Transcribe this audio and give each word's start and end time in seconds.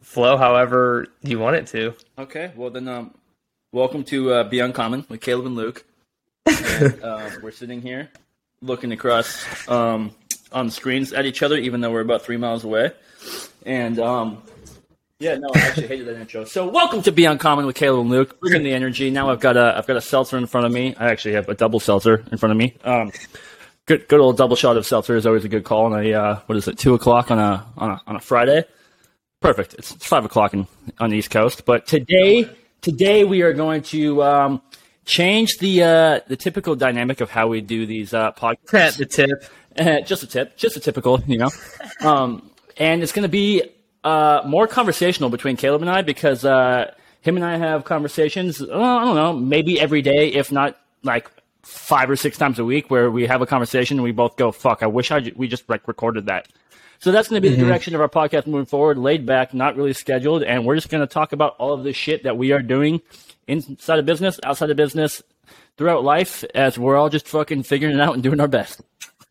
flow 0.00 0.36
however 0.36 1.06
you 1.22 1.38
want 1.38 1.56
it 1.56 1.66
to. 1.68 1.94
Okay, 2.18 2.52
well 2.56 2.70
then, 2.70 2.88
um, 2.88 3.14
welcome 3.72 4.02
to 4.04 4.32
uh, 4.32 4.44
Be 4.44 4.60
Uncommon 4.60 5.04
with 5.08 5.20
Caleb 5.20 5.46
and 5.46 5.56
Luke. 5.56 5.84
And, 6.46 7.00
uh, 7.04 7.30
we're 7.42 7.50
sitting 7.50 7.82
here 7.82 8.08
looking 8.62 8.92
across 8.92 9.68
um, 9.68 10.12
on 10.52 10.70
screens 10.70 11.12
at 11.12 11.26
each 11.26 11.42
other, 11.42 11.56
even 11.58 11.82
though 11.82 11.90
we're 11.90 12.00
about 12.00 12.22
three 12.22 12.38
miles 12.38 12.64
away. 12.64 12.92
And 13.66 13.98
um, 13.98 14.42
yeah, 15.18 15.36
no, 15.36 15.50
I 15.54 15.58
actually 15.58 15.88
hated 15.88 16.06
that 16.06 16.16
intro. 16.16 16.44
So 16.46 16.66
welcome 16.66 17.02
to 17.02 17.12
Be 17.12 17.26
Uncommon 17.26 17.66
with 17.66 17.76
Caleb 17.76 18.00
and 18.00 18.10
Luke. 18.10 18.40
Bringing 18.40 18.62
the 18.62 18.72
energy. 18.72 19.10
Now 19.10 19.30
I've 19.30 19.40
got 19.40 19.58
a 19.58 19.76
I've 19.76 19.86
got 19.86 19.98
a 19.98 20.00
seltzer 20.00 20.38
in 20.38 20.46
front 20.46 20.66
of 20.66 20.72
me. 20.72 20.94
I 20.96 21.10
actually 21.10 21.34
have 21.34 21.48
a 21.50 21.54
double 21.54 21.80
seltzer 21.80 22.24
in 22.32 22.38
front 22.38 22.52
of 22.52 22.56
me. 22.56 22.74
Um, 22.84 23.12
good 23.84 24.08
good 24.08 24.20
old 24.20 24.38
double 24.38 24.56
shot 24.56 24.78
of 24.78 24.86
seltzer 24.86 25.16
is 25.16 25.26
always 25.26 25.44
a 25.44 25.48
good 25.48 25.64
call 25.64 25.92
on 25.92 26.02
a 26.02 26.14
uh, 26.14 26.40
what 26.46 26.56
is 26.56 26.66
it 26.66 26.78
two 26.78 26.94
o'clock 26.94 27.30
on 27.30 27.38
a 27.38 27.66
on 27.76 27.90
a 27.90 28.00
on 28.06 28.16
a 28.16 28.20
Friday. 28.20 28.64
Perfect. 29.40 29.74
It's, 29.74 29.92
it's 29.92 30.04
five 30.06 30.24
o'clock 30.24 30.52
in, 30.52 30.66
on 30.98 31.10
the 31.10 31.16
East 31.16 31.30
Coast, 31.30 31.64
but 31.64 31.86
today 31.86 32.48
today 32.80 33.24
we 33.24 33.42
are 33.42 33.52
going 33.52 33.82
to 33.82 34.22
um, 34.22 34.62
change 35.04 35.58
the 35.58 35.82
uh, 35.82 36.20
the 36.26 36.36
typical 36.36 36.74
dynamic 36.74 37.20
of 37.20 37.30
how 37.30 37.46
we 37.46 37.60
do 37.60 37.86
these 37.86 38.12
uh, 38.12 38.32
podcasts. 38.32 38.96
the 38.98 39.06
tip. 39.06 39.44
Uh, 39.78 40.00
just 40.04 40.24
a 40.24 40.26
tip, 40.26 40.56
just 40.56 40.76
a 40.76 40.80
typical, 40.80 41.20
you 41.26 41.38
know. 41.38 41.50
Um, 42.00 42.50
and 42.76 43.00
it's 43.02 43.12
going 43.12 43.22
to 43.22 43.28
be 43.28 43.62
uh, 44.02 44.42
more 44.44 44.66
conversational 44.66 45.30
between 45.30 45.56
Caleb 45.56 45.82
and 45.82 45.90
I 45.90 46.02
because 46.02 46.44
uh, 46.44 46.92
him 47.20 47.36
and 47.36 47.44
I 47.44 47.58
have 47.58 47.84
conversations. 47.84 48.60
Uh, 48.60 48.74
I 48.74 49.04
don't 49.04 49.14
know, 49.14 49.32
maybe 49.34 49.80
every 49.80 50.02
day, 50.02 50.28
if 50.32 50.50
not 50.50 50.76
like 51.04 51.30
five 51.62 52.10
or 52.10 52.16
six 52.16 52.38
times 52.38 52.58
a 52.58 52.64
week, 52.64 52.90
where 52.90 53.08
we 53.08 53.26
have 53.26 53.40
a 53.40 53.46
conversation 53.46 53.98
and 53.98 54.04
we 54.04 54.10
both 54.10 54.36
go, 54.36 54.50
"Fuck, 54.50 54.82
I 54.82 54.88
wish 54.88 55.12
I 55.12 55.20
j- 55.20 55.32
we 55.36 55.46
just 55.46 55.68
like 55.68 55.86
recorded 55.86 56.26
that." 56.26 56.48
So 57.00 57.12
that's 57.12 57.28
going 57.28 57.40
to 57.40 57.48
be 57.48 57.54
the 57.54 57.60
mm-hmm. 57.60 57.68
direction 57.68 57.94
of 57.94 58.00
our 58.00 58.08
podcast 58.08 58.46
moving 58.46 58.66
forward. 58.66 58.98
Laid 58.98 59.24
back, 59.24 59.54
not 59.54 59.76
really 59.76 59.92
scheduled, 59.92 60.42
and 60.42 60.64
we're 60.64 60.74
just 60.74 60.88
going 60.88 61.06
to 61.06 61.12
talk 61.12 61.32
about 61.32 61.54
all 61.58 61.72
of 61.72 61.84
the 61.84 61.92
shit 61.92 62.24
that 62.24 62.36
we 62.36 62.52
are 62.52 62.62
doing 62.62 63.00
inside 63.46 63.98
of 63.98 64.06
business, 64.06 64.40
outside 64.44 64.70
of 64.70 64.76
business, 64.76 65.22
throughout 65.76 66.02
life, 66.02 66.44
as 66.54 66.76
we're 66.76 66.96
all 66.96 67.08
just 67.08 67.28
fucking 67.28 67.62
figuring 67.62 67.94
it 67.94 68.00
out 68.00 68.14
and 68.14 68.22
doing 68.22 68.40
our 68.40 68.48
best. 68.48 68.82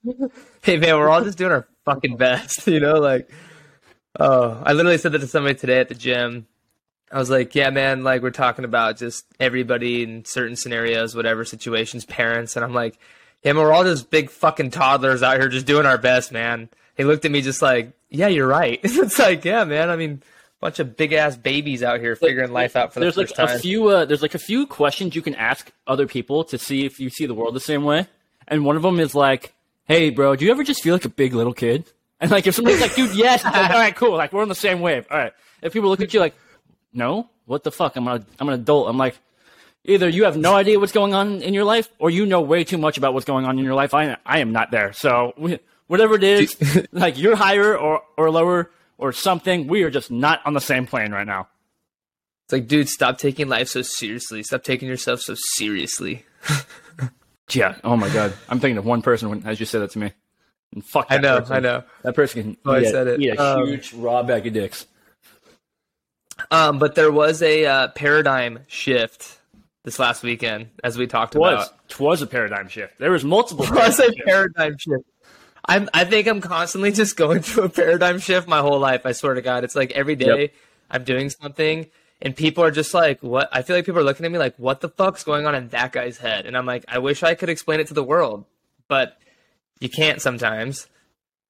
Hey 0.63 0.75
man, 0.75 0.97
we're 0.97 1.07
all 1.07 1.23
just 1.23 1.37
doing 1.37 1.53
our 1.53 1.65
fucking 1.85 2.17
best, 2.17 2.67
you 2.67 2.81
know. 2.81 2.95
Like, 2.95 3.31
oh, 4.19 4.61
I 4.65 4.73
literally 4.73 4.97
said 4.97 5.13
that 5.13 5.19
to 5.19 5.27
somebody 5.27 5.55
today 5.55 5.79
at 5.79 5.87
the 5.87 5.95
gym. 5.95 6.45
I 7.09 7.19
was 7.19 7.29
like, 7.29 7.55
yeah, 7.55 7.69
man, 7.69 8.03
like 8.03 8.21
we're 8.21 8.31
talking 8.31 8.65
about 8.65 8.97
just 8.97 9.25
everybody 9.39 10.03
in 10.03 10.25
certain 10.25 10.57
scenarios, 10.57 11.15
whatever 11.15 11.45
situations, 11.45 12.03
parents, 12.03 12.57
and 12.57 12.65
I'm 12.65 12.73
like, 12.73 12.99
yeah, 13.43 13.53
man, 13.53 13.63
we're 13.63 13.71
all 13.71 13.85
just 13.85 14.09
big 14.09 14.29
fucking 14.29 14.71
toddlers 14.71 15.23
out 15.23 15.39
here 15.39 15.47
just 15.47 15.65
doing 15.65 15.85
our 15.85 15.97
best, 15.97 16.33
man. 16.33 16.67
He 16.97 17.03
looked 17.03 17.23
at 17.25 17.31
me 17.31 17.41
just 17.41 17.61
like, 17.61 17.93
yeah, 18.09 18.27
you're 18.27 18.47
right. 18.47 18.79
it's 18.83 19.19
like, 19.19 19.45
yeah, 19.45 19.63
man. 19.63 19.89
I 19.89 19.95
mean, 19.95 20.21
bunch 20.59 20.79
of 20.79 20.97
big 20.97 21.13
ass 21.13 21.37
babies 21.37 21.83
out 21.83 21.99
here 21.99 22.15
figuring 22.15 22.51
life 22.51 22.75
out 22.75 22.93
for 22.93 22.99
the 22.99 23.05
there's 23.05 23.15
first 23.15 23.37
like 23.37 23.47
time. 23.47 23.55
a 23.55 23.59
few 23.59 23.89
uh, 23.89 24.05
there's 24.05 24.21
like 24.21 24.35
a 24.35 24.39
few 24.39 24.65
questions 24.65 25.15
you 25.15 25.21
can 25.21 25.35
ask 25.35 25.71
other 25.85 26.07
people 26.07 26.43
to 26.43 26.57
see 26.57 26.85
if 26.85 26.99
you 26.99 27.09
see 27.09 27.25
the 27.25 27.33
world 27.33 27.53
the 27.53 27.59
same 27.59 27.83
way 27.83 28.07
and 28.47 28.65
one 28.65 28.75
of 28.75 28.81
them 28.81 28.99
is 28.99 29.13
like 29.13 29.53
hey 29.85 30.09
bro 30.09 30.35
do 30.35 30.45
you 30.45 30.51
ever 30.51 30.63
just 30.63 30.81
feel 30.81 30.95
like 30.95 31.05
a 31.05 31.09
big 31.09 31.33
little 31.33 31.53
kid 31.53 31.85
and 32.19 32.31
like 32.31 32.47
if 32.47 32.55
somebody's 32.55 32.81
like 32.81 32.95
dude 32.95 33.15
yes 33.15 33.43
like, 33.43 33.55
all 33.55 33.79
right 33.79 33.95
cool 33.95 34.17
like 34.17 34.33
we're 34.33 34.41
on 34.41 34.49
the 34.49 34.55
same 34.55 34.79
wave 34.79 35.05
all 35.11 35.17
right 35.17 35.33
if 35.61 35.73
people 35.73 35.89
look 35.89 36.01
at 36.01 36.13
you 36.13 36.19
like 36.19 36.35
no 36.91 37.29
what 37.45 37.63
the 37.63 37.71
fuck 37.71 37.95
i'm 37.95 38.07
a, 38.07 38.25
i'm 38.39 38.49
an 38.49 38.55
adult 38.55 38.89
i'm 38.89 38.97
like 38.97 39.17
either 39.83 40.09
you 40.09 40.23
have 40.23 40.35
no 40.35 40.55
idea 40.55 40.79
what's 40.79 40.91
going 40.91 41.13
on 41.13 41.41
in 41.43 41.53
your 41.53 41.63
life 41.63 41.87
or 41.99 42.09
you 42.09 42.25
know 42.25 42.41
way 42.41 42.63
too 42.63 42.79
much 42.79 42.97
about 42.97 43.13
what's 43.13 43.25
going 43.25 43.45
on 43.45 43.59
in 43.59 43.63
your 43.63 43.75
life 43.75 43.93
i, 43.93 44.17
I 44.25 44.39
am 44.39 44.51
not 44.51 44.71
there 44.71 44.91
so 44.91 45.33
we, 45.37 45.59
whatever 45.87 46.15
it 46.15 46.23
is 46.23 46.55
like 46.91 47.17
you're 47.17 47.35
higher 47.35 47.77
or, 47.77 48.01
or 48.17 48.29
lower 48.31 48.69
or 48.97 49.11
something 49.11 49.67
we 49.67 49.83
are 49.83 49.89
just 49.89 50.09
not 50.11 50.39
on 50.45 50.53
the 50.53 50.61
same 50.61 50.85
plane 50.87 51.11
right 51.11 51.27
now 51.27 51.47
It's 52.45 52.53
like, 52.53 52.67
dude, 52.67 52.87
stop 52.89 53.17
taking 53.17 53.49
life 53.49 53.67
so 53.69 53.81
seriously. 53.81 54.41
Stop 54.43 54.63
taking 54.63 54.87
yourself 54.87 55.19
so 55.21 55.35
seriously. 55.35 56.25
Yeah. 57.53 57.75
Oh 57.83 57.95
my 57.95 58.09
god. 58.09 58.33
I'm 58.49 58.59
thinking 58.59 58.77
of 58.77 58.85
one 58.85 59.01
person 59.01 59.29
when, 59.29 59.45
as 59.47 59.57
you 59.59 59.65
said 59.65 59.79
that 59.81 59.91
to 59.91 59.99
me. 59.99 60.11
And 60.73 60.83
fuck. 60.85 61.07
I 61.09 61.17
know, 61.17 61.39
person. 61.39 61.55
I 61.55 61.59
know. 61.61 61.83
That 62.03 62.13
person 62.13 62.41
can 62.43 62.57
Oh, 62.65 62.73
I 62.73 62.83
said 62.83 63.07
a, 63.07 63.13
it. 63.13 63.37
a 63.39 63.41
Um, 63.59 63.67
huge 63.67 63.93
raw 63.93 64.21
bag 64.23 64.45
of 64.47 64.51
dicks. 64.53 64.85
Um, 66.51 66.77
but 66.77 66.95
there 66.95 67.11
was 67.11 67.41
a 67.41 67.65
uh, 67.65 67.87
paradigm 67.89 68.59
shift 68.67 69.39
this 69.85 69.97
last 69.97 70.23
weekend, 70.23 70.69
as 70.83 70.97
we 70.97 71.07
talked 71.07 71.35
Was 71.35 71.69
about. 71.69 71.87
twas 71.89 72.21
a 72.21 72.27
paradigm 72.27 72.67
shift. 72.67 72.99
There 72.99 73.11
was 73.11 73.23
multiple. 73.23 73.63
It 73.67 73.71
was 73.71 73.99
a 73.99 74.11
paradigm 74.25 74.77
shift. 74.77 75.03
I'm, 75.67 75.89
I 75.93 76.05
think 76.05 76.27
I'm 76.27 76.41
constantly 76.41 76.91
just 77.01 77.17
going 77.17 77.41
through 77.41 77.65
a 77.65 77.69
paradigm 77.69 78.19
shift 78.19 78.47
my 78.47 78.59
whole 78.59 78.79
life. 78.79 79.05
I 79.05 79.11
swear 79.11 79.33
to 79.33 79.41
God, 79.41 79.63
it's 79.63 79.75
like 79.75 79.91
every 79.91 80.15
day 80.15 80.41
Yep. 80.41 80.51
I'm 80.89 81.03
doing 81.03 81.29
something, 81.29 81.87
and 82.21 82.35
people 82.35 82.63
are 82.63 82.71
just 82.71 82.93
like, 82.93 83.21
"What?" 83.21 83.49
I 83.51 83.61
feel 83.61 83.75
like 83.75 83.85
people 83.85 83.99
are 83.99 84.05
looking 84.05 84.25
at 84.25 84.31
me 84.31 84.37
like, 84.37 84.55
"What 84.57 84.79
the 84.79 84.87
fuck's 84.89 85.23
going 85.23 85.45
on 85.45 85.53
in 85.53 85.67
that 85.69 85.91
guy's 85.91 86.17
head?" 86.17 86.45
And 86.45 86.55
I'm 86.57 86.65
like, 86.65 86.85
I 86.87 86.99
wish 86.99 87.23
I 87.23 87.35
could 87.35 87.49
explain 87.49 87.81
it 87.81 87.87
to 87.87 87.93
the 87.93 88.03
world, 88.03 88.45
but 88.87 89.17
you 89.79 89.89
can't 89.89 90.21
sometimes. 90.21 90.87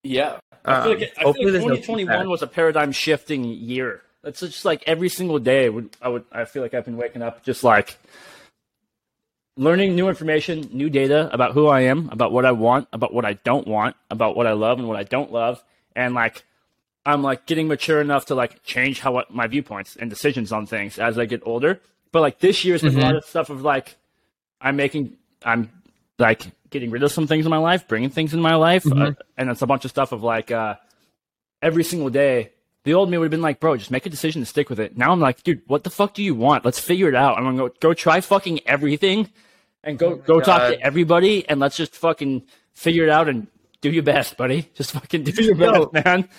Yeah. 0.03 0.39
I 0.65 0.83
feel 0.83 0.93
like, 0.97 1.13
I 1.17 1.21
feel 1.21 1.27
like 1.27 1.35
there's 1.53 1.65
no 1.65 1.75
2021 1.75 2.29
was 2.29 2.41
a 2.41 2.47
paradigm 2.47 2.91
shifting 2.91 3.43
year. 3.43 4.01
It's 4.23 4.41
just 4.41 4.65
like 4.65 4.83
every 4.85 5.09
single 5.09 5.39
day. 5.39 5.69
Would 5.69 5.95
I 6.01 6.09
would 6.09 6.25
I 6.31 6.45
feel 6.45 6.61
like 6.61 6.73
I've 6.73 6.85
been 6.85 6.97
waking 6.97 7.21
up 7.21 7.43
just 7.43 7.63
like 7.63 7.97
learning 9.57 9.95
new 9.95 10.07
information, 10.07 10.69
new 10.71 10.89
data 10.89 11.29
about 11.33 11.51
who 11.53 11.67
I 11.67 11.81
am, 11.81 12.09
about 12.11 12.31
what 12.31 12.45
I 12.45 12.51
want, 12.51 12.87
about 12.93 13.13
what 13.13 13.25
I 13.25 13.33
don't 13.33 13.67
want, 13.67 13.95
about 14.09 14.35
what 14.35 14.47
I 14.47 14.53
love 14.53 14.79
and 14.79 14.87
what 14.87 14.97
I 14.97 15.03
don't 15.03 15.31
love, 15.31 15.63
and 15.95 16.13
like 16.13 16.43
I'm 17.05 17.23
like 17.23 17.45
getting 17.45 17.67
mature 17.67 18.01
enough 18.01 18.27
to 18.27 18.35
like 18.35 18.63
change 18.63 18.99
how 18.99 19.23
my 19.29 19.47
viewpoints 19.47 19.95
and 19.95 20.09
decisions 20.09 20.51
on 20.51 20.65
things 20.65 20.99
as 20.99 21.17
I 21.17 21.25
get 21.25 21.41
older. 21.45 21.79
But 22.11 22.21
like 22.21 22.39
this 22.39 22.63
year's 22.65 22.81
been 22.81 22.97
a 22.97 23.01
lot 23.01 23.15
of 23.15 23.25
stuff 23.25 23.49
of 23.49 23.61
like 23.63 23.95
I'm 24.61 24.75
making 24.75 25.17
I'm 25.43 25.69
like 26.19 26.43
getting 26.69 26.91
rid 26.91 27.03
of 27.03 27.11
some 27.11 27.27
things 27.27 27.45
in 27.45 27.49
my 27.49 27.57
life, 27.57 27.87
bringing 27.87 28.09
things 28.09 28.33
in 28.33 28.41
my 28.41 28.55
life, 28.55 28.85
uh, 28.91 29.11
and 29.37 29.49
it's 29.49 29.61
a 29.61 29.67
bunch 29.67 29.85
of 29.85 29.91
stuff 29.91 30.11
of 30.11 30.23
like 30.23 30.51
uh, 30.51 30.75
every 31.61 31.83
single 31.83 32.09
day. 32.09 32.51
The 32.83 32.93
old 32.93 33.09
me 33.09 33.17
would 33.17 33.25
have 33.25 33.31
been 33.31 33.41
like, 33.41 33.59
bro, 33.59 33.75
just 33.75 33.91
make 33.91 34.05
a 34.05 34.09
decision 34.09 34.41
to 34.41 34.45
stick 34.45 34.69
with 34.69 34.79
it. 34.79 34.97
Now 34.97 35.11
I'm 35.11 35.19
like, 35.19 35.43
dude, 35.43 35.61
what 35.67 35.83
the 35.83 35.89
fuck 35.89 36.13
do 36.13 36.23
you 36.23 36.35
want? 36.35 36.63
Let's 36.63 36.79
figure 36.79 37.09
it 37.09 37.15
out. 37.15 37.37
I'm 37.37 37.43
gonna 37.43 37.57
go 37.57 37.69
go 37.79 37.93
try 37.93 38.21
fucking 38.21 38.61
everything, 38.65 39.29
and 39.87 39.97
go 39.97 40.15
go 40.15 40.39
talk 40.39 40.73
to 40.73 40.81
everybody, 40.81 41.47
and 41.47 41.59
let's 41.59 41.77
just 41.77 41.95
fucking 41.95 42.43
figure 42.73 43.03
it 43.03 43.09
out 43.09 43.29
and 43.29 43.47
do 43.81 43.89
your 43.89 44.03
best, 44.03 44.37
buddy. 44.37 44.69
Just 44.75 44.91
fucking 44.91 45.23
do 45.23 45.43
your 45.43 45.55
best, 45.55 45.75
Yo. 45.75 45.91
man. 45.93 46.29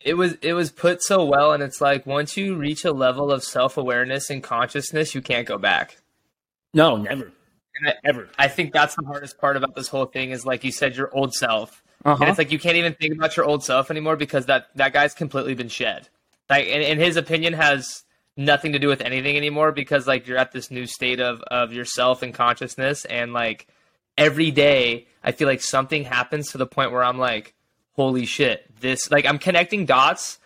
It 0.00 0.14
was 0.14 0.34
it 0.42 0.52
was 0.52 0.70
put 0.70 1.02
so 1.02 1.24
well, 1.24 1.52
and 1.52 1.62
it's 1.62 1.80
like 1.80 2.06
once 2.06 2.36
you 2.36 2.56
reach 2.56 2.84
a 2.84 2.92
level 2.92 3.30
of 3.32 3.42
self 3.42 3.76
awareness 3.76 4.30
and 4.30 4.42
consciousness, 4.42 5.14
you 5.14 5.22
can't 5.22 5.46
go 5.46 5.58
back. 5.58 5.96
No, 6.74 6.96
never, 6.96 7.32
And 7.76 7.88
I, 7.88 7.94
ever. 8.04 8.28
I 8.38 8.48
think 8.48 8.72
that's 8.72 8.94
the 8.94 9.04
hardest 9.06 9.38
part 9.38 9.56
about 9.56 9.74
this 9.74 9.88
whole 9.88 10.06
thing 10.06 10.30
is 10.30 10.44
like 10.44 10.64
you 10.64 10.72
said, 10.72 10.96
your 10.96 11.14
old 11.14 11.34
self. 11.34 11.82
Uh 12.04 12.16
And 12.20 12.28
it's 12.28 12.38
like 12.38 12.52
you 12.52 12.58
can't 12.58 12.76
even 12.76 12.94
think 12.94 13.14
about 13.14 13.36
your 13.36 13.46
old 13.46 13.64
self 13.64 13.90
anymore 13.90 14.16
because 14.16 14.46
that 14.46 14.68
that 14.76 14.92
guy's 14.92 15.14
completely 15.14 15.54
been 15.54 15.68
shed. 15.68 16.08
Like, 16.48 16.66
and, 16.68 16.82
and 16.82 17.00
his 17.00 17.16
opinion 17.16 17.52
has 17.54 18.04
nothing 18.38 18.72
to 18.72 18.78
do 18.78 18.88
with 18.88 19.02
anything 19.02 19.36
anymore 19.36 19.72
because 19.72 20.06
like 20.06 20.26
you're 20.26 20.38
at 20.38 20.52
this 20.52 20.70
new 20.70 20.86
state 20.86 21.20
of 21.20 21.42
of 21.42 21.72
yourself 21.74 22.22
and 22.22 22.32
consciousness, 22.32 23.04
and 23.04 23.34
like 23.34 23.66
every 24.16 24.50
day 24.50 25.06
I 25.22 25.32
feel 25.32 25.46
like 25.48 25.60
something 25.60 26.04
happens 26.04 26.52
to 26.52 26.58
the 26.58 26.66
point 26.66 26.92
where 26.92 27.04
I'm 27.04 27.18
like, 27.18 27.54
holy 27.94 28.24
shit, 28.24 28.64
this 28.80 29.10
like 29.10 29.26
I'm 29.26 29.38
connecting 29.38 29.84
dots 29.84 30.38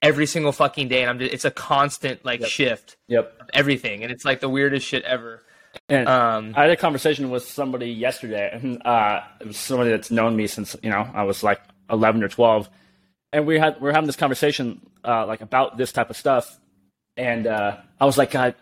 every 0.00 0.24
single 0.26 0.52
fucking 0.52 0.88
day, 0.88 1.02
and 1.02 1.10
I'm 1.10 1.18
just, 1.18 1.34
it's 1.34 1.44
a 1.44 1.50
constant 1.50 2.24
like 2.24 2.42
shift 2.46 2.96
Yep. 3.08 3.36
of 3.40 3.50
everything, 3.52 4.02
and 4.02 4.10
it's 4.12 4.24
like 4.24 4.40
the 4.40 4.48
weirdest 4.48 4.86
shit 4.86 5.02
ever. 5.04 5.42
And 5.88 6.08
Um, 6.08 6.54
I 6.56 6.62
had 6.62 6.70
a 6.70 6.76
conversation 6.76 7.30
with 7.30 7.44
somebody 7.44 7.90
yesterday, 7.90 8.48
and 8.52 8.80
uh, 8.84 9.20
it 9.40 9.46
was 9.48 9.56
somebody 9.56 9.90
that's 9.90 10.10
known 10.10 10.36
me 10.36 10.46
since 10.46 10.76
you 10.82 10.90
know 10.90 11.08
I 11.12 11.24
was 11.24 11.42
like 11.42 11.60
eleven 11.90 12.22
or 12.22 12.28
twelve, 12.28 12.70
and 13.32 13.46
we 13.46 13.58
had 13.58 13.80
we 13.80 13.88
are 13.90 13.92
having 13.92 14.06
this 14.06 14.16
conversation 14.16 14.80
uh, 15.04 15.26
like 15.26 15.40
about 15.42 15.76
this 15.76 15.92
type 15.92 16.10
of 16.10 16.16
stuff, 16.16 16.58
and 17.16 17.46
uh, 17.46 17.76
I 18.00 18.04
was 18.06 18.16
like, 18.18 18.30
God, 18.32 18.54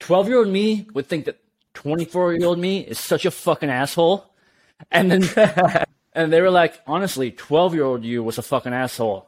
twelve 0.00 0.28
year 0.28 0.38
old 0.38 0.48
me 0.48 0.86
would 0.94 1.06
think 1.06 1.24
that 1.26 1.38
twenty 1.74 2.04
four 2.04 2.32
year 2.32 2.46
old 2.46 2.58
me 2.58 2.80
is 2.80 2.98
such 2.98 3.24
a 3.24 3.30
fucking 3.30 3.70
asshole, 3.70 4.24
and 4.90 5.10
then 5.10 5.84
and 6.12 6.32
they 6.32 6.40
were 6.40 6.50
like, 6.50 6.80
honestly, 6.86 7.30
twelve 7.30 7.74
year 7.74 7.84
old 7.84 8.04
you 8.04 8.22
was 8.22 8.38
a 8.38 8.42
fucking 8.42 8.72
asshole. 8.72 9.26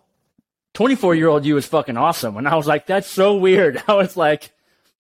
24 0.75 1.17
year 1.17 1.27
old 1.27 1.45
you 1.45 1.57
is 1.57 1.67
fucking 1.67 1.97
awesome. 1.97 2.37
And 2.37 2.47
I 2.47 2.55
was 2.55 2.69
like, 2.69 2.87
that's 2.87 3.09
so 3.09 3.37
weird. 3.37 3.83
I 3.89 3.95
was 3.95 4.17
like, 4.17 4.53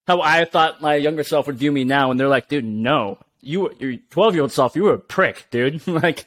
how 0.04 0.20
I 0.20 0.44
thought 0.44 0.82
my 0.82 0.96
younger 0.96 1.22
self 1.22 1.46
would 1.46 1.58
view 1.58 1.70
me 1.70 1.84
now, 1.84 2.10
and 2.10 2.18
they're 2.18 2.26
like, 2.28 2.48
dude, 2.48 2.64
no, 2.64 3.18
you, 3.40 3.60
were- 3.60 3.74
your 3.78 3.96
12 4.10 4.34
year 4.34 4.42
old 4.42 4.50
self, 4.50 4.74
you 4.74 4.82
were 4.82 4.94
a 4.94 4.98
prick, 4.98 5.46
dude. 5.52 5.86
like, 5.86 6.26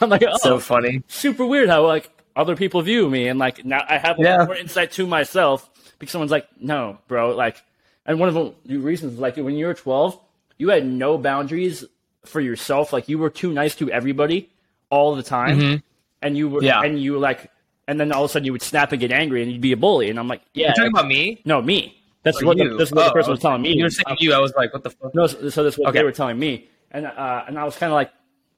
I'm 0.00 0.08
like, 0.08 0.24
oh, 0.26 0.34
so 0.38 0.58
funny. 0.58 1.02
super 1.08 1.44
weird 1.44 1.68
how 1.68 1.86
like 1.86 2.10
other 2.34 2.56
people 2.56 2.80
view 2.80 3.10
me, 3.10 3.28
and 3.28 3.38
like 3.38 3.66
now 3.66 3.84
I 3.86 3.98
have 3.98 4.18
a 4.18 4.22
Yeah. 4.22 4.44
more 4.46 4.56
insight 4.56 4.92
to 4.92 5.06
myself 5.06 5.69
because 6.00 6.10
someone's 6.10 6.32
like, 6.32 6.48
no, 6.60 6.98
bro, 7.06 7.36
like, 7.36 7.62
and 8.06 8.18
one 8.18 8.28
of 8.28 8.54
the 8.64 8.78
reasons, 8.78 9.20
like, 9.20 9.36
when 9.36 9.54
you 9.54 9.66
were 9.66 9.74
12, 9.74 10.18
you 10.58 10.70
had 10.70 10.84
no 10.84 11.16
boundaries 11.18 11.84
for 12.24 12.40
yourself. 12.40 12.92
Like, 12.92 13.08
you 13.08 13.18
were 13.18 13.30
too 13.30 13.52
nice 13.52 13.76
to 13.76 13.88
everybody 13.92 14.50
all 14.90 15.14
the 15.14 15.22
time, 15.22 15.82
and 16.20 16.36
you 16.36 16.48
were, 16.48 16.62
Yeah. 16.64 16.80
and 16.82 17.00
you 17.00 17.18
like, 17.18 17.48
and 17.86 18.00
then 18.00 18.10
all 18.12 18.24
of 18.24 18.30
a 18.30 18.32
sudden 18.32 18.46
you 18.46 18.52
would 18.52 18.62
snap 18.62 18.90
and 18.92 19.00
get 19.00 19.12
angry 19.12 19.42
and 19.42 19.50
you'd 19.52 19.60
be 19.60 19.72
a 19.72 19.76
bully. 19.76 20.10
And 20.10 20.18
I'm 20.18 20.26
like, 20.28 20.42
yeah, 20.54 20.66
You're 20.68 20.74
talking 20.74 20.90
about 20.92 21.06
me? 21.06 21.40
no, 21.44 21.60
me. 21.62 21.96
That's 22.22 22.42
Or 22.42 22.46
what 22.46 22.58
the, 22.58 22.64
you? 22.64 22.76
this 22.76 22.88
is 22.88 22.94
what 22.94 23.04
the 23.04 23.10
Oh, 23.10 23.14
person 23.14 23.30
was 23.30 23.40
telling 23.40 23.62
me. 23.62 23.72
You 23.76 23.84
were 23.84 23.90
saying 23.90 24.16
you. 24.20 24.32
I 24.34 24.38
was 24.38 24.52
like, 24.56 24.72
what 24.72 24.82
the 24.82 24.90
fuck? 24.90 25.14
No, 25.14 25.26
so 25.26 25.48
so 25.48 25.62
this 25.64 25.74
is 25.74 25.78
what 25.78 25.88
Okay. 25.88 25.98
they 25.98 26.04
were 26.04 26.12
telling 26.12 26.38
me, 26.38 26.68
and 26.90 27.06
uh, 27.06 27.44
and 27.48 27.58
I 27.58 27.64
was 27.64 27.76
kind 27.76 27.90
of 27.90 27.94
like, 27.94 28.10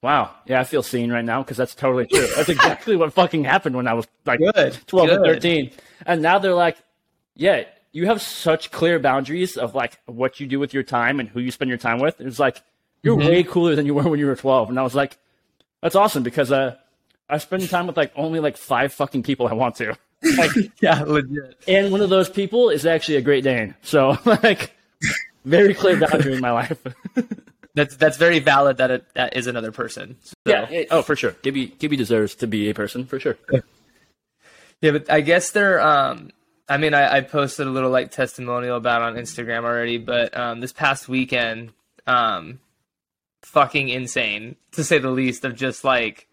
wow, 0.03 0.31
yeah, 0.47 0.59
I 0.61 0.65
feel 0.65 0.83
seen 0.83 1.13
right 1.13 1.25
now 1.25 1.43
because 1.43 1.57
that's 1.57 1.75
totally 1.75 2.07
true. 2.07 2.27
That's 2.35 2.49
exactly 2.57 2.97
what 2.97 3.13
fucking 3.13 3.45
happened 3.45 3.77
when 3.77 3.87
I 3.87 3.95
was 3.95 4.07
like 4.27 4.41
Good, 4.41 4.77
twelve 4.89 5.09
and 5.11 5.19
good. 5.25 5.35
thirteen, 5.35 5.71
and 6.05 6.21
now 6.23 6.39
they're 6.41 6.55
like, 6.55 6.77
yeah, 7.37 7.65
you 7.93 8.07
have 8.07 8.23
such 8.23 8.71
clear 8.71 8.99
boundaries 8.99 9.57
of 9.57 9.75
like 9.75 9.99
what 10.07 10.41
you 10.41 10.47
do 10.47 10.59
with 10.59 10.73
your 10.75 10.83
time 10.83 11.21
and 11.21 11.29
who 11.29 11.41
you 11.41 11.51
spend 11.51 11.69
your 11.69 11.79
time 11.79 11.99
with. 11.99 12.21
It's 12.21 12.39
like 12.39 12.63
you're 13.03 13.17
Mm-hmm. 13.17 13.29
way 13.29 13.43
cooler 13.43 13.75
than 13.75 13.87
you 13.87 13.95
were 13.95 14.03
when 14.09 14.19
you 14.21 14.27
were 14.27 14.37
twelve, 14.37 14.69
and 14.69 14.79
I 14.79 14.83
was 14.83 14.95
like, 14.95 15.19
that's 15.83 15.95
awesome 15.97 16.23
because 16.23 16.53
uh, 16.53 16.77
I 17.29 17.39
spend 17.39 17.69
time 17.69 17.87
with 17.87 17.97
like 17.97 18.13
only 18.17 18.41
like 18.41 18.57
five 18.57 18.93
fucking 18.93 19.23
people 19.25 19.47
I 19.49 19.55
want 19.55 19.77
to. 19.77 19.97
Like, 20.39 20.53
Yeah, 20.81 21.03
legit. 21.03 21.57
and 21.67 21.91
one 21.91 22.01
of 22.01 22.09
those 22.09 22.31
people 22.31 22.71
is 22.71 22.87
actually 22.87 23.17
a 23.17 23.23
Great 23.23 23.43
Dane. 23.43 23.75
So 23.83 24.17
like, 24.25 24.73
very 25.45 25.75
clear 25.75 25.99
boundary 25.99 26.35
in 26.35 26.41
my 26.41 26.53
life. 26.53 26.81
That's 27.75 27.97
that's 27.97 28.19
very 28.19 28.39
valid. 28.39 28.77
That 28.77 28.91
it, 28.93 29.05
that 29.15 29.35
is 29.35 29.47
another 29.49 29.73
person. 29.73 30.17
So. 30.23 30.35
Yeah. 30.47 30.69
it- 30.71 30.89
oh, 30.93 31.01
for 31.03 31.17
sure. 31.17 31.35
Gibby 31.43 31.67
Gibby 31.79 31.97
deserves 31.97 32.35
to 32.37 32.47
be 32.47 32.69
a 32.71 32.75
person 32.75 33.05
for 33.07 33.19
sure. 33.19 33.37
Yeah, 34.81 34.91
but 34.93 35.11
I 35.11 35.23
guess 35.23 35.51
they're. 35.53 35.81
Um, 35.81 36.31
I 36.73 36.79
mean, 36.79 36.95
I, 36.95 37.17
I 37.17 37.21
posted 37.21 37.67
a 37.67 37.71
little 37.71 37.91
like 37.91 38.13
testimonial 38.13 38.79
about 38.79 39.03
it 39.03 39.05
on 39.05 39.23
Instagram 39.23 39.65
already, 39.65 39.99
but 39.99 40.35
um, 40.35 40.61
this 40.61 40.73
past 40.73 41.07
weekend, 41.07 41.71
um, 42.07 42.61
fucking 43.43 43.91
insane 43.91 44.57
to 44.73 44.83
say 44.83 44.99
the 44.99 45.11
least. 45.11 45.45
Of 45.45 45.55
just 45.55 45.85
like, 45.85 46.29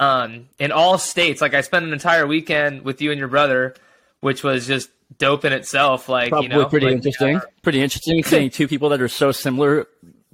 um, 0.00 0.48
in 0.58 0.72
all 0.72 0.96
states, 0.96 1.42
like 1.42 1.52
I 1.52 1.60
spent 1.60 1.84
an 1.84 1.92
entire 1.92 2.26
weekend 2.26 2.80
with 2.80 3.02
you 3.02 3.10
and 3.10 3.18
your 3.18 3.28
brother, 3.28 3.74
which 4.20 4.42
was 4.42 4.66
just 4.66 4.88
dope 5.18 5.44
in 5.44 5.52
itself. 5.52 6.08
Like, 6.08 6.30
Probably 6.30 6.48
you 6.48 6.54
know, 6.54 6.64
pretty 6.64 6.86
like, 6.86 6.94
interesting. 6.94 7.36
uh, 7.36 7.40
pretty 7.62 7.82
interesting 7.82 8.24
seeing 8.24 8.48
two 8.48 8.68
people 8.68 8.88
that 8.88 9.02
are 9.02 9.08
so 9.08 9.32
similar, 9.32 9.86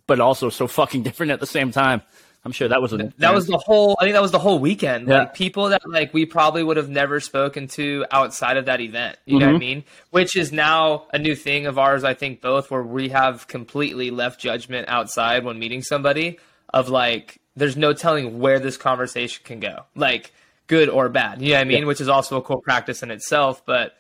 but 0.06 0.20
also 0.20 0.48
so 0.48 0.68
fucking 0.68 1.02
different 1.02 1.32
at 1.32 1.40
the 1.40 1.46
same 1.46 1.72
time. 1.72 2.02
I'm 2.44 2.52
sure 2.52 2.68
that 2.68 2.82
was 2.82 2.92
a 2.92 3.12
that 3.18 3.32
was 3.32 3.46
the 3.46 3.56
whole 3.58 3.96
i 4.00 4.04
think 4.04 4.12
that 4.14 4.20
was 4.22 4.30
the 4.32 4.38
whole 4.38 4.58
weekend 4.58 5.08
Yeah. 5.08 5.20
like 5.20 5.34
people 5.34 5.70
that 5.70 5.80
like 5.88 6.12
we 6.12 6.26
probably 6.26 6.62
would 6.62 6.76
have 6.76 6.88
never 6.90 7.18
spoken 7.20 7.68
to 7.68 8.04
outside 8.10 8.56
of 8.58 8.66
that 8.66 8.80
event 8.80 9.16
you 9.24 9.38
know 9.38 9.46
what 9.46 9.54
i 9.54 9.56
Mhm. 9.56 9.60
mean 9.60 9.84
which 10.10 10.36
is 10.36 10.52
now 10.52 11.06
a 11.12 11.18
new 11.18 11.34
thing 11.34 11.66
of 11.66 11.78
ours 11.78 12.04
i 12.04 12.12
think 12.14 12.40
both 12.42 12.70
where 12.70 12.82
we 12.82 13.08
have 13.08 13.46
completely 13.48 14.10
left 14.10 14.38
judgment 14.40 14.88
outside 14.88 15.44
when 15.44 15.58
meeting 15.58 15.82
somebody 15.82 16.38
of 16.72 16.88
like 16.90 17.38
there's 17.56 17.76
no 17.76 17.92
telling 17.94 18.38
where 18.40 18.58
this 18.60 18.76
conversation 18.76 19.42
can 19.44 19.58
go 19.60 19.84
like 19.96 20.32
good 20.66 20.88
or 20.90 21.08
bad 21.08 21.40
you 21.40 21.48
know 21.50 21.54
what 21.56 21.60
i 21.62 21.64
mean 21.64 21.78
Yeah. 21.78 21.84
which 21.86 22.00
is 22.02 22.08
also 22.08 22.36
a 22.36 22.42
cool 22.42 22.60
practice 22.60 23.02
in 23.02 23.10
itself 23.10 23.62
but 23.64 23.96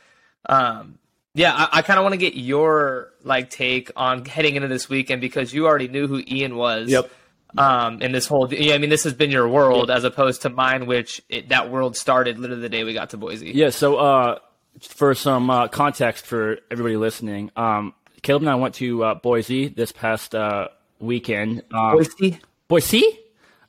um 0.46 0.98
yeah, 1.36 1.52
I, 1.52 1.78
I 1.78 1.82
kind 1.82 1.98
of 1.98 2.04
want 2.04 2.12
to 2.12 2.16
get 2.16 2.34
your 2.36 3.10
like 3.24 3.50
take 3.50 3.90
on 3.96 4.24
heading 4.24 4.54
into 4.54 4.68
this 4.68 4.88
weekend 4.88 5.20
because 5.20 5.52
you 5.52 5.66
already 5.66 5.88
knew 5.88 6.06
who 6.06 6.22
Ian 6.28 6.54
was 6.54 6.88
Yep. 6.90 7.10
Um, 7.56 8.02
in 8.02 8.12
this 8.12 8.26
whole. 8.26 8.52
Yeah, 8.52 8.74
I 8.74 8.78
mean, 8.78 8.90
this 8.90 9.04
has 9.04 9.14
been 9.14 9.30
your 9.30 9.48
world 9.48 9.90
as 9.90 10.04
opposed 10.04 10.42
to 10.42 10.50
mine, 10.50 10.86
which 10.86 11.22
it, 11.28 11.48
that 11.50 11.70
world 11.70 11.96
started 11.96 12.38
literally 12.38 12.62
the 12.62 12.68
day 12.68 12.84
we 12.84 12.94
got 12.94 13.10
to 13.10 13.16
Boise. 13.16 13.50
Yeah. 13.50 13.70
So, 13.70 13.96
uh, 13.96 14.38
for 14.80 15.14
some 15.14 15.50
uh, 15.50 15.68
context 15.68 16.26
for 16.26 16.58
everybody 16.70 16.96
listening, 16.96 17.50
um, 17.56 17.94
Caleb 18.22 18.42
and 18.42 18.50
I 18.50 18.54
went 18.56 18.74
to 18.76 19.04
uh, 19.04 19.14
Boise 19.14 19.68
this 19.68 19.92
past 19.92 20.34
uh, 20.34 20.68
weekend. 20.98 21.62
Um, 21.72 21.92
Boise. 21.92 22.40
Boise. 22.68 23.18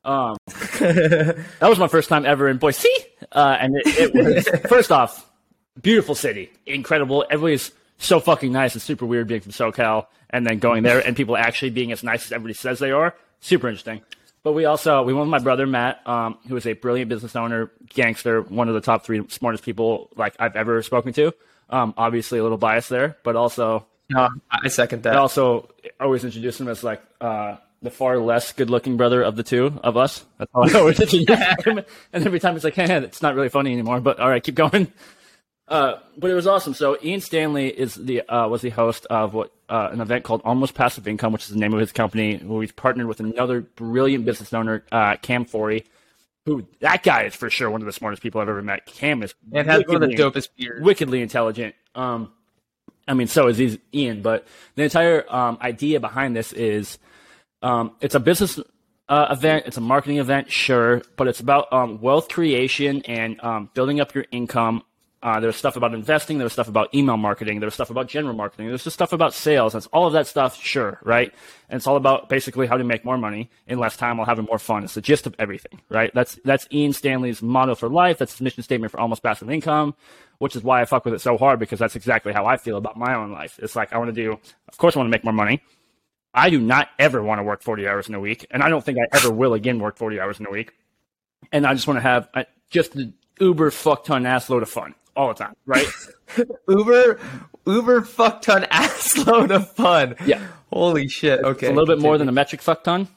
Um, 0.04 0.38
that 0.80 1.46
was 1.62 1.80
my 1.80 1.88
first 1.88 2.10
time 2.10 2.26
ever 2.26 2.48
in 2.48 2.58
Boise, 2.58 2.88
uh, 3.32 3.58
and 3.60 3.76
it, 3.76 4.14
it 4.14 4.14
was 4.14 4.48
first 4.70 4.92
off 4.92 5.30
beautiful 5.82 6.16
city, 6.16 6.52
incredible. 6.66 7.26
Everybody's 7.30 7.72
so 7.98 8.20
fucking 8.20 8.52
nice 8.52 8.74
and 8.74 8.82
super 8.82 9.06
weird 9.06 9.28
being 9.28 9.42
from 9.42 9.52
SoCal, 9.52 10.08
and 10.30 10.46
then 10.46 10.60
going 10.60 10.84
there 10.84 11.00
and 11.00 11.16
people 11.16 11.36
actually 11.38 11.72
being 11.72 11.92
as 11.92 12.04
nice 12.04 12.26
as 12.26 12.32
everybody 12.32 12.54
says 12.54 12.80
they 12.80 12.92
are. 12.92 13.16
Super 13.46 13.68
interesting. 13.68 14.02
But 14.42 14.54
we 14.54 14.66
also 14.66 15.04
we 15.04 15.14
went 15.14 15.26
with 15.28 15.30
my 15.30 15.38
brother 15.40 15.68
Matt, 15.68 16.02
um, 16.08 16.40
who 16.48 16.56
is 16.56 16.66
a 16.66 16.74
brilliant 16.74 17.10
business 17.10 17.36
owner, 17.36 17.72
gangster, 17.90 18.42
one 18.42 18.68
of 18.70 18.74
the 18.74 18.82
top 18.82 19.06
three 19.06 19.24
smartest 19.30 19.64
people 19.64 20.10
like 20.16 20.36
I've 20.40 20.56
ever 20.56 20.82
spoken 20.82 21.14
to. 21.14 21.32
Um, 21.70 21.94
obviously 21.96 22.40
a 22.40 22.44
little 22.44 22.58
biased 22.58 22.90
there, 22.90 23.18
but 23.24 23.36
also 23.36 23.86
No, 24.10 24.30
I 24.50 24.68
second 24.70 25.04
that. 25.04 25.16
I 25.16 25.20
also 25.20 25.70
always 26.00 26.24
introduce 26.24 26.60
him 26.60 26.68
as 26.68 26.84
like 26.84 27.04
uh, 27.22 27.58
the 27.84 27.92
far 27.92 28.18
less 28.18 28.52
good-looking 28.52 28.98
brother 28.98 29.22
of 29.22 29.36
the 29.36 29.44
two 29.44 29.80
of 29.84 29.96
us. 29.96 30.26
That's 30.40 30.52
how 30.52 30.64
I 30.64 30.74
always 30.74 31.00
introduce 31.00 31.40
him. 31.66 31.82
And 32.14 32.26
every 32.26 32.40
time 32.40 32.56
it's 32.56 32.66
like, 32.66 32.74
hey, 32.74 32.92
it's 32.98 33.22
not 33.22 33.36
really 33.36 33.50
funny 33.50 33.74
anymore. 33.74 34.00
But 34.00 34.20
all 34.20 34.30
right, 34.30 34.44
keep 34.44 34.56
going. 34.56 34.92
Uh, 35.68 35.96
but 36.18 36.30
it 36.30 36.36
was 36.36 36.46
awesome. 36.46 36.74
So 36.74 36.98
Ian 37.04 37.22
Stanley 37.22 37.68
is 37.68 37.96
the 37.96 38.22
uh, 38.30 38.48
was 38.48 38.62
the 38.62 38.70
host 38.70 39.08
of 39.10 39.34
what 39.34 39.52
uh, 39.68 39.90
an 39.92 40.00
event 40.00 40.24
called 40.24 40.42
Almost 40.46 40.76
Passive 40.76 41.08
Income, 41.08 41.34
which 41.34 41.44
is 41.44 41.50
the 41.50 41.60
name 41.60 41.74
of 41.74 41.80
his 41.80 41.92
company. 41.92 42.38
Where 42.38 42.62
he's 42.62 42.72
partnered 42.72 43.08
with 43.08 43.20
another 43.20 43.62
brilliant 43.62 44.26
business 44.26 44.54
owner, 44.54 44.84
uh, 44.92 45.16
Cam 45.18 45.46
Forey, 45.46 45.86
who 46.46 46.68
that 46.82 47.02
guy 47.02 47.24
is 47.24 47.36
for 47.36 47.50
sure 47.50 47.70
one 47.72 47.82
of 47.82 47.88
the 47.88 47.94
smartest 47.94 48.22
people 48.22 48.42
I've 48.42 48.50
ever 48.50 48.62
met. 48.62 48.86
Cam 48.86 49.24
is 49.24 49.34
and 49.52 49.68
has 49.68 49.84
one 49.88 49.96
of 49.96 50.02
the 50.02 50.08
wickedly- 50.10 50.42
dopest 50.42 50.50
beards. 50.56 50.86
wickedly 50.86 51.22
intelligent. 51.22 51.74
Um, 51.96 52.32
I 53.08 53.14
mean, 53.14 53.28
so 53.28 53.48
is 53.48 53.80
Ian, 53.94 54.22
but 54.22 54.48
the 54.76 54.84
entire 54.84 55.26
um, 55.34 55.58
idea 55.62 56.00
behind 56.00 56.36
this 56.36 56.54
is 56.54 56.98
um, 57.62 57.96
it's 58.02 58.16
a 58.16 58.20
business 58.20 58.60
uh, 59.10 59.28
event, 59.32 59.66
it's 59.68 59.78
a 59.78 59.82
marketing 59.82 60.18
event, 60.18 60.52
sure, 60.52 61.02
but 61.16 61.28
it's 61.28 61.40
about 61.40 61.72
um, 61.72 62.02
wealth 62.02 62.30
creation 62.30 63.02
and 63.06 63.40
um, 63.44 63.70
building 63.74 64.00
up 64.00 64.14
your 64.16 64.26
income. 64.32 64.84
Uh, 65.26 65.40
there's 65.40 65.56
stuff 65.56 65.76
about 65.76 65.92
investing. 65.96 66.38
There's 66.38 66.54
stuff 66.54 66.68
about 66.68 66.94
email 66.94 67.18
marketing. 67.18 67.60
There's 67.60 67.74
stuff 67.74 67.90
about 67.90 68.08
general 68.08 68.36
marketing. 68.36 68.68
There's 68.68 68.84
just 68.84 68.94
stuff 68.94 69.12
about 69.12 69.34
sales. 69.34 69.74
That's 69.74 69.88
all 69.88 70.06
of 70.06 70.14
that 70.14 70.28
stuff, 70.28 70.62
sure, 70.62 71.00
right? 71.02 71.34
And 71.68 71.78
it's 71.78 71.88
all 71.88 71.96
about 71.96 72.30
basically 72.30 72.68
how 72.68 72.78
to 72.78 72.84
make 72.84 73.04
more 73.04 73.18
money 73.18 73.50
in 73.66 73.80
less 73.80 73.98
time 73.98 74.18
while 74.18 74.28
having 74.28 74.46
more 74.46 74.60
fun. 74.60 74.84
It's 74.84 74.94
the 74.94 75.02
gist 75.02 75.26
of 75.26 75.34
everything, 75.40 75.82
right? 75.90 76.12
That's 76.14 76.38
that's 76.46 76.68
Ian 76.72 76.94
Stanley's 76.94 77.42
motto 77.42 77.74
for 77.74 77.90
life. 77.90 78.20
That's 78.20 78.34
his 78.34 78.42
mission 78.42 78.62
statement 78.62 78.92
for 78.92 79.00
almost 79.00 79.24
passive 79.24 79.50
income, 79.50 79.96
which 80.38 80.56
is 80.56 80.62
why 80.62 80.82
I 80.82 80.86
fuck 80.86 81.06
with 81.06 81.16
it 81.16 81.22
so 81.22 81.40
hard 81.40 81.58
because 81.58 81.80
that's 81.80 81.96
exactly 81.96 82.32
how 82.32 82.46
I 82.46 82.58
feel 82.58 82.78
about 82.78 82.96
my 82.96 83.16
own 83.16 83.32
life. 83.32 83.58
It's 83.64 83.76
like 83.76 83.94
I 83.94 83.98
want 83.98 84.14
to 84.14 84.24
do, 84.24 84.34
of 84.70 84.78
course, 84.78 84.96
I 84.96 85.00
want 85.00 85.08
to 85.08 85.12
make 85.12 85.24
more 85.24 85.34
money. 85.34 85.60
I 86.36 86.52
do 86.52 86.62
not 86.62 86.90
ever 87.00 87.24
want 87.24 87.40
to 87.40 87.44
work 87.44 87.64
40 87.64 87.88
hours 87.88 88.08
in 88.08 88.14
a 88.14 88.20
week, 88.20 88.46
and 88.52 88.62
I 88.62 88.70
don't 88.70 88.86
think 88.86 89.00
I 89.00 89.08
ever 89.18 89.32
will 89.32 89.56
again 89.56 89.80
work 89.80 89.98
40 89.98 90.20
hours 90.20 90.40
in 90.40 90.46
a 90.46 90.52
week. 90.52 90.72
And 91.52 91.66
I 91.66 91.74
just 91.74 91.88
want 91.88 91.98
to 91.98 92.02
have 92.02 92.30
just 92.70 92.92
the 92.92 93.12
uber 93.40 93.72
fuck 93.72 94.04
ton 94.04 94.28
ass 94.28 94.52
load 94.52 94.62
of 94.62 94.70
fun 94.70 94.94
all 95.16 95.30
the 95.30 95.34
time, 95.34 95.56
right? 95.66 95.88
Uber, 96.68 97.20
Uber 97.66 98.02
fuck 98.02 98.42
ton 98.42 98.66
ass 98.70 99.18
load 99.28 99.52
of 99.52 99.72
fun. 99.72 100.16
Yeah. 100.26 100.46
Holy 100.72 101.08
shit. 101.08 101.40
Okay. 101.40 101.68
a 101.68 101.70
little 101.72 101.86
bit 101.86 102.00
more 102.00 102.18
than 102.18 102.28
a 102.30 102.32
metric 102.32 102.62
fuck 102.62 102.84
ton. 102.84 103.08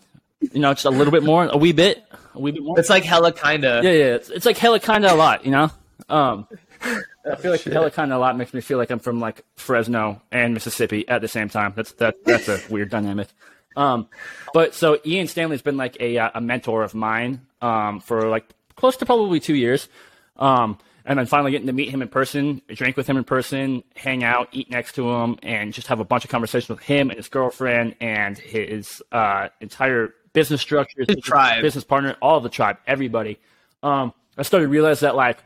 You 0.40 0.60
know, 0.60 0.72
just 0.72 0.84
a 0.84 0.90
little 0.90 1.10
bit 1.10 1.24
more, 1.24 1.46
a 1.46 1.56
wee 1.56 1.72
bit, 1.72 2.04
a 2.34 2.38
wee 2.40 2.52
bit 2.52 2.62
more. 2.62 2.78
It's 2.78 2.90
like 2.90 3.02
hella 3.04 3.32
kinda. 3.32 3.80
Yeah, 3.82 3.90
yeah. 3.90 4.14
It's, 4.14 4.30
it's 4.30 4.46
like 4.46 4.56
hella 4.56 4.78
kind 4.78 5.04
of 5.04 5.12
a 5.12 5.14
lot, 5.16 5.44
you 5.44 5.50
know. 5.50 5.70
Um, 6.08 6.46
I 6.80 7.34
feel 7.36 7.50
like 7.50 7.62
hella 7.62 7.90
kind 7.90 8.12
of 8.12 8.18
a 8.18 8.20
lot 8.20 8.36
makes 8.36 8.54
me 8.54 8.60
feel 8.60 8.78
like 8.78 8.90
I'm 8.90 9.00
from 9.00 9.18
like 9.20 9.44
Fresno 9.56 10.22
and 10.30 10.54
Mississippi 10.54 11.06
at 11.08 11.20
the 11.20 11.28
same 11.28 11.48
time. 11.48 11.72
That's 11.74 11.92
that 11.94 12.24
that's 12.24 12.48
a 12.48 12.60
weird 12.70 12.90
dynamic. 12.90 13.28
Um, 13.76 14.08
but 14.54 14.74
so 14.74 14.98
Ian 15.04 15.26
Stanley's 15.26 15.62
been 15.62 15.76
like 15.76 15.96
a 16.00 16.18
uh, 16.18 16.30
a 16.36 16.40
mentor 16.40 16.84
of 16.84 16.94
mine 16.94 17.42
um, 17.60 18.00
for 18.00 18.28
like 18.28 18.44
close 18.76 18.96
to 18.98 19.06
probably 19.06 19.40
two 19.40 19.54
years. 19.54 19.88
Um, 20.36 20.78
and 21.08 21.18
then 21.18 21.24
finally 21.24 21.50
getting 21.50 21.66
to 21.66 21.72
meet 21.72 21.88
him 21.88 22.02
in 22.02 22.08
person, 22.08 22.60
drink 22.68 22.94
with 22.98 23.06
him 23.06 23.16
in 23.16 23.24
person, 23.24 23.82
hang 23.96 24.22
out, 24.22 24.48
eat 24.52 24.70
next 24.70 24.94
to 24.96 25.10
him, 25.10 25.38
and 25.42 25.72
just 25.72 25.86
have 25.86 26.00
a 26.00 26.04
bunch 26.04 26.22
of 26.22 26.30
conversations 26.30 26.68
with 26.68 26.80
him 26.80 27.08
and 27.08 27.16
his 27.16 27.30
girlfriend 27.30 27.96
and 27.98 28.36
his 28.36 29.02
uh, 29.10 29.48
entire 29.62 30.12
business 30.34 30.60
structure, 30.60 31.06
his 31.08 31.16
tribe. 31.22 31.62
business 31.62 31.82
partner, 31.82 32.14
all 32.20 32.36
of 32.36 32.42
the 32.42 32.50
tribe, 32.50 32.76
everybody. 32.86 33.38
Um, 33.82 34.12
I 34.36 34.42
started 34.42 34.66
to 34.66 34.70
realize 34.70 35.00
that 35.00 35.16
like 35.16 35.38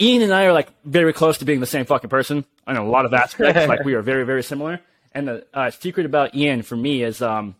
Ian 0.00 0.22
and 0.22 0.32
I 0.32 0.46
are 0.46 0.54
like 0.54 0.70
very 0.82 1.12
close 1.12 1.36
to 1.38 1.44
being 1.44 1.60
the 1.60 1.66
same 1.66 1.84
fucking 1.84 2.08
person 2.08 2.46
on 2.66 2.78
a 2.78 2.88
lot 2.88 3.04
of 3.04 3.12
aspects. 3.14 3.68
like 3.68 3.84
we 3.84 3.92
are 3.92 4.02
very, 4.02 4.24
very 4.24 4.42
similar. 4.42 4.80
And 5.12 5.28
the 5.28 5.46
uh, 5.52 5.70
secret 5.72 6.06
about 6.06 6.34
Ian 6.34 6.62
for 6.62 6.74
me 6.74 7.02
is 7.02 7.20
um, 7.20 7.54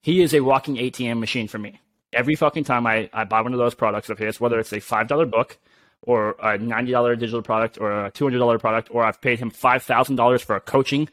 he 0.00 0.22
is 0.22 0.32
a 0.32 0.40
walking 0.40 0.76
ATM 0.76 1.18
machine 1.20 1.48
for 1.48 1.58
me. 1.58 1.80
Every 2.14 2.34
fucking 2.34 2.64
time 2.64 2.86
I, 2.86 3.10
I 3.12 3.24
buy 3.24 3.42
one 3.42 3.52
of 3.52 3.58
those 3.58 3.74
products 3.74 4.08
of 4.08 4.18
his, 4.18 4.40
whether 4.40 4.58
it's 4.58 4.72
a 4.72 4.80
five 4.80 5.06
dollar 5.06 5.26
book 5.26 5.58
or 6.02 6.36
a 6.42 6.58
ninety 6.58 6.92
dollar 6.92 7.16
digital 7.16 7.42
product 7.42 7.78
or 7.80 8.06
a 8.06 8.10
two 8.10 8.24
hundred 8.24 8.38
dollar 8.38 8.58
product, 8.58 8.88
or 8.90 9.04
I've 9.04 9.20
paid 9.20 9.38
him 9.38 9.50
five 9.50 9.82
thousand 9.82 10.16
dollars 10.16 10.42
for 10.42 10.56
a 10.56 10.60
coaching, 10.60 11.08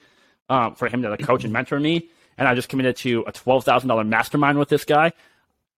um, 0.49 0.75
for 0.75 0.87
him 0.87 1.01
to 1.01 1.09
like, 1.09 1.21
coach 1.21 1.43
and 1.43 1.53
mentor 1.57 1.79
me, 1.79 2.09
and 2.37 2.47
I 2.47 2.55
just 2.55 2.69
committed 2.69 2.95
to 2.97 3.23
a 3.27 3.31
twelve 3.31 3.65
thousand 3.65 3.89
dollar 3.89 4.03
mastermind 4.03 4.59
with 4.59 4.69
this 4.69 4.85
guy. 4.85 5.13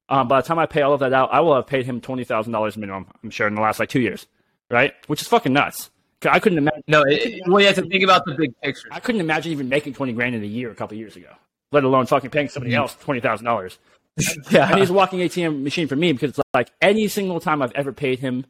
Um, 0.07 0.27
by 0.27 0.41
the 0.41 0.47
time 0.47 0.59
I 0.59 0.67
pay 0.67 0.81
all 0.81 0.93
of 0.93 0.99
that 0.99 1.13
out, 1.13 1.33
I 1.33 1.39
will 1.39 1.55
have 1.55 1.67
paid 1.67 1.85
him 1.85 2.01
twenty 2.01 2.23
thousand 2.23 2.51
dollars 2.51 2.77
minimum. 2.77 3.07
I'm 3.23 3.29
sure 3.29 3.47
in 3.47 3.55
the 3.55 3.61
last 3.61 3.79
like 3.79 3.89
two 3.89 4.01
years, 4.01 4.27
right? 4.69 4.93
Which 5.07 5.21
is 5.21 5.27
fucking 5.27 5.53
nuts. 5.53 5.89
I 6.27 6.39
couldn't 6.39 6.57
imagine. 6.57 6.83
No, 6.87 7.03
it, 7.03 7.41
well, 7.47 7.59
you 7.59 7.67
have 7.67 7.75
to 7.75 7.83
think 7.83 8.03
about 8.03 8.25
the 8.25 8.33
big 8.33 8.59
picture. 8.61 8.87
I 8.91 8.99
couldn't 8.99 9.21
imagine 9.21 9.51
even 9.51 9.69
making 9.69 9.93
twenty 9.93 10.13
grand 10.13 10.35
in 10.35 10.43
a 10.43 10.47
year 10.47 10.71
a 10.71 10.75
couple 10.75 10.97
years 10.97 11.15
ago, 11.15 11.29
let 11.71 11.83
alone 11.83 12.05
fucking 12.05 12.29
paying 12.29 12.49
somebody 12.49 12.75
else 12.75 12.95
twenty 12.95 13.19
thousand 13.19 13.45
dollars. 13.45 13.77
Yeah. 14.49 14.69
And 14.69 14.79
he's 14.79 14.89
a 14.89 14.93
walking 14.93 15.19
ATM 15.19 15.63
machine 15.63 15.89
for 15.89 15.97
me 15.97 16.13
because 16.13 16.29
it's 16.29 16.39
like 16.53 16.71
any 16.81 17.09
single 17.09 17.41
time 17.41 17.61
I've 17.61 17.73
ever 17.73 17.91
paid 17.91 18.19
him 18.19 18.45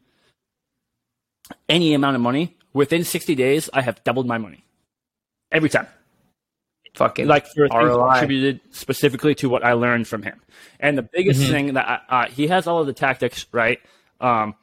any 1.70 1.94
amount 1.94 2.16
of 2.16 2.22
money, 2.22 2.56
within 2.74 3.04
60 3.04 3.36
days, 3.36 3.70
I 3.74 3.82
have 3.82 4.04
doubled 4.04 4.28
my 4.28 4.38
money. 4.38 4.64
Every 5.52 5.70
time. 5.70 5.88
Fucking 6.96 7.28
Like 7.28 7.46
for 7.48 7.68
ROI. 7.72 8.14
attributed 8.16 8.62
specifically 8.72 9.36
to 9.36 9.50
what 9.50 9.64
I 9.66 9.74
learned 9.74 10.08
from 10.08 10.24
him. 10.24 10.42
And 10.80 10.98
the 10.98 11.02
biggest 11.04 11.42
Mm-hmm. 11.42 11.52
thing 11.52 11.74
that 11.74 12.02
I, 12.10 12.24
uh, 12.24 12.30
he 12.30 12.48
has 12.48 12.68
all 12.68 12.80
of 12.80 12.88
the 12.88 12.94
tactics, 12.94 13.46
right? 13.52 13.80
Um, 14.22 14.56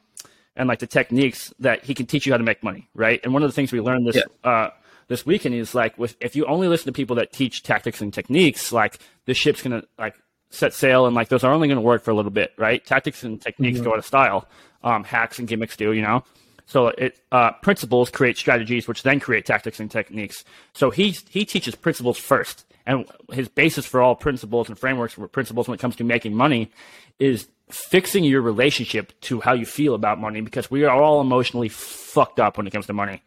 and 0.55 0.67
like 0.67 0.79
the 0.79 0.87
techniques 0.87 1.53
that 1.59 1.83
he 1.83 1.93
can 1.93 2.05
teach 2.07 2.25
you 2.25 2.33
how 2.33 2.37
to 2.37 2.43
make 2.43 2.63
money, 2.63 2.89
right? 2.95 3.19
And 3.23 3.33
one 3.33 3.43
of 3.43 3.49
the 3.49 3.53
things 3.53 3.71
we 3.71 3.81
learned 3.81 4.07
this 4.07 4.15
Yeah. 4.15 4.49
uh, 4.49 4.69
this 5.09 5.25
weekend 5.25 5.53
is 5.55 5.75
like 5.75 5.97
with 5.97 6.15
if 6.21 6.35
you 6.35 6.45
only 6.45 6.67
listen 6.67 6.85
to 6.87 6.91
people 6.91 7.15
that 7.17 7.31
teach 7.33 7.61
tactics 7.61 8.01
and 8.01 8.11
techniques, 8.13 8.71
like 8.71 8.97
the 9.25 9.33
ship's 9.35 9.61
gonna 9.61 9.83
like 9.99 10.15
set 10.49 10.73
sail 10.73 11.05
and 11.05 11.15
like 11.15 11.29
those 11.29 11.43
are 11.43 11.51
only 11.51 11.67
gonna 11.67 11.81
work 11.81 12.03
for 12.03 12.11
a 12.11 12.15
little 12.15 12.31
bit, 12.31 12.53
right? 12.57 12.83
Tactics 12.85 13.23
and 13.23 13.39
techniques 13.41 13.77
Mm-hmm. 13.77 13.85
go 13.85 13.93
out 13.93 13.99
of 13.99 14.05
style. 14.05 14.47
Um, 14.83 15.03
hacks 15.03 15.39
and 15.39 15.47
gimmicks 15.47 15.75
do, 15.77 15.91
you 15.93 16.01
know. 16.01 16.23
So 16.65 16.87
it 16.87 17.19
uh, 17.31 17.51
principles 17.61 18.09
create 18.09 18.37
strategies, 18.37 18.87
which 18.87 19.03
then 19.03 19.19
create 19.19 19.45
tactics 19.45 19.79
and 19.79 19.91
techniques. 19.91 20.43
So 20.73 20.89
he 20.89 21.11
he 21.29 21.45
teaches 21.45 21.75
principles 21.75 22.17
first, 22.17 22.65
and 22.85 23.05
his 23.31 23.47
basis 23.47 23.85
for 23.85 24.01
all 24.01 24.15
principles 24.15 24.69
and 24.69 24.77
frameworks 24.77 25.13
for 25.13 25.27
principles 25.27 25.67
when 25.67 25.75
it 25.75 25.81
comes 25.81 25.95
to 25.97 26.03
making 26.03 26.35
money 26.35 26.71
is 27.19 27.47
fixing 27.69 28.23
your 28.23 28.41
relationship 28.41 29.13
to 29.21 29.39
how 29.41 29.53
you 29.53 29.65
feel 29.65 29.95
about 29.95 30.19
money 30.19 30.41
because 30.41 30.69
we 30.69 30.83
are 30.83 31.01
all 31.01 31.21
emotionally 31.21 31.69
fucked 31.69 32.39
up 32.39 32.57
when 32.57 32.67
it 32.67 32.71
comes 32.71 32.85
to 32.87 32.93
money. 32.93 33.21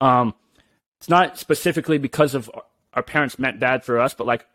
Um, 0.00 0.34
it's 0.98 1.08
not 1.08 1.38
specifically 1.38 1.98
because 1.98 2.34
of 2.34 2.50
our 2.94 3.02
parents 3.02 3.38
meant 3.38 3.60
bad 3.60 3.84
for 3.84 3.98
us, 3.98 4.14
but 4.14 4.26
like 4.26 4.46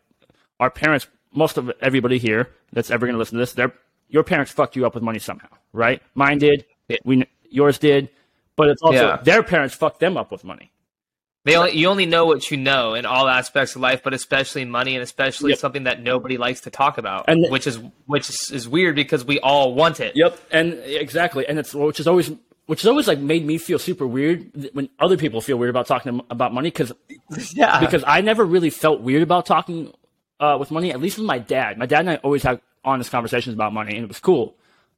our 0.58 0.70
parents, 0.70 1.06
most 1.32 1.58
of 1.58 1.70
everybody 1.80 2.18
here 2.18 2.50
that's 2.72 2.90
ever 2.90 3.06
going 3.06 3.14
to 3.14 3.18
listen 3.18 3.36
to 3.38 3.42
this, 3.42 3.52
their 3.52 3.72
your 4.08 4.24
parents 4.24 4.50
fucked 4.50 4.74
you 4.74 4.84
up 4.84 4.94
with 4.94 5.04
money 5.04 5.20
somehow, 5.20 5.48
right? 5.72 6.02
Mine 6.14 6.38
did, 6.38 6.64
we 7.04 7.24
yours 7.48 7.78
did, 7.78 8.10
but 8.60 8.68
it's 8.68 8.82
also 8.82 9.06
Yeah. 9.08 9.16
their 9.22 9.42
parents 9.42 9.74
fucked 9.74 10.00
them 10.00 10.16
up 10.16 10.30
with 10.30 10.44
money. 10.44 10.70
They 11.46 11.56
only, 11.56 11.72
you 11.72 11.88
only 11.88 12.04
know 12.04 12.26
what 12.26 12.50
you 12.50 12.58
know 12.58 12.92
in 12.92 13.06
all 13.06 13.26
aspects 13.26 13.74
of 13.74 13.80
life, 13.80 14.02
but 14.04 14.12
especially 14.12 14.66
money, 14.66 14.94
and 14.94 15.02
especially 15.02 15.50
Yep. 15.52 15.58
something 15.58 15.84
that 15.84 16.02
nobody 16.02 16.36
likes 16.36 16.60
to 16.62 16.70
talk 16.70 16.98
about, 16.98 17.24
And- 17.28 17.46
which 17.50 17.66
is 17.66 17.78
which 18.06 18.28
is, 18.28 18.50
is 18.52 18.68
weird 18.68 18.94
because 18.94 19.24
we 19.24 19.40
all 19.40 19.74
want 19.74 20.00
it. 20.00 20.12
Yep, 20.16 20.38
and 20.50 20.74
exactly, 20.84 21.46
and 21.48 21.58
it's 21.58 21.74
which 21.74 21.98
is 21.98 22.06
always 22.06 22.30
which 22.66 22.82
has 22.82 22.88
always 22.88 23.08
like 23.08 23.18
made 23.18 23.44
me 23.44 23.56
feel 23.58 23.78
super 23.78 24.06
weird 24.06 24.46
when 24.74 24.88
other 25.00 25.16
people 25.16 25.40
feel 25.40 25.56
weird 25.56 25.70
about 25.70 25.86
talking 25.86 26.20
about 26.30 26.52
money 26.52 26.68
because 26.70 26.92
Yeah, 27.54 27.80
because 27.80 28.04
I 28.06 28.20
never 28.20 28.44
really 28.44 28.70
felt 28.70 29.00
weird 29.00 29.22
about 29.22 29.46
talking 29.46 29.92
uh, 30.40 30.56
with 30.60 30.70
money, 30.70 30.92
at 30.92 31.00
least 31.00 31.16
with 31.18 31.26
my 31.26 31.38
dad. 31.38 31.78
My 31.78 31.86
dad 31.86 32.00
and 32.00 32.10
I 32.10 32.16
always 32.16 32.42
had 32.42 32.60
honest 32.84 33.10
conversations 33.10 33.54
about 33.54 33.72
money, 33.72 33.94
and 33.96 34.04
it 34.04 34.08
was 34.08 34.20
cool. 34.20 34.56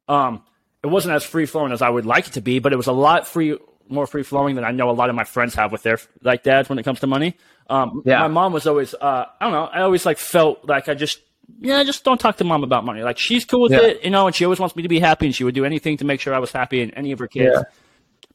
Um, 0.09 0.43
it 0.83 0.87
wasn't 0.87 1.13
as 1.15 1.23
free 1.23 1.45
flowing 1.45 1.71
as 1.71 1.81
I 1.81 1.89
would 1.89 2.05
like 2.05 2.27
it 2.27 2.33
to 2.33 2.41
be, 2.41 2.59
but 2.59 2.73
it 2.73 2.75
was 2.75 2.87
a 2.87 2.91
lot 2.93 3.27
free, 3.27 3.57
more 3.87 4.05
free 4.07 4.23
flowing 4.23 4.55
than 4.55 4.63
I 4.65 4.71
know 4.71 4.89
a 4.89 4.91
lot 4.91 5.09
of 5.09 5.15
my 5.15 5.23
friends 5.23 5.55
have 5.55 5.71
with 5.71 5.83
their 5.83 5.97
like 6.21 6.43
dads 6.43 6.69
when 6.69 6.77
it 6.79 6.83
comes 6.83 6.99
to 7.01 7.07
money. 7.07 7.35
Um, 7.69 8.01
Yeah. 8.05 8.19
my 8.19 8.27
mom 8.27 8.53
was 8.53 8.67
always, 8.67 8.93
uh, 8.93 9.25
I 9.39 9.43
don't 9.45 9.53
know, 9.53 9.65
I 9.65 9.81
always 9.81 10.05
like 10.05 10.17
felt 10.17 10.65
like 10.67 10.89
I 10.89 10.93
just. 10.93 11.19
Yeah, 11.59 11.83
just 11.83 12.03
don't 12.03 12.19
talk 12.19 12.37
to 12.37 12.43
mom 12.45 12.63
about 12.63 12.85
money. 12.85 13.03
Like 13.03 13.17
she's 13.17 13.43
cool 13.45 13.61
with 13.61 13.71
Yeah. 13.73 13.81
it, 13.81 14.03
you 14.03 14.09
know, 14.09 14.27
and 14.27 14.35
she 14.35 14.45
always 14.45 14.59
wants 14.59 14.75
me 14.75 14.83
to 14.83 14.89
be 14.89 14.99
happy, 14.99 15.25
and 15.25 15.35
she 15.35 15.43
would 15.43 15.55
do 15.55 15.65
anything 15.65 15.97
to 15.97 16.05
make 16.05 16.19
sure 16.21 16.33
I 16.33 16.39
was 16.39 16.51
happy, 16.51 16.81
and 16.81 16.93
any 16.95 17.11
of 17.11 17.19
her 17.19 17.27
kids 17.27 17.53
Yeah. 17.55 17.63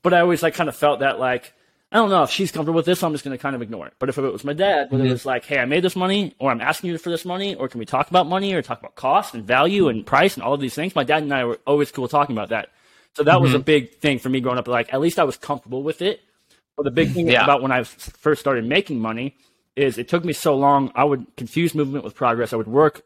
but 0.03 0.13
I 0.15 0.21
always 0.21 0.43
like 0.43 0.55
kind 0.55 0.69
of 0.69 0.77
felt 0.77 1.01
that 1.01 1.19
like 1.19 1.53
I 1.91 1.97
don't 1.97 2.11
know 2.11 2.23
if 2.23 2.31
she's 2.31 2.53
comfortable 2.53 2.77
with 2.77 2.87
this, 2.87 3.03
I'm 3.03 3.13
just 3.13 3.25
going 3.25 3.37
to 3.37 3.41
kind 3.41 3.57
of 3.57 3.63
ignore 3.63 3.87
it. 3.87 3.95
But 3.99 4.11
if 4.11 4.19
it 4.19 4.21
was 4.21 4.45
my 4.45 4.53
dad, 4.53 4.91
whether 4.91 5.07
it 5.07 5.11
was 5.11 5.25
like, 5.25 5.47
hey, 5.47 5.59
I 5.59 5.65
made 5.65 5.83
this 5.83 5.97
money, 5.97 6.35
or 6.39 6.51
I'm 6.51 6.61
asking 6.61 6.91
you 6.91 6.99
for 6.99 7.09
this 7.09 7.25
money, 7.25 7.55
or 7.55 7.67
can 7.69 7.79
we 7.79 7.87
talk 7.87 8.11
about 8.11 8.27
money, 8.27 8.53
or 8.53 8.61
talk 8.61 8.79
about 8.79 8.95
cost 8.95 9.35
and 9.35 9.45
value 9.45 9.89
and 9.89 10.05
price 10.05 10.35
and 10.35 10.43
all 10.43 10.53
of 10.53 10.61
these 10.61 10.75
things, 10.75 10.95
my 10.95 11.05
dad 11.05 11.23
and 11.23 11.33
I 11.33 11.45
were 11.45 11.59
always 11.67 11.91
cool 11.91 12.07
talking 12.07 12.37
about 12.37 12.51
that. 12.51 12.69
So 13.15 13.25
that 13.25 13.41
was 13.41 13.53
a 13.53 13.57
mm-hmm. 13.57 13.65
big 13.65 13.95
thing 13.97 14.19
for 14.19 14.29
me 14.29 14.41
growing 14.41 14.59
up. 14.59 14.69
Like 14.69 14.93
at 14.93 15.01
least 15.01 15.19
I 15.19 15.25
was 15.25 15.37
comfortable 15.37 15.83
with 15.83 16.03
it. 16.03 16.21
But 16.77 16.85
the 16.85 16.91
big 16.91 17.11
thing 17.13 17.29
Yeah. 17.29 17.43
about 17.43 17.63
when 17.63 17.73
I 17.73 17.83
first 17.83 18.41
started 18.41 18.65
making 18.65 19.01
money 19.01 19.37
is 19.75 19.99
it 19.99 20.09
took 20.09 20.25
me 20.25 20.33
so 20.33 20.57
long. 20.57 20.93
I 20.95 21.05
would 21.05 21.27
confuse 21.37 21.75
movement 21.75 22.05
with 22.05 22.15
progress. 22.15 22.53
I 22.53 22.57
would 22.57 22.69
work 22.69 23.03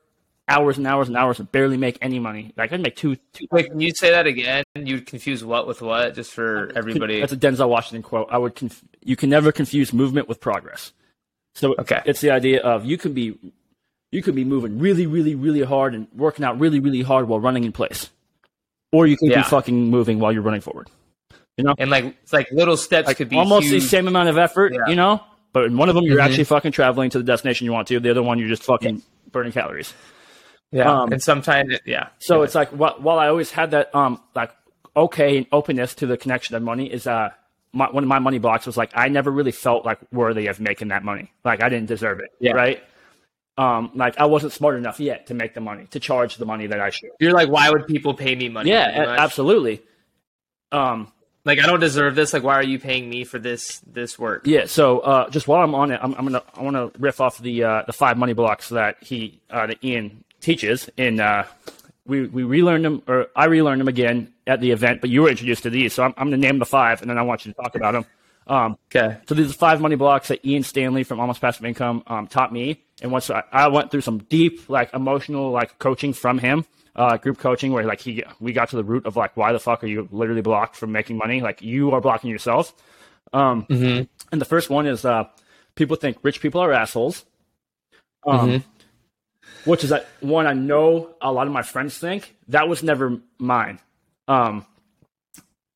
hours 0.49 0.76
and 0.78 0.87
hours 0.87 1.08
and 1.08 1.16
hours 1.16 1.38
and 1.38 1.50
barely 1.52 1.76
make 1.76 1.99
any 2.02 2.18
money. 2.18 2.52
Like 2.56 2.72
I'd 2.72 2.80
make 2.80 2.96
two, 2.96 3.16
two 3.32 3.46
Wait, 3.50 3.70
can 3.70 3.80
you 3.80 3.92
say 3.94 4.11
that 4.11 4.26
again? 4.26 4.64
You 4.75 4.96
would 4.96 5.06
confuse 5.06 5.44
what 5.44 5.66
with 5.66 5.82
what, 5.82 6.14
just 6.14 6.32
for 6.32 6.70
everybody. 6.75 7.20
That's 7.20 7.32
a 7.32 7.37
Denzel 7.37 7.68
Washington 7.68 8.02
quote. 8.02 8.28
I 8.30 8.38
would. 8.38 8.54
Conf- 8.54 8.84
you 9.04 9.16
can 9.16 9.30
never 9.30 9.52
confuse 9.52 9.92
movement 9.92 10.28
with 10.28 10.40
progress. 10.40 10.92
So 11.54 11.75
Okay. 11.78 12.00
it's 12.06 12.20
the 12.20 12.30
idea 12.30 12.61
of 12.62 12.84
you 12.84 12.96
can 12.96 13.12
be, 13.12 13.38
you 14.11 14.22
can 14.22 14.34
be 14.34 14.44
moving 14.44 14.78
really, 14.78 15.06
really, 15.06 15.34
really 15.34 15.62
hard 15.62 15.94
and 15.94 16.06
working 16.14 16.44
out 16.44 16.58
really, 16.58 16.80
really 16.80 17.02
hard 17.02 17.28
while 17.28 17.40
running 17.40 17.64
in 17.64 17.72
place, 17.72 18.11
or 18.92 19.06
you 19.06 19.16
can 19.16 19.28
Yeah. 19.28 19.38
be 19.38 19.42
fucking 19.44 19.90
moving 19.90 20.18
while 20.18 20.32
you're 20.32 20.42
running 20.42 20.61
forward. 20.61 20.88
You 21.58 21.64
know, 21.64 21.75
and 21.78 21.90
like 21.90 22.04
it's 22.22 22.32
like 22.32 22.50
little 22.50 22.76
steps 22.78 23.06
like 23.06 23.18
could 23.18 23.28
be 23.28 23.37
almost 23.37 23.66
huge. 23.66 23.82
the 23.82 23.88
same 23.88 24.08
amount 24.08 24.28
of 24.30 24.38
effort. 24.38 24.72
Yeah. 24.72 24.80
You 24.88 24.96
know, 24.96 25.22
but 25.52 25.64
in 25.64 25.76
one 25.76 25.88
of 25.90 25.94
them 25.94 26.04
you're 26.04 26.18
Mhm. 26.18 26.25
actually 26.25 26.44
fucking 26.44 26.72
traveling 26.72 27.11
to 27.11 27.18
the 27.18 27.25
destination 27.25 27.66
you 27.66 27.72
want 27.72 27.88
to. 27.88 28.00
The 28.00 28.11
other 28.11 28.22
one 28.22 28.38
you're 28.38 28.49
just 28.49 28.62
fucking 28.62 29.02
burning 29.30 29.52
calories. 29.52 29.92
Yeah, 30.72 30.90
um, 31.02 31.12
and 31.12 31.22
sometimes 31.22 31.78
yeah. 31.84 32.08
So 32.18 32.42
it's 32.42 32.54
like 32.54 32.70
wh- 32.70 33.00
while 33.00 33.18
I 33.18 33.28
always 33.28 33.50
had 33.50 33.70
that 33.72 33.94
um 33.94 34.20
like 34.34 34.50
okay 34.96 35.36
and 35.38 35.46
openness 35.52 35.94
to 35.96 36.06
the 36.06 36.16
connection 36.16 36.56
of 36.56 36.62
money 36.62 36.90
is 36.92 37.06
uh 37.06 37.30
my, 37.74 37.90
one 37.90 38.02
of 38.04 38.08
my 38.08 38.18
money 38.18 38.38
blocks 38.38 38.66
was 38.66 38.76
like 38.76 38.90
I 38.94 39.08
never 39.08 39.30
really 39.30 39.52
felt 39.52 39.84
like 39.84 39.98
worthy 40.12 40.46
of 40.48 40.60
making 40.60 40.88
that 40.88 41.04
money. 41.04 41.30
Like 41.44 41.62
I 41.62 41.68
didn't 41.68 41.86
deserve 41.88 42.20
it. 42.20 42.30
Yeah. 42.40 42.52
Right. 42.52 42.82
Um, 43.58 43.90
like 43.94 44.18
I 44.18 44.24
wasn't 44.24 44.52
smart 44.52 44.76
enough 44.76 44.98
yet 44.98 45.26
to 45.26 45.34
make 45.34 45.52
the 45.54 45.60
money 45.60 45.86
to 45.90 46.00
charge 46.00 46.36
the 46.36 46.46
money 46.46 46.66
that 46.68 46.80
I 46.80 46.88
should. 46.90 47.10
you're 47.20 47.32
like, 47.32 47.50
why 47.50 47.68
would 47.70 47.86
people 47.86 48.14
pay 48.14 48.34
me 48.34 48.48
money? 48.48 48.70
Yeah, 48.70 49.14
absolutely. 49.18 49.82
Um, 50.70 51.12
Like 51.44 51.58
I 51.58 51.66
don't 51.66 51.80
deserve 51.80 52.14
this. 52.14 52.32
Like, 52.32 52.44
why 52.44 52.54
are 52.54 52.62
you 52.62 52.78
paying 52.78 53.10
me 53.10 53.24
for 53.24 53.38
this 53.38 53.80
this 53.80 54.18
work? 54.18 54.46
Yeah. 54.46 54.66
So 54.66 55.00
uh, 55.00 55.28
just 55.30 55.48
while 55.48 55.62
I'm 55.62 55.74
on 55.74 55.90
it, 55.90 56.00
I'm, 56.02 56.14
I'm 56.14 56.24
gonna 56.24 56.42
I 56.54 56.62
want 56.62 56.76
to 56.76 56.98
riff 57.00 57.20
off 57.20 57.38
the 57.38 57.64
uh, 57.64 57.82
the 57.86 57.92
five 57.92 58.16
money 58.16 58.32
blocks 58.32 58.68
that 58.70 58.96
he 59.02 59.40
uh, 59.50 59.66
that 59.66 59.82
Ian 59.84 60.24
teaches. 60.42 60.90
In 60.96 61.20
uh, 61.20 61.46
we 62.06 62.26
we 62.26 62.42
relearned 62.42 62.84
them, 62.84 63.02
or 63.06 63.28
I 63.34 63.46
relearned 63.46 63.80
them 63.80 63.88
again 63.88 64.32
at 64.46 64.61
the 64.61 64.70
event. 64.72 65.00
But 65.00 65.11
you 65.11 65.22
were 65.22 65.30
introduced 65.30 65.62
to 65.62 65.70
these, 65.70 65.94
so 65.94 66.02
I'm, 66.02 66.14
I'm 66.16 66.26
gonna 66.26 66.37
name 66.37 66.58
the 66.58 66.66
five, 66.66 67.00
and 67.00 67.08
then 67.11 67.16
I 67.18 67.22
want 67.22 67.46
you 67.46 67.52
to 67.52 67.62
talk 67.62 67.75
about 67.75 67.92
them. 67.92 68.06
Um, 68.46 68.76
Okay. 68.94 69.18
so 69.28 69.34
these 69.37 69.50
are 69.50 69.54
five 69.54 69.80
money 69.80 69.94
blocks 69.94 70.28
that 70.28 70.44
Ian 70.44 70.64
Stanley 70.64 71.04
from 71.04 71.20
Almost 71.20 71.40
Passive 71.40 71.64
Income 71.64 72.02
um, 72.08 72.26
taught 72.26 72.52
me. 72.52 72.82
And 73.00 73.12
once 73.12 73.30
I, 73.30 73.44
I 73.52 73.68
went 73.68 73.90
through 73.92 74.00
some 74.00 74.18
deep, 74.18 74.68
like 74.68 74.92
emotional, 74.92 75.52
like 75.52 75.78
coaching 75.78 76.12
from 76.12 76.38
him, 76.38 76.64
uh, 76.96 77.16
group 77.18 77.38
coaching, 77.38 77.70
where 77.72 77.84
like 77.84 78.00
he, 78.00 78.25
we 78.40 78.52
got 78.52 78.68
to 78.70 78.76
the 78.76 78.82
root 78.84 79.06
of 79.06 79.16
like, 79.16 79.37
why 79.37 79.52
the 79.52 79.61
fuck 79.61 79.84
are 79.84 79.87
you 79.87 80.08
literally 80.11 80.42
blocked 80.42 80.75
from 80.75 80.90
making 80.90 81.18
money? 81.18 81.40
Like 81.40 81.62
you 81.62 81.92
are 81.92 82.00
blocking 82.00 82.30
yourself. 82.30 82.75
Um, 83.32 83.64
And 84.32 84.40
the 84.40 84.44
first 84.44 84.70
one 84.70 84.87
is 84.88 85.04
uh, 85.04 85.25
people 85.76 85.94
think 85.96 86.18
rich 86.22 86.40
people 86.40 86.61
are 86.61 86.72
assholes. 86.72 87.25
Um, 88.26 88.64
Which 89.64 89.85
is 89.85 89.90
that 89.90 90.09
one 90.21 90.47
I 90.47 90.52
know 90.54 91.14
a 91.21 91.33
lot 91.33 91.47
of 91.47 91.52
my 91.52 91.62
friends 91.62 91.97
think. 91.99 92.35
That 92.49 92.69
was 92.69 92.83
never 92.83 93.19
mine. 93.38 93.78
Um, 94.28 94.66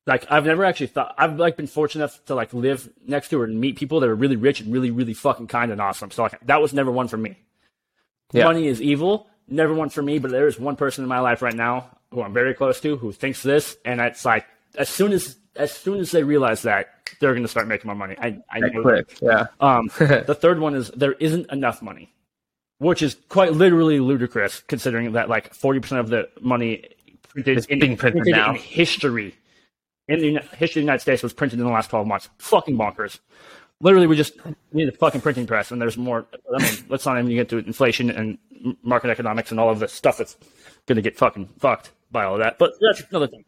like 0.05 0.25
I've 0.31 0.45
never 0.45 0.63
actually 0.63 0.87
thought 0.87 1.13
I've 1.17 1.37
like 1.37 1.57
been 1.57 1.67
fortunate 1.67 2.05
enough 2.05 2.25
to 2.25 2.35
like 2.35 2.53
live 2.53 2.89
next 3.05 3.29
to 3.29 3.41
or 3.41 3.47
meet 3.47 3.75
people 3.75 3.99
that 3.99 4.09
are 4.09 4.15
really 4.15 4.37
rich 4.37 4.61
and 4.61 4.71
really 4.71 4.89
really 4.89 5.13
fucking 5.13 5.47
kind 5.47 5.71
and 5.71 5.81
awesome. 5.81 6.11
So 6.11 6.23
like 6.23 6.39
that 6.45 6.61
was 6.61 6.73
never 6.73 6.91
one 6.91 7.07
for 7.07 7.17
me. 7.17 7.37
Yeah. 8.31 8.45
Money 8.45 8.67
is 8.67 8.81
evil, 8.81 9.27
never 9.47 9.73
one 9.73 9.89
for 9.89 10.01
me. 10.01 10.19
But 10.19 10.31
there 10.31 10.47
is 10.47 10.59
one 10.59 10.75
person 10.75 11.03
in 11.03 11.09
my 11.09 11.19
life 11.19 11.41
right 11.41 11.53
now 11.53 11.97
who 12.11 12.21
I'm 12.21 12.33
very 12.33 12.53
close 12.53 12.79
to 12.81 12.95
who 12.95 13.11
thinks 13.11 13.43
this, 13.43 13.77
and 13.83 13.99
it's 13.99 14.23
like 14.25 14.45
as 14.77 14.89
soon 14.89 15.11
as 15.11 15.35
as 15.55 15.71
soon 15.71 15.99
as 15.99 16.11
they 16.11 16.23
realize 16.23 16.61
that 16.61 16.89
they're 17.19 17.33
going 17.33 17.43
to 17.43 17.49
start 17.49 17.67
making 17.67 17.87
more 17.87 17.95
money. 17.95 18.15
I 18.19 18.41
I 18.49 18.59
know. 18.59 18.81
Quick. 18.81 19.17
Yeah. 19.21 19.47
Um, 19.59 19.89
the 19.99 20.37
third 20.39 20.59
one 20.59 20.75
is 20.75 20.89
there 20.91 21.13
isn't 21.13 21.51
enough 21.51 21.81
money, 21.81 22.13
which 22.79 23.01
is 23.01 23.17
quite 23.29 23.53
literally 23.53 23.99
ludicrous 23.99 24.61
considering 24.61 25.11
that 25.13 25.29
like 25.29 25.53
forty 25.53 25.79
percent 25.79 25.99
of 25.99 26.09
the 26.09 26.29
money 26.41 26.85
printed, 27.29 27.65
in, 27.69 27.79
being 27.79 27.97
printed 27.97 28.23
now. 28.25 28.51
in 28.51 28.55
history 28.55 29.35
in 30.07 30.19
the 30.19 30.41
history 30.55 30.79
of 30.79 30.83
the 30.83 30.87
United 30.87 31.01
States 31.01 31.21
was 31.21 31.33
printed 31.33 31.59
in 31.59 31.65
the 31.65 31.71
last 31.71 31.89
twelve 31.89 32.07
months. 32.07 32.29
Fucking 32.39 32.77
bonkers. 32.77 33.19
Literally, 33.79 34.07
we 34.07 34.15
just 34.15 34.33
need 34.73 34.89
a 34.89 34.91
fucking 34.91 35.21
printing 35.21 35.45
press, 35.45 35.71
and 35.71 35.81
there's 35.81 35.97
more. 35.97 36.25
I 36.55 36.63
mean, 36.63 36.85
let's 36.89 37.05
not 37.05 37.17
even 37.17 37.29
get 37.29 37.49
to 37.49 37.57
inflation 37.57 38.09
and 38.09 38.37
market 38.81 39.09
economics 39.09 39.51
and 39.51 39.59
all 39.59 39.69
of 39.69 39.79
the 39.79 39.87
stuff 39.87 40.17
that's 40.17 40.35
going 40.87 40.95
to 40.95 41.01
get 41.01 41.17
fucking 41.17 41.47
fucked 41.59 41.91
by 42.11 42.23
all 42.23 42.33
of 42.33 42.39
that. 42.39 42.57
But 42.57 42.73
that's 42.81 43.03
another 43.09 43.27
thing. 43.27 43.45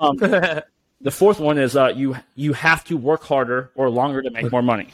Um, 0.00 0.16
the 1.00 1.10
fourth 1.10 1.40
one 1.40 1.58
is 1.58 1.76
uh, 1.76 1.92
you 1.94 2.16
you 2.34 2.52
have 2.52 2.84
to 2.84 2.96
work 2.96 3.22
harder 3.22 3.70
or 3.74 3.88
longer 3.88 4.20
to 4.22 4.30
make 4.30 4.50
more 4.50 4.62
money. 4.62 4.88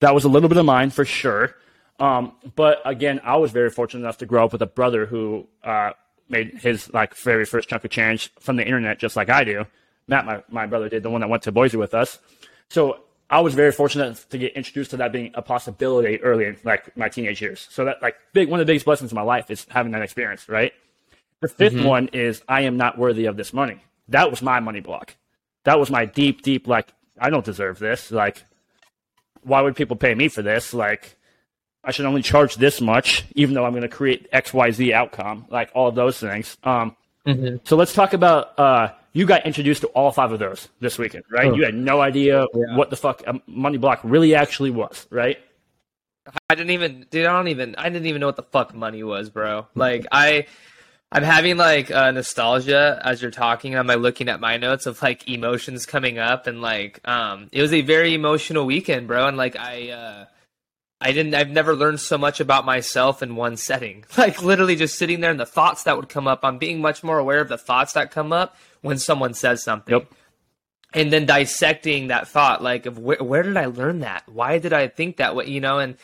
That 0.00 0.14
was 0.14 0.24
a 0.24 0.28
little 0.28 0.48
bit 0.48 0.58
of 0.58 0.64
mine 0.64 0.90
for 0.90 1.04
sure. 1.04 1.54
Um, 2.00 2.32
but 2.56 2.80
again, 2.84 3.20
I 3.22 3.36
was 3.36 3.52
very 3.52 3.70
fortunate 3.70 4.00
enough 4.00 4.18
to 4.18 4.26
grow 4.26 4.44
up 4.44 4.52
with 4.52 4.62
a 4.62 4.66
brother 4.66 5.06
who 5.06 5.46
uh, 5.62 5.92
made 6.28 6.58
his 6.58 6.92
like 6.92 7.14
very 7.14 7.44
first 7.44 7.68
chunk 7.68 7.84
of 7.84 7.90
change 7.90 8.32
from 8.40 8.56
the 8.56 8.64
internet, 8.64 8.98
just 8.98 9.16
like 9.16 9.30
I 9.30 9.44
do. 9.44 9.64
Matt, 10.06 10.26
my, 10.26 10.42
my 10.48 10.66
brother, 10.66 10.88
did 10.88 11.02
the 11.02 11.10
one 11.10 11.20
that 11.20 11.30
went 11.30 11.44
to 11.44 11.52
Boise 11.52 11.76
with 11.76 11.94
us. 11.94 12.18
So 12.68 13.00
I 13.30 13.40
was 13.40 13.54
very 13.54 13.72
fortunate 13.72 14.16
to 14.30 14.38
get 14.38 14.52
introduced 14.54 14.90
to 14.90 14.96
that 14.98 15.12
being 15.12 15.30
a 15.34 15.42
possibility 15.42 16.20
early 16.22 16.46
in 16.46 16.56
like 16.64 16.94
my 16.96 17.08
teenage 17.08 17.40
years. 17.40 17.66
So 17.70 17.84
that 17.86 18.02
like 18.02 18.16
big 18.32 18.48
one 18.48 18.60
of 18.60 18.66
the 18.66 18.70
biggest 18.70 18.84
blessings 18.84 19.12
in 19.12 19.16
my 19.16 19.22
life 19.22 19.50
is 19.50 19.66
having 19.70 19.92
that 19.92 20.02
experience, 20.02 20.48
right? 20.48 20.72
The 21.40 21.48
5th 21.48 21.84
one 21.84 22.08
is 22.08 22.42
I 22.48 22.62
am 22.62 22.76
not 22.76 22.98
worthy 22.98 23.26
of 23.26 23.36
this 23.36 23.52
money. 23.52 23.78
That 24.08 24.30
was 24.30 24.42
my 24.42 24.60
money 24.60 24.80
block. 24.80 25.16
that 25.64 25.78
was 25.78 25.90
my 25.90 26.04
deep, 26.04 26.42
deep 26.42 26.66
like 26.66 26.92
I 27.18 27.30
don't 27.30 27.44
deserve 27.44 27.78
this. 27.78 28.10
Like, 28.10 28.44
why 29.42 29.60
would 29.60 29.76
people 29.76 29.96
pay 29.96 30.14
me 30.14 30.28
for 30.28 30.42
this? 30.42 30.74
Like, 30.74 31.16
I 31.84 31.90
should 31.90 32.06
only 32.06 32.22
charge 32.22 32.56
this 32.56 32.80
much, 32.80 33.24
even 33.34 33.54
though 33.54 33.64
I'm 33.64 33.72
going 33.72 33.82
to 33.82 33.88
create 33.88 34.28
X, 34.32 34.52
Y, 34.52 34.70
Z 34.70 34.92
outcome. 34.92 35.46
Like 35.50 35.70
all 35.74 35.88
of 35.88 35.94
those 35.94 36.18
things. 36.18 36.56
Um, 36.64 36.96
mm-hmm. 37.26 37.56
So 37.64 37.76
let's 37.76 37.92
talk 37.92 38.12
about. 38.12 38.58
Uh, 38.58 38.88
you 39.12 39.26
got 39.26 39.46
introduced 39.46 39.82
to 39.82 39.86
all 39.88 40.10
five 40.10 40.32
of 40.32 40.40
those 40.40 40.68
this 40.80 40.98
weekend, 40.98 41.24
right? 41.30 41.46
Oh. 41.46 41.54
You 41.54 41.64
had 41.64 41.74
no 41.74 42.00
idea 42.00 42.46
yeah. 42.52 42.76
what 42.76 42.90
the 42.90 42.96
fuck 42.96 43.22
a 43.26 43.40
money 43.46 43.78
block 43.78 44.00
really 44.02 44.34
actually 44.34 44.70
was, 44.70 45.06
right? 45.08 45.38
I 46.50 46.54
didn't 46.54 46.70
even, 46.70 47.06
dude. 47.10 47.26
I 47.26 47.32
don't 47.32 47.48
even. 47.48 47.76
I 47.76 47.88
didn't 47.90 48.06
even 48.06 48.20
know 48.20 48.26
what 48.26 48.36
the 48.36 48.42
fuck 48.42 48.74
money 48.74 49.02
was, 49.02 49.30
bro. 49.30 49.66
Like 49.74 50.06
I, 50.10 50.46
I'm 51.12 51.22
having 51.22 51.56
like 51.56 51.90
uh, 51.90 52.10
nostalgia 52.10 53.00
as 53.04 53.22
you're 53.22 53.30
talking. 53.30 53.76
I'm 53.76 53.86
like 53.86 53.98
looking 53.98 54.28
at 54.28 54.40
my 54.40 54.56
notes 54.56 54.86
of 54.86 55.00
like 55.02 55.28
emotions 55.28 55.86
coming 55.86 56.18
up, 56.18 56.46
and 56.46 56.60
like 56.60 57.06
um, 57.06 57.48
it 57.52 57.62
was 57.62 57.72
a 57.72 57.82
very 57.82 58.14
emotional 58.14 58.66
weekend, 58.66 59.06
bro. 59.06 59.28
And 59.28 59.36
like 59.36 59.56
I, 59.56 59.90
uh, 59.90 60.24
I 61.00 61.12
didn't. 61.12 61.34
I've 61.34 61.50
never 61.50 61.74
learned 61.74 62.00
so 62.00 62.16
much 62.16 62.40
about 62.40 62.64
myself 62.64 63.22
in 63.22 63.36
one 63.36 63.56
setting. 63.56 64.04
Like 64.16 64.42
literally 64.42 64.76
just 64.76 64.98
sitting 64.98 65.20
there 65.20 65.30
and 65.30 65.40
the 65.40 65.46
thoughts 65.46 65.84
that 65.84 65.96
would 65.96 66.08
come 66.08 66.26
up. 66.26 66.40
I'm 66.42 66.58
being 66.58 66.80
much 66.80 67.02
more 67.02 67.18
aware 67.18 67.40
of 67.40 67.48
the 67.48 67.58
thoughts 67.58 67.92
that 67.92 68.10
come 68.10 68.32
up 68.32 68.56
when 68.80 68.98
someone 68.98 69.34
says 69.34 69.62
something. 69.62 69.94
Yep. 69.94 70.12
And 70.94 71.12
then 71.12 71.26
dissecting 71.26 72.06
that 72.06 72.28
thought, 72.28 72.62
like, 72.62 72.86
of 72.86 72.98
where, 72.98 73.22
where 73.22 73.42
did 73.42 73.56
I 73.56 73.66
learn 73.66 74.00
that? 74.00 74.22
Why 74.28 74.58
did 74.58 74.72
I 74.72 74.86
think 74.86 75.16
that 75.16 75.34
way? 75.34 75.46
You 75.46 75.60
know, 75.60 75.80
and 75.80 75.96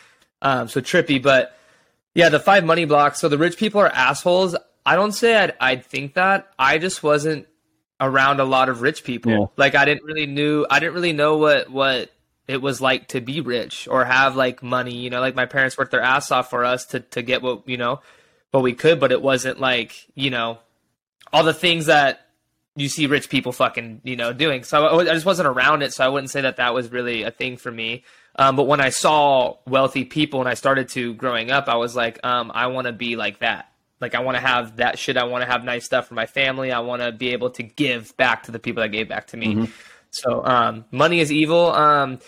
um, 0.43 0.67
so 0.67 0.81
trippy, 0.81 1.23
but 1.23 1.57
yeah, 2.15 2.29
the 2.29 2.41
five 2.41 2.65
money 2.65 2.85
blocks. 2.85 3.21
So 3.21 3.29
the 3.29 3.39
rich 3.39 3.57
people 3.57 3.81
are 3.81 3.89
assholes. 3.89 4.57
I 4.85 4.97
don't 4.97 5.13
say 5.13 5.37
I'd, 5.37 5.55
I'd 5.61 5.87
think 5.87 6.15
that. 6.15 6.53
I 6.59 6.79
just 6.79 7.03
wasn't 7.03 7.47
around 8.01 8.41
a 8.41 8.45
lot 8.45 8.69
of 8.69 8.83
rich 8.83 9.05
people. 9.05 9.33
Yeah. 9.33 9.47
Like 9.57 9.75
I 9.75 9.85
didn't 9.85 10.05
really 10.05 10.27
knew. 10.27 10.67
I 10.69 10.81
didn't 10.81 10.95
really 10.95 11.13
know 11.13 11.37
what 11.37 11.71
what 11.71 12.11
it 12.51 12.61
was 12.61 12.81
like 12.81 13.09
to 13.09 13.21
be 13.21 13.41
rich 13.41 13.87
or 13.89 14.05
have 14.05 14.35
like 14.35 14.61
money. 14.61 14.97
You 14.97 15.09
know, 15.09 15.21
like 15.21 15.37
my 15.37 15.47
parents 15.47 15.79
worked 15.79 15.93
their 15.93 16.03
ass 16.03 16.33
off 16.33 16.51
for 16.51 16.65
us 16.65 16.87
to 16.87 17.01
to 17.01 17.23
get 17.23 17.43
what 17.43 17.69
you 17.69 17.77
know 17.77 18.01
what 18.51 18.65
we 18.65 18.73
could, 18.73 18.99
but 18.99 19.13
it 19.13 19.23
wasn't 19.23 19.61
like 19.61 20.09
you 20.17 20.31
know 20.31 20.59
all 21.33 21.45
the 21.45 21.55
things 21.55 21.87
that 21.87 22.27
you 22.75 22.89
see 22.89 23.07
rich 23.07 23.29
people 23.29 23.53
fucking 23.53 24.01
you 24.03 24.17
know 24.17 24.33
doing. 24.33 24.65
So 24.65 24.85
I, 24.85 25.01
I 25.01 25.15
just 25.15 25.27
wasn't 25.27 25.47
around 25.47 25.83
it. 25.83 25.93
So 25.93 26.05
I 26.05 26.09
wouldn't 26.09 26.31
say 26.31 26.41
that 26.41 26.57
that 26.57 26.75
was 26.75 26.91
really 26.91 27.23
a 27.23 27.31
thing 27.31 27.57
for 27.57 27.71
me. 27.71 28.03
Um, 28.35 28.57
but 28.57 28.65
when 28.65 28.81
I 28.81 28.89
saw 28.89 29.59
wealthy 29.67 30.05
people 30.05 30.41
and 30.41 30.49
I 30.49 30.55
started 30.55 30.89
to 30.91 31.15
growing 31.15 31.53
up, 31.53 31.69
I 31.69 31.77
was 31.77 31.95
like, 31.95 32.19
um, 32.25 32.51
I 32.53 32.67
want 32.67 32.89
to 32.89 32.93
be 32.93 33.15
like 33.15 33.41
that. 33.41 33.71
Like 34.01 34.17
I 34.17 34.21
want 34.21 34.37
to 34.37 34.41
have 34.41 34.77
that 34.77 34.99
shit. 34.99 35.17
I 35.17 35.25
want 35.25 35.43
to 35.43 35.51
have 35.51 35.63
nice 35.63 35.85
stuff 35.85 36.09
for 36.09 36.15
my 36.15 36.27
family. 36.27 36.73
I 36.73 36.81
want 36.81 37.03
to 37.03 37.13
be 37.13 37.31
able 37.31 37.51
to 37.51 37.63
give 37.63 38.17
back 38.17 38.45
to 38.45 38.51
the 38.51 38.59
people 38.59 38.83
that 38.83 38.89
gave 38.89 39.09
back 39.09 39.29
to 39.29 39.37
me. 39.37 39.55
Mm-hmm. 39.55 39.73
So 40.11 40.45
um, 40.45 40.85
money 40.91 41.21
is 41.21 41.31
evil. 41.31 41.73
Um, 41.73 42.19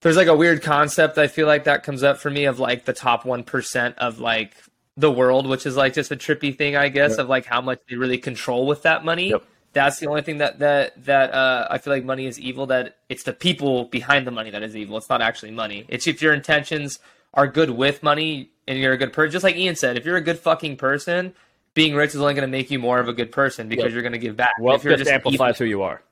there's 0.00 0.16
like 0.16 0.28
a 0.28 0.36
weird 0.36 0.62
concept 0.62 1.18
I 1.18 1.26
feel 1.26 1.46
like 1.46 1.64
that 1.64 1.82
comes 1.82 2.02
up 2.02 2.18
for 2.18 2.30
me 2.30 2.44
of 2.44 2.58
like 2.58 2.84
the 2.84 2.92
top 2.92 3.24
one 3.24 3.44
percent 3.44 3.98
of 3.98 4.18
like 4.18 4.54
the 4.96 5.10
world, 5.10 5.46
which 5.46 5.66
is 5.66 5.76
like 5.76 5.94
just 5.94 6.10
a 6.10 6.16
trippy 6.16 6.56
thing, 6.56 6.76
I 6.76 6.88
guess, 6.88 7.12
yep. 7.12 7.20
of 7.20 7.28
like 7.28 7.44
how 7.44 7.60
much 7.60 7.80
they 7.88 7.96
really 7.96 8.18
control 8.18 8.66
with 8.66 8.82
that 8.82 9.04
money. 9.04 9.30
Yep 9.30 9.44
that's 9.72 9.98
the 9.98 10.08
only 10.08 10.22
thing 10.22 10.38
that 10.38 10.58
that 10.58 11.04
that 11.04 11.32
uh, 11.32 11.68
I 11.70 11.78
feel 11.78 11.92
like 11.92 12.04
money 12.04 12.26
is 12.26 12.38
evil. 12.40 12.66
That 12.66 12.96
it's 13.08 13.22
the 13.22 13.32
people 13.32 13.84
behind 13.84 14.26
the 14.26 14.30
money 14.30 14.50
that 14.50 14.62
is 14.62 14.76
evil. 14.76 14.96
It's 14.96 15.08
not 15.08 15.22
actually 15.22 15.52
money. 15.52 15.84
It's 15.88 16.06
if 16.06 16.20
your 16.20 16.34
intentions 16.34 16.98
are 17.34 17.46
good 17.46 17.70
with 17.70 18.02
money 18.02 18.50
and 18.66 18.78
you're 18.78 18.92
a 18.92 18.98
good 18.98 19.12
person. 19.12 19.32
Just 19.32 19.44
like 19.44 19.56
Ian 19.56 19.76
said, 19.76 19.96
if 19.96 20.04
you're 20.04 20.16
a 20.16 20.22
good 20.22 20.38
fucking 20.38 20.76
person, 20.76 21.34
being 21.74 21.94
rich 21.94 22.14
is 22.14 22.20
only 22.20 22.34
going 22.34 22.42
to 22.42 22.48
make 22.48 22.70
you 22.70 22.78
more 22.78 22.98
of 22.98 23.08
a 23.08 23.12
good 23.12 23.30
person 23.30 23.68
because 23.68 23.86
yep. 23.86 23.92
you're 23.92 24.02
going 24.02 24.12
to 24.12 24.18
give 24.18 24.36
back. 24.36 24.54
Wealth 24.58 24.82
just, 24.82 24.98
just 24.98 25.10
amplifies 25.10 25.54
evil, 25.54 25.66
who 25.66 25.70
you 25.70 25.82
are. 25.82 26.02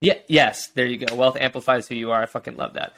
Yeah. 0.00 0.18
Yes. 0.28 0.68
There 0.68 0.86
you 0.86 0.98
go. 0.98 1.14
Wealth 1.14 1.36
amplifies 1.38 1.88
who 1.88 1.94
you 1.94 2.10
are. 2.12 2.22
I 2.22 2.26
fucking 2.26 2.56
love 2.56 2.74
that. 2.74 2.94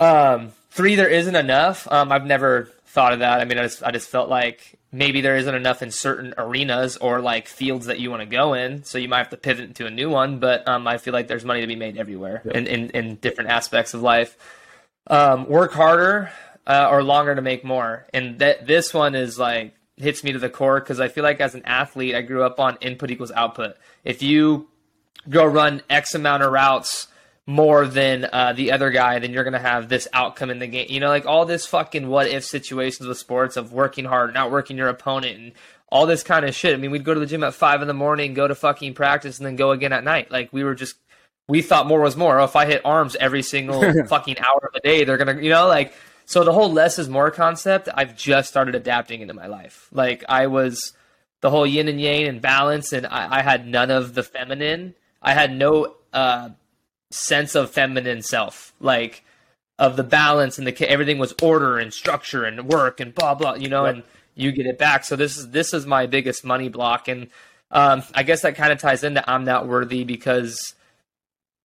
Um, 0.00 0.52
three, 0.70 0.94
there 0.96 1.08
isn't 1.08 1.34
enough. 1.34 1.90
Um, 1.90 2.10
I've 2.12 2.26
never 2.26 2.70
thought 2.86 3.12
of 3.12 3.18
that. 3.20 3.40
I 3.40 3.44
mean, 3.44 3.58
I 3.58 3.62
just 3.62 3.82
I 3.82 3.90
just 3.90 4.08
felt 4.08 4.28
like 4.28 4.78
maybe 4.90 5.20
there 5.20 5.36
isn't 5.36 5.54
enough 5.54 5.82
in 5.82 5.90
certain 5.90 6.34
arenas 6.38 6.96
or 6.96 7.20
like 7.20 7.46
fields 7.46 7.86
that 7.86 8.00
you 8.00 8.10
want 8.10 8.22
to 8.22 8.26
go 8.26 8.54
in, 8.54 8.84
so 8.84 8.98
you 8.98 9.08
might 9.08 9.18
have 9.18 9.30
to 9.30 9.36
pivot 9.36 9.66
into 9.66 9.86
a 9.86 9.90
new 9.90 10.08
one. 10.08 10.38
But 10.38 10.66
um, 10.66 10.86
I 10.86 10.98
feel 10.98 11.12
like 11.12 11.28
there's 11.28 11.44
money 11.44 11.60
to 11.60 11.66
be 11.66 11.76
made 11.76 11.98
everywhere 11.98 12.42
in, 12.46 12.66
in, 12.66 12.90
in 12.90 13.16
different 13.16 13.50
aspects 13.50 13.94
of 13.94 14.02
life. 14.02 14.36
Um, 15.08 15.46
work 15.46 15.72
harder 15.72 16.30
uh, 16.66 16.88
or 16.90 17.02
longer 17.02 17.34
to 17.34 17.42
make 17.42 17.64
more, 17.64 18.06
and 18.14 18.38
that 18.38 18.66
this 18.66 18.94
one 18.94 19.14
is 19.14 19.38
like 19.38 19.74
hits 19.96 20.24
me 20.24 20.32
to 20.32 20.38
the 20.38 20.50
core 20.50 20.80
because 20.80 20.98
I 21.00 21.08
feel 21.08 21.24
like 21.24 21.40
as 21.40 21.54
an 21.54 21.62
athlete, 21.64 22.14
I 22.14 22.22
grew 22.22 22.42
up 22.42 22.58
on 22.58 22.76
input 22.80 23.10
equals 23.10 23.30
output. 23.32 23.76
If 24.04 24.22
you 24.22 24.68
go 25.28 25.44
run 25.44 25.82
X 25.88 26.14
amount 26.14 26.42
of 26.42 26.52
routes 26.52 27.08
more 27.46 27.86
than 27.86 28.28
uh, 28.32 28.52
the 28.52 28.72
other 28.72 28.90
guy, 28.90 29.18
then 29.18 29.32
you're 29.32 29.44
going 29.44 29.52
to 29.52 29.58
have 29.58 29.88
this 29.88 30.08
outcome 30.12 30.50
in 30.50 30.58
the 30.58 30.66
game. 30.66 30.86
You 30.90 31.00
know, 31.00 31.08
like 31.08 31.26
all 31.26 31.44
this 31.46 31.64
fucking 31.66 32.08
what 32.08 32.26
if 32.26 32.44
situations 32.44 33.06
with 33.06 33.18
sports 33.18 33.56
of 33.56 33.72
working 33.72 34.04
hard, 34.04 34.34
not 34.34 34.50
working 34.50 34.76
your 34.76 34.88
opponent, 34.88 35.38
and 35.38 35.52
all 35.88 36.06
this 36.06 36.24
kind 36.24 36.44
of 36.44 36.54
shit. 36.54 36.74
I 36.74 36.76
mean, 36.76 36.90
we'd 36.90 37.04
go 37.04 37.14
to 37.14 37.20
the 37.20 37.26
gym 37.26 37.44
at 37.44 37.54
five 37.54 37.82
in 37.82 37.88
the 37.88 37.94
morning, 37.94 38.34
go 38.34 38.48
to 38.48 38.54
fucking 38.54 38.94
practice, 38.94 39.38
and 39.38 39.46
then 39.46 39.56
go 39.56 39.70
again 39.70 39.92
at 39.92 40.02
night. 40.02 40.30
Like 40.30 40.52
we 40.52 40.64
were 40.64 40.74
just, 40.74 40.96
we 41.46 41.62
thought 41.62 41.86
more 41.86 42.00
was 42.00 42.16
more. 42.16 42.40
Oh, 42.40 42.44
if 42.44 42.56
I 42.56 42.66
hit 42.66 42.82
arms 42.84 43.14
every 43.16 43.42
single 43.42 43.80
fucking 44.08 44.38
hour 44.40 44.60
of 44.64 44.72
the 44.72 44.80
day, 44.80 45.04
they're 45.04 45.16
gonna, 45.16 45.40
you 45.40 45.50
know, 45.50 45.68
like 45.68 45.94
so 46.24 46.42
the 46.42 46.52
whole 46.52 46.72
less 46.72 46.98
is 46.98 47.08
more 47.08 47.30
concept. 47.30 47.88
I've 47.94 48.16
just 48.16 48.48
started 48.48 48.74
adapting 48.74 49.20
into 49.20 49.34
my 49.34 49.46
life. 49.46 49.88
Like 49.92 50.24
I 50.28 50.48
was 50.48 50.92
the 51.40 51.50
whole 51.50 51.66
yin 51.66 51.86
and 51.86 52.00
yang 52.00 52.26
and 52.26 52.42
balance, 52.42 52.92
and 52.92 53.06
I, 53.06 53.38
I 53.38 53.42
had 53.42 53.66
none 53.68 53.92
of 53.92 54.14
the 54.14 54.24
feminine. 54.24 54.96
I 55.26 55.34
had 55.34 55.54
no. 55.54 55.96
uh 56.14 56.48
sense 57.10 57.54
of 57.54 57.70
feminine 57.70 58.22
self, 58.22 58.72
like 58.80 59.24
of 59.78 59.96
the 59.96 60.02
balance 60.02 60.58
and 60.58 60.66
the 60.66 60.90
everything 60.90 61.18
was 61.18 61.34
order 61.42 61.78
and 61.78 61.92
structure 61.92 62.44
and 62.44 62.66
work 62.66 63.00
and 63.00 63.14
blah 63.14 63.34
blah, 63.34 63.54
you 63.54 63.68
know, 63.68 63.84
and 63.84 64.02
you 64.34 64.52
get 64.52 64.66
it 64.66 64.78
back. 64.78 65.04
So 65.04 65.16
this 65.16 65.36
is 65.36 65.50
this 65.50 65.72
is 65.72 65.86
my 65.86 66.06
biggest 66.06 66.44
money 66.44 66.68
block, 66.68 67.08
and 67.08 67.28
um, 67.70 68.02
I 68.14 68.22
guess 68.22 68.42
that 68.42 68.56
kind 68.56 68.72
of 68.72 68.78
ties 68.78 69.04
into 69.04 69.28
I'm 69.30 69.44
not 69.44 69.68
worthy 69.68 70.04
because 70.04 70.74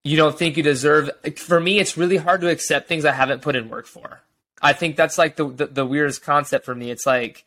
you 0.04 0.17
don't 0.17 0.38
think 0.38 0.58
you 0.58 0.63
deserve. 0.63 1.10
For 1.38 1.60
me, 1.60 1.80
it's 1.80 1.97
really 1.97 2.17
hard 2.17 2.41
to 2.41 2.50
accept 2.50 2.88
things 2.88 3.06
I 3.06 3.13
haven't 3.13 3.41
put 3.41 3.56
in 3.56 3.69
work 3.69 3.88
for. 3.88 4.21
I 4.62 4.74
think 4.74 4.95
that's 4.95 5.17
like 5.17 5.38
the, 5.38 5.47
the, 5.50 5.65
the 5.67 5.86
weirdest 5.86 6.24
concept 6.24 6.65
for 6.65 6.76
me. 6.76 6.91
It's 6.91 7.06
like 7.06 7.45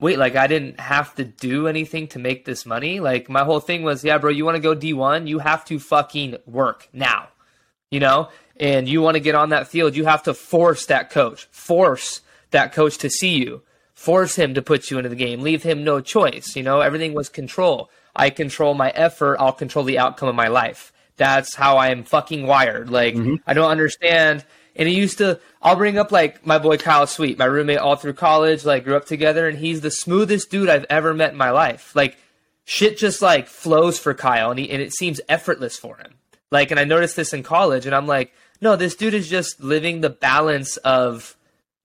wait, 0.00 0.18
like 0.18 0.34
I 0.34 0.46
didn't 0.46 0.80
have 0.80 1.14
to 1.16 1.24
do 1.24 1.68
anything 1.68 2.08
to 2.08 2.18
make 2.18 2.44
this 2.44 2.64
money. 2.66 3.00
Like 3.00 3.28
my 3.28 3.44
whole 3.44 3.60
thing 3.60 3.82
was, 3.82 4.02
yeah, 4.02 4.18
bro, 4.18 4.30
you 4.30 4.44
want 4.44 4.56
to 4.56 4.62
go 4.62 4.74
D1, 4.74 5.28
you 5.28 5.38
have 5.38 5.64
to 5.66 5.78
fucking 5.78 6.38
work 6.46 6.88
now, 6.92 7.28
you 7.90 8.00
know? 8.00 8.28
And 8.56 8.88
you 8.88 9.00
want 9.00 9.14
to 9.14 9.20
get 9.20 9.34
on 9.34 9.50
that 9.50 9.68
field, 9.68 9.96
you 9.96 10.04
have 10.04 10.24
to 10.24 10.34
force 10.34 10.86
that 10.86 11.10
coach, 11.10 11.46
force 11.50 12.20
that 12.50 12.72
coach 12.72 12.98
to 12.98 13.10
see 13.10 13.38
you, 13.38 13.62
force 13.94 14.36
him 14.36 14.54
to 14.54 14.62
put 14.62 14.90
you 14.90 14.98
into 14.98 15.08
the 15.08 15.16
game, 15.16 15.40
leave 15.40 15.62
him 15.62 15.84
no 15.84 16.00
choice. 16.00 16.56
You 16.56 16.62
know, 16.62 16.80
everything 16.80 17.14
was 17.14 17.28
control. 17.28 17.90
I 18.14 18.30
control 18.30 18.74
my 18.74 18.90
effort, 18.90 19.36
I'll 19.38 19.52
control 19.52 19.84
the 19.84 19.98
outcome 19.98 20.28
of 20.28 20.34
my 20.34 20.48
life. 20.48 20.92
That's 21.16 21.54
how 21.54 21.76
I 21.76 21.88
am 21.90 22.04
fucking 22.04 22.46
wired. 22.46 22.90
Like, 22.90 23.14
mm-hmm. 23.14 23.36
I 23.46 23.54
don't 23.54 23.70
understand 23.70 24.44
and 24.76 24.88
he 24.88 24.94
used 24.94 25.18
to, 25.18 25.40
I'll 25.62 25.76
bring 25.76 25.98
up 25.98 26.12
like 26.12 26.46
my 26.46 26.58
boy 26.58 26.76
Kyle 26.76 27.06
Sweet, 27.06 27.38
my 27.38 27.44
roommate 27.44 27.78
all 27.78 27.96
through 27.96 28.14
college, 28.14 28.64
like 28.64 28.84
grew 28.84 28.96
up 28.96 29.06
together, 29.06 29.48
and 29.48 29.58
he's 29.58 29.80
the 29.80 29.90
smoothest 29.90 30.50
dude 30.50 30.68
I've 30.68 30.86
ever 30.90 31.14
met 31.14 31.32
in 31.32 31.38
my 31.38 31.50
life. 31.50 31.94
Like 31.94 32.16
shit 32.64 32.98
just 32.98 33.20
like 33.20 33.48
flows 33.48 33.98
for 33.98 34.14
Kyle, 34.14 34.50
and 34.50 34.58
he, 34.58 34.70
and 34.70 34.80
it 34.80 34.94
seems 34.94 35.20
effortless 35.28 35.76
for 35.76 35.96
him. 35.96 36.14
Like, 36.50 36.70
and 36.70 36.80
I 36.80 36.84
noticed 36.84 37.16
this 37.16 37.32
in 37.32 37.42
college, 37.42 37.86
and 37.86 37.94
I'm 37.94 38.06
like, 38.06 38.32
no, 38.60 38.76
this 38.76 38.94
dude 38.94 39.14
is 39.14 39.28
just 39.28 39.60
living 39.60 40.00
the 40.00 40.10
balance 40.10 40.76
of 40.78 41.36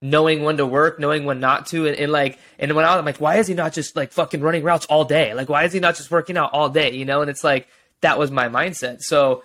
knowing 0.01 0.43
when 0.43 0.57
to 0.57 0.65
work, 0.65 0.99
knowing 0.99 1.25
when 1.25 1.39
not 1.39 1.67
to, 1.67 1.87
and, 1.87 1.95
and 1.95 2.11
like, 2.11 2.37
and 2.59 2.73
when 2.75 2.85
I'm 2.85 3.05
like, 3.05 3.17
why 3.17 3.37
is 3.37 3.47
he 3.47 3.53
not 3.53 3.73
just 3.73 3.95
like 3.95 4.11
fucking 4.11 4.41
running 4.41 4.63
routes 4.63 4.85
all 4.87 5.05
day? 5.05 5.33
Like, 5.33 5.49
why 5.49 5.63
is 5.63 5.73
he 5.73 5.79
not 5.79 5.95
just 5.95 6.11
working 6.11 6.37
out 6.37 6.51
all 6.53 6.69
day? 6.69 6.93
You 6.93 7.05
know? 7.05 7.21
And 7.21 7.29
it's 7.29 7.43
like 7.43 7.67
that 8.01 8.19
was 8.19 8.29
my 8.29 8.49
mindset. 8.49 9.01
So 9.01 9.43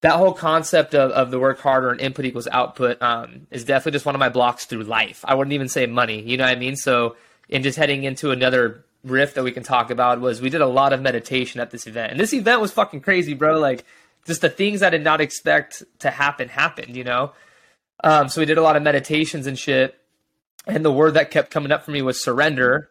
that 0.00 0.12
whole 0.12 0.32
concept 0.32 0.94
of, 0.94 1.10
of 1.10 1.30
the 1.30 1.38
work 1.38 1.58
harder 1.58 1.90
and 1.90 2.00
input 2.00 2.24
equals 2.24 2.46
output 2.50 3.02
um, 3.02 3.46
is 3.50 3.64
definitely 3.64 3.92
just 3.92 4.06
one 4.06 4.14
of 4.14 4.20
my 4.20 4.28
blocks 4.28 4.64
through 4.64 4.84
life. 4.84 5.24
I 5.26 5.34
wouldn't 5.34 5.54
even 5.54 5.68
say 5.68 5.86
money, 5.86 6.20
you 6.22 6.36
know 6.36 6.44
what 6.44 6.56
I 6.56 6.60
mean? 6.60 6.76
So, 6.76 7.16
in 7.48 7.62
just 7.62 7.78
heading 7.78 8.04
into 8.04 8.30
another 8.30 8.84
riff 9.02 9.34
that 9.34 9.42
we 9.42 9.52
can 9.52 9.62
talk 9.62 9.90
about 9.90 10.20
was 10.20 10.40
we 10.40 10.50
did 10.50 10.60
a 10.60 10.66
lot 10.66 10.92
of 10.92 11.00
meditation 11.00 11.60
at 11.60 11.70
this 11.70 11.86
event, 11.86 12.12
and 12.12 12.20
this 12.20 12.32
event 12.32 12.60
was 12.60 12.70
fucking 12.72 13.00
crazy, 13.00 13.34
bro. 13.34 13.58
Like, 13.58 13.84
just 14.26 14.40
the 14.40 14.50
things 14.50 14.82
I 14.82 14.90
did 14.90 15.02
not 15.02 15.20
expect 15.20 15.82
to 16.00 16.10
happen 16.10 16.48
happened, 16.48 16.96
you 16.96 17.04
know. 17.04 17.32
Um, 18.04 18.28
so 18.28 18.40
we 18.40 18.46
did 18.46 18.58
a 18.58 18.62
lot 18.62 18.76
of 18.76 18.82
meditations 18.82 19.46
and 19.46 19.58
shit, 19.58 19.98
and 20.66 20.84
the 20.84 20.92
word 20.92 21.14
that 21.14 21.32
kept 21.32 21.50
coming 21.50 21.72
up 21.72 21.84
for 21.84 21.90
me 21.90 22.02
was 22.02 22.22
surrender. 22.22 22.90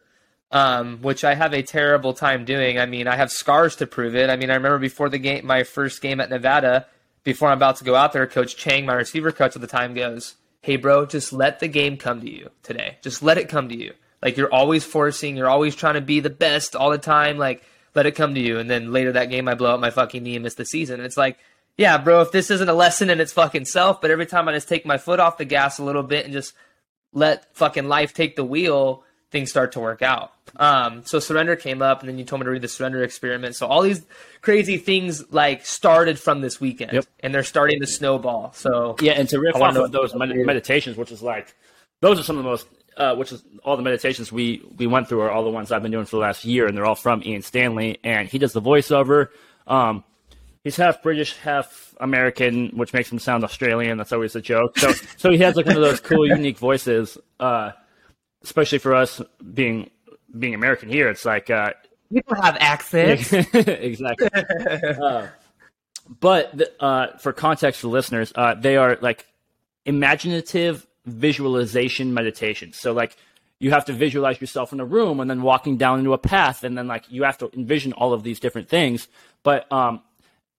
Um, 0.49 0.99
which 1.01 1.25
I 1.25 1.35
have 1.35 1.53
a 1.53 1.61
terrible 1.61 2.13
time 2.13 2.45
doing. 2.45 2.79
I 2.79 2.85
mean, 2.85 3.05
I 3.05 3.17
have 3.17 3.31
scars 3.31 3.75
to 3.75 3.85
prove 3.85 4.15
it. 4.15 4.29
I 4.29 4.37
mean, 4.37 4.49
I 4.49 4.53
remember 4.53 4.79
before 4.79 5.09
the 5.09 5.17
game, 5.17 5.45
my 5.45 5.63
first 5.63 6.01
game 6.01 6.21
at 6.21 6.29
Nevada, 6.29 6.85
before 7.27 7.49
I'm 7.49 7.57
about 7.57 7.75
to 7.75 7.83
go 7.83 7.93
out 7.93 8.13
there, 8.13 8.25
Coach 8.25 8.55
Chang, 8.55 8.85
my 8.85 8.93
receiver 8.93 9.33
coach 9.33 9.53
at 9.57 9.61
the 9.61 9.67
time, 9.67 9.93
goes, 9.93 10.35
Hey, 10.61 10.77
bro, 10.77 11.05
just 11.05 11.33
let 11.33 11.59
the 11.59 11.67
game 11.67 11.97
come 11.97 12.21
to 12.21 12.31
you 12.31 12.51
today. 12.63 12.99
Just 13.01 13.21
let 13.21 13.37
it 13.37 13.49
come 13.49 13.67
to 13.67 13.75
you. 13.75 13.95
Like, 14.23 14.37
you're 14.37 14.53
always 14.53 14.85
forcing, 14.85 15.35
you're 15.35 15.49
always 15.49 15.75
trying 15.75 15.95
to 15.95 16.01
be 16.01 16.21
the 16.21 16.29
best 16.29 16.73
all 16.73 16.89
the 16.89 16.97
time. 16.97 17.37
Like, 17.37 17.65
let 17.93 18.05
it 18.05 18.15
come 18.15 18.33
to 18.35 18.39
you. 18.39 18.59
And 18.59 18.69
then 18.69 18.93
later 18.93 19.11
that 19.11 19.29
game, 19.29 19.49
I 19.49 19.55
blow 19.55 19.73
up 19.73 19.81
my 19.81 19.89
fucking 19.89 20.23
knee 20.23 20.37
and 20.37 20.43
miss 20.43 20.53
the 20.53 20.63
season. 20.63 21.01
And 21.01 21.05
it's 21.05 21.17
like, 21.17 21.37
yeah, 21.75 21.97
bro, 21.97 22.21
if 22.21 22.31
this 22.31 22.49
isn't 22.49 22.69
a 22.69 22.73
lesson 22.73 23.09
in 23.09 23.19
its 23.19 23.33
fucking 23.33 23.65
self, 23.65 23.99
but 23.99 24.09
every 24.09 24.25
time 24.25 24.47
I 24.47 24.53
just 24.53 24.69
take 24.69 24.85
my 24.85 24.97
foot 24.97 25.19
off 25.19 25.37
the 25.37 25.43
gas 25.43 25.79
a 25.79 25.83
little 25.83 26.03
bit 26.03 26.23
and 26.23 26.33
just 26.33 26.53
let 27.11 27.53
fucking 27.57 27.89
life 27.89 28.13
take 28.13 28.37
the 28.37 28.45
wheel, 28.45 29.03
things 29.31 29.49
start 29.49 29.73
to 29.73 29.79
work 29.79 30.01
out. 30.01 30.31
Um, 30.55 31.03
so 31.05 31.19
surrender 31.19 31.55
came 31.55 31.81
up, 31.81 31.99
and 32.01 32.09
then 32.09 32.17
you 32.17 32.23
told 32.23 32.39
me 32.41 32.45
to 32.45 32.51
read 32.51 32.61
the 32.61 32.67
surrender 32.67 33.03
experiment. 33.03 33.55
So 33.55 33.67
all 33.67 33.81
these 33.81 34.05
crazy 34.41 34.77
things 34.77 35.31
like 35.31 35.65
started 35.65 36.17
from 36.19 36.41
this 36.41 36.61
weekend, 36.61 36.93
Yep. 36.93 37.05
and 37.19 37.33
they're 37.35 37.43
starting 37.43 37.79
to 37.81 37.87
snowball. 37.87 38.53
So 38.53 38.95
Yeah, 39.01 39.13
and 39.13 39.27
to 39.29 39.39
riff 39.39 39.55
off 39.55 39.75
of 39.75 39.91
those 39.91 40.15
med- 40.15 40.35
meditations, 40.35 40.95
which 40.97 41.11
is 41.11 41.21
like 41.21 41.53
those 42.01 42.19
are 42.19 42.23
some 42.23 42.37
of 42.37 42.43
the 42.43 42.49
most, 42.49 42.67
uh, 42.95 43.15
which 43.15 43.31
is 43.31 43.43
all 43.63 43.75
the 43.75 43.83
meditations 43.83 44.31
we 44.31 44.63
we 44.77 44.87
went 44.87 45.09
through 45.09 45.21
are 45.21 45.29
all 45.31 45.43
the 45.43 45.49
ones 45.49 45.71
I've 45.71 45.81
been 45.83 45.91
doing 45.91 46.05
for 46.05 46.15
the 46.15 46.21
last 46.21 46.45
year, 46.45 46.65
and 46.65 46.77
they're 46.77 46.85
all 46.85 46.95
from 46.95 47.21
Ian 47.25 47.41
Stanley, 47.41 47.97
and 48.03 48.27
he 48.29 48.37
does 48.39 48.53
the 48.53 48.61
voiceover. 48.61 49.27
Um, 49.67 50.03
he's 50.63 50.77
half 50.77 51.03
British, 51.03 51.35
half 51.37 51.93
American, 51.99 52.69
which 52.69 52.93
makes 52.93 53.11
him 53.11 53.19
sound 53.19 53.43
Australian. 53.43 53.97
That's 53.97 54.13
always 54.13 54.35
a 54.35 54.41
joke. 54.41 54.77
So 54.79 54.93
so 55.17 55.31
he 55.31 55.39
has 55.39 55.55
like 55.57 55.65
one 55.65 55.75
of 55.75 55.81
those 55.81 55.99
cool, 55.99 56.25
unique 56.37 56.57
voices. 56.57 57.17
Uh, 57.39 57.71
especially 58.47 58.77
for 58.77 58.95
us 58.95 59.21
being 59.53 59.89
being 60.39 60.53
American 60.53 60.87
here, 60.87 61.09
it's 61.09 61.25
like 61.25 61.49
uh, 61.49 61.73
people 62.11 62.35
have 62.41 62.55
accents. 62.59 63.33
exactly. 63.53 64.29
Uh, 65.03 65.27
but 66.21 66.57
the, 66.57 66.71
uh, 66.81 67.17
for 67.17 67.33
context 67.33 67.81
for 67.81 67.89
listeners, 67.89 68.31
uh, 68.35 68.53
they 68.53 68.77
are 68.77 68.97
like 69.01 69.25
imaginative 69.85 70.87
visualization 71.05 72.13
meditations. 72.13 72.77
So 72.77 72.93
like 72.93 73.17
you 73.59 73.71
have 73.71 73.83
to 73.85 73.93
visualize 73.93 74.39
yourself 74.39 74.71
in 74.71 74.79
a 74.79 74.85
room 74.85 75.19
and 75.19 75.29
then 75.29 75.41
walking 75.41 75.75
down 75.75 75.99
into 75.99 76.13
a 76.13 76.17
path, 76.17 76.63
and 76.63 76.77
then 76.77 76.87
like 76.87 77.03
you 77.09 77.23
have 77.23 77.37
to 77.39 77.51
envision 77.53 77.91
all 77.91 78.13
of 78.13 78.23
these 78.23 78.39
different 78.39 78.69
things. 78.69 79.09
But 79.43 79.69
um, 79.69 80.01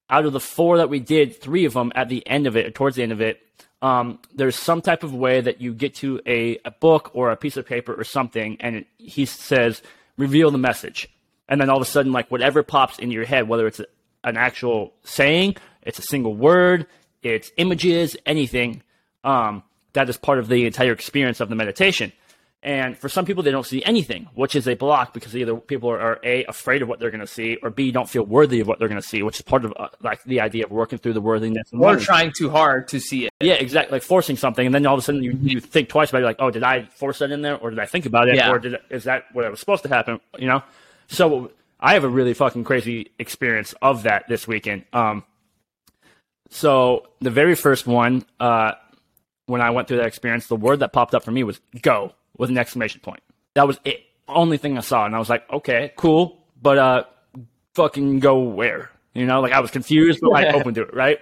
out 0.07 0.25
of 0.25 0.33
the 0.33 0.39
four 0.39 0.77
that 0.77 0.89
we 0.89 0.99
did, 0.99 1.35
three 1.41 1.65
of 1.65 1.73
them 1.73 1.91
at 1.95 2.09
the 2.09 2.25
end 2.27 2.45
of 2.45 2.55
it, 2.55 2.67
or 2.67 2.71
towards 2.71 2.95
the 2.95 3.03
end 3.03 3.11
of 3.11 3.21
it, 3.21 3.41
um, 3.81 4.19
there's 4.35 4.55
some 4.55 4.81
type 4.81 5.03
of 5.03 5.13
way 5.13 5.41
that 5.41 5.61
you 5.61 5.73
get 5.73 5.95
to 5.95 6.19
a, 6.25 6.59
a 6.65 6.71
book 6.71 7.11
or 7.13 7.31
a 7.31 7.37
piece 7.37 7.57
of 7.57 7.65
paper 7.65 7.93
or 7.93 8.03
something, 8.03 8.57
and 8.59 8.75
it, 8.77 8.87
he 8.97 9.25
says, 9.25 9.81
reveal 10.17 10.51
the 10.51 10.57
message. 10.57 11.07
And 11.47 11.59
then 11.59 11.69
all 11.69 11.77
of 11.77 11.81
a 11.81 11.89
sudden, 11.89 12.11
like 12.11 12.29
whatever 12.29 12.61
pops 12.61 12.99
into 12.99 13.15
your 13.15 13.25
head, 13.25 13.47
whether 13.47 13.67
it's 13.67 13.79
a, 13.79 13.85
an 14.23 14.37
actual 14.37 14.93
saying, 15.03 15.55
it's 15.81 15.97
a 15.97 16.03
single 16.03 16.35
word, 16.35 16.85
it's 17.23 17.51
images, 17.57 18.17
anything, 18.25 18.83
um, 19.23 19.63
that 19.93 20.09
is 20.09 20.17
part 20.17 20.39
of 20.39 20.47
the 20.47 20.65
entire 20.65 20.91
experience 20.91 21.39
of 21.39 21.49
the 21.49 21.55
meditation. 21.55 22.11
And 22.61 22.97
for 22.97 23.07
some 23.07 23.23
people, 23.23 23.41
they 23.41 23.51
don't 23.51 23.65
see 23.65 23.81
anything, 23.85 24.27
which 24.33 24.53
is 24.53 24.67
a 24.67 24.73
block 24.73 25.13
because 25.13 25.33
either 25.33 25.55
people 25.55 25.89
are, 25.91 25.99
are 25.99 26.19
a 26.25 26.43
afraid 26.43 26.81
of 26.81 26.89
what 26.89 26.99
they're 26.99 27.09
going 27.09 27.21
to 27.21 27.27
see, 27.27 27.55
or 27.63 27.69
b 27.69 27.89
don't 27.91 28.09
feel 28.09 28.23
worthy 28.25 28.59
of 28.59 28.67
what 28.67 28.79
they're 28.79 28.89
going 28.89 29.01
to 29.01 29.07
see, 29.07 29.23
which 29.23 29.37
is 29.37 29.43
part 29.43 29.63
of 29.63 29.73
uh, 29.77 29.87
like 30.01 30.21
the 30.25 30.41
idea 30.41 30.65
of 30.65 30.71
working 30.71 30.99
through 30.99 31.13
the 31.13 31.21
worthiness. 31.21 31.71
or 31.71 31.79
learning. 31.79 32.03
trying 32.03 32.33
too 32.33 32.49
hard 32.49 32.89
to 32.89 32.99
see 32.99 33.27
it. 33.27 33.33
Yeah, 33.39 33.53
exactly. 33.53 33.95
Like 33.95 34.03
forcing 34.03 34.35
something, 34.35 34.65
and 34.65 34.75
then 34.75 34.85
all 34.85 34.95
of 34.95 34.99
a 34.99 35.03
sudden 35.03 35.23
you, 35.23 35.37
you 35.41 35.61
think 35.61 35.87
twice 35.87 36.09
about 36.09 36.21
it. 36.21 36.25
Like, 36.25 36.35
oh, 36.39 36.51
did 36.51 36.63
I 36.63 36.83
force 36.83 37.19
that 37.19 37.31
in 37.31 37.41
there, 37.43 37.55
or 37.55 37.69
did 37.69 37.79
I 37.79 37.85
think 37.85 38.05
about 38.05 38.27
it, 38.27 38.35
Yeah. 38.35 38.51
or 38.51 38.59
did 38.59 38.75
is 38.89 39.05
that 39.05 39.25
what 39.31 39.49
was 39.49 39.61
supposed 39.61 39.83
to 39.83 39.89
happen? 39.89 40.19
You 40.37 40.47
know. 40.47 40.61
So 41.07 41.51
I 41.79 41.93
have 41.93 42.03
a 42.03 42.09
really 42.09 42.33
fucking 42.33 42.65
crazy 42.65 43.11
experience 43.19 43.73
of 43.81 44.03
that 44.03 44.27
this 44.27 44.49
weekend. 44.49 44.83
Um, 44.91 45.23
so 46.49 47.07
the 47.21 47.31
very 47.31 47.55
first 47.55 47.87
one, 47.87 48.25
uh, 48.39 48.73
when 49.45 49.61
I 49.61 49.69
went 49.69 49.87
through 49.87 49.97
that 49.97 50.07
experience, 50.07 50.47
the 50.47 50.55
word 50.57 50.79
that 50.79 50.91
popped 50.93 51.15
up 51.15 51.23
for 51.23 51.31
me 51.31 51.43
was 51.43 51.61
"go" 51.81 52.13
with 52.39 52.49
an 52.49 52.57
exclamation 52.57 53.01
point. 53.01 53.21
That 53.53 53.67
was 53.67 53.79
it. 53.85 54.01
Only 54.27 54.57
thing 54.57 54.77
I 54.77 54.81
saw, 54.81 55.05
and 55.05 55.15
I 55.15 55.19
was 55.19 55.29
like, 55.29 55.47
okay, 55.51 55.91
cool, 55.95 56.43
but 56.59 56.77
uh, 56.77 57.03
fucking 57.75 58.19
go 58.19 58.39
where? 58.39 58.89
You 59.13 59.25
know, 59.25 59.41
like 59.41 59.51
I 59.51 59.59
was 59.59 59.69
confused, 59.69 60.19
but 60.21 60.31
like 60.31 60.53
open 60.55 60.73
to 60.75 60.83
it. 60.83 60.93
Right. 60.93 61.19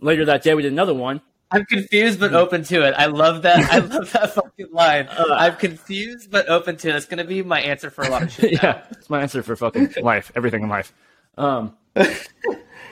Later 0.00 0.24
that 0.26 0.42
day, 0.42 0.54
we 0.54 0.62
did 0.62 0.72
another 0.72 0.94
one. 0.94 1.20
I'm 1.50 1.64
confused 1.64 2.20
but 2.20 2.34
open 2.34 2.62
to 2.64 2.86
it. 2.86 2.94
I 2.96 3.06
love 3.06 3.42
that. 3.42 3.58
I 3.72 3.78
love 3.78 4.12
that 4.12 4.30
fucking 4.34 4.68
line. 4.70 5.08
I'm 5.10 5.56
confused 5.56 6.30
but 6.30 6.48
open 6.48 6.76
to 6.78 6.90
it. 6.90 6.96
It's 6.96 7.06
gonna 7.06 7.24
be 7.24 7.42
my 7.42 7.60
answer 7.60 7.90
for 7.90 8.04
a 8.04 8.10
lot 8.10 8.22
of 8.22 8.32
shit. 8.32 8.52
now. 8.62 8.68
yeah, 8.68 8.84
it's 8.90 9.10
my 9.10 9.22
answer 9.22 9.42
for 9.42 9.56
fucking 9.56 9.94
life, 10.02 10.30
everything 10.36 10.62
in 10.62 10.68
life. 10.68 10.92
Um, 11.36 11.74
if 11.96 12.30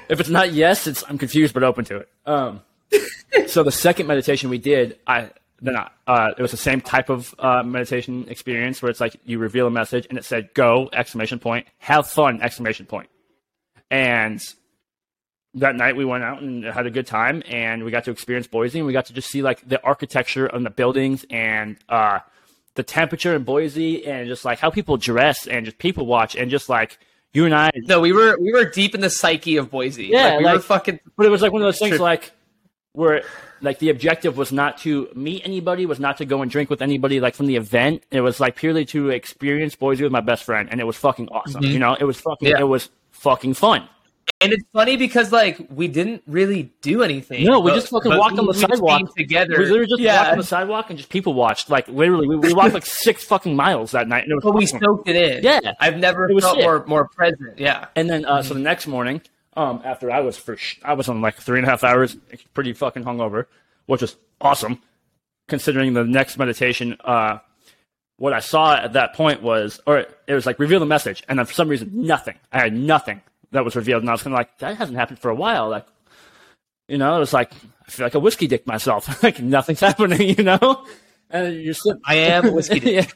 it's 0.08 0.28
not 0.28 0.52
yes, 0.52 0.86
it's 0.86 1.04
I'm 1.08 1.18
confused 1.18 1.54
but 1.54 1.62
open 1.62 1.84
to 1.86 1.98
it. 1.98 2.08
Um, 2.24 2.62
so 3.46 3.62
the 3.62 3.72
second 3.72 4.06
meditation 4.06 4.50
we 4.50 4.58
did, 4.58 4.98
I 5.06 5.30
then 5.60 5.76
I, 5.76 5.88
uh, 6.06 6.34
it 6.36 6.42
was 6.42 6.50
the 6.50 6.56
same 6.56 6.80
type 6.80 7.08
of 7.08 7.34
uh, 7.38 7.62
meditation 7.62 8.26
experience 8.28 8.82
where 8.82 8.90
it's 8.90 9.00
like 9.00 9.16
you 9.24 9.38
reveal 9.38 9.66
a 9.66 9.70
message 9.70 10.06
and 10.08 10.18
it 10.18 10.24
said 10.24 10.52
go 10.54 10.88
exclamation 10.92 11.38
point, 11.38 11.66
have 11.78 12.06
fun 12.06 12.42
exclamation 12.42 12.86
point. 12.86 13.08
and 13.90 14.40
that 15.54 15.74
night 15.74 15.96
we 15.96 16.04
went 16.04 16.22
out 16.22 16.42
and 16.42 16.64
had 16.64 16.86
a 16.86 16.90
good 16.90 17.06
time 17.06 17.42
and 17.48 17.82
we 17.82 17.90
got 17.90 18.04
to 18.04 18.10
experience 18.10 18.46
Boise 18.46 18.78
and 18.78 18.86
we 18.86 18.92
got 18.92 19.06
to 19.06 19.14
just 19.14 19.30
see 19.30 19.40
like 19.42 19.66
the 19.66 19.82
architecture 19.82 20.44
and 20.46 20.66
the 20.66 20.70
buildings 20.70 21.24
and 21.30 21.78
uh, 21.88 22.18
the 22.74 22.82
temperature 22.82 23.34
in 23.34 23.42
Boise 23.42 24.06
and 24.06 24.28
just 24.28 24.44
like 24.44 24.58
how 24.58 24.70
people 24.70 24.98
dress 24.98 25.46
and 25.46 25.64
just 25.64 25.78
people 25.78 26.04
watch 26.04 26.36
and 26.36 26.50
just 26.50 26.68
like 26.68 26.98
you 27.32 27.46
and 27.46 27.54
I 27.54 27.70
No, 27.74 28.00
we 28.00 28.12
were 28.12 28.36
we 28.38 28.52
were 28.52 28.66
deep 28.66 28.94
in 28.94 29.00
the 29.00 29.08
psyche 29.10 29.56
of 29.56 29.70
Boise. 29.70 30.06
Yeah, 30.06 30.34
like, 30.34 30.38
we 30.40 30.52
were 30.52 30.58
fucking. 30.60 31.00
but 31.16 31.24
it 31.24 31.30
was 31.30 31.40
like 31.40 31.52
one 31.52 31.62
of 31.62 31.66
those 31.66 31.78
things 31.78 31.96
True. 31.96 32.04
like 32.04 32.32
where 32.96 33.22
like 33.60 33.78
the 33.78 33.90
objective 33.90 34.36
was 34.36 34.52
not 34.52 34.78
to 34.78 35.08
meet 35.14 35.42
anybody, 35.44 35.86
was 35.86 36.00
not 36.00 36.16
to 36.18 36.24
go 36.24 36.42
and 36.42 36.50
drink 36.50 36.70
with 36.70 36.82
anybody 36.82 37.20
like 37.20 37.34
from 37.34 37.46
the 37.46 37.56
event. 37.56 38.02
It 38.10 38.20
was 38.22 38.40
like 38.40 38.56
purely 38.56 38.84
to 38.86 39.10
experience 39.10 39.76
Boise 39.76 40.02
with 40.02 40.12
my 40.12 40.20
best 40.20 40.44
friend 40.44 40.68
and 40.70 40.80
it 40.80 40.84
was 40.84 40.96
fucking 40.96 41.28
awesome. 41.28 41.62
You 41.62 41.78
know, 41.78 41.94
it 41.98 42.04
was 42.04 42.20
fucking 42.20 42.48
Yeah. 42.48 42.58
it 42.60 42.64
was 42.68 42.88
fucking 43.12 43.54
fun. 43.54 43.88
And 44.40 44.52
it's 44.52 44.64
funny 44.72 44.96
because 44.96 45.32
like 45.32 45.58
we 45.70 45.88
didn't 45.88 46.22
really 46.26 46.70
do 46.82 47.02
anything. 47.02 47.44
No, 47.44 47.60
we 47.60 47.70
but- 47.70 47.76
just 47.76 47.88
fucking 47.88 48.16
walked 48.16 48.38
on 48.38 48.44
the 48.46 48.52
we 48.52 48.58
sidewalk 48.58 48.98
came 48.98 49.08
together. 49.16 49.54
We 49.58 49.64
literally 49.66 49.86
just 49.86 50.00
yeah, 50.02 50.18
walked 50.18 50.32
on 50.32 50.38
the 50.38 50.44
sidewalk 50.44 50.90
and 50.90 50.98
just 50.98 51.08
people 51.10 51.32
watched. 51.32 51.70
Like 51.70 51.88
literally, 51.88 52.28
we, 52.28 52.36
we 52.36 52.52
walked 52.52 52.74
like 52.74 52.84
six 53.04 53.24
fucking 53.24 53.56
miles 53.56 53.92
that 53.92 54.08
night. 54.08 54.24
And 54.24 54.32
it 54.32 54.34
was 54.34 54.44
but 54.44 54.54
we 54.54 54.64
awesome. 54.64 54.80
soaked 54.80 55.08
it 55.08 55.16
in. 55.16 55.44
Yeah. 55.44 55.72
I've 55.80 55.96
never 55.96 56.28
felt 56.40 56.56
sick. 56.56 56.64
more 56.64 56.84
more 56.86 57.08
present. 57.08 57.58
Yeah, 57.58 57.86
And 57.94 58.10
then, 58.10 58.24
uh, 58.26 58.42
so 58.42 58.52
the 58.54 58.60
next 58.60 58.86
morning, 58.86 59.22
um, 59.56 59.80
after 59.84 60.10
I 60.10 60.20
was 60.20 60.36
for, 60.36 60.56
sh- 60.56 60.78
I 60.84 60.94
was 60.94 61.08
on 61.08 61.20
like 61.20 61.36
three 61.36 61.58
and 61.58 61.66
a 61.66 61.70
half 61.70 61.82
hours, 61.84 62.16
pretty 62.54 62.72
fucking 62.72 63.04
hungover, 63.04 63.46
which 63.86 64.02
was 64.02 64.16
awesome, 64.40 64.80
considering 65.48 65.94
the 65.94 66.04
next 66.04 66.38
meditation. 66.38 66.96
Uh, 67.04 67.38
what 68.18 68.32
I 68.32 68.40
saw 68.40 68.76
at 68.76 68.92
that 68.94 69.14
point 69.14 69.42
was, 69.42 69.80
or 69.86 69.98
it 70.26 70.32
was 70.34 70.46
like 70.46 70.58
reveal 70.58 70.80
the 70.80 70.86
message, 70.86 71.22
and 71.28 71.38
then 71.38 71.46
for 71.46 71.52
some 71.54 71.68
reason, 71.68 71.90
nothing. 71.92 72.36
I 72.52 72.60
had 72.60 72.74
nothing 72.74 73.22
that 73.52 73.64
was 73.64 73.76
revealed, 73.76 74.02
and 74.02 74.10
I 74.10 74.12
was 74.12 74.22
kind 74.22 74.34
of 74.34 74.38
like, 74.38 74.58
that 74.58 74.76
hasn't 74.76 74.98
happened 74.98 75.18
for 75.18 75.30
a 75.30 75.34
while. 75.34 75.68
Like, 75.68 75.86
you 76.88 76.98
know, 76.98 77.16
it 77.16 77.20
was 77.20 77.32
like 77.32 77.52
I 77.86 77.90
feel 77.90 78.06
like 78.06 78.14
a 78.14 78.20
whiskey 78.20 78.46
dick 78.46 78.66
myself. 78.66 79.22
like 79.22 79.40
nothing's 79.40 79.80
happening, 79.88 80.36
you 80.36 80.44
know. 80.44 80.84
And 81.30 81.62
you're 81.62 81.74
sitting, 81.74 82.00
I 82.04 82.14
am 82.16 82.46
a 82.46 82.52
whiskey. 82.52 82.80
dick. 82.80 82.94
yeah. 83.06 83.10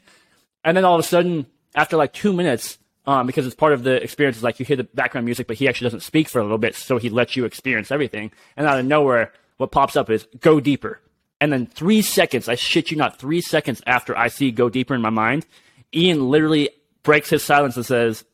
And 0.64 0.76
then 0.76 0.84
all 0.84 0.94
of 0.94 1.00
a 1.00 1.08
sudden, 1.08 1.46
after 1.74 1.96
like 1.96 2.12
two 2.12 2.32
minutes, 2.32 2.78
um, 3.10 3.26
because 3.26 3.44
it's 3.44 3.56
part 3.56 3.72
of 3.72 3.82
the 3.82 4.00
experience, 4.00 4.36
is 4.36 4.44
like 4.44 4.60
you 4.60 4.64
hear 4.64 4.76
the 4.76 4.84
background 4.84 5.24
music, 5.24 5.48
but 5.48 5.56
he 5.56 5.68
actually 5.68 5.86
doesn't 5.86 6.04
speak 6.04 6.28
for 6.28 6.38
a 6.38 6.44
little 6.44 6.58
bit, 6.58 6.76
so 6.76 6.96
he 6.96 7.10
lets 7.10 7.34
you 7.34 7.44
experience 7.44 7.90
everything. 7.90 8.30
And 8.56 8.68
out 8.68 8.78
of 8.78 8.86
nowhere, 8.86 9.32
what 9.56 9.72
pops 9.72 9.96
up 9.96 10.10
is 10.10 10.28
go 10.38 10.60
deeper. 10.60 11.00
And 11.40 11.52
then 11.52 11.66
three 11.66 12.02
seconds, 12.02 12.48
I 12.48 12.54
shit 12.54 12.92
you 12.92 12.96
not, 12.96 13.18
three 13.18 13.40
seconds 13.40 13.82
after 13.84 14.16
I 14.16 14.28
see 14.28 14.52
go 14.52 14.68
deeper 14.68 14.94
in 14.94 15.02
my 15.02 15.10
mind, 15.10 15.44
Ian 15.92 16.30
literally 16.30 16.70
breaks 17.02 17.30
his 17.30 17.42
silence 17.42 17.76
and 17.76 17.84
says, 17.84 18.24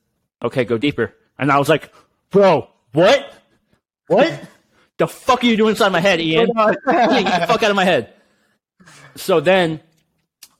okay, 0.42 0.66
go 0.66 0.76
deeper. 0.76 1.14
And 1.38 1.50
I 1.50 1.58
was 1.58 1.70
like, 1.70 1.90
bro, 2.28 2.68
what? 2.92 3.32
What? 4.08 4.46
the 4.98 5.08
fuck 5.08 5.42
are 5.42 5.46
you 5.46 5.56
doing 5.56 5.70
inside 5.70 5.90
my 5.90 6.00
head, 6.00 6.20
Ian? 6.20 6.50
Ian, 6.50 6.76
get 6.84 7.40
the 7.40 7.46
fuck 7.46 7.62
out 7.62 7.70
of 7.70 7.76
my 7.76 7.84
head. 7.86 8.12
So 9.14 9.40
then, 9.40 9.80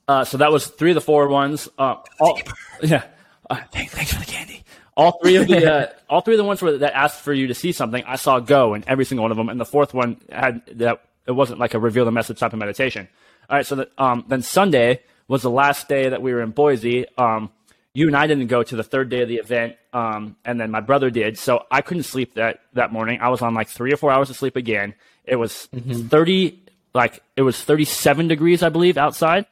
uh, 0.09 0.25
so 0.25 0.39
that 0.39 0.51
was 0.51 0.69
three 0.69 0.93
of 0.93 0.95
the 0.95 1.03
four 1.03 1.29
ones. 1.29 1.69
Uh, 1.77 1.97
all, 2.19 2.41
yeah. 2.83 3.03
Uh, 3.49 3.61
thanks, 3.71 3.93
thanks 3.95 4.13
for 4.13 4.21
the 4.21 4.27
candy. 4.27 4.65
All 4.97 5.19
three 5.23 5.37
of 5.37 5.47
the 5.47 5.73
uh, 5.73 5.87
all 6.11 6.21
three 6.21 6.35
of 6.35 6.39
the 6.39 6.45
ones 6.45 6.63
where, 6.63 6.79
that 6.79 6.95
asked 6.95 7.21
for 7.21 7.33
you 7.33 7.47
to 7.49 7.55
see 7.55 7.73
something, 7.73 8.03
I 8.07 8.17
saw 8.17 8.41
go 8.41 8.75
in 8.75 8.85
every 8.87 9.05
single 9.05 9.23
one 9.23 9.31
of 9.31 9.37
them, 9.37 9.49
and 9.49 9.61
the 9.61 9.67
fourth 9.67 9.95
one 9.95 10.21
had 10.31 10.63
that 10.75 11.03
it 11.27 11.33
wasn't 11.33 11.59
like 11.59 11.75
a 11.75 11.79
reveal 11.79 12.05
the 12.05 12.11
message 12.11 12.39
type 12.39 12.53
of 12.53 12.59
meditation. 12.59 13.09
All 13.49 13.57
right, 13.57 13.67
so 13.67 13.77
that, 13.77 13.91
um, 13.99 14.25
then 14.29 14.43
Sunday 14.43 15.03
was 15.29 15.43
the 15.43 15.51
last 15.51 15.89
day 15.89 16.09
that 16.09 16.23
we 16.23 16.33
were 16.33 16.43
in 16.43 16.51
Boise. 16.51 17.07
Um, 17.19 17.51
you 17.95 18.07
and 18.09 18.17
I 18.17 18.27
didn't 18.27 18.49
go 18.49 18.63
to 18.63 18.77
the 18.77 18.83
third 18.83 19.09
day 19.09 19.23
of 19.23 19.29
the 19.29 19.37
event, 19.37 19.77
um, 19.93 20.37
and 20.45 20.61
then 20.61 20.71
my 20.71 20.81
brother 20.81 21.11
did. 21.11 21.39
So 21.39 21.65
I 21.71 21.83
couldn't 21.83 22.03
sleep 22.05 22.35
that 22.35 22.61
that 22.73 22.93
morning. 22.93 23.21
I 23.21 23.29
was 23.29 23.43
on 23.43 23.55
like 23.55 23.69
three 23.69 23.93
or 23.93 23.97
four 23.97 24.11
hours 24.11 24.31
of 24.31 24.37
sleep 24.37 24.57
again. 24.57 24.95
It 25.25 25.37
was 25.37 25.67
thirty, 25.67 26.63
like 26.95 27.23
it 27.37 27.43
was 27.43 27.63
thirty-seven 27.63 28.29
degrees, 28.29 28.63
I 28.63 28.69
believe, 28.71 28.99
outside 28.99 29.47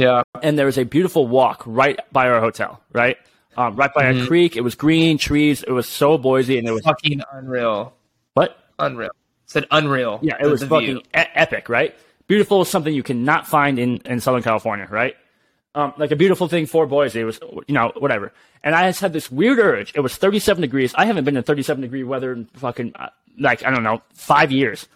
Yeah, 0.00 0.22
and 0.42 0.58
there 0.58 0.66
was 0.66 0.78
a 0.78 0.84
beautiful 0.84 1.26
walk 1.28 1.62
right 1.66 1.98
by 2.12 2.28
our 2.28 2.40
hotel, 2.40 2.80
right, 2.92 3.16
um, 3.56 3.76
right 3.76 3.92
by 3.92 4.04
a 4.06 4.26
creek. 4.26 4.56
It 4.56 4.62
was 4.62 4.74
green 4.74 5.18
trees. 5.18 5.62
It 5.62 5.72
was 5.72 5.86
so 5.86 6.16
Boise, 6.18 6.58
and 6.58 6.66
it 6.66 6.72
was 6.72 6.82
fucking 6.82 7.22
unreal. 7.32 7.92
what? 8.34 8.56
Unreal. 8.78 9.10
Said 9.46 9.66
unreal. 9.70 10.20
Yeah, 10.22 10.36
it 10.40 10.46
was 10.46 10.64
fucking 10.64 10.98
e- 10.98 11.02
epic, 11.14 11.68
right? 11.68 11.94
Beautiful 12.28 12.62
is 12.62 12.68
something 12.68 12.94
you 12.94 13.02
cannot 13.02 13.46
find 13.46 13.78
in 13.78 13.98
in 14.06 14.20
Southern 14.20 14.42
California, 14.42 14.86
right? 14.90 15.16
um, 15.74 15.92
like 15.98 16.10
a 16.10 16.16
beautiful 16.16 16.48
thing 16.48 16.66
for 16.66 16.86
Boise. 16.86 17.20
It 17.20 17.24
was, 17.24 17.38
you 17.66 17.74
know, 17.74 17.92
whatever. 17.96 18.32
And 18.64 18.74
I 18.74 18.88
just 18.88 19.00
had 19.00 19.12
this 19.12 19.30
weird 19.30 19.58
urge. 19.58 19.92
It 19.94 20.00
was 20.00 20.16
37 20.16 20.60
degrees. 20.62 20.92
I 20.96 21.04
haven't 21.06 21.24
been 21.24 21.36
in 21.36 21.42
37 21.44 21.82
degree 21.82 22.02
weather 22.02 22.32
in 22.32 22.46
fucking, 22.54 22.92
uh, 22.96 23.08
like, 23.38 23.64
I 23.64 23.70
don't 23.70 23.84
know, 23.84 24.02
five 24.12 24.50
years. 24.50 24.88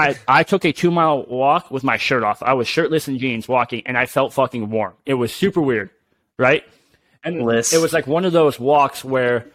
I, 0.00 0.40
I 0.40 0.42
took 0.42 0.64
a 0.64 0.72
two 0.72 0.90
mile 0.90 1.24
walk 1.24 1.70
with 1.70 1.84
my 1.84 1.96
shirt 1.96 2.22
off. 2.22 2.42
I 2.42 2.54
was 2.54 2.66
shirtless 2.68 3.08
and 3.08 3.18
jeans 3.18 3.48
walking 3.48 3.82
and 3.86 3.96
I 3.96 4.06
felt 4.06 4.32
fucking 4.32 4.70
warm. 4.70 4.94
It 5.06 5.14
was 5.14 5.32
super 5.32 5.60
weird, 5.60 5.90
right? 6.38 6.64
And 7.22 7.40
Bliss. 7.40 7.72
it 7.72 7.80
was 7.80 7.92
like 7.92 8.06
one 8.06 8.24
of 8.24 8.32
those 8.32 8.58
walks 8.58 9.04
where, 9.04 9.46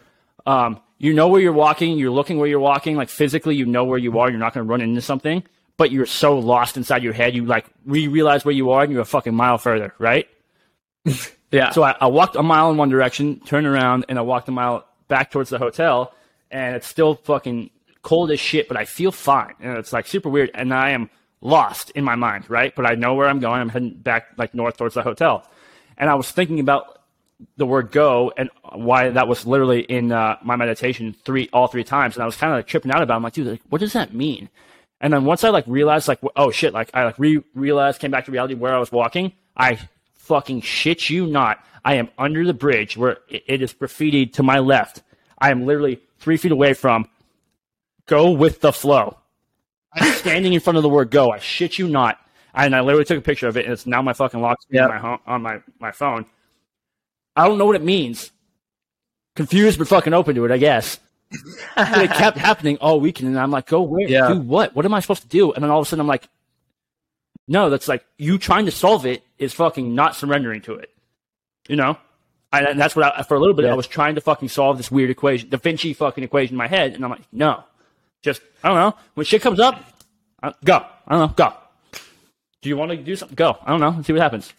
um, 0.46 0.80
you 0.98 1.12
know 1.12 1.28
where 1.28 1.40
you're 1.40 1.52
walking, 1.52 1.98
you're 1.98 2.10
looking 2.10 2.38
where 2.38 2.48
you're 2.48 2.60
walking, 2.60 2.96
like 2.96 3.08
physically 3.08 3.56
you 3.56 3.66
know 3.66 3.84
where 3.84 3.98
you 3.98 4.18
are, 4.18 4.30
you're 4.30 4.38
not 4.38 4.54
going 4.54 4.64
to 4.64 4.70
run 4.70 4.80
into 4.80 5.02
something, 5.02 5.42
but 5.76 5.90
you're 5.90 6.06
so 6.06 6.38
lost 6.38 6.76
inside 6.76 7.02
your 7.02 7.12
head, 7.12 7.34
you 7.34 7.44
like 7.44 7.66
re 7.84 8.08
realize 8.08 8.44
where 8.44 8.54
you 8.54 8.70
are 8.70 8.84
and 8.84 8.92
you're 8.92 9.02
a 9.02 9.04
fucking 9.04 9.34
mile 9.34 9.58
further, 9.58 9.92
right? 9.98 10.28
Yeah. 11.50 11.70
So 11.70 11.82
I, 11.82 11.94
I 12.00 12.06
walked 12.08 12.36
a 12.36 12.42
mile 12.42 12.70
in 12.70 12.76
one 12.76 12.88
direction, 12.88 13.40
turned 13.40 13.66
around, 13.66 14.06
and 14.08 14.18
I 14.18 14.22
walked 14.22 14.48
a 14.48 14.52
mile 14.52 14.86
back 15.08 15.30
towards 15.30 15.50
the 15.50 15.58
hotel, 15.58 16.12
and 16.50 16.76
it's 16.76 16.86
still 16.86 17.14
fucking 17.14 17.70
cold 18.06 18.30
as 18.30 18.38
shit, 18.38 18.68
but 18.68 18.76
I 18.76 18.84
feel 18.84 19.10
fine. 19.10 19.54
And 19.60 19.76
it's 19.78 19.92
like 19.92 20.06
super 20.06 20.28
weird, 20.28 20.52
and 20.54 20.72
I 20.72 20.90
am 20.90 21.10
lost 21.40 21.90
in 21.90 22.04
my 22.04 22.14
mind, 22.14 22.48
right? 22.48 22.72
But 22.72 22.86
I 22.86 22.94
know 22.94 23.14
where 23.14 23.28
I'm 23.28 23.40
going. 23.40 23.60
I'm 23.60 23.68
heading 23.68 23.94
back 23.94 24.28
like 24.38 24.54
north 24.54 24.76
towards 24.76 24.94
the 24.94 25.02
hotel. 25.02 25.44
And 25.98 26.08
I 26.08 26.14
was 26.14 26.30
thinking 26.30 26.60
about 26.60 27.00
the 27.56 27.66
word 27.66 27.90
go 27.90 28.32
and 28.36 28.48
why 28.72 29.10
that 29.10 29.26
was 29.26 29.44
literally 29.44 29.80
in 29.80 30.12
uh, 30.12 30.36
my 30.40 30.54
meditation 30.54 31.16
three 31.24 31.50
all 31.52 31.66
three 31.66 31.84
times 31.84 32.16
and 32.16 32.22
i 32.22 32.24
was 32.24 32.34
kind 32.34 32.50
of 32.50 32.56
like 32.56 32.66
tripping 32.66 32.90
out 32.90 33.02
about 33.02 33.12
it. 33.12 33.16
i'm 33.16 33.22
like 33.22 33.34
dude 33.34 33.46
like, 33.46 33.60
what 33.68 33.78
does 33.78 33.92
that 33.92 34.14
mean 34.14 34.48
and 35.02 35.12
then 35.12 35.26
once 35.26 35.44
i 35.44 35.50
like 35.50 35.66
realized 35.66 36.08
like 36.08 36.18
oh 36.34 36.50
shit 36.50 36.72
like 36.72 36.88
i 36.94 37.04
like 37.04 37.18
re- 37.18 37.44
realized 37.54 38.00
came 38.00 38.10
back 38.10 38.24
to 38.24 38.30
reality 38.30 38.54
where 38.54 38.74
i 38.74 38.78
was 38.78 38.90
walking 38.90 39.32
i 39.54 39.78
fucking 40.14 40.62
shit 40.62 41.10
you 41.10 41.26
not 41.26 41.62
i 41.84 41.96
am 41.96 42.08
under 42.16 42.42
the 42.42 42.54
bridge 42.54 42.96
where 42.96 43.18
it, 43.28 43.60
is 43.60 43.74
graffitied 43.74 44.32
to 44.32 44.42
my 44.42 44.58
left 44.58 45.02
i 45.38 45.50
am 45.50 45.66
literally 45.66 46.00
three 46.18 46.38
feet 46.38 46.52
away 46.52 46.72
from 46.72 47.06
go 48.06 48.30
with 48.30 48.60
the 48.60 48.72
flow 48.72 49.16
i'm 49.92 50.12
standing 50.14 50.52
in 50.52 50.60
front 50.60 50.76
of 50.76 50.82
the 50.82 50.88
word 50.88 51.10
go 51.10 51.30
i 51.30 51.38
shit 51.38 51.78
you 51.78 51.88
not 51.88 52.18
and 52.54 52.74
i 52.74 52.80
literally 52.80 53.04
took 53.04 53.18
a 53.18 53.22
picture 53.22 53.48
of 53.48 53.56
it 53.56 53.64
and 53.64 53.72
it's 53.72 53.86
now 53.86 54.00
my 54.02 54.12
fucking 54.12 54.40
lock 54.40 54.60
screen 54.62 54.80
Yep. 54.82 54.90
on, 54.90 54.94
my, 54.94 54.98
home, 55.00 55.18
on 55.26 55.42
my, 55.42 55.60
my 55.80 55.92
phone 55.92 56.24
I 57.38 57.46
don't 57.46 57.58
know 57.58 57.66
what 57.66 57.76
it 57.76 57.84
means. 57.84 58.30
Confused 59.34 59.78
but 59.78 59.86
fucking 59.88 60.14
open 60.14 60.34
to 60.36 60.46
it, 60.46 60.50
I 60.50 60.56
guess. 60.56 60.98
But 61.76 61.98
it 62.04 62.10
kept 62.12 62.38
happening 62.48 62.78
all 62.80 62.98
weekend, 62.98 63.28
and 63.28 63.38
I'm 63.38 63.50
like, 63.50 63.66
go 63.66 63.82
where? 63.82 64.08
Yeah. 64.08 64.28
Do 64.32 64.40
what? 64.40 64.74
What 64.74 64.86
am 64.86 64.94
I 64.94 65.00
supposed 65.00 65.20
to 65.20 65.28
do? 65.28 65.52
And 65.52 65.62
then 65.62 65.70
all 65.70 65.80
of 65.80 65.86
a 65.86 65.88
sudden, 65.90 66.00
I'm 66.00 66.06
like, 66.06 66.30
no, 67.46 67.68
that's 67.68 67.88
like 67.88 68.06
you 68.16 68.38
trying 68.38 68.64
to 68.64 68.70
solve 68.72 69.04
it 69.04 69.22
is 69.38 69.52
fucking 69.52 69.94
not 69.94 70.16
surrendering 70.16 70.62
to 70.62 70.76
it. 70.76 70.88
You 71.68 71.76
know, 71.76 71.98
and, 72.54 72.66
and 72.66 72.80
that's 72.80 72.96
what 72.96 73.18
I, 73.18 73.22
for 73.22 73.34
a 73.36 73.38
little 73.38 73.54
bit 73.54 73.66
Yeah. 73.66 73.72
I 73.72 73.74
was 73.74 73.86
trying 73.86 74.14
to 74.14 74.22
fucking 74.22 74.48
solve 74.48 74.78
this 74.78 74.90
weird 74.90 75.10
equation, 75.10 75.50
Da 75.50 75.58
Vinci 75.58 75.92
fucking 75.92 76.24
equation 76.24 76.54
in 76.54 76.56
my 76.58 76.68
head, 76.68 76.94
and 76.94 77.04
I'm 77.04 77.10
like, 77.10 77.30
no, 77.32 77.64
just 78.26 78.42
I 78.62 78.68
don't 78.68 78.78
know. 78.78 78.94
When 79.14 79.24
shit 79.24 79.40
comes 79.40 79.60
up, 79.60 79.82
uh, 80.42 80.52
go. 80.64 80.84
I 81.06 81.16
don't 81.16 81.28
know, 81.28 81.34
go. 81.34 81.54
Do 82.60 82.68
you 82.68 82.76
want 82.76 82.90
to 82.90 82.96
do 82.96 83.16
something? 83.16 83.36
Go. 83.36 83.56
I 83.64 83.70
don't 83.70 83.80
know. 83.80 83.90
Let's 83.90 84.06
see 84.08 84.12
what 84.12 84.20
happens. 84.20 84.52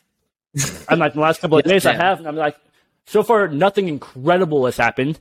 I'm 0.90 0.98
like 0.98 1.14
the 1.14 1.20
last 1.20 1.42
couple 1.42 1.60
of 1.60 1.66
Yes, 1.66 1.84
days 1.84 1.86
I 1.86 1.94
have, 1.94 2.20
and 2.20 2.28
I'm 2.28 2.38
like, 2.38 2.58
so 3.06 3.22
far 3.22 3.48
nothing 3.50 3.90
incredible 3.90 4.66
has 4.66 4.78
happened. 4.78 5.20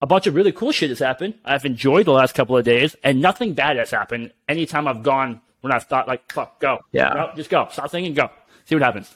A 0.00 0.06
bunch 0.06 0.26
of 0.26 0.34
really 0.34 0.50
cool 0.50 0.72
shit 0.72 0.88
has 0.88 0.98
happened. 0.98 1.34
I've 1.44 1.64
enjoyed 1.64 2.06
the 2.06 2.12
last 2.12 2.34
couple 2.34 2.56
of 2.56 2.64
days, 2.64 2.96
and 3.04 3.20
nothing 3.20 3.52
bad 3.52 3.76
has 3.76 3.90
happened. 3.90 4.32
Anytime 4.48 4.88
I've 4.88 5.02
gone 5.02 5.40
when 5.60 5.72
I've 5.72 5.84
thought 5.84 6.08
like, 6.08 6.32
fuck, 6.32 6.60
go. 6.60 6.80
Yeah. 6.92 7.10
No, 7.10 7.30
just 7.36 7.50
go. 7.50 7.68
Stop 7.70 7.90
thinking, 7.90 8.14
go. 8.14 8.30
See 8.64 8.74
what 8.74 8.82
happens. 8.82 9.14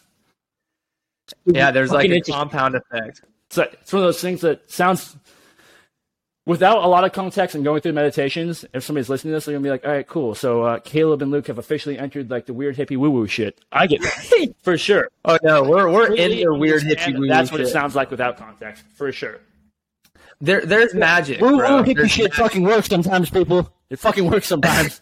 yeah, 1.47 1.71
there's 1.71 1.91
like 1.91 2.11
a 2.11 2.21
compound 2.21 2.75
effect. 2.75 3.23
It's, 3.47 3.57
like, 3.57 3.73
it's 3.81 3.93
one 3.93 4.03
of 4.03 4.07
those 4.07 4.21
things 4.21 4.43
that 4.43 4.71
sounds 4.71 5.17
without 6.49 6.83
a 6.83 6.89
lot 6.89 7.05
of 7.05 7.13
context 7.13 7.55
and 7.55 7.63
going 7.63 7.83
through 7.83 7.93
meditations. 7.93 8.65
If 8.73 8.83
somebody's 8.83 9.11
listening 9.11 9.33
to 9.33 9.37
this, 9.37 9.45
they're 9.45 9.55
gonna 9.55 9.63
be 9.63 9.71
like, 9.71 9.85
"All 9.85 9.93
right, 9.93 10.07
cool." 10.07 10.35
So 10.35 10.63
uh, 10.63 10.79
Caleb 10.81 11.21
and 11.23 11.31
Luke 11.31 11.47
have 11.47 11.59
officially 11.59 11.99
entered 11.99 12.31
like 12.31 12.47
the 12.47 12.55
weird 12.55 12.77
hippie 12.77 12.97
woo 12.97 13.11
woo 13.11 13.29
shit. 13.29 13.61
I 13.71 13.87
get 13.87 14.01
that 14.01 14.55
for 14.63 14.79
sure. 14.79 15.09
Oh 15.25 15.39
no, 15.43 15.63
we're 15.63 15.93
we're 15.93 16.07
in 16.07 16.31
Really 16.31 16.45
the 16.45 16.55
weird 16.55 16.83
hippie 16.83 17.15
woo 17.15 17.29
that 17.29 17.35
That's 17.35 17.53
what 17.53 17.61
it 17.61 17.69
sounds 17.69 17.95
like 17.95 18.11
without 18.11 18.39
context, 18.39 18.83
for 18.95 19.13
sure. 19.13 19.39
There, 20.41 20.65
there's 20.65 20.95
magic. 20.95 21.41
Woo 21.41 21.59
woo 21.59 21.63
hippie 21.63 21.95
There's 21.95 22.11
shit 22.11 22.33
fucking 22.35 22.63
works 22.63 22.89
sometimes, 22.89 23.31
people. 23.31 23.71
It 23.91 23.99
fucking 23.99 24.29
works 24.29 24.49
sometimes. 24.49 25.01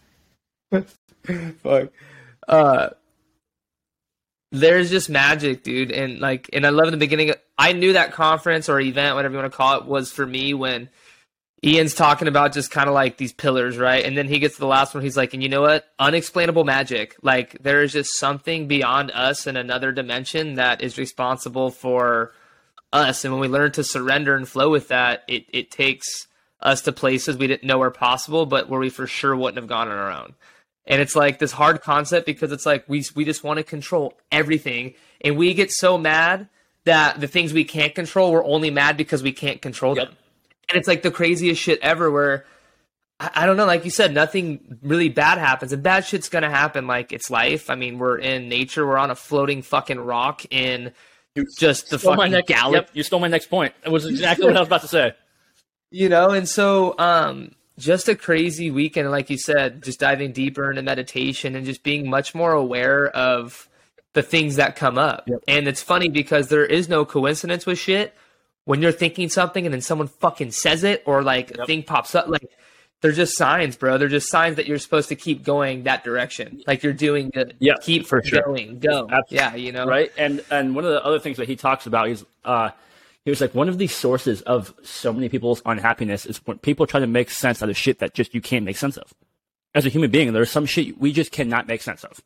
Fuck. 1.62 1.90
Uh, 2.48 2.90
there's 4.52 4.90
just 4.90 5.10
magic, 5.10 5.62
dude, 5.62 5.90
and 5.92 6.20
like, 6.20 6.50
and 6.52 6.66
I 6.66 6.70
love 6.70 6.86
in 6.86 6.92
the 6.92 6.98
beginning. 6.98 7.34
I 7.58 7.72
knew 7.72 7.92
that 7.92 8.12
conference 8.12 8.68
or 8.68 8.80
event, 8.80 9.14
whatever 9.14 9.34
you 9.34 9.40
want 9.40 9.52
to 9.52 9.56
call 9.56 9.78
it, 9.78 9.86
was 9.86 10.10
for 10.10 10.24
me 10.26 10.54
when 10.54 10.88
Ian's 11.64 11.94
talking 11.94 12.28
about 12.28 12.52
just 12.52 12.70
kind 12.70 12.88
of 12.88 12.94
like 12.94 13.16
these 13.16 13.32
pillars, 13.32 13.78
right? 13.78 14.04
And 14.04 14.16
then 14.16 14.28
he 14.28 14.38
gets 14.38 14.56
to 14.56 14.60
the 14.60 14.66
last 14.66 14.94
one. 14.94 15.02
He's 15.02 15.16
like, 15.16 15.32
and 15.32 15.42
you 15.42 15.48
know 15.48 15.62
what? 15.62 15.86
Unexplainable 15.98 16.64
magic. 16.64 17.16
Like 17.22 17.56
there 17.62 17.82
is 17.82 17.92
just 17.92 18.18
something 18.18 18.68
beyond 18.68 19.10
us 19.12 19.46
in 19.46 19.56
another 19.56 19.90
dimension 19.90 20.54
that 20.54 20.82
is 20.82 20.98
responsible 20.98 21.70
for 21.70 22.32
us. 22.92 23.24
And 23.24 23.32
when 23.32 23.40
we 23.40 23.48
learn 23.48 23.72
to 23.72 23.84
surrender 23.84 24.36
and 24.36 24.46
flow 24.48 24.70
with 24.70 24.88
that, 24.88 25.24
it 25.28 25.46
it 25.48 25.70
takes 25.70 26.26
us 26.60 26.82
to 26.82 26.92
places 26.92 27.36
we 27.36 27.46
didn't 27.46 27.64
know 27.66 27.78
were 27.78 27.90
possible, 27.90 28.46
but 28.46 28.68
where 28.68 28.80
we 28.80 28.90
for 28.90 29.06
sure 29.06 29.34
wouldn't 29.34 29.58
have 29.58 29.68
gone 29.68 29.88
on 29.88 29.96
our 29.96 30.12
own. 30.12 30.34
And 30.86 31.00
it's 31.00 31.16
like 31.16 31.38
this 31.38 31.52
hard 31.52 31.80
concept 31.82 32.26
because 32.26 32.52
it's 32.52 32.66
like 32.66 32.84
we 32.88 33.04
we 33.14 33.24
just 33.24 33.42
want 33.42 33.56
to 33.58 33.64
control 33.64 34.14
everything, 34.30 34.94
and 35.22 35.36
we 35.36 35.54
get 35.54 35.72
so 35.72 35.96
mad 35.96 36.48
that 36.84 37.20
the 37.20 37.26
things 37.26 37.52
we 37.52 37.64
can't 37.64 37.94
control, 37.94 38.30
we're 38.30 38.44
only 38.44 38.70
mad 38.70 38.96
because 38.96 39.22
we 39.22 39.32
can't 39.32 39.60
control 39.60 39.94
them. 39.94 40.16
And 40.68 40.76
it's 40.78 40.88
like 40.88 41.02
the 41.02 41.10
craziest 41.10 41.60
shit 41.60 41.78
ever. 41.80 42.10
Where 42.10 42.44
I, 43.20 43.30
I 43.34 43.46
don't 43.46 43.56
know, 43.56 43.66
like 43.66 43.84
you 43.84 43.90
said, 43.90 44.12
nothing 44.12 44.78
really 44.82 45.08
bad 45.08 45.38
happens, 45.38 45.72
and 45.72 45.82
bad 45.82 46.04
shit's 46.04 46.28
gonna 46.28 46.50
happen. 46.50 46.86
Like 46.86 47.12
it's 47.12 47.30
life. 47.30 47.70
I 47.70 47.74
mean, 47.74 47.98
we're 47.98 48.18
in 48.18 48.48
nature. 48.48 48.86
We're 48.86 48.98
on 48.98 49.10
a 49.10 49.16
floating 49.16 49.62
fucking 49.62 50.00
rock 50.00 50.44
in 50.50 50.92
just 51.58 51.90
the 51.90 51.98
fucking 51.98 52.32
next, 52.32 52.48
galaxy 52.48 52.74
yep, 52.76 52.90
you 52.94 53.02
stole 53.02 53.20
my 53.20 53.28
next 53.28 53.48
point. 53.50 53.74
It 53.84 53.90
was 53.90 54.06
exactly 54.06 54.46
what 54.46 54.56
I 54.56 54.60
was 54.60 54.68
about 54.68 54.80
to 54.82 54.88
say. 54.88 55.12
you 55.90 56.08
know 56.08 56.30
and 56.30 56.48
so 56.48 56.94
um 56.98 57.52
just 57.78 58.08
a 58.08 58.14
crazy 58.14 58.70
weekend 58.70 59.10
like 59.10 59.30
you 59.30 59.38
said 59.38 59.82
just 59.82 60.00
diving 60.00 60.32
deeper 60.32 60.68
into 60.70 60.82
meditation 60.82 61.54
and 61.54 61.66
just 61.66 61.82
being 61.82 62.08
much 62.08 62.34
more 62.34 62.52
aware 62.52 63.08
of 63.08 63.68
the 64.14 64.22
things 64.22 64.56
that 64.56 64.76
come 64.76 64.98
up 64.98 65.28
and 65.46 65.68
it's 65.68 65.82
funny 65.82 66.08
because 66.08 66.48
there 66.48 66.64
is 66.64 66.88
no 66.88 67.04
coincidence 67.04 67.66
with 67.66 67.78
shit 67.78 68.14
when 68.66 68.82
you're 68.82 68.92
thinking 68.92 69.28
something 69.30 69.64
and 69.66 69.72
then 69.72 69.80
someone 69.80 70.06
fucking 70.08 70.50
says 70.50 70.84
it 70.84 71.02
or 71.06 71.22
like 71.22 71.50
a 71.58 71.64
thing 71.66 71.82
pops 71.82 72.14
up 72.14 72.28
like 72.28 72.46
they're 73.00 73.12
just 73.12 73.36
signs 73.36 73.76
bro 73.76 73.96
they're 73.98 74.08
just 74.08 74.28
signs 74.30 74.56
that 74.56 74.66
you're 74.66 74.78
supposed 74.78 75.08
to 75.08 75.16
keep 75.16 75.42
going 75.42 75.84
that 75.84 76.04
direction 76.04 76.62
like 76.66 76.82
you're 76.82 76.92
doing 76.92 77.30
good 77.30 77.56
Yeah, 77.60 77.74
keep 77.80 78.06
for 78.06 78.22
sure. 78.22 78.42
going 78.42 78.78
go 78.78 79.08
Absolutely. 79.10 79.36
yeah 79.36 79.54
you 79.54 79.72
know 79.72 79.86
right? 79.86 80.12
And 80.18 80.44
and 80.50 80.74
one 80.74 80.84
of 80.84 80.90
the 80.90 81.02
other 81.04 81.18
things 81.18 81.38
that 81.38 81.48
he 81.48 81.56
talks 81.56 81.86
about 81.86 82.08
is 82.10 82.24
uh, 82.44 82.70
he 83.24 83.30
was 83.30 83.40
like 83.40 83.54
one 83.54 83.68
of 83.68 83.78
the 83.78 83.86
sources 83.88 84.42
of 84.42 84.72
so 84.84 85.12
many 85.12 85.28
people's 85.28 85.60
unhappiness 85.66 86.26
is 86.26 86.38
when 86.46 86.58
people 86.58 86.86
try 86.86 87.00
to 87.00 87.06
make 87.08 87.30
sense 87.30 87.62
out 87.62 87.68
of 87.70 87.76
shit 87.76 87.98
that 87.98 88.14
just 88.14 88.34
you 88.34 88.40
can't 88.40 88.64
make 88.64 88.76
sense 88.76 88.96
of. 88.96 89.12
As 89.74 89.84
a 89.84 89.88
human 89.88 90.10
being, 90.10 90.32
there's 90.32 90.50
some 90.50 90.64
shit 90.64 90.98
we 90.98 91.12
just 91.12 91.32
cannot 91.32 91.66
make 91.66 91.82
sense 91.82 92.02
of. 92.04 92.20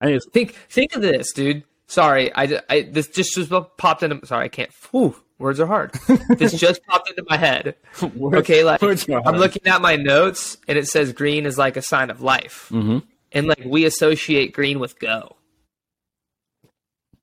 And 0.00 0.10
it's 0.12 0.28
Think 0.30 0.54
think 0.68 0.94
of 0.94 1.02
this, 1.02 1.32
dude. 1.32 1.64
Sorry, 1.86 2.30
I, 2.34 2.60
I 2.68 2.82
this 2.82 3.08
just 3.08 3.34
just 3.34 3.50
popped 3.78 4.02
into. 4.02 4.24
Sorry, 4.26 4.44
I 4.44 4.48
can't. 4.48 4.70
Whew, 4.90 5.16
words 5.38 5.60
are 5.60 5.66
hard. 5.66 5.92
this 6.38 6.52
just 6.52 6.84
popped 6.86 7.10
into 7.10 7.24
my 7.28 7.36
head. 7.36 7.74
Words- 8.14 8.38
okay, 8.38 8.64
like 8.64 8.82
I'm 8.82 9.36
looking 9.36 9.66
at 9.66 9.80
my 9.80 9.96
notes 9.96 10.56
and 10.68 10.78
it 10.78 10.88
says 10.88 11.12
green 11.12 11.46
is 11.46 11.58
like 11.58 11.76
a 11.76 11.82
sign 11.82 12.10
of 12.10 12.20
life, 12.20 12.68
mm-hmm. 12.70 12.98
and 13.32 13.46
like 13.46 13.62
we 13.64 13.84
associate 13.84 14.52
green 14.52 14.78
with 14.78 14.98
go. 14.98 15.36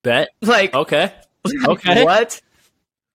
bet. 0.04 0.30
Like 0.42 0.74
Okay. 0.74 1.14
Okay. 1.66 2.04
what? 2.06 2.42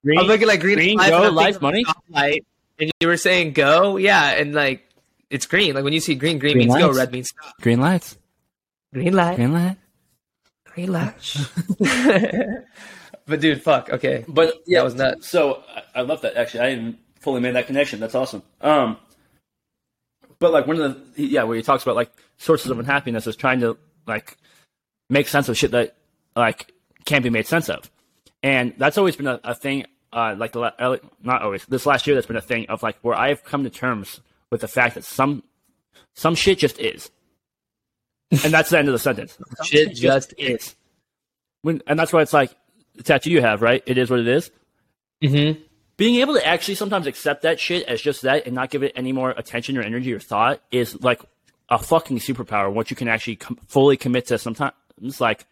Green, 0.04 0.18
I'm 0.20 0.26
looking 0.26 0.46
like 0.46 0.60
green, 0.60 0.76
green, 0.76 0.98
life, 0.98 1.10
go, 1.10 1.30
life, 1.30 1.60
money. 1.60 1.84
stoplight, 1.84 2.44
and 2.78 2.92
you 3.00 3.08
were 3.08 3.16
saying 3.16 3.52
go, 3.52 3.96
yeah, 3.96 4.30
and 4.30 4.54
like 4.54 4.88
it's 5.30 5.46
green. 5.46 5.74
Like 5.74 5.84
when 5.84 5.92
you 5.92 6.00
see 6.00 6.14
green, 6.14 6.38
green, 6.38 6.54
Green 6.54 6.68
means 6.68 6.80
go, 6.80 6.92
red 6.92 7.10
means 7.10 7.28
stop. 7.28 7.60
Green 7.60 7.80
lights. 7.80 8.16
Green 8.94 9.14
light, 9.14 9.36
Green 9.36 9.52
light. 9.52 9.76
green 10.64 10.92
light. 10.92 11.14
but 13.26 13.40
dude, 13.40 13.62
fuck. 13.62 13.90
Okay, 13.90 14.24
But 14.28 14.54
yeah, 14.66 14.78
that 14.80 14.84
was 14.84 14.94
nuts. 14.94 15.28
So 15.28 15.62
I, 15.74 16.00
I 16.00 16.02
love 16.02 16.20
that. 16.22 16.36
Actually, 16.36 16.60
I 16.60 16.70
didn't 16.70 16.98
fully 17.20 17.40
made 17.40 17.54
that 17.54 17.66
connection. 17.66 18.00
That's 18.00 18.14
awesome. 18.14 18.42
Um, 18.60 18.96
but 20.38 20.52
like 20.52 20.66
one 20.66 20.80
of 20.80 21.14
the 21.14 21.22
yeah, 21.24 21.42
where 21.44 21.56
he 21.56 21.62
talks 21.62 21.82
about 21.82 21.96
like 21.96 22.10
sources 22.38 22.70
of 22.70 22.78
unhappiness 22.78 23.26
is 23.26 23.36
trying 23.36 23.60
to 23.60 23.76
like 24.06 24.36
make 25.10 25.28
sense 25.28 25.48
of 25.48 25.56
shit 25.56 25.72
that 25.72 25.96
like 26.34 26.72
can't 27.04 27.24
be 27.24 27.30
made 27.30 27.46
sense 27.46 27.68
of, 27.68 27.90
and 28.42 28.74
that's 28.78 28.98
always 28.98 29.16
been 29.16 29.26
a, 29.26 29.40
a 29.44 29.54
thing. 29.54 29.86
Uh, 30.12 30.34
like 30.38 30.52
the 30.52 30.60
la- 30.60 30.72
uh, 30.78 30.96
not 31.22 31.42
always 31.42 31.64
this 31.66 31.84
last 31.84 32.06
year, 32.06 32.14
that's 32.14 32.26
been 32.26 32.36
a 32.36 32.40
thing 32.40 32.66
of 32.68 32.82
like 32.82 32.96
where 33.02 33.14
I've 33.14 33.42
come 33.44 33.64
to 33.64 33.70
terms 33.70 34.20
with 34.50 34.60
the 34.60 34.68
fact 34.68 34.94
that 34.94 35.04
some 35.04 35.42
some 36.14 36.34
shit 36.34 36.58
just 36.58 36.78
is, 36.78 37.10
and 38.30 38.52
that's 38.52 38.70
the 38.70 38.78
end 38.78 38.88
of 38.88 38.92
the 38.92 38.98
sentence. 38.98 39.36
Some 39.56 39.66
Shit 39.66 39.94
just 39.94 40.32
is. 40.38 40.74
When, 41.62 41.82
and 41.86 41.98
that's 41.98 42.12
why 42.12 42.22
it's 42.22 42.32
like 42.32 42.52
the 42.96 43.02
tattoo 43.02 43.30
you 43.30 43.40
have, 43.40 43.62
right? 43.62 43.82
It 43.86 43.98
is 43.98 44.10
what 44.10 44.20
it 44.20 44.28
is. 44.28 44.50
Mm-hmm. 45.22 45.60
Being 45.96 46.16
able 46.16 46.34
to 46.34 46.46
actually 46.46 46.74
sometimes 46.74 47.06
accept 47.06 47.42
that 47.42 47.58
shit 47.58 47.86
as 47.88 48.00
just 48.02 48.22
that 48.22 48.46
and 48.46 48.54
not 48.54 48.70
give 48.70 48.82
it 48.82 48.92
any 48.96 49.12
more 49.12 49.30
attention 49.30 49.78
or 49.78 49.82
energy 49.82 50.12
or 50.12 50.18
thought 50.18 50.60
is 50.70 51.00
like 51.02 51.22
a 51.70 51.78
fucking 51.78 52.18
superpower. 52.18 52.70
What 52.72 52.90
you 52.90 52.96
can 52.96 53.08
actually 53.08 53.36
com- 53.36 53.58
fully 53.66 53.96
commit 53.96 54.26
to. 54.26 54.38
Sometimes 54.38 54.72
it's 55.02 55.20
like 55.20 55.46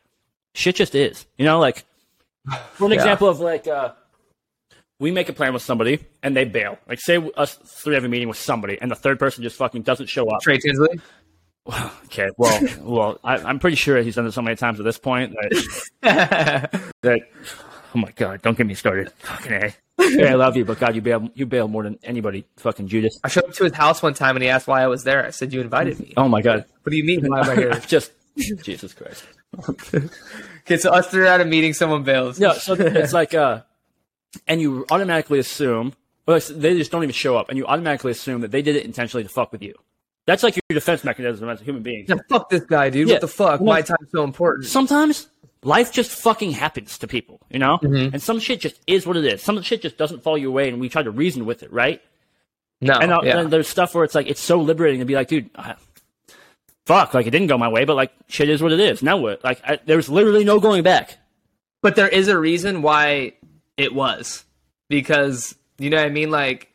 shit 0.54 0.76
just 0.76 0.94
is. 0.94 1.24
You 1.38 1.44
know, 1.46 1.58
like 1.60 1.84
for 2.72 2.84
an 2.86 2.90
Yeah. 2.92 2.96
example 2.98 3.28
of 3.28 3.40
like 3.40 3.66
uh, 3.66 3.92
we 5.00 5.10
make 5.10 5.28
a 5.30 5.32
plan 5.32 5.54
with 5.54 5.62
somebody 5.62 5.98
and 6.22 6.36
they 6.36 6.44
bail. 6.44 6.78
Like 6.86 7.00
say 7.00 7.16
us 7.36 7.54
three 7.64 7.94
have 7.94 8.04
a 8.04 8.08
meeting 8.08 8.28
with 8.28 8.36
somebody 8.38 8.78
and 8.80 8.90
the 8.90 8.94
third 8.96 9.18
person 9.18 9.42
just 9.42 9.56
fucking 9.56 9.82
doesn't 9.82 10.06
show 10.06 10.28
up. 10.28 10.42
Trey 10.42 10.58
Tinsley. 10.58 11.00
Okay, 11.66 12.30
well, 12.36 12.60
well, 12.82 13.20
I, 13.24 13.36
I'm 13.38 13.58
pretty 13.58 13.76
sure 13.76 14.00
he's 14.02 14.16
done 14.16 14.26
it 14.26 14.32
so 14.32 14.42
many 14.42 14.56
times 14.56 14.78
at 14.78 14.84
this 14.84 14.98
point 14.98 15.34
that 15.34 16.70
that. 17.02 17.20
Oh 17.94 17.98
my 17.98 18.10
god! 18.16 18.42
Don't 18.42 18.56
get 18.56 18.66
me 18.66 18.74
started. 18.74 19.10
Fucking 19.12 19.52
a. 19.52 19.74
Hey, 19.96 20.28
I 20.28 20.34
love 20.34 20.56
you, 20.56 20.64
but 20.64 20.78
God, 20.78 20.94
you 20.94 21.00
bail 21.00 21.30
you 21.34 21.46
bail 21.46 21.68
more 21.68 21.84
than 21.84 21.98
anybody. 22.02 22.44
Fucking 22.56 22.88
Judas. 22.88 23.18
I 23.24 23.28
showed 23.28 23.44
up 23.44 23.54
to 23.54 23.64
his 23.64 23.72
house 23.72 24.02
one 24.02 24.12
time 24.12 24.36
and 24.36 24.42
he 24.42 24.48
asked 24.48 24.66
why 24.66 24.82
I 24.82 24.88
was 24.88 25.04
there. 25.04 25.24
I 25.24 25.30
said, 25.30 25.52
"You 25.52 25.60
invited 25.60 25.98
me." 26.00 26.12
Oh 26.16 26.28
my 26.28 26.42
god. 26.42 26.64
What 26.82 26.90
do 26.90 26.96
you 26.96 27.04
mean? 27.04 27.26
Why 27.26 27.40
am 27.40 27.50
I 27.50 27.54
here? 27.54 27.72
just 27.86 28.12
Jesus 28.36 28.92
Christ. 28.92 29.24
okay, 29.68 30.76
so 30.76 30.90
us 30.90 31.06
three 31.06 31.22
are 31.22 31.26
at 31.26 31.40
a 31.40 31.44
meeting. 31.44 31.72
Someone 31.72 32.02
bails. 32.02 32.38
No, 32.38 32.52
so 32.54 32.74
it's 32.74 33.12
like 33.12 33.32
uh, 33.32 33.62
and 34.46 34.60
you 34.60 34.84
automatically 34.90 35.38
assume, 35.38 35.94
well, 36.26 36.40
they 36.50 36.76
just 36.76 36.90
don't 36.90 37.04
even 37.04 37.14
show 37.14 37.36
up, 37.36 37.48
and 37.48 37.56
you 37.56 37.66
automatically 37.66 38.10
assume 38.10 38.40
that 38.42 38.50
they 38.50 38.60
did 38.60 38.76
it 38.76 38.84
intentionally 38.84 39.22
to 39.22 39.30
fuck 39.30 39.52
with 39.52 39.62
you. 39.62 39.74
That's 40.26 40.42
like 40.42 40.56
your 40.56 40.62
defense 40.70 41.04
mechanism 41.04 41.48
as 41.48 41.60
a 41.60 41.64
human 41.64 41.82
being. 41.82 42.06
Yeah, 42.08 42.16
fuck 42.28 42.48
this 42.48 42.64
guy, 42.64 42.90
dude. 42.90 43.08
Yeah. 43.08 43.14
What 43.14 43.20
the 43.20 43.28
fuck? 43.28 43.60
Well, 43.60 43.74
My 43.74 43.82
time's 43.82 44.10
so 44.10 44.24
important. 44.24 44.66
sometimes 44.66 45.28
life 45.62 45.92
just 45.92 46.10
fucking 46.10 46.52
happens 46.52 46.98
to 46.98 47.06
people, 47.06 47.40
you 47.50 47.58
know? 47.58 47.78
Mm-hmm. 47.78 48.14
And 48.14 48.22
some 48.22 48.38
shit 48.38 48.60
just 48.60 48.80
is 48.86 49.06
what 49.06 49.16
it 49.16 49.24
is. 49.24 49.42
Some 49.42 49.60
shit 49.62 49.82
just 49.82 49.96
doesn't 49.98 50.22
fall 50.22 50.38
your 50.38 50.50
way, 50.50 50.68
and 50.68 50.80
we 50.80 50.88
try 50.88 51.02
to 51.02 51.10
reason 51.10 51.44
with 51.44 51.62
it, 51.62 51.72
right? 51.72 52.00
No, 52.80 52.94
And 52.94 53.12
uh, 53.12 53.20
yeah. 53.22 53.36
then 53.36 53.50
there's 53.50 53.68
stuff 53.68 53.94
where 53.94 54.04
it's 54.04 54.14
like, 54.14 54.26
it's 54.26 54.40
so 54.40 54.60
liberating 54.60 55.00
to 55.00 55.06
be 55.06 55.14
like, 55.14 55.28
dude, 55.28 55.50
uh, 55.54 55.74
fuck, 56.86 57.14
like 57.14 57.26
it 57.26 57.30
didn't 57.30 57.48
go 57.48 57.56
my 57.56 57.68
way, 57.68 57.84
but 57.84 57.96
like 57.96 58.12
shit 58.28 58.48
is 58.48 58.62
what 58.62 58.72
it 58.72 58.80
is. 58.80 59.02
Now 59.02 59.16
what? 59.16 59.42
Like, 59.44 59.60
I, 59.64 59.78
there's 59.86 60.08
literally 60.08 60.44
no 60.44 60.60
going 60.60 60.82
back. 60.82 61.18
But 61.82 61.96
there 61.96 62.08
is 62.08 62.28
a 62.28 62.38
reason 62.38 62.82
why 62.82 63.34
it 63.76 63.94
was. 63.94 64.44
Because, 64.88 65.54
you 65.78 65.88
know 65.88 65.96
what 65.96 66.06
I 66.06 66.10
mean? 66.10 66.30
Like, 66.30 66.73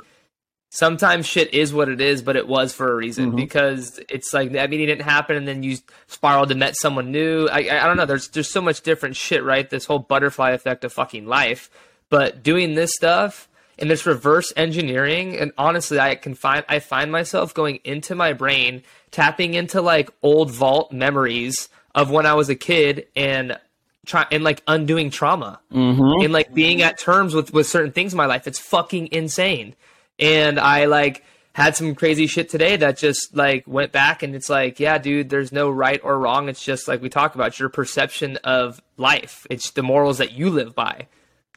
sometimes 0.70 1.26
shit 1.26 1.54
is 1.54 1.74
what 1.74 1.90
it 1.90 2.00
is, 2.00 2.22
but 2.22 2.36
it 2.36 2.48
was 2.48 2.74
for 2.74 2.92
a 2.92 2.96
reason. 2.96 3.28
Mm-hmm. 3.28 3.36
Because 3.36 4.00
it's 4.10 4.34
like, 4.34 4.52
that 4.54 4.70
meeting 4.70 4.88
didn't 4.88 5.04
happen, 5.04 5.36
and 5.36 5.48
then 5.48 5.64
you 5.64 5.78
spiraled 6.08 6.52
and 6.52 6.60
met 6.60 6.76
someone 6.76 7.12
new. 7.12 7.48
I, 7.48 7.68
I, 7.72 7.84
I 7.84 7.88
don't 7.88 7.98
know. 7.98 8.06
There's, 8.06 8.28
there's 8.30 8.50
so 8.50 8.62
much 8.62 8.82
different 8.82 9.16
shit, 9.16 9.44
right? 9.44 9.70
This 9.70 9.86
whole 9.86 10.00
butterfly 10.00 10.52
effect 10.52 10.84
of 10.84 10.94
fucking 10.94 11.26
life. 11.26 11.70
But 12.10 12.42
doing 12.44 12.76
this 12.76 12.94
stuff 12.96 13.48
and 13.78 13.90
this 13.90 14.06
reverse 14.06 14.52
engineering, 14.56 15.38
and 15.38 15.52
honestly, 15.58 16.00
I 16.00 16.16
can 16.16 16.34
find, 16.34 16.66
I 16.68 16.80
find 16.80 17.12
myself 17.12 17.54
going 17.54 17.80
into 17.84 18.16
my 18.16 18.34
brain, 18.34 18.84
tapping 19.12 19.54
into 19.54 19.82
like 19.82 20.10
old 20.22 20.52
vault 20.52 20.92
memories 20.92 21.70
of 21.96 22.12
when 22.12 22.26
I 22.26 22.34
was 22.34 22.50
a 22.50 22.56
kid 22.56 23.08
and 23.16 23.58
try 24.06 24.26
and 24.32 24.44
like 24.44 24.64
undoing 24.68 25.12
trauma 25.12 25.60
mm-hmm. 25.72 26.24
and 26.24 26.34
like 26.34 26.54
being 26.54 26.82
at 26.82 26.98
terms 26.98 27.36
with 27.36 27.54
with 27.54 27.68
certain 27.68 27.92
things 27.92 28.14
in 28.14 28.18
my 28.18 28.26
life. 28.26 28.48
It's 28.48 28.60
fucking 28.60 29.10
insane. 29.12 29.76
And 30.20 30.60
I 30.60 30.86
like 30.86 31.24
had 31.54 31.76
some 31.76 31.96
crazy 31.96 32.28
shit 32.28 32.50
today 32.50 32.76
that 32.78 32.98
just 32.98 33.36
like 33.36 33.64
went 33.68 33.92
back 33.92 34.24
and 34.24 34.36
it's 34.36 34.50
like, 34.50 34.80
yeah, 34.80 34.98
dude, 34.98 35.30
there's 35.30 35.52
no 35.52 35.70
right 35.70 36.00
or 36.04 36.18
wrong. 36.18 36.50
It's 36.50 36.64
just 36.64 36.88
like 36.88 37.02
we 37.02 37.10
talk 37.10 37.36
about 37.36 37.60
your 37.60 37.70
perception 37.70 38.38
of 38.44 38.82
life. 38.98 39.46
It's 39.50 39.72
the 39.72 39.84
morals 39.84 40.20
that 40.20 40.34
you 40.34 40.50
live 40.50 40.76
by. 40.76 41.08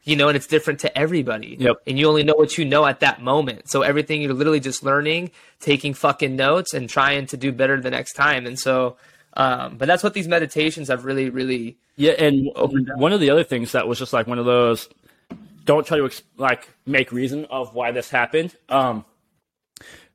You 0.05 0.17
know, 0.17 0.27
and 0.27 0.37
it's 0.37 0.49
different 0.49 0.81
to 0.81 0.99
everybody. 0.99 1.57
Yep. 1.61 1.83
And 1.87 1.97
you 1.97 2.09
only 2.09 2.25
know 2.25 2.35
what 2.35 2.59
you 2.59 2.65
know 2.65 2.85
at 2.85 2.99
that 3.01 3.23
moment. 3.23 3.71
So 3.71 3.83
everything 3.83 4.21
you're 4.21 4.35
literally 4.35 4.59
just 4.59 4.83
learning, 4.83 5.31
taking 5.61 5.95
fucking 5.95 6.35
notes 6.35 6.75
and 6.75 6.91
trying 6.91 7.27
to 7.27 7.37
do 7.37 7.53
better 7.53 7.81
the 7.81 7.91
next 7.91 8.15
time. 8.15 8.45
And 8.45 8.59
so 8.59 8.97
um, 9.35 9.77
but 9.79 9.87
that's 9.87 10.03
what 10.03 10.15
these 10.15 10.29
meditations 10.29 10.89
have 10.89 11.05
really, 11.05 11.31
really 11.31 11.77
Yeah, 11.97 12.13
and 12.13 12.51
one 12.55 13.13
of 13.13 13.21
the 13.21 13.31
other 13.31 13.45
things 13.45 13.73
that 13.73 13.89
was 13.89 13.99
just 13.99 14.13
like 14.13 14.27
one 14.27 14.39
of 14.39 14.45
those 14.45 14.89
don't 15.65 15.87
try 15.87 15.99
to 15.99 16.11
like 16.37 16.69
make 16.87 17.13
reason 17.13 17.47
of 17.47 17.75
why 17.75 17.91
this 17.93 18.11
happened. 18.11 18.55
Um, 18.69 19.05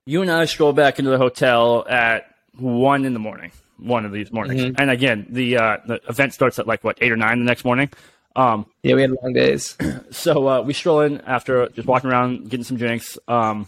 you 0.05 0.21
and 0.21 0.31
I 0.31 0.45
stroll 0.45 0.73
back 0.73 0.99
into 0.99 1.11
the 1.11 1.17
hotel 1.17 1.85
at 1.89 2.33
one 2.57 3.05
in 3.05 3.13
the 3.13 3.19
morning, 3.19 3.51
one 3.77 4.05
of 4.05 4.11
these 4.11 4.31
mornings, 4.31 4.75
and 4.77 4.89
again 4.89 5.27
the 5.29 5.57
uh, 5.57 5.77
the 5.85 6.01
event 6.09 6.33
starts 6.33 6.59
at 6.59 6.67
like 6.67 6.83
what 6.83 6.97
eight 7.01 7.11
or 7.11 7.17
nine 7.17 7.39
the 7.39 7.45
next 7.45 7.65
morning. 7.65 7.89
Um, 8.35 8.67
Yeah, 8.83 8.93
we 8.93 9.01
had 9.01 9.11
long 9.23 9.33
days. 9.33 9.75
so 10.11 10.47
uh, 10.47 10.61
we 10.61 10.73
stroll 10.73 11.01
in 11.01 11.21
after 11.21 11.67
just 11.69 11.87
walking 11.87 12.09
around, 12.11 12.49
getting 12.49 12.63
some 12.63 12.77
drinks 12.77 13.17
um, 13.27 13.67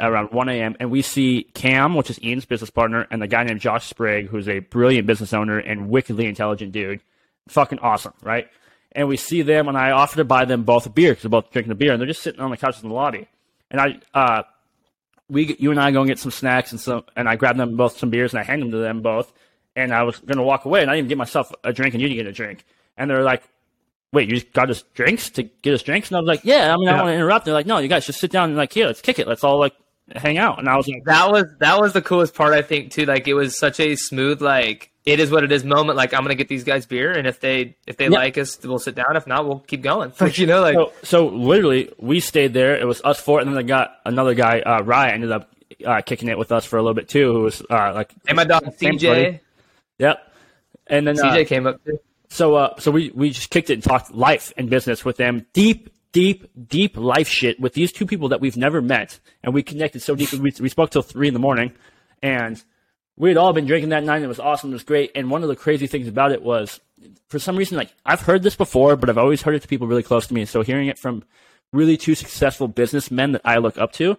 around 0.00 0.32
1 0.32 0.48
a.m. 0.48 0.76
And 0.80 0.90
we 0.90 1.02
see 1.02 1.44
Cam, 1.54 1.94
which 1.94 2.10
is 2.10 2.20
Ian's 2.20 2.44
business 2.44 2.68
partner, 2.68 3.06
and 3.12 3.22
the 3.22 3.28
guy 3.28 3.44
named 3.44 3.60
Josh 3.60 3.86
Sprague, 3.86 4.26
who's 4.26 4.48
a 4.48 4.58
brilliant 4.58 5.06
business 5.06 5.32
owner 5.32 5.58
and 5.58 5.88
wickedly 5.88 6.26
intelligent 6.26 6.72
dude. 6.72 7.00
Fucking 7.48 7.78
awesome, 7.78 8.12
right? 8.22 8.48
And 8.94 9.08
we 9.08 9.16
see 9.16 9.42
them, 9.42 9.68
and 9.68 9.76
I 9.76 9.90
offer 9.90 10.16
to 10.16 10.24
buy 10.24 10.44
them 10.44 10.64
both 10.64 10.86
a 10.86 10.90
beer 10.90 11.12
because 11.12 11.22
they're 11.22 11.30
both 11.30 11.50
drinking 11.50 11.72
a 11.72 11.76
beer, 11.76 11.92
and 11.92 12.00
they're 12.00 12.06
just 12.06 12.22
sitting 12.22 12.40
on 12.40 12.50
the 12.50 12.56
couches 12.56 12.82
in 12.82 12.88
the 12.90 12.94
lobby. 12.94 13.26
And 13.70 13.80
I, 13.80 14.00
uh, 14.12 14.42
we, 15.30 15.56
you 15.58 15.70
and 15.70 15.80
I 15.80 15.90
go 15.90 16.00
and 16.00 16.08
get 16.08 16.18
some 16.18 16.30
snacks, 16.30 16.72
and 16.72 16.80
some, 16.80 17.04
and 17.16 17.28
I 17.28 17.36
grab 17.36 17.56
them 17.56 17.76
both 17.76 17.98
some 17.98 18.10
beers, 18.10 18.32
and 18.32 18.40
I 18.40 18.44
hand 18.44 18.60
them 18.60 18.70
to 18.70 18.78
them 18.78 19.00
both. 19.00 19.32
And 19.74 19.94
I 19.94 20.02
was 20.02 20.18
gonna 20.18 20.42
walk 20.42 20.66
away, 20.66 20.82
and 20.82 20.90
I 20.90 20.96
didn't 20.96 21.08
get 21.08 21.16
myself 21.16 21.50
a 21.64 21.72
drink, 21.72 21.94
and 21.94 22.02
you 22.02 22.08
didn't 22.08 22.18
get 22.18 22.26
a 22.26 22.32
drink. 22.32 22.64
And 22.98 23.10
they're 23.10 23.22
like, 23.22 23.42
wait, 24.12 24.28
you 24.28 24.34
just 24.34 24.52
got 24.52 24.70
us 24.70 24.82
drinks 24.94 25.30
to 25.30 25.42
get 25.42 25.74
us 25.74 25.82
drinks? 25.82 26.10
And 26.10 26.16
I 26.16 26.20
was 26.20 26.28
like, 26.28 26.44
yeah, 26.44 26.72
I 26.72 26.76
mean, 26.76 26.88
I 26.88 26.92
don't 26.92 27.06
want 27.06 27.12
to 27.12 27.16
interrupt. 27.16 27.46
They're 27.46 27.54
like, 27.54 27.66
no, 27.66 27.78
you 27.78 27.88
guys 27.88 28.06
just 28.06 28.20
sit 28.20 28.30
down 28.30 28.50
and 28.50 28.58
like, 28.58 28.72
here, 28.72 28.86
let's 28.86 29.00
kick 29.00 29.18
it. 29.18 29.26
Let's 29.26 29.42
all 29.42 29.58
like 29.58 29.74
hang 30.14 30.38
out. 30.38 30.58
And 30.58 30.68
I 30.68 30.76
was 30.76 30.86
like, 30.86 31.04
that 31.04 31.30
was 31.30 31.46
that 31.60 31.80
was 31.80 31.92
the 31.92 32.02
coolest 32.02 32.34
part 32.34 32.52
I 32.52 32.62
think 32.62 32.92
too. 32.92 33.06
Like 33.06 33.26
it 33.26 33.34
was 33.34 33.58
such 33.58 33.80
a 33.80 33.96
smooth 33.96 34.42
like 34.42 34.91
it 35.04 35.18
is 35.20 35.30
what 35.30 35.44
it 35.44 35.50
is 35.52 35.64
moment. 35.64 35.96
Like 35.96 36.14
I'm 36.14 36.22
gonna 36.22 36.34
get 36.34 36.48
these 36.48 36.64
guys 36.64 36.86
beer, 36.86 37.12
and 37.12 37.26
if 37.26 37.40
they 37.40 37.76
if 37.86 37.96
they 37.96 38.04
Yeah. 38.04 38.18
like 38.18 38.38
us, 38.38 38.58
we'll 38.62 38.78
sit 38.78 38.94
down. 38.94 39.16
If 39.16 39.26
not, 39.26 39.46
we'll 39.46 39.58
keep 39.60 39.82
going. 39.82 40.12
Like 40.20 40.38
you 40.38 40.46
know, 40.46 40.60
like 40.60 40.74
so, 40.74 40.92
so 41.02 41.26
literally, 41.28 41.92
we 41.98 42.20
stayed 42.20 42.52
there. 42.54 42.76
It 42.76 42.86
was 42.86 43.00
us 43.04 43.20
four, 43.20 43.40
and 43.40 43.48
then 43.48 43.54
they 43.56 43.62
got 43.64 43.96
another 44.04 44.34
guy, 44.34 44.60
uh, 44.60 44.82
Rye, 44.82 45.10
ended 45.10 45.32
up 45.32 45.50
uh, 45.84 46.00
kicking 46.02 46.28
it 46.28 46.38
with 46.38 46.52
us 46.52 46.64
for 46.64 46.76
a 46.78 46.82
little 46.82 46.94
bit 46.94 47.08
too, 47.08 47.32
who 47.32 47.40
was 47.40 47.62
uh, 47.70 47.92
like, 47.94 48.12
and 48.28 48.36
my 48.36 48.44
dog 48.44 48.64
CJ, 48.64 49.02
buddy. 49.02 49.40
yep. 49.98 50.32
And 50.86 51.06
then 51.06 51.18
uh, 51.18 51.22
CJ 51.24 51.46
came 51.46 51.66
up 51.66 51.84
too. 51.84 51.98
So, 52.28 52.54
uh, 52.54 52.78
so 52.80 52.90
we, 52.90 53.10
we 53.14 53.30
just 53.30 53.50
kicked 53.50 53.68
it 53.70 53.74
and 53.74 53.82
talked 53.82 54.14
life 54.14 54.52
and 54.56 54.70
business 54.70 55.04
with 55.04 55.16
them. 55.18 55.44
Deep, 55.52 55.90
deep, 56.12 56.48
deep 56.68 56.96
life 56.96 57.28
shit 57.28 57.60
with 57.60 57.74
these 57.74 57.92
two 57.92 58.06
people 58.06 58.28
that 58.30 58.40
we've 58.40 58.56
never 58.56 58.80
met. 58.80 59.20
And 59.42 59.52
we 59.52 59.62
connected 59.62 60.00
so 60.00 60.14
deeply. 60.14 60.38
We, 60.40 60.52
we 60.60 60.68
spoke 60.70 60.90
till 60.90 61.02
three 61.02 61.28
in 61.28 61.34
the 61.34 61.40
morning 61.40 61.72
and 62.22 62.62
we 63.22 63.28
had 63.28 63.36
all 63.36 63.52
been 63.52 63.66
drinking 63.66 63.90
that 63.90 64.02
night. 64.02 64.16
And 64.16 64.24
it 64.24 64.28
was 64.28 64.40
awesome. 64.40 64.70
It 64.70 64.72
was 64.72 64.82
great. 64.82 65.12
And 65.14 65.30
one 65.30 65.44
of 65.44 65.48
the 65.48 65.54
crazy 65.54 65.86
things 65.86 66.08
about 66.08 66.32
it 66.32 66.42
was 66.42 66.80
for 67.28 67.38
some 67.38 67.56
reason, 67.56 67.76
like 67.76 67.94
I've 68.04 68.22
heard 68.22 68.42
this 68.42 68.56
before, 68.56 68.96
but 68.96 69.08
I've 69.08 69.16
always 69.16 69.42
heard 69.42 69.54
it 69.54 69.62
to 69.62 69.68
people 69.68 69.86
really 69.86 70.02
close 70.02 70.26
to 70.26 70.34
me. 70.34 70.44
So 70.44 70.62
hearing 70.62 70.88
it 70.88 70.98
from 70.98 71.22
really 71.72 71.96
two 71.96 72.16
successful 72.16 72.66
businessmen 72.66 73.30
that 73.32 73.42
I 73.44 73.58
look 73.58 73.78
up 73.78 73.92
to, 73.92 74.18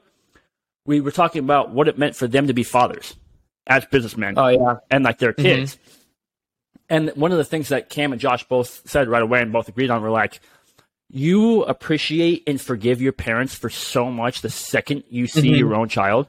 we 0.85 1.01
were 1.01 1.11
talking 1.11 1.43
about 1.43 1.71
what 1.71 1.89
it 1.89 1.97
meant 1.97 2.15
for 2.15 2.27
them 2.27 2.47
to 2.47 2.53
be 2.53 2.63
fathers 2.63 3.13
as 3.67 3.85
businessmen 3.85 4.35
Oh 4.37 4.47
yeah, 4.47 4.75
and 4.89 5.03
like 5.03 5.17
their 5.17 5.33
mm-hmm. 5.33 5.41
kids. 5.41 5.77
And 6.89 7.09
one 7.09 7.33
of 7.33 7.37
the 7.37 7.43
things 7.43 7.69
that 7.69 7.89
Cam 7.89 8.13
and 8.13 8.21
Josh 8.21 8.45
both 8.45 8.89
said 8.89 9.09
right 9.09 9.21
away 9.21 9.41
and 9.41 9.51
both 9.51 9.67
agreed 9.67 9.89
on 9.89 10.01
were 10.01 10.11
like, 10.11 10.39
you 11.09 11.63
appreciate 11.63 12.43
and 12.47 12.59
forgive 12.59 13.01
your 13.01 13.11
parents 13.11 13.53
for 13.53 13.69
so 13.69 14.09
much 14.09 14.39
the 14.39 14.49
second 14.49 15.03
you 15.09 15.27
see 15.27 15.41
mm-hmm. 15.41 15.55
your 15.55 15.75
own 15.75 15.89
child. 15.89 16.27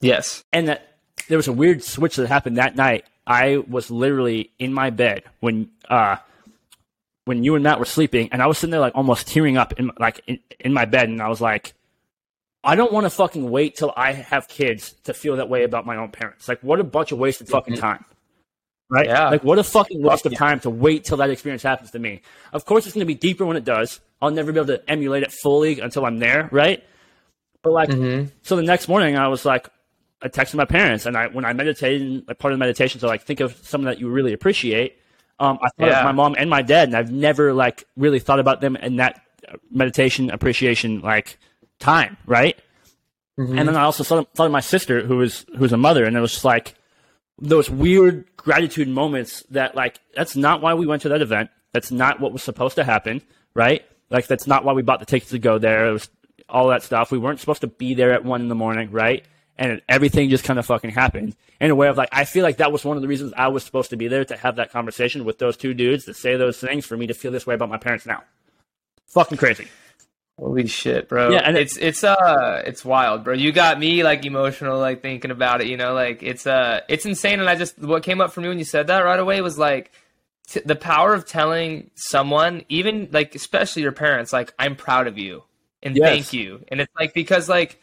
yes, 0.00 0.44
And 0.52 0.68
that 0.68 0.91
there 1.32 1.38
was 1.38 1.48
a 1.48 1.52
weird 1.52 1.82
switch 1.82 2.16
that 2.16 2.28
happened 2.28 2.58
that 2.58 2.76
night. 2.76 3.06
I 3.26 3.56
was 3.56 3.90
literally 3.90 4.50
in 4.58 4.74
my 4.74 4.90
bed 4.90 5.22
when 5.40 5.70
uh 5.88 6.16
when 7.24 7.42
you 7.42 7.54
and 7.54 7.64
Matt 7.64 7.78
were 7.78 7.86
sleeping, 7.86 8.28
and 8.32 8.42
I 8.42 8.46
was 8.46 8.58
sitting 8.58 8.70
there 8.70 8.80
like 8.80 8.94
almost 8.94 9.28
tearing 9.28 9.56
up 9.56 9.72
in 9.78 9.90
like 9.98 10.20
in, 10.26 10.40
in 10.60 10.74
my 10.74 10.84
bed, 10.84 11.08
and 11.08 11.22
I 11.22 11.28
was 11.28 11.40
like, 11.40 11.72
I 12.62 12.76
don't 12.76 12.92
want 12.92 13.06
to 13.06 13.10
fucking 13.10 13.50
wait 13.50 13.76
till 13.76 13.94
I 13.96 14.12
have 14.12 14.46
kids 14.46 14.94
to 15.04 15.14
feel 15.14 15.36
that 15.36 15.48
way 15.48 15.64
about 15.64 15.86
my 15.86 15.96
own 15.96 16.10
parents. 16.10 16.48
Like, 16.48 16.60
what 16.60 16.80
a 16.80 16.84
bunch 16.84 17.12
of 17.12 17.18
wasted 17.18 17.48
fucking 17.48 17.76
time. 17.76 18.04
Right? 18.90 19.06
Yeah. 19.06 19.30
Like, 19.30 19.42
what 19.42 19.58
a 19.58 19.64
fucking 19.64 20.02
waste 20.02 20.26
of 20.26 20.36
time 20.36 20.60
to 20.60 20.70
wait 20.70 21.04
till 21.04 21.16
that 21.16 21.30
experience 21.30 21.62
happens 21.62 21.92
to 21.92 21.98
me. 21.98 22.20
Of 22.52 22.66
course, 22.66 22.84
it's 22.84 22.94
going 22.94 23.06
to 23.06 23.06
be 23.06 23.14
deeper 23.14 23.46
when 23.46 23.56
it 23.56 23.64
does. 23.64 24.00
I'll 24.20 24.30
never 24.30 24.52
be 24.52 24.58
able 24.58 24.66
to 24.66 24.90
emulate 24.90 25.22
it 25.22 25.32
fully 25.32 25.80
until 25.80 26.04
I'm 26.04 26.18
there, 26.18 26.50
right? 26.52 26.84
But 27.62 27.72
like, 27.72 27.90
so 28.42 28.56
the 28.56 28.62
next 28.62 28.88
morning, 28.88 29.16
I 29.16 29.28
was 29.28 29.46
like, 29.46 29.68
I 30.22 30.28
texted 30.28 30.54
my 30.54 30.64
parents, 30.64 31.06
and 31.06 31.16
I 31.16 31.26
when 31.28 31.44
I 31.44 31.52
meditated, 31.52 32.28
like 32.28 32.38
part 32.38 32.52
of 32.52 32.58
the 32.58 32.62
meditation, 32.62 33.00
so 33.00 33.08
like 33.08 33.22
think 33.22 33.40
of 33.40 33.56
someone 33.62 33.86
that 33.86 33.98
you 34.00 34.08
really 34.08 34.32
appreciate. 34.32 34.98
Um, 35.40 35.58
I 35.62 35.68
thought 35.70 35.88
Yeah. 35.88 35.98
of 36.00 36.04
my 36.04 36.12
mom 36.12 36.36
and 36.38 36.48
my 36.48 36.62
dad, 36.62 36.88
and 36.88 36.96
I've 36.96 37.10
never 37.10 37.52
like 37.52 37.84
really 37.96 38.20
thought 38.20 38.38
about 38.38 38.60
them 38.60 38.76
in 38.76 38.96
that 38.96 39.20
uh, 39.48 39.56
meditation 39.70 40.30
appreciation 40.30 41.00
like 41.00 41.38
time, 41.80 42.16
right? 42.26 42.56
And 43.58 43.66
then 43.68 43.76
I 43.76 43.82
also 43.82 44.04
thought, 44.04 44.32
thought 44.34 44.46
of 44.46 44.52
my 44.52 44.60
sister, 44.60 45.04
who 45.04 45.16
was 45.16 45.44
who's 45.58 45.72
a 45.72 45.76
mother, 45.76 46.04
and 46.04 46.16
it 46.16 46.20
was 46.20 46.32
just 46.32 46.44
like 46.44 46.74
those 47.40 47.68
weird 47.68 48.24
gratitude 48.36 48.88
moments 48.88 49.42
that 49.50 49.74
like 49.74 49.98
that's 50.14 50.36
not 50.36 50.60
why 50.62 50.74
we 50.74 50.86
went 50.86 51.02
to 51.02 51.08
that 51.08 51.22
event. 51.22 51.50
That's 51.72 51.90
not 51.90 52.20
what 52.20 52.32
was 52.32 52.42
supposed 52.42 52.76
to 52.76 52.84
happen, 52.84 53.22
right? 53.54 53.84
Like 54.10 54.26
that's 54.26 54.46
not 54.46 54.64
why 54.64 54.74
we 54.74 54.82
bought 54.82 55.00
the 55.00 55.06
tickets 55.06 55.30
to 55.32 55.38
go 55.38 55.58
there. 55.58 55.86
It 55.88 55.92
was 55.92 56.08
all 56.48 56.68
that 56.68 56.82
stuff. 56.82 57.10
We 57.10 57.18
weren't 57.18 57.40
supposed 57.40 57.62
to 57.62 57.66
be 57.66 57.94
there 57.94 58.12
at 58.12 58.24
one 58.24 58.42
in 58.42 58.48
the 58.48 58.54
morning, 58.54 58.90
right? 58.90 59.24
And 59.58 59.82
everything 59.88 60.30
just 60.30 60.44
kind 60.44 60.58
of 60.58 60.64
fucking 60.66 60.90
happened 60.90 61.36
in 61.60 61.70
a 61.70 61.74
way 61.74 61.88
of 61.88 61.96
like, 61.96 62.08
I 62.10 62.24
feel 62.24 62.42
like 62.42 62.56
that 62.56 62.72
was 62.72 62.84
one 62.84 62.96
of 62.96 63.02
the 63.02 63.08
reasons 63.08 63.32
I 63.36 63.48
was 63.48 63.62
supposed 63.62 63.90
to 63.90 63.96
be 63.96 64.08
there 64.08 64.24
to 64.24 64.36
have 64.36 64.56
that 64.56 64.72
conversation 64.72 65.24
with 65.24 65.38
those 65.38 65.56
two 65.58 65.74
dudes 65.74 66.06
to 66.06 66.14
say 66.14 66.36
those 66.36 66.58
things 66.58 66.86
for 66.86 66.96
me 66.96 67.06
to 67.06 67.14
feel 67.14 67.30
this 67.30 67.46
way 67.46 67.54
about 67.54 67.68
my 67.68 67.76
parents 67.76 68.06
now. 68.06 68.22
Fucking 69.08 69.36
crazy. 69.38 69.68
Holy 70.38 70.66
shit, 70.66 71.08
bro. 71.08 71.30
Yeah, 71.30 71.42
and 71.44 71.56
it's 71.58 71.76
it's 71.76 72.02
uh 72.02 72.62
it's 72.66 72.82
wild, 72.84 73.22
bro. 73.22 73.34
You 73.34 73.52
got 73.52 73.78
me 73.78 74.02
like 74.02 74.24
emotional 74.24 74.78
like 74.80 75.02
thinking 75.02 75.30
about 75.30 75.60
it, 75.60 75.66
you 75.66 75.76
know, 75.76 75.92
like 75.92 76.22
it's 76.22 76.46
uh 76.46 76.80
it's 76.88 77.04
insane 77.04 77.38
and 77.38 77.48
I 77.48 77.54
just 77.54 77.78
what 77.78 78.02
came 78.02 78.20
up 78.22 78.32
for 78.32 78.40
me 78.40 78.48
when 78.48 78.58
you 78.58 78.64
said 78.64 78.86
that 78.86 79.00
right 79.00 79.20
away 79.20 79.42
was 79.42 79.58
like 79.58 79.92
t- 80.48 80.62
the 80.64 80.74
power 80.74 81.12
of 81.12 81.26
telling 81.26 81.90
someone 81.94 82.64
even 82.70 83.10
like 83.12 83.34
especially 83.34 83.82
your 83.82 83.92
parents 83.92 84.32
like 84.32 84.54
I'm 84.58 84.74
proud 84.74 85.06
of 85.06 85.18
you 85.18 85.44
and 85.82 85.94
Yes. 85.94 86.08
thank 86.08 86.32
you. 86.32 86.64
And 86.68 86.80
it's 86.80 86.92
like 86.98 87.12
because 87.12 87.50
like 87.50 87.78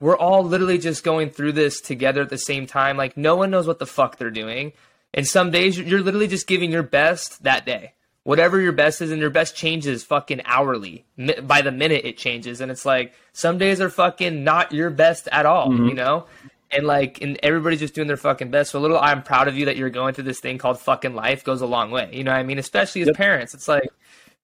we're 0.00 0.16
all 0.16 0.42
literally 0.42 0.78
just 0.78 1.04
going 1.04 1.30
through 1.30 1.52
this 1.52 1.80
together 1.80 2.22
at 2.22 2.30
the 2.30 2.38
same 2.38 2.66
time. 2.66 2.96
Like 2.96 3.16
no 3.16 3.36
one 3.36 3.50
knows 3.50 3.66
what 3.66 3.78
the 3.78 3.86
fuck 3.86 4.16
they're 4.16 4.30
doing. 4.30 4.72
And 5.12 5.26
some 5.26 5.50
days 5.50 5.78
you're- 5.78 6.02
literally 6.02 6.28
just 6.28 6.46
giving 6.46 6.70
your 6.70 6.82
best 6.82 7.42
that 7.42 7.66
day. 7.66 7.92
Whatever 8.22 8.60
your 8.60 8.72
best 8.72 9.00
is, 9.00 9.10
and 9.10 9.20
your 9.20 9.30
best 9.30 9.56
changes 9.56 10.04
fucking 10.04 10.42
hourly. 10.44 11.06
By 11.42 11.62
the 11.62 11.72
minute 11.72 12.04
it 12.04 12.18
changes, 12.18 12.60
and 12.60 12.70
it's 12.70 12.84
like 12.84 13.14
some 13.32 13.56
days 13.56 13.80
are 13.80 13.88
fucking 13.88 14.44
not 14.44 14.72
your 14.72 14.90
best 14.90 15.26
at 15.32 15.46
all, 15.46 15.72
you 15.72 15.80
mm-hmm. 15.80 15.96
know. 15.96 16.26
And 16.70 16.86
like, 16.86 17.22
and 17.22 17.40
everybody's 17.42 17.80
just 17.80 17.94
doing 17.94 18.08
their 18.08 18.18
fucking 18.18 18.50
best. 18.50 18.72
So 18.72 18.78
a 18.78 18.80
little, 18.80 18.98
I'm 18.98 19.22
proud 19.22 19.48
of 19.48 19.56
you 19.56 19.64
that 19.64 19.78
you're 19.78 19.90
going 19.90 20.12
through 20.12 20.24
this 20.24 20.38
thing 20.38 20.58
called 20.58 20.78
fucking 20.78 21.14
life 21.14 21.44
goes 21.44 21.62
a 21.62 21.66
long 21.66 21.90
way. 21.90 22.10
You 22.12 22.22
know 22.22 22.30
what 22.30 22.38
I 22.38 22.42
mean? 22.42 22.58
Especially 22.58 23.00
as 23.00 23.10
parents, 23.14 23.54
it's 23.54 23.66
like 23.66 23.88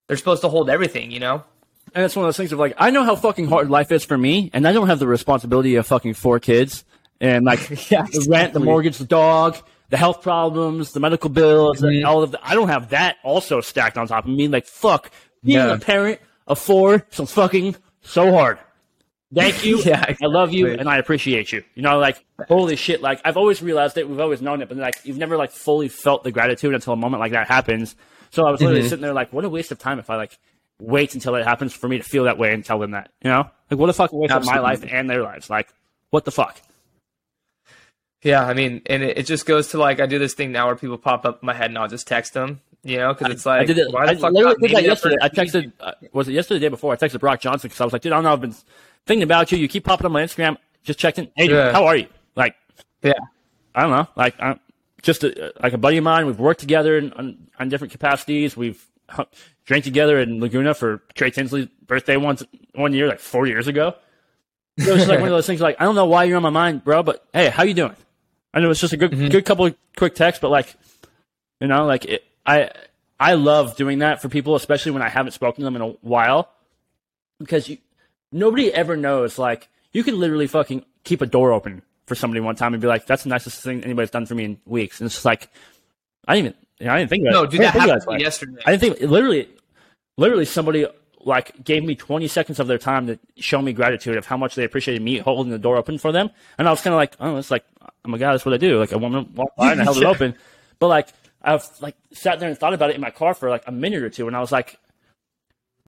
they're 0.09 0.17
supposed 0.17 0.41
to 0.41 0.49
hold 0.49 0.71
everything, 0.71 1.11
you 1.11 1.21
know. 1.21 1.45
And 1.97 2.05
it's 2.05 2.15
one 2.15 2.25
of 2.25 2.29
those 2.29 2.37
things 2.37 2.53
of 2.53 2.59
like, 2.59 2.75
I 2.77 2.91
know 2.91 3.05
how 3.05 3.17
fucking 3.17 3.49
hard 3.49 3.71
life 3.71 3.91
is 3.91 4.05
for 4.05 4.19
me, 4.19 4.51
and 4.53 4.69
I 4.69 4.73
don't 4.73 4.87
have 4.89 4.99
the 4.99 5.07
responsibility 5.09 5.77
of 5.77 5.87
fucking 5.87 6.13
four 6.15 6.39
kids 6.39 6.85
and 7.23 7.45
like 7.47 7.59
Yeah, 7.91 8.03
the 8.03 8.27
rent, 8.31 8.53
the 8.53 8.61
mortgage, 8.61 8.99
the 8.99 9.07
dog, 9.07 9.57
the 9.89 9.97
health 9.97 10.21
problems, 10.21 10.93
the 10.93 11.01
medical 11.01 11.31
bills, 11.31 11.83
and 11.83 11.91
Mm-hmm. 11.93 12.07
all 12.07 12.23
of 12.23 12.33
that. 12.33 12.41
I 12.45 12.55
don't 12.55 12.69
have 12.69 12.91
that 12.91 13.17
also 13.25 13.61
stacked 13.63 13.97
on 13.97 14.07
top 14.09 14.25
of 14.27 14.31
me. 14.31 14.47
Like, 14.47 14.67
fuck, 14.67 15.11
being 15.43 15.57
Yeah. 15.59 15.73
a 15.73 15.79
parent 15.79 16.21
of 16.47 16.59
four 16.59 17.07
so 17.11 17.25
fucking 17.25 17.77
so 18.03 18.31
hard. 18.31 18.59
Thank 19.35 19.65
you. 19.65 19.81
Yeah, 19.85 20.05
I 20.23 20.27
love 20.27 20.53
you 20.53 20.69
and 20.69 20.89
I 20.91 20.99
appreciate 20.99 21.51
you. 21.51 21.65
You 21.75 21.83
know, 21.83 21.99
like 21.99 22.23
holy 22.47 22.77
shit. 22.77 23.01
Like 23.01 23.21
I've 23.25 23.37
always 23.39 23.63
realized 23.63 23.97
it. 23.97 24.07
We've 24.09 24.21
always 24.21 24.43
known 24.43 24.61
it, 24.61 24.69
but 24.69 24.77
like 24.77 24.97
you've 25.05 25.17
never 25.19 25.37
like 25.39 25.51
fully 25.51 25.89
felt 25.89 26.25
the 26.25 26.31
gratitude 26.31 26.75
until 26.75 26.93
a 26.93 26.97
moment 26.97 27.21
like 27.21 27.33
that 27.33 27.49
happens. 27.49 27.97
So 28.31 28.47
I 28.47 28.51
was 28.51 28.61
literally 28.61 28.81
Mm-hmm. 28.81 28.89
sitting 28.91 29.03
there 29.03 29.15
like, 29.15 29.33
what 29.33 29.45
a 29.47 29.49
waste 29.49 29.73
of 29.73 29.79
time 29.79 29.99
if 29.99 30.11
I 30.11 30.17
like 30.17 30.39
wait 30.81 31.15
until 31.15 31.35
it 31.37 31.45
happens 31.45 31.73
for 31.73 31.89
me 31.89 31.99
to 31.99 32.05
feel 32.05 32.25
that 32.25 32.39
way 32.39 32.53
and 32.53 32.65
tell 32.65 32.79
them 32.79 32.93
that. 32.93 33.11
You 33.23 33.31
know, 33.31 33.51
like 33.71 33.79
what 33.81 33.87
the 33.87 33.95
fuck 33.95 34.13
waste 34.13 34.33
of 34.33 34.45
my 34.45 34.59
life 34.59 34.85
and 34.89 35.09
their 35.09 35.23
lives. 35.23 35.49
Like 35.51 35.69
what 36.11 36.25
the 36.25 36.31
fuck. 36.31 36.61
Yeah, 38.23 38.45
I 38.45 38.55
mean, 38.55 38.83
and 38.87 39.03
it, 39.03 39.19
it 39.19 39.27
just 39.27 39.47
goes 39.47 39.69
to 39.69 39.79
like 39.79 40.01
I 40.01 40.07
do 40.07 40.19
this 40.19 40.35
thing 40.35 40.53
now 40.53 40.67
where 40.67 40.77
people 40.77 40.99
pop 40.99 41.25
up 41.25 41.43
in 41.43 41.47
my 41.47 41.55
head 41.55 41.71
and 41.71 41.79
I'll 41.79 41.87
just 41.89 42.07
text 42.09 42.33
them, 42.35 42.61
you 42.83 42.97
know, 42.97 43.15
because 43.15 43.33
it's 43.33 43.47
like 43.47 43.61
I 43.61 43.65
did 43.65 43.79
it. 43.79 43.93
why 43.93 44.07
I 44.07 44.15
fuck 44.17 44.33
literally 44.33 44.57
did 44.69 44.77
that 44.77 44.85
yesterday. 44.85 45.17
I 45.23 45.29
texted. 45.29 45.73
Uh, 45.79 45.93
was 46.13 46.27
it 46.29 46.33
yesterday? 46.33 46.59
The 46.59 46.65
day 46.67 46.69
before? 46.71 46.93
I 46.93 46.97
texted 46.97 47.21
Brock 47.21 47.41
Johnson 47.41 47.69
because 47.69 47.81
I 47.81 47.85
was 47.85 47.93
like, 47.93 48.03
dude, 48.03 48.13
I 48.13 48.17
don't 48.17 48.25
know. 48.25 48.33
I've 48.33 48.41
been 48.41 48.55
thinking 49.07 49.23
about 49.23 49.53
you. 49.53 49.59
You 49.59 49.69
keep 49.69 49.85
popping 49.85 50.07
up 50.07 50.11
on 50.11 50.13
my 50.13 50.23
Instagram. 50.25 50.57
Just 50.83 50.99
checking. 50.99 51.31
Hey, 51.37 51.47
dude, 51.47 51.57
Yeah. 51.57 51.73
how 51.73 51.85
are 51.87 51.97
you? 51.97 52.07
Like, 52.35 52.57
Yeah, 53.03 53.13
I 53.75 53.83
don't 53.83 53.91
know, 53.91 54.09
like 54.17 54.35
I'm 54.41 54.59
just 55.03 55.23
a, 55.23 55.53
like 55.63 55.73
a 55.73 55.79
buddy 55.79 55.99
of 55.99 56.05
mine. 56.05 56.27
We've 56.27 56.39
worked 56.39 56.61
together 56.61 56.99
in, 56.99 57.13
on, 57.13 57.49
on 57.61 57.69
different 57.69 57.93
capacities. 57.93 58.57
We've 58.57 58.85
drank 59.67 59.85
together 59.85 60.19
in 60.19 60.41
Laguna 60.41 60.75
for 60.75 61.03
Trey 61.15 61.31
Tinsley's 61.31 61.67
birthday 61.87 62.17
once 62.17 62.43
one 62.75 62.93
year, 62.93 63.09
like 63.09 63.21
four 63.21 63.47
years 63.47 63.69
ago. 63.69 63.95
So 64.79 64.95
it's 64.95 65.09
like 65.09 65.21
one 65.21 65.29
of 65.29 65.35
those 65.35 65.47
things. 65.47 65.61
Like 65.61 65.77
I 65.81 65.85
don't 65.85 65.95
know 65.95 66.07
why 66.07 66.25
you're 66.25 66.37
on 66.37 66.43
my 66.43 66.51
mind, 66.51 66.85
bro, 66.85 67.03
but 67.03 67.27
hey, 67.33 67.49
how 67.49 67.65
you 67.65 67.75
doing? 67.75 67.97
I 68.55 68.61
know 68.61 68.71
it's 68.71 68.81
just 68.81 68.93
a 68.93 68.97
good 68.97 69.11
mm-hmm. 69.11 69.29
good 69.29 69.45
couple 69.45 69.67
of 69.67 69.77
quick 69.97 70.15
texts, 70.15 70.41
but 70.41 70.51
like 70.51 70.75
you 71.61 71.67
know, 71.69 71.85
like 71.87 72.05
it, 72.05 72.25
I 72.45 72.71
I 73.19 73.35
love 73.35 73.77
doing 73.77 74.01
that 74.01 74.23
for 74.23 74.29
people, 74.29 74.55
especially 74.55 74.93
when 74.93 75.03
I 75.03 75.09
haven't 75.09 75.33
spoken 75.33 75.63
to 75.63 75.65
them 75.65 75.77
in 75.77 75.83
a 75.83 75.89
while, 76.03 76.51
because 77.39 77.69
you 77.69 77.79
nobody 78.33 78.73
ever 78.73 78.97
knows. 78.97 79.39
Like 79.39 79.69
you 79.93 80.05
could 80.05 80.15
literally 80.15 80.47
fucking 80.47 80.85
keep 81.05 81.23
a 81.23 81.27
door 81.27 81.53
open 81.53 81.83
for 82.07 82.15
somebody 82.15 82.41
one 82.41 82.57
time 82.57 82.75
and 82.75 82.81
be 82.81 82.87
like, 82.87 83.07
"That's 83.07 83.23
the 83.23 83.31
nicest 83.31 83.63
thing 83.63 83.83
anybody's 83.83 84.11
done 84.11 84.27
for 84.27 84.35
me 84.35 84.45
in 84.45 84.59
weeks." 84.67 85.01
And 85.01 85.07
it's 85.07 85.15
just 85.15 85.25
like 85.25 85.51
I 86.29 86.35
didn't 86.35 86.47
even 86.49 86.66
you 86.79 86.87
know, 86.87 86.93
I 86.93 86.99
didn't 86.99 87.11
think 87.11 87.23
about 87.25 87.33
no, 87.33 87.43
it. 87.45 87.51
dude, 87.51 87.61
that 87.61 87.73
happened 87.75 87.91
about 87.91 88.03
to 88.03 88.09
me 88.11 88.15
it. 88.17 88.21
yesterday. 88.23 88.63
I 88.67 88.71
didn't 88.77 88.81
think 88.99 89.11
literally, 89.11 89.49
literally 90.17 90.45
somebody 90.45 90.87
like 91.21 91.65
gave 91.65 91.83
me 91.85 91.95
20 91.97 92.29
seconds 92.29 92.61
of 92.61 92.69
their 92.69 92.79
time 92.79 93.07
to 93.09 93.19
show 93.37 93.61
me 93.61 93.73
gratitude 93.73 94.17
of 94.17 94.27
how 94.27 94.37
much 94.37 94.55
they 94.55 94.65
appreciated 94.65 95.03
me 95.03 95.19
holding 95.19 95.51
the 95.51 95.59
door 95.59 95.77
open 95.77 95.99
for 95.99 96.13
them. 96.13 96.31
And 96.57 96.69
I 96.69 96.71
was 96.71 96.81
kind 96.81 96.95
of 96.95 96.99
like, 96.99 97.17
oh, 97.19 97.37
it's 97.37 97.51
like, 97.51 97.65
oh 97.83 98.09
my 98.09 98.19
God, 98.19 98.35
that's 98.35 98.45
what 98.45 98.55
I 98.55 98.59
do. 98.59 98.79
Like 98.79 98.93
a 98.93 98.99
woman 98.99 99.33
walked 99.35 99.57
by 99.57 99.73
and 99.73 99.81
I 99.81 99.85
held 99.85 99.97
it 99.99 100.05
open. 100.07 100.37
But 100.79 100.89
like, 100.89 101.09
I've 101.43 101.65
like 101.81 101.97
sat 102.13 102.39
there 102.41 102.49
and 102.49 102.57
thought 102.57 102.75
about 102.75 102.91
it 102.91 102.97
in 102.97 103.01
my 103.01 103.11
car 103.11 103.35
for 103.35 103.51
like 103.51 103.65
a 103.67 103.73
minute 103.73 104.03
or 104.03 104.11
two. 104.11 104.27
And 104.29 104.37
I 104.37 104.41
was 104.41 104.53
like, 104.53 104.79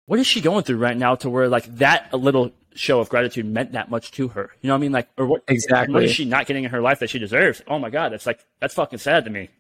what 0.07 0.19
is 0.19 0.27
she 0.27 0.41
going 0.41 0.63
through 0.63 0.79
right 0.79 0.97
now 0.97 1.17
to 1.17 1.29
where 1.29 1.49
like 1.49 1.65
that 1.77 2.15
little 2.15 2.53
show 2.75 3.01
of 3.01 3.09
gratitude 3.09 3.45
meant 3.45 3.73
that 3.73 3.91
much 3.91 4.13
to 4.13 4.29
her? 4.29 4.51
You 4.63 4.69
know 4.69 4.75
what 4.75 4.79
I 4.79 4.81
mean? 4.81 4.93
Like, 4.93 5.09
or 5.19 5.27
what, 5.27 5.43
Exactly. 5.49 5.93
what 5.93 6.05
is 6.05 6.13
she 6.13 6.25
not 6.25 6.47
getting 6.47 6.65
in 6.65 6.71
her 6.71 6.81
life 6.81 7.01
that 7.01 7.11
she 7.11 7.19
deserves? 7.19 7.61
Oh 7.67 7.79
my 7.79 7.91
God, 7.91 8.13
that's 8.13 8.27
like, 8.27 8.41
that's 8.61 8.75
fucking 8.75 9.01
sad 9.01 9.25
to 9.25 9.31
me. 9.31 9.51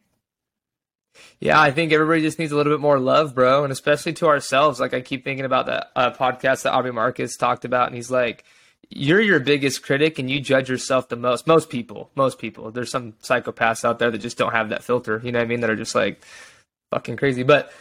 Yeah, 1.40 1.60
I 1.60 1.70
think 1.70 1.92
everybody 1.92 2.22
just 2.22 2.38
needs 2.38 2.52
a 2.52 2.56
little 2.56 2.72
bit 2.72 2.80
more 2.80 2.98
love, 2.98 3.34
bro, 3.34 3.64
and 3.64 3.72
especially 3.72 4.12
to 4.14 4.26
ourselves. 4.26 4.80
Like 4.80 4.94
I 4.94 5.00
keep 5.00 5.24
thinking 5.24 5.44
about 5.44 5.66
that 5.66 5.90
uh, 5.96 6.10
podcast 6.12 6.62
that 6.62 6.72
Aubrey 6.72 6.92
Marcus 6.92 7.36
talked 7.36 7.64
about, 7.64 7.86
and 7.86 7.96
he's 7.96 8.10
like, 8.10 8.44
"You're 8.88 9.20
your 9.20 9.40
biggest 9.40 9.82
critic, 9.82 10.18
and 10.18 10.30
you 10.30 10.40
judge 10.40 10.68
yourself 10.68 11.08
the 11.08 11.16
most." 11.16 11.46
Most 11.46 11.70
people, 11.70 12.10
most 12.14 12.38
people. 12.38 12.70
There's 12.70 12.90
some 12.90 13.12
psychopaths 13.22 13.84
out 13.84 13.98
there 13.98 14.10
that 14.10 14.18
just 14.18 14.38
don't 14.38 14.52
have 14.52 14.70
that 14.70 14.84
filter. 14.84 15.20
You 15.22 15.32
know 15.32 15.38
what 15.38 15.44
I 15.46 15.48
mean? 15.48 15.60
That 15.60 15.70
are 15.70 15.76
just 15.76 15.94
like 15.94 16.24
fucking 16.90 17.16
crazy. 17.16 17.42
But 17.42 17.72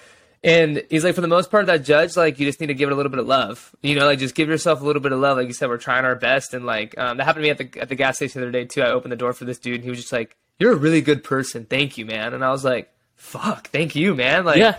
and 0.45 0.83
he's 0.91 1.03
like, 1.03 1.15
for 1.15 1.21
the 1.21 1.27
most 1.27 1.49
part, 1.49 1.65
that 1.65 1.83
judge, 1.83 2.15
like, 2.15 2.39
you 2.39 2.45
just 2.45 2.59
need 2.59 2.67
to 2.67 2.75
give 2.75 2.87
it 2.87 2.91
a 2.91 2.95
little 2.95 3.09
bit 3.09 3.17
of 3.17 3.25
love. 3.25 3.75
You 3.81 3.95
know, 3.95 4.05
like 4.05 4.19
just 4.19 4.35
give 4.35 4.47
yourself 4.47 4.79
a 4.79 4.85
little 4.85 5.01
bit 5.01 5.11
of 5.11 5.17
love. 5.19 5.37
Like 5.37 5.47
you 5.47 5.53
said, 5.53 5.69
we're 5.69 5.77
trying 5.77 6.05
our 6.05 6.15
best, 6.15 6.53
and 6.53 6.67
like 6.67 6.95
um, 6.99 7.17
that 7.17 7.23
happened 7.23 7.43
to 7.43 7.47
me 7.47 7.49
at 7.49 7.57
the 7.57 7.81
at 7.81 7.89
the 7.89 7.95
gas 7.95 8.17
station 8.17 8.41
the 8.41 8.47
other 8.47 8.51
day 8.51 8.65
too. 8.65 8.83
I 8.83 8.91
opened 8.91 9.11
the 9.11 9.17
door 9.17 9.33
for 9.33 9.45
this 9.45 9.57
dude, 9.57 9.75
and 9.75 9.83
he 9.83 9.89
was 9.89 9.99
just 9.99 10.13
like, 10.13 10.37
"You're 10.59 10.73
a 10.73 10.75
really 10.75 11.01
good 11.01 11.23
person. 11.23 11.65
Thank 11.65 11.97
you, 11.97 12.05
man." 12.05 12.35
And 12.35 12.45
I 12.45 12.51
was 12.51 12.63
like, 12.63 12.91
"Fuck, 13.15 13.69
thank 13.69 13.95
you, 13.95 14.15
man." 14.15 14.45
Like, 14.45 14.57
Yeah. 14.57 14.77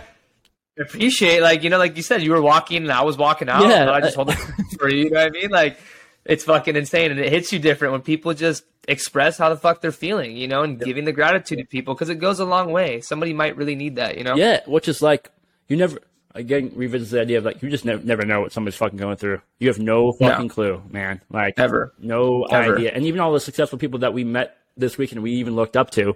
appreciate 0.79 1.41
like 1.41 1.63
you 1.63 1.69
know 1.69 1.77
like 1.79 1.97
you 1.97 2.03
said 2.03 2.21
you 2.21 2.31
were 2.31 2.41
walking 2.41 2.83
and 2.83 2.91
I 2.91 3.01
was 3.03 3.17
walking 3.17 3.49
out 3.49 3.63
Yeah, 3.67 3.85
but 3.85 3.95
I 3.95 4.01
just 4.01 4.15
hold 4.15 4.29
it 4.29 4.35
for 4.79 4.89
you 4.89 5.05
you 5.05 5.09
know 5.09 5.21
what 5.23 5.27
I 5.27 5.29
mean 5.31 5.49
like 5.49 5.79
it's 6.25 6.43
fucking 6.43 6.75
insane 6.75 7.09
and 7.11 7.19
it 7.19 7.31
hits 7.31 7.51
you 7.51 7.57
different 7.59 7.93
when 7.93 8.01
people 8.01 8.33
just 8.35 8.63
express 8.87 9.37
how 9.39 9.49
the 9.49 9.57
fuck 9.57 9.81
they're 9.81 9.91
feeling 9.91 10.37
you 10.37 10.47
know 10.47 10.61
and 10.63 10.79
giving 10.79 11.03
the 11.05 11.11
gratitude 11.11 11.57
to 11.57 11.65
people 11.65 11.95
because 11.95 12.09
it 12.09 12.19
goes 12.19 12.39
a 12.39 12.45
long 12.45 12.71
way 12.71 13.01
somebody 13.01 13.33
might 13.33 13.57
really 13.57 13.75
need 13.75 13.95
that 13.95 14.17
you 14.19 14.23
know 14.23 14.35
Yeah, 14.35 14.59
which 14.67 14.87
is 14.87 15.01
like 15.01 15.31
you 15.67 15.77
never 15.77 15.97
again 16.35 16.71
revisits 16.75 17.09
the 17.09 17.21
idea 17.21 17.39
of 17.39 17.43
like 17.45 17.63
you 17.63 17.69
just 17.71 17.83
never 17.83 18.03
never 18.03 18.23
know 18.23 18.41
what 18.41 18.51
somebody's 18.51 18.77
fucking 18.77 18.97
going 18.99 19.17
through. 19.17 19.41
You 19.57 19.69
have 19.69 19.79
no 19.79 20.11
fucking 20.11 20.49
clue, 20.49 20.83
man. 20.91 21.21
Like 21.31 21.55
Ever. 21.57 21.91
no 21.97 22.43
Ever. 22.43 22.75
idea. 22.77 22.91
And 22.93 23.03
even 23.05 23.19
all 23.19 23.33
the 23.33 23.39
successful 23.39 23.79
people 23.79 23.99
that 24.01 24.13
we 24.13 24.23
met 24.23 24.55
this 24.77 24.95
weekend, 24.99 25.23
we 25.23 25.31
even 25.31 25.55
looked 25.55 25.75
up 25.75 25.89
to, 25.91 26.15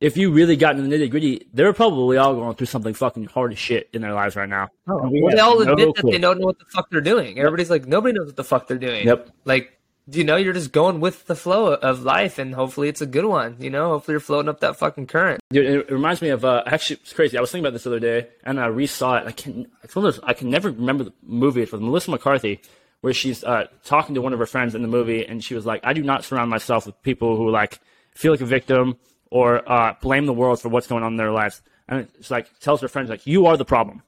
if 0.00 0.16
you 0.16 0.30
really 0.30 0.56
got 0.56 0.76
into 0.76 0.88
the 0.88 0.94
nitty 0.96 1.10
gritty, 1.10 1.46
they're 1.54 1.72
probably 1.72 2.16
all 2.16 2.34
going 2.34 2.54
through 2.54 2.66
something 2.66 2.94
fucking 2.94 3.24
hard 3.26 3.52
as 3.52 3.58
shit 3.58 3.88
in 3.92 4.02
their 4.02 4.12
lives 4.12 4.36
right 4.36 4.48
now. 4.48 4.68
We 4.86 5.22
well 5.22 5.34
they 5.34 5.40
all 5.40 5.58
no 5.64 5.72
admit 5.72 5.94
that 5.94 6.00
clue. 6.02 6.10
they 6.12 6.18
don't 6.18 6.38
know 6.38 6.46
what 6.46 6.58
the 6.58 6.64
fuck 6.66 6.90
they're 6.90 7.00
doing 7.00 7.38
everybody's 7.38 7.70
like 7.70 7.86
nobody 7.86 8.12
knows 8.18 8.26
what 8.26 8.36
the 8.36 8.44
fuck 8.44 8.66
they're 8.68 8.78
doing 8.78 9.06
Yep. 9.06 9.30
like 9.44 9.72
you 10.12 10.22
know 10.22 10.36
you're 10.36 10.52
just 10.52 10.70
going 10.70 11.00
with 11.00 11.26
the 11.26 11.34
flow 11.34 11.72
of 11.74 12.02
life 12.04 12.38
and 12.38 12.54
hopefully 12.54 12.88
it's 12.88 13.00
a 13.00 13.06
good 13.06 13.24
one 13.24 13.56
you 13.58 13.70
know 13.70 13.88
hopefully 13.88 14.12
you're 14.12 14.20
floating 14.20 14.48
up 14.48 14.60
that 14.60 14.76
fucking 14.76 15.06
current 15.06 15.40
Dude, 15.50 15.66
it 15.66 15.90
reminds 15.90 16.22
me 16.22 16.28
of 16.28 16.44
uh, 16.44 16.62
actually 16.66 17.00
it's 17.02 17.12
crazy. 17.12 17.36
I 17.36 17.40
was 17.40 17.50
thinking 17.50 17.64
about 17.64 17.72
this 17.72 17.84
the 17.84 17.90
other 17.90 18.00
day, 18.00 18.28
and 18.44 18.60
I 18.60 18.68
resaw 18.68 19.20
it. 19.22 19.26
I 19.26 19.32
can 19.32 19.66
it's 19.82 19.96
one 19.96 20.04
of 20.04 20.14
those 20.14 20.22
I 20.24 20.32
can 20.34 20.50
never 20.50 20.70
remember 20.70 21.04
the 21.04 21.12
movie. 21.24 21.62
It's 21.62 21.72
with 21.72 21.80
Melissa 21.80 22.10
McCarthy, 22.12 22.60
where 23.00 23.12
she's 23.12 23.42
uh, 23.44 23.66
talking 23.84 24.14
to 24.16 24.20
one 24.22 24.32
of 24.32 24.38
her 24.40 24.46
friends 24.46 24.74
in 24.74 24.82
the 24.82 24.88
movie, 24.88 25.24
and 25.26 25.42
she 25.42 25.54
was 25.54 25.64
like, 25.66 25.80
"I 25.84 25.92
do 25.92 26.02
not 26.02 26.24
surround 26.24 26.50
myself 26.50 26.84
with 26.86 27.00
people 27.02 27.36
who 27.36 27.48
like 27.50 27.80
feel 28.14 28.32
like 28.32 28.40
a 28.40 28.46
victim 28.46 28.96
or 29.36 29.48
uh, 29.70 29.94
blame 30.00 30.26
the 30.26 30.32
world 30.40 30.60
for 30.60 30.68
what's 30.68 30.86
going 30.86 31.02
on 31.04 31.12
in 31.14 31.16
their 31.16 31.32
lives." 31.32 31.62
And 31.88 32.08
it's 32.18 32.30
like 32.30 32.46
tells 32.60 32.80
their 32.80 32.88
friends 32.88 33.08
like, 33.10 33.26
"You 33.26 33.46
are 33.46 33.56
the 33.56 33.64
problem. 33.64 34.02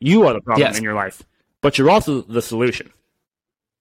You 0.00 0.26
are 0.26 0.32
the 0.32 0.40
problem 0.40 0.66
Yes. 0.66 0.78
in 0.78 0.84
your 0.84 0.94
life, 0.94 1.22
but 1.60 1.76
you're 1.76 1.90
also 1.90 2.22
the 2.22 2.42
solution." 2.42 2.90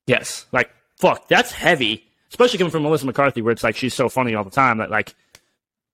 yes 0.08 0.46
Like, 0.52 0.70
fuck, 0.98 1.28
that's 1.28 1.52
heavy. 1.52 2.06
Especially 2.30 2.58
coming 2.58 2.72
from 2.72 2.84
Melissa 2.84 3.06
McCarthy, 3.06 3.42
where 3.42 3.52
it's 3.52 3.64
like 3.64 3.76
she's 3.76 3.94
so 3.94 4.10
funny 4.10 4.36
all 4.36 4.44
the 4.44 4.50
time 4.64 4.78
that 4.80 4.90
like 4.92 5.16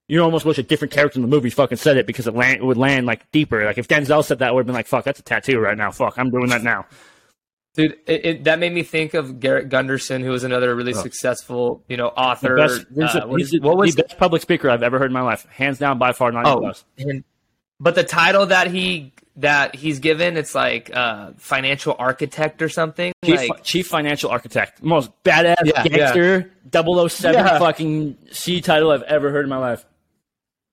you 0.08 0.22
almost 0.22 0.46
wish 0.46 0.58
a 0.58 0.64
different 0.64 0.94
character 0.94 1.18
in 1.18 1.22
the 1.24 1.28
movie 1.28 1.50
fucking 1.50 1.78
said 1.78 1.98
it 1.98 2.06
because 2.06 2.28
it, 2.28 2.36
land, 2.36 2.58
it 2.62 2.64
would 2.64 2.78
land 2.78 3.06
like 3.06 3.30
deeper. 3.32 3.66
Like 3.66 3.78
if 3.78 3.88
Denzel 3.88 4.24
said 4.24 4.40
that, 4.40 4.54
would 4.54 4.62
have 4.62 4.66
been 4.68 4.76
like, 4.76 4.86
fuck, 4.88 5.04
that's 5.04 5.20
a 5.20 5.24
tattoo 5.24 5.60
right 5.60 5.78
now. 5.78 5.92
Fuck, 5.92 6.18
I'm 6.20 6.30
doing 6.30 6.50
that 6.50 6.62
now. 6.64 6.86
Dude, 7.76 7.98
it, 8.08 8.26
it, 8.26 8.44
that 8.46 8.60
made 8.60 8.72
me 8.74 8.84
think 8.84 9.14
of 9.14 9.40
Garrett 9.40 9.68
Gunderson, 9.70 10.22
who 10.24 10.30
was 10.32 10.44
another 10.46 10.74
really 10.74 10.94
successful, 10.94 11.84
you 11.90 11.98
know, 11.98 12.08
author. 12.08 12.58
Oh. 12.58 12.68
Best, 12.68 12.82
uh, 12.82 13.28
what, 13.28 13.38
he's 13.40 13.48
is, 13.54 13.60
the, 13.60 13.68
what 13.68 13.78
was 13.78 13.96
the 13.96 14.04
best 14.04 14.18
public 14.18 14.42
speaker 14.42 14.70
I've 14.70 14.82
ever 14.84 14.98
heard 14.98 15.08
in 15.08 15.14
my 15.14 15.22
life, 15.22 15.46
hands 15.50 15.78
down 15.78 15.98
by 16.00 16.14
far, 16.14 16.32
not 16.32 16.46
Oh, 16.48 16.60
close. 16.60 16.86
and 16.98 17.24
But 17.80 17.96
the 17.96 18.04
title 18.06 18.46
that 18.48 18.68
he 18.72 19.12
that 19.38 19.76
he's 19.76 20.00
given, 20.00 20.38
it's 20.38 20.56
like 20.56 20.90
uh, 20.96 21.32
financial 21.38 21.94
architect 22.00 22.62
or 22.62 22.70
something. 22.70 23.12
Chief, 23.26 23.50
like, 23.50 23.64
chief 23.64 23.88
financial 23.88 24.30
architect, 24.30 24.82
most 24.82 25.12
badass 25.26 25.56
Yeah, 25.66 25.84
gangster, 25.84 26.52
007 26.72 27.34
Yeah. 27.34 27.60
fucking 27.60 28.18
C 28.32 28.62
title 28.62 28.92
I've 28.92 29.04
ever 29.04 29.32
heard 29.32 29.44
in 29.44 29.50
my 29.50 29.58
life. 29.58 29.86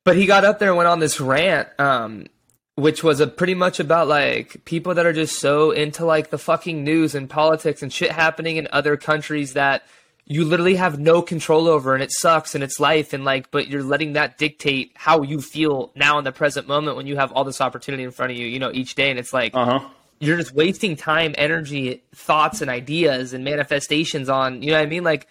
But 0.05 0.17
he 0.17 0.27
got 0.27 0.45
up 0.45 0.61
there 0.61 0.69
and 0.69 0.77
went 0.77 0.89
on 0.89 1.01
this 1.01 1.21
rant, 1.21 1.69
um, 1.81 2.27
which 2.75 3.05
was 3.05 3.21
a 3.21 3.27
pretty 3.27 3.55
much 3.55 3.79
about 3.81 4.09
like 4.09 4.65
people 4.65 4.95
that 4.95 5.05
are 5.07 5.13
just 5.13 5.39
so 5.39 5.71
into 5.73 6.05
like 6.05 6.31
the 6.31 6.39
fucking 6.39 6.83
news 6.85 7.15
and 7.15 7.29
politics 7.29 7.83
and 7.83 7.93
shit 7.93 8.11
happening 8.11 8.57
in 8.57 8.67
other 8.73 8.97
countries 8.97 9.53
that 9.53 9.83
you 10.25 10.45
literally 10.45 10.77
have 10.77 10.99
no 10.99 11.21
control 11.21 11.69
over 11.69 11.93
and 11.95 12.03
it 12.03 12.11
sucks 12.13 12.55
and 12.55 12.65
it's 12.65 12.81
life 12.81 13.13
and 13.13 13.25
like 13.25 13.51
but 13.51 13.69
you're 13.69 13.83
letting 13.83 14.15
that 14.15 14.39
dictate 14.39 14.93
how 14.95 15.21
you 15.23 15.41
feel 15.41 15.91
now 15.97 16.17
in 16.19 16.25
the 16.25 16.33
present 16.33 16.67
moment 16.67 16.97
when 16.97 17.07
you 17.07 17.17
have 17.17 17.31
all 17.33 17.45
this 17.45 17.61
opportunity 17.61 18.05
in 18.05 18.11
front 18.11 18.33
of 18.33 18.39
you, 18.39 18.47
you 18.47 18.59
know, 18.59 18.71
each 18.73 18.95
day 18.95 19.11
and 19.11 19.19
it's 19.19 19.33
like 19.35 19.55
Uh 19.55 19.65
huh. 19.81 19.89
you're 20.21 20.39
just 20.39 20.55
wasting 20.55 20.97
time, 20.97 21.35
energy, 21.37 22.03
thoughts, 22.15 22.63
and 22.63 22.71
ideas 22.71 23.35
and 23.35 23.45
manifestations 23.45 24.29
on, 24.31 24.63
you 24.63 24.71
know 24.71 24.79
what 24.79 24.87
I 24.87 24.87
mean? 24.87 25.05
Like, 25.05 25.27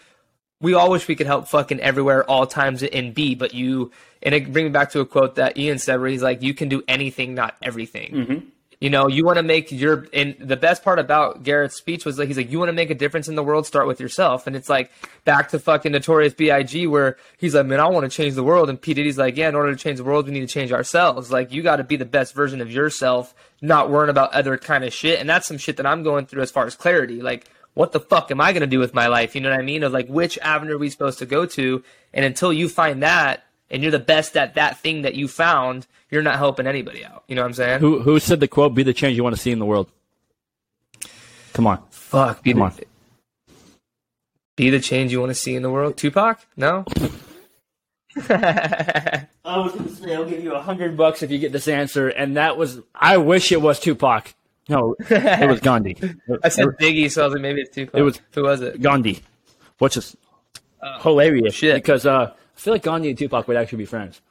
we 0.61 0.73
all 0.73 0.89
wish 0.91 1.07
we 1.07 1.15
could 1.15 1.27
help 1.27 1.47
fucking 1.47 1.79
everywhere, 1.79 2.23
all 2.23 2.45
times, 2.47 2.83
and 2.83 3.13
be, 3.13 3.35
but 3.35 3.53
you, 3.53 3.91
and 4.21 4.33
it 4.33 4.51
brings 4.53 4.67
me 4.67 4.71
back 4.71 4.91
to 4.91 4.99
a 4.99 5.05
quote 5.05 5.35
that 5.35 5.57
Ian 5.57 5.79
said 5.79 5.99
where 5.99 6.09
he's 6.09 6.21
like, 6.21 6.41
you 6.41 6.53
can 6.53 6.69
do 6.69 6.83
anything, 6.87 7.33
not 7.33 7.55
everything. 7.61 8.11
Mm-hmm. 8.11 8.47
You 8.79 8.89
know, 8.89 9.07
you 9.07 9.23
want 9.23 9.37
to 9.37 9.43
make 9.43 9.71
your, 9.71 10.07
and 10.11 10.35
the 10.39 10.57
best 10.57 10.83
part 10.83 10.97
about 10.97 11.43
Garrett's 11.43 11.75
speech 11.75 12.03
was 12.03 12.17
like, 12.17 12.27
he's 12.27 12.37
like, 12.37 12.51
you 12.51 12.57
want 12.57 12.69
to 12.69 12.73
make 12.73 12.89
a 12.89 12.95
difference 12.95 13.27
in 13.27 13.35
the 13.35 13.43
world, 13.43 13.67
start 13.67 13.85
with 13.85 13.99
yourself. 13.99 14.47
And 14.47 14.55
it's 14.55 14.69
like, 14.69 14.91
back 15.23 15.49
to 15.49 15.59
fucking 15.59 15.91
Notorious 15.91 16.33
B.I.G., 16.33 16.87
where 16.87 17.17
he's 17.37 17.53
like, 17.53 17.67
man, 17.67 17.79
I 17.79 17.87
want 17.89 18.09
to 18.09 18.15
change 18.15 18.33
the 18.33 18.43
world. 18.43 18.71
And 18.71 18.81
P. 18.81 18.95
Diddy's 18.95 19.19
like, 19.19 19.37
yeah, 19.37 19.49
in 19.49 19.53
order 19.53 19.71
to 19.71 19.77
change 19.77 19.97
the 19.97 20.03
world, 20.03 20.25
we 20.25 20.31
need 20.31 20.39
to 20.39 20.47
change 20.47 20.71
ourselves. 20.71 21.31
Like, 21.31 21.51
you 21.51 21.61
got 21.61 21.75
to 21.75 21.83
be 21.83 21.95
the 21.95 22.05
best 22.05 22.33
version 22.33 22.59
of 22.59 22.71
yourself, 22.71 23.35
not 23.61 23.91
worrying 23.91 24.09
about 24.09 24.33
other 24.33 24.57
kind 24.57 24.83
of 24.83 24.91
shit. 24.91 25.19
And 25.19 25.29
that's 25.29 25.47
some 25.47 25.59
shit 25.59 25.77
that 25.77 25.85
I'm 25.85 26.01
going 26.01 26.25
through 26.25 26.41
as 26.41 26.49
far 26.49 26.65
as 26.65 26.73
clarity. 26.73 27.21
Like, 27.21 27.45
what 27.73 27.91
the 27.91 27.99
fuck 27.99 28.31
am 28.31 28.41
I 28.41 28.51
going 28.51 28.61
to 28.61 28.67
do 28.67 28.79
with 28.79 28.93
my 28.93 29.07
life? 29.07 29.35
You 29.35 29.41
know 29.41 29.49
what 29.49 29.59
I 29.59 29.63
mean? 29.63 29.83
Of 29.83 29.93
like, 29.93 30.07
which 30.07 30.37
avenue 30.39 30.75
are 30.75 30.77
we 30.77 30.89
supposed 30.89 31.19
to 31.19 31.25
go 31.25 31.45
to? 31.45 31.83
And 32.13 32.25
until 32.25 32.51
you 32.51 32.67
find 32.67 33.01
that, 33.03 33.43
and 33.69 33.81
you're 33.81 33.91
the 33.91 33.99
best 33.99 34.35
at 34.35 34.55
that 34.55 34.79
thing 34.79 35.03
that 35.03 35.15
you 35.15 35.27
found, 35.29 35.87
you're 36.09 36.21
not 36.21 36.37
helping 36.37 36.67
anybody 36.67 37.05
out. 37.05 37.23
You 37.27 37.35
know 37.35 37.41
what 37.41 37.47
I'm 37.47 37.53
saying? 37.53 37.79
Who 37.79 38.01
who 38.01 38.19
said 38.19 38.41
the 38.41 38.47
quote? 38.47 38.75
Be 38.75 38.83
the 38.83 38.93
change 38.93 39.15
you 39.15 39.23
want 39.23 39.35
to 39.35 39.41
see 39.41 39.51
in 39.51 39.59
the 39.59 39.65
world. 39.65 39.89
Come 41.53 41.67
on. 41.67 41.81
Fuck, 41.89 42.43
be 42.43 42.51
Come 42.51 42.59
the, 42.59 42.65
on. 42.65 42.73
be 44.57 44.69
the 44.69 44.79
change 44.81 45.13
you 45.13 45.21
want 45.21 45.29
to 45.29 45.35
see 45.35 45.55
in 45.55 45.63
the 45.63 45.69
world. 45.69 45.95
Tupac? 45.95 46.45
No. 46.57 46.83
I 48.29 49.25
was 49.45 49.71
going 49.71 49.85
to 49.85 49.95
say 49.95 50.13
I'll 50.13 50.25
give 50.25 50.43
you 50.43 50.53
a 50.53 50.61
hundred 50.61 50.97
bucks 50.97 51.23
if 51.23 51.31
you 51.31 51.39
get 51.39 51.53
this 51.53 51.69
answer, 51.69 52.09
and 52.09 52.35
that 52.35 52.57
was 52.57 52.81
I 52.93 53.17
wish 53.17 53.53
it 53.53 53.61
was 53.61 53.79
Tupac. 53.79 54.33
No, 54.69 54.95
it 55.09 55.49
was 55.49 55.59
Gandhi. 55.59 55.95
I 56.43 56.49
said 56.49 56.65
Biggie, 56.79 57.09
so 57.11 57.23
I 57.23 57.25
was 57.25 57.33
like, 57.33 57.41
maybe 57.41 57.61
it's 57.61 57.73
Tupac. 57.75 57.99
It 57.99 58.03
was- 58.03 58.21
who 58.33 58.43
was 58.43 58.61
it? 58.61 58.81
Gandhi, 58.81 59.21
which 59.79 59.97
is 59.97 60.15
hilarious 61.01 61.53
shit. 61.55 61.75
because 61.75 62.05
uh, 62.05 62.31
I 62.33 62.59
feel 62.59 62.73
like 62.73 62.83
Gandhi 62.83 63.09
and 63.09 63.17
Tupac 63.17 63.47
would 63.47 63.57
actually 63.57 63.79
be 63.79 63.85
friends. 63.85 64.21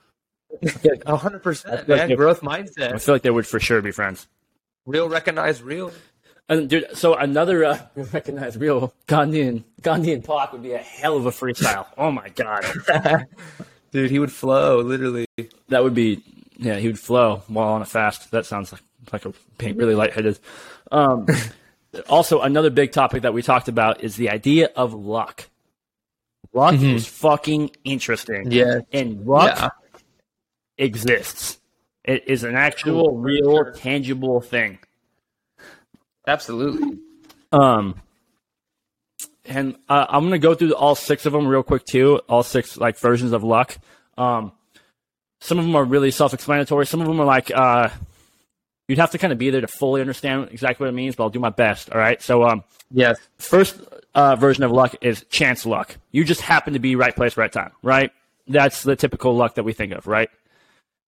A 1.06 1.16
hundred 1.16 1.42
percent, 1.42 1.88
like 1.88 1.98
man. 1.98 2.10
if- 2.10 2.16
Growth 2.16 2.40
mindset. 2.40 2.92
I 2.94 2.98
feel 2.98 3.14
like 3.14 3.22
they 3.22 3.30
would 3.30 3.46
for 3.46 3.60
sure 3.60 3.80
be 3.82 3.90
friends. 3.92 4.26
Real 4.86 5.08
recognize 5.08 5.62
real. 5.62 5.92
And 6.48 6.68
dude, 6.68 6.86
so 6.94 7.14
another 7.14 7.64
uh, 7.64 7.78
recognized 8.12 8.60
real 8.60 8.92
Gandhi 9.06 9.42
and 9.42 9.64
Gandhi 9.82 10.12
and 10.12 10.24
Pac 10.24 10.52
would 10.52 10.62
be 10.62 10.72
a 10.72 10.78
hell 10.78 11.16
of 11.16 11.26
a 11.26 11.30
freestyle. 11.30 11.86
Oh 11.96 12.10
my 12.10 12.28
god, 12.30 12.64
Dude, 13.92 14.10
he 14.10 14.18
would 14.18 14.32
flow, 14.32 14.78
literally. 14.80 15.26
that 15.68 15.82
would 15.84 15.94
be 15.94 16.22
yeah. 16.56 16.76
He 16.76 16.88
would 16.88 16.98
flow 16.98 17.42
while 17.46 17.68
on 17.68 17.82
a 17.82 17.84
fast. 17.86 18.30
That 18.32 18.46
sounds 18.46 18.72
like 18.72 18.82
like 19.12 19.24
a 19.24 19.32
being 19.58 19.76
really 19.76 19.94
lightheaded. 19.94 20.38
Um, 20.90 21.26
also, 22.08 22.40
another 22.40 22.70
big 22.70 22.92
topic 22.92 23.22
that 23.22 23.34
we 23.34 23.42
talked 23.42 23.68
about 23.68 24.02
is 24.02 24.16
the 24.16 24.30
idea 24.30 24.70
of 24.76 24.94
luck. 24.94 25.48
Luck 26.52 26.74
is 26.74 27.06
fucking 27.06 27.70
interesting. 27.84 28.50
Yeah. 28.50 28.80
and 28.92 29.24
luck 29.26 29.56
Yeah. 29.56 29.68
exists. 30.78 31.58
It 32.04 32.24
is 32.26 32.42
an 32.44 32.56
actual, 32.56 33.18
real, 33.18 33.72
tangible 33.72 34.40
thing. 34.40 34.78
Absolutely. 36.26 36.98
Um, 37.52 38.00
and 39.44 39.76
uh, 39.88 40.06
I'm 40.08 40.24
gonna 40.24 40.38
go 40.38 40.54
through 40.54 40.74
all 40.74 40.94
six 40.94 41.26
of 41.26 41.32
them 41.32 41.46
real 41.46 41.62
quick 41.62 41.84
too. 41.84 42.20
All 42.28 42.42
six 42.42 42.76
like 42.76 42.98
versions 42.98 43.32
of 43.32 43.42
luck. 43.44 43.76
Um, 44.16 44.52
some 45.40 45.58
of 45.58 45.64
them 45.64 45.74
are 45.76 45.84
really 45.84 46.10
self-explanatory. 46.10 46.86
Some 46.86 47.00
of 47.00 47.06
them 47.06 47.20
are 47.20 47.24
like 47.26 47.50
uh, 47.54 47.88
you'd 48.90 48.98
have 48.98 49.12
to 49.12 49.18
kind 49.18 49.32
of 49.32 49.38
be 49.38 49.48
there 49.50 49.60
to 49.60 49.68
fully 49.68 50.00
understand 50.00 50.48
exactly 50.50 50.84
what 50.84 50.88
it 50.90 50.96
means. 50.96 51.14
But 51.16 51.24
I'll 51.24 51.30
do 51.30 51.38
my 51.40 51.50
best. 51.50 51.90
All 51.92 51.98
right. 51.98 52.20
So 52.20 52.44
um, 52.44 52.64
Yes. 52.90 53.18
first 53.38 53.80
uh, 54.14 54.34
version 54.36 54.64
of 54.64 54.72
luck 54.72 54.96
is 55.00 55.24
chance 55.30 55.64
luck. 55.64 55.96
You 56.10 56.24
just 56.24 56.40
happen 56.40 56.72
to 56.72 56.78
be 56.80 56.96
right 56.96 57.14
place, 57.14 57.36
right 57.36 57.52
time. 57.52 57.70
Right. 57.82 58.10
That's 58.48 58.82
the 58.82 58.96
typical 58.96 59.36
luck 59.36 59.54
that 59.54 59.62
we 59.62 59.72
think 59.72 59.92
of. 59.92 60.06
Right. 60.06 60.28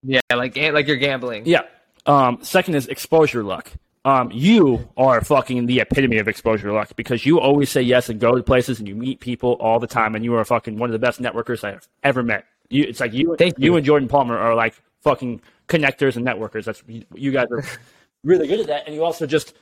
Yeah, 0.05 0.21
like 0.35 0.57
like 0.57 0.87
you're 0.87 0.97
gambling. 0.97 1.47
Yeah. 1.47 1.63
Um, 2.07 2.39
second 2.43 2.75
is 2.75 2.87
exposure 2.89 3.43
luck. 3.45 3.71
Um, 4.05 4.31
you 4.33 4.89
are 4.97 5.21
fucking 5.23 5.67
the 5.67 5.81
epitome 5.81 6.19
of 6.19 6.27
exposure 6.27 6.73
luck 6.73 6.91
because 6.97 7.25
you 7.25 7.39
always 7.39 7.71
say 7.71 7.83
yes 7.83 8.09
and 8.09 8.19
go 8.19 8.35
to 8.35 8.43
places 8.43 8.81
and 8.81 8.89
you 8.89 8.97
meet 8.97 9.21
people 9.21 9.53
all 9.61 9.79
the 9.79 9.87
time 9.87 10.17
and 10.17 10.25
you 10.25 10.35
are 10.35 10.45
fucking 10.45 10.77
one 10.77 10.89
of 10.91 10.93
the 10.93 10.99
best 10.99 11.21
networkers 11.23 11.63
I've 11.63 11.87
ever 12.03 12.23
met. 12.25 12.45
You, 12.69 12.83
it's 12.85 12.99
like 12.99 13.13
you, 13.13 13.37
Thank 13.39 13.59
you 13.61 13.67
you. 13.67 13.77
and 13.77 13.87
Jordan 13.87 14.09
Palmer 14.09 14.37
are 14.37 14.57
like 14.57 14.75
fucking 15.03 15.41
connectors 15.69 16.17
and 16.17 16.27
networkers. 16.27 16.65
That's 16.65 16.83
you, 16.87 17.05
you 17.15 17.31
guys 17.33 17.47
are 17.51 17.65
really 18.25 18.47
good 18.47 18.61
at 18.61 18.67
that. 18.69 18.87
And 18.87 18.95
you 18.95 19.05
also 19.05 19.27
just 19.27 19.55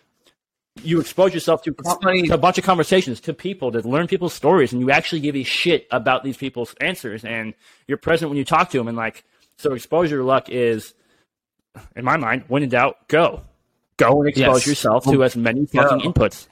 you 0.82 1.00
expose 1.00 1.34
yourself 1.34 1.62
to, 1.64 1.72
to 1.72 2.32
a 2.32 2.38
bunch 2.38 2.56
of 2.56 2.64
conversations 2.64 3.20
to 3.20 3.34
people 3.34 3.72
to 3.72 3.80
learn 3.86 4.06
people's 4.06 4.32
stories 4.32 4.72
and 4.72 4.80
you 4.80 4.90
actually 4.90 5.20
give 5.20 5.34
a 5.36 5.42
shit 5.42 5.86
about 5.90 6.22
these 6.24 6.36
people's 6.36 6.74
answers 6.80 7.24
and 7.24 7.54
you're 7.88 7.98
present 7.98 8.30
when 8.30 8.38
you 8.38 8.44
talk 8.44 8.70
to 8.70 8.78
them 8.78 8.86
and 8.88 8.96
like 8.96 9.24
so 9.58 9.74
exposure 9.74 10.22
luck 10.22 10.48
is 10.48 10.94
in 11.96 12.04
my 12.04 12.16
mind 12.16 12.44
when 12.48 12.62
in 12.62 12.68
doubt 12.68 12.96
go 13.08 13.42
go 13.96 14.20
and 14.20 14.28
expose 14.28 14.60
Yes. 14.60 14.66
yourself 14.68 15.04
to 15.04 15.22
as 15.24 15.36
many 15.36 15.66
fucking 15.66 15.98
Go. 15.98 16.12
inputs 16.12 16.46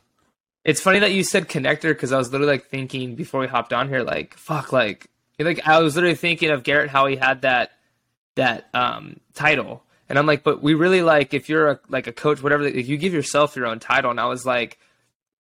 It's 0.64 0.80
funny 0.80 0.98
that 0.98 1.12
you 1.12 1.22
said 1.22 1.48
connector 1.48 1.90
because 1.90 2.12
I 2.12 2.18
was 2.18 2.30
literally 2.32 2.54
like 2.54 2.66
thinking 2.66 3.14
before 3.14 3.40
we 3.40 3.46
hopped 3.46 3.72
on 3.72 3.88
here, 3.88 4.02
like 4.02 4.34
fuck, 4.34 4.72
like 4.72 5.06
like 5.38 5.66
I 5.66 5.78
was 5.80 5.94
literally 5.94 6.16
thinking 6.16 6.50
of 6.50 6.64
Garrett 6.64 6.90
how 6.90 7.06
he 7.06 7.16
had 7.16 7.42
that 7.42 7.70
that 8.38 8.68
um 8.74 9.20
title, 9.34 9.84
and 10.08 10.18
I'm 10.18 10.26
like, 10.26 10.42
but 10.42 10.62
we 10.62 10.74
really 10.74 11.02
like 11.02 11.34
if 11.34 11.48
you're 11.48 11.68
a 11.68 11.80
like 11.88 12.06
a 12.08 12.12
coach, 12.12 12.42
whatever, 12.42 12.64
if 12.64 12.88
you 12.88 12.96
give 12.96 13.12
yourself 13.14 13.54
your 13.54 13.66
own 13.66 13.78
title, 13.78 14.10
and 14.10 14.20
I 14.20 14.26
was 14.26 14.44
like. 14.46 14.78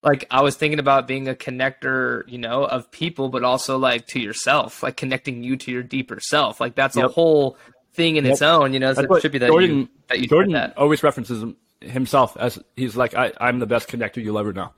Like 0.04 0.28
I 0.30 0.42
was 0.42 0.56
thinking 0.56 0.78
about 0.80 1.08
being 1.08 1.28
a 1.28 1.34
connector, 1.34 2.22
you 2.30 2.38
know, 2.38 2.64
of 2.64 2.92
people, 2.92 3.30
but 3.30 3.44
also 3.44 3.80
like 3.80 4.06
to 4.10 4.20
yourself, 4.20 4.84
like 4.84 4.96
connecting 4.96 5.44
you 5.44 5.58
to 5.58 5.72
your 5.72 5.82
deeper 5.82 6.20
self. 6.20 6.62
Like 6.62 6.76
that's 6.76 6.96
a 6.96 7.08
whole 7.08 7.58
thing 7.94 8.16
in 8.16 8.26
its 8.26 8.44
own, 8.44 8.74
you 8.74 8.80
know. 8.80 8.90
It's 8.92 8.98
That's 8.98 9.08
a 9.08 9.10
what 9.10 9.24
trippy 9.24 9.40
that 9.40 9.48
Jordan, 9.48 9.70
you 9.72 9.90
that 10.08 10.20
you 10.20 10.28
Jordan 10.28 10.54
that. 10.54 10.78
always 10.78 11.02
references 11.02 11.44
himself 11.82 12.38
as 12.40 12.60
he's 12.76 12.96
like 12.96 13.16
I, 13.16 13.34
I'm 13.42 13.58
the 13.58 13.66
best 13.66 13.90
connector 13.90 14.24
you'll 14.24 14.38
ever 14.38 14.54
know. 14.54 14.72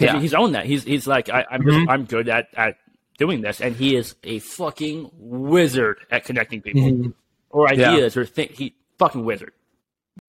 Yeah. 0.00 0.20
He's 0.20 0.34
owned 0.34 0.54
that. 0.54 0.66
He's 0.66 0.84
he's 0.84 1.06
like 1.08 1.28
I, 1.28 1.44
I'm 1.50 1.62
just, 1.64 1.88
I'm 1.90 2.04
good 2.04 2.28
at, 2.28 2.46
at 2.56 2.76
doing 3.18 3.40
this, 3.40 3.60
and 3.60 3.74
he 3.74 3.96
is 3.96 4.14
a 4.22 4.38
fucking 4.38 5.10
wizard 5.14 5.98
at 6.12 6.24
connecting 6.24 6.62
people 6.62 7.12
or 7.50 7.72
Yeah. 7.72 7.92
ideas 7.92 8.16
or 8.16 8.24
think 8.26 8.52
he 8.52 8.74
fucking 8.98 9.24
wizard. 9.24 9.52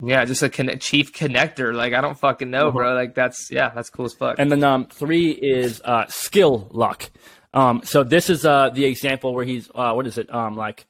Yeah, 0.01 0.23
just 0.25 0.41
a 0.43 0.49
chief 0.49 1.11
connector. 1.13 1.73
Like 1.73 1.93
I 1.93 2.01
don't 2.01 2.17
fucking 2.17 2.49
know, 2.49 2.71
bro. 2.71 2.93
Like 2.93 3.15
that's 3.15 3.49
yeah, 3.51 3.69
that's 3.69 3.89
cool 3.89 4.05
as 4.05 4.13
fuck. 4.13 4.35
And 4.39 4.51
then 4.51 4.63
um, 4.63 4.85
three 4.85 5.31
is 5.31 5.81
uh, 5.83 6.05
skill 6.07 6.69
luck. 6.71 7.09
Um, 7.53 7.81
so 7.83 8.03
this 8.03 8.29
is 8.29 8.45
uh, 8.45 8.69
the 8.69 8.85
example 8.85 9.33
where 9.33 9.43
he's 9.43 9.69
uh, 9.75 9.93
what 9.93 10.07
is 10.07 10.17
it? 10.17 10.33
Um, 10.33 10.55
like 10.55 10.85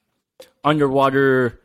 underwater 0.64 1.60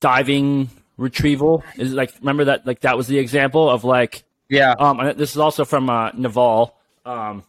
diving 0.00 0.70
retrieval. 0.96 1.64
Is 1.76 1.92
it 1.92 1.96
like 1.96 2.12
remember 2.20 2.44
that? 2.46 2.66
Like 2.66 2.80
that 2.80 2.96
was 2.96 3.08
the 3.08 3.18
example 3.18 3.68
of 3.68 3.84
like 3.84 4.24
yeah, 4.48 4.74
Um, 4.78 4.98
this 5.16 5.32
is 5.32 5.38
also 5.38 5.64
from 5.64 5.90
uh, 5.90 6.10
Naval. 6.12 6.76
Um, 7.04 7.42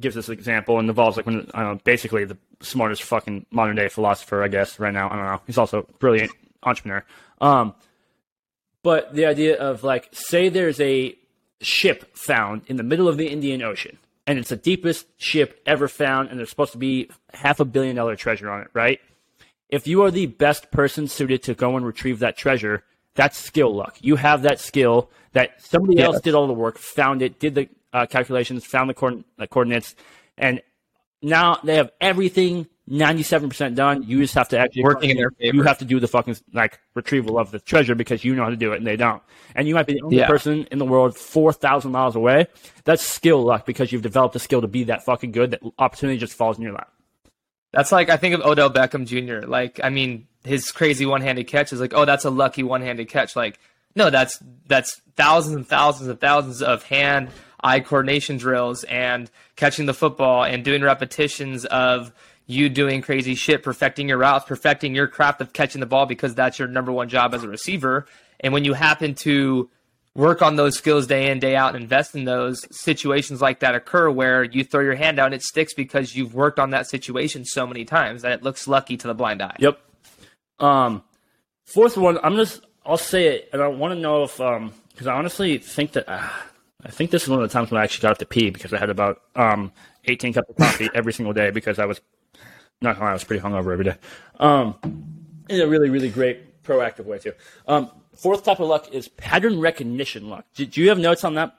gives 0.00 0.14
this 0.14 0.28
example, 0.28 0.78
and 0.78 0.88
Naval's 0.88 1.16
like 1.16 1.26
one, 1.26 1.50
I 1.54 1.62
don't 1.62 1.74
know, 1.74 1.80
basically 1.84 2.24
the 2.24 2.36
smartest 2.60 3.02
fucking 3.02 3.46
modern 3.50 3.76
day 3.76 3.88
philosopher, 3.88 4.42
I 4.42 4.48
guess, 4.48 4.78
right 4.78 4.92
now. 4.92 5.08
I 5.10 5.16
don't 5.16 5.24
know. 5.24 5.40
He's 5.46 5.58
also 5.58 5.80
a 5.80 5.92
brilliant 5.98 6.30
entrepreneur. 6.62 7.04
Um, 7.40 7.74
but 8.82 9.14
the 9.14 9.26
idea 9.26 9.56
of 9.58 9.84
like, 9.84 10.08
say 10.12 10.48
there's 10.48 10.80
a 10.80 11.16
ship 11.60 12.16
found 12.16 12.62
in 12.66 12.76
the 12.76 12.82
middle 12.82 13.08
of 13.08 13.16
the 13.16 13.28
Indian 13.28 13.62
Ocean, 13.62 13.98
and 14.26 14.38
it's 14.38 14.48
the 14.50 14.56
deepest 14.56 15.06
ship 15.20 15.60
ever 15.66 15.88
found, 15.88 16.28
and 16.30 16.38
there's 16.38 16.50
supposed 16.50 16.72
to 16.72 16.78
be 16.78 17.10
half 17.32 17.60
a 17.60 17.64
billion 17.64 17.96
dollar 17.96 18.16
treasure 18.16 18.50
on 18.50 18.62
it, 18.62 18.68
right? 18.72 19.00
If 19.68 19.86
you 19.86 20.02
are 20.02 20.10
the 20.10 20.26
best 20.26 20.70
person 20.70 21.06
suited 21.08 21.42
to 21.44 21.54
go 21.54 21.76
and 21.76 21.84
retrieve 21.86 22.18
that 22.20 22.36
treasure, 22.36 22.82
that's 23.14 23.38
skill 23.38 23.74
luck. 23.74 23.96
You 24.00 24.16
have 24.16 24.42
that 24.42 24.60
skill 24.60 25.10
that 25.32 25.62
somebody 25.62 25.98
Yeah. 25.98 26.06
else 26.06 26.20
did 26.20 26.34
all 26.34 26.46
the 26.46 26.52
work, 26.52 26.78
found 26.78 27.22
it, 27.22 27.38
did 27.38 27.54
the 27.54 27.68
uh, 27.92 28.06
calculations, 28.06 28.64
found 28.64 28.88
the 28.90 28.94
coord- 28.94 29.24
uh, 29.38 29.46
coordinates, 29.46 29.94
and 30.38 30.60
now 31.22 31.58
they 31.64 31.76
have 31.76 31.90
everything 32.00 32.66
97% 32.88 33.74
done. 33.76 34.02
You 34.02 34.20
just 34.20 34.34
have 34.34 34.48
to 34.48 34.58
actually 34.58 34.82
Working 34.82 35.10
in 35.10 35.16
their 35.16 35.30
favor. 35.30 35.56
You 35.56 35.62
have 35.62 35.78
to 35.78 35.84
do 35.84 36.00
the 36.00 36.08
fucking 36.08 36.36
like 36.52 36.80
retrieval 36.94 37.38
of 37.38 37.50
the 37.52 37.60
treasure 37.60 37.94
because 37.94 38.24
you 38.24 38.34
know 38.34 38.42
how 38.44 38.50
to 38.50 38.56
do 38.56 38.72
it 38.72 38.78
and 38.78 38.86
they 38.86 38.96
don't. 38.96 39.22
And 39.54 39.68
you 39.68 39.74
might 39.74 39.86
be 39.86 39.94
the 39.94 40.02
only 40.02 40.16
Yeah. 40.16 40.26
person 40.26 40.66
in 40.72 40.78
the 40.78 40.84
world 40.84 41.16
4,000 41.16 41.92
miles 41.92 42.16
away. 42.16 42.46
That's 42.84 43.02
skill 43.02 43.42
luck 43.42 43.64
because 43.64 43.92
you've 43.92 44.02
developed 44.02 44.34
a 44.34 44.40
skill 44.40 44.60
to 44.62 44.66
be 44.66 44.84
that 44.84 45.04
fucking 45.04 45.30
good 45.30 45.52
that 45.52 45.60
opportunity 45.78 46.18
just 46.18 46.32
falls 46.32 46.56
in 46.56 46.64
your 46.64 46.72
lap. 46.72 46.90
That's 47.72 47.92
like 47.92 48.08
I 48.10 48.16
think 48.16 48.34
of 48.34 48.40
Odell 48.40 48.70
Beckham 48.70 49.06
Jr. 49.06 49.46
Like 49.46 49.78
I 49.84 49.90
mean, 49.90 50.26
his 50.44 50.72
crazy 50.72 51.06
one-handed 51.06 51.46
catch 51.46 51.72
is 51.72 51.80
like, 51.80 51.92
oh, 51.94 52.04
that's 52.04 52.24
a 52.24 52.30
lucky 52.30 52.64
one-handed 52.64 53.08
catch. 53.08 53.36
Like, 53.36 53.60
no, 53.94 54.10
that's 54.10 54.42
that's 54.66 55.00
thousands 55.16 55.54
and 55.54 55.66
thousands 55.68 56.08
and 56.08 56.18
thousands 56.20 56.60
of 56.62 56.82
hand-eye 57.62 57.80
coordination 57.80 58.36
drills 58.36 58.84
and 58.84 59.30
catching 59.56 59.86
the 59.86 59.94
football 59.94 60.44
and 60.44 60.64
doing 60.64 60.82
repetitions 60.82 61.64
of 61.66 62.12
you 62.46 62.68
doing 62.68 63.00
crazy 63.00 63.34
shit, 63.34 63.62
perfecting 63.62 64.08
your 64.08 64.18
routes, 64.18 64.44
perfecting 64.44 64.94
your 64.94 65.06
craft 65.06 65.40
of 65.40 65.52
catching 65.52 65.80
the 65.80 65.86
ball 65.86 66.06
because 66.06 66.34
that's 66.34 66.58
your 66.58 66.68
number 66.68 66.90
one 66.90 67.08
job 67.08 67.34
as 67.34 67.44
a 67.44 67.48
receiver. 67.48 68.06
And 68.40 68.52
when 68.52 68.64
you 68.64 68.72
happen 68.72 69.14
to 69.16 69.70
work 70.14 70.42
on 70.42 70.56
those 70.56 70.76
skills 70.76 71.06
day 71.06 71.30
in 71.30 71.38
day 71.38 71.54
out 71.54 71.74
and 71.74 71.84
invest 71.84 72.16
in 72.16 72.24
those 72.24 72.66
situations 72.76 73.40
like 73.40 73.60
that 73.60 73.76
occur 73.76 74.10
where 74.10 74.42
you 74.42 74.64
throw 74.64 74.80
your 74.80 74.96
hand 74.96 75.20
out 75.20 75.26
and 75.26 75.34
it 75.34 75.42
sticks 75.42 75.72
because 75.72 76.16
you've 76.16 76.34
worked 76.34 76.58
on 76.58 76.70
that 76.70 76.88
situation 76.88 77.44
so 77.44 77.64
many 77.64 77.84
times 77.84 78.22
that 78.22 78.32
it 78.32 78.42
looks 78.42 78.66
lucky 78.66 78.96
to 78.96 79.06
the 79.06 79.14
blind 79.14 79.40
eye 79.40 79.54
Yep. 79.60 79.78
Um, 80.58 81.04
fourth 81.64 81.96
one, 81.96 82.18
I'm 82.24 82.34
just, 82.34 82.60
I'll 82.84 82.96
say 82.98 83.28
it, 83.28 83.50
and 83.52 83.62
I 83.62 83.68
want 83.68 83.94
to 83.94 84.00
know 84.00 84.24
if, 84.24 84.40
um, 84.40 84.72
because 84.90 85.06
I 85.06 85.14
honestly 85.14 85.58
think 85.58 85.92
that, 85.92 86.08
uh, 86.08 86.28
I 86.84 86.90
think 86.90 87.10
this 87.10 87.22
is 87.22 87.28
one 87.28 87.42
of 87.42 87.48
the 87.48 87.52
times 87.52 87.70
when 87.70 87.80
I 87.80 87.84
actually 87.84 88.02
got 88.02 88.12
up 88.12 88.18
to 88.18 88.26
pee 88.26 88.50
because 88.50 88.72
I 88.72 88.78
had 88.78 88.90
about 88.90 89.22
um 89.36 89.72
18 90.06 90.32
cups 90.32 90.48
of 90.48 90.56
coffee 90.56 90.88
every 90.94 91.12
single 91.12 91.32
day 91.32 91.50
because 91.50 91.78
I 91.78 91.84
was, 91.84 92.00
not 92.80 92.94
gonna 92.94 93.04
lie, 93.04 93.10
I 93.10 93.14
was 93.14 93.24
pretty 93.24 93.42
hungover 93.42 93.72
every 93.72 93.84
day. 93.84 93.96
Um, 94.38 94.76
in 95.48 95.60
a 95.60 95.66
really, 95.66 95.90
really 95.90 96.08
great 96.08 96.62
proactive 96.62 97.04
way 97.04 97.18
too. 97.18 97.32
Um, 97.66 97.90
fourth 98.14 98.44
type 98.44 98.60
of 98.60 98.68
luck 98.68 98.92
is 98.92 99.08
pattern 99.08 99.60
recognition 99.60 100.28
luck. 100.28 100.46
Do, 100.54 100.64
do 100.64 100.80
you 100.80 100.88
have 100.88 100.98
notes 100.98 101.24
on 101.24 101.34
that? 101.34 101.54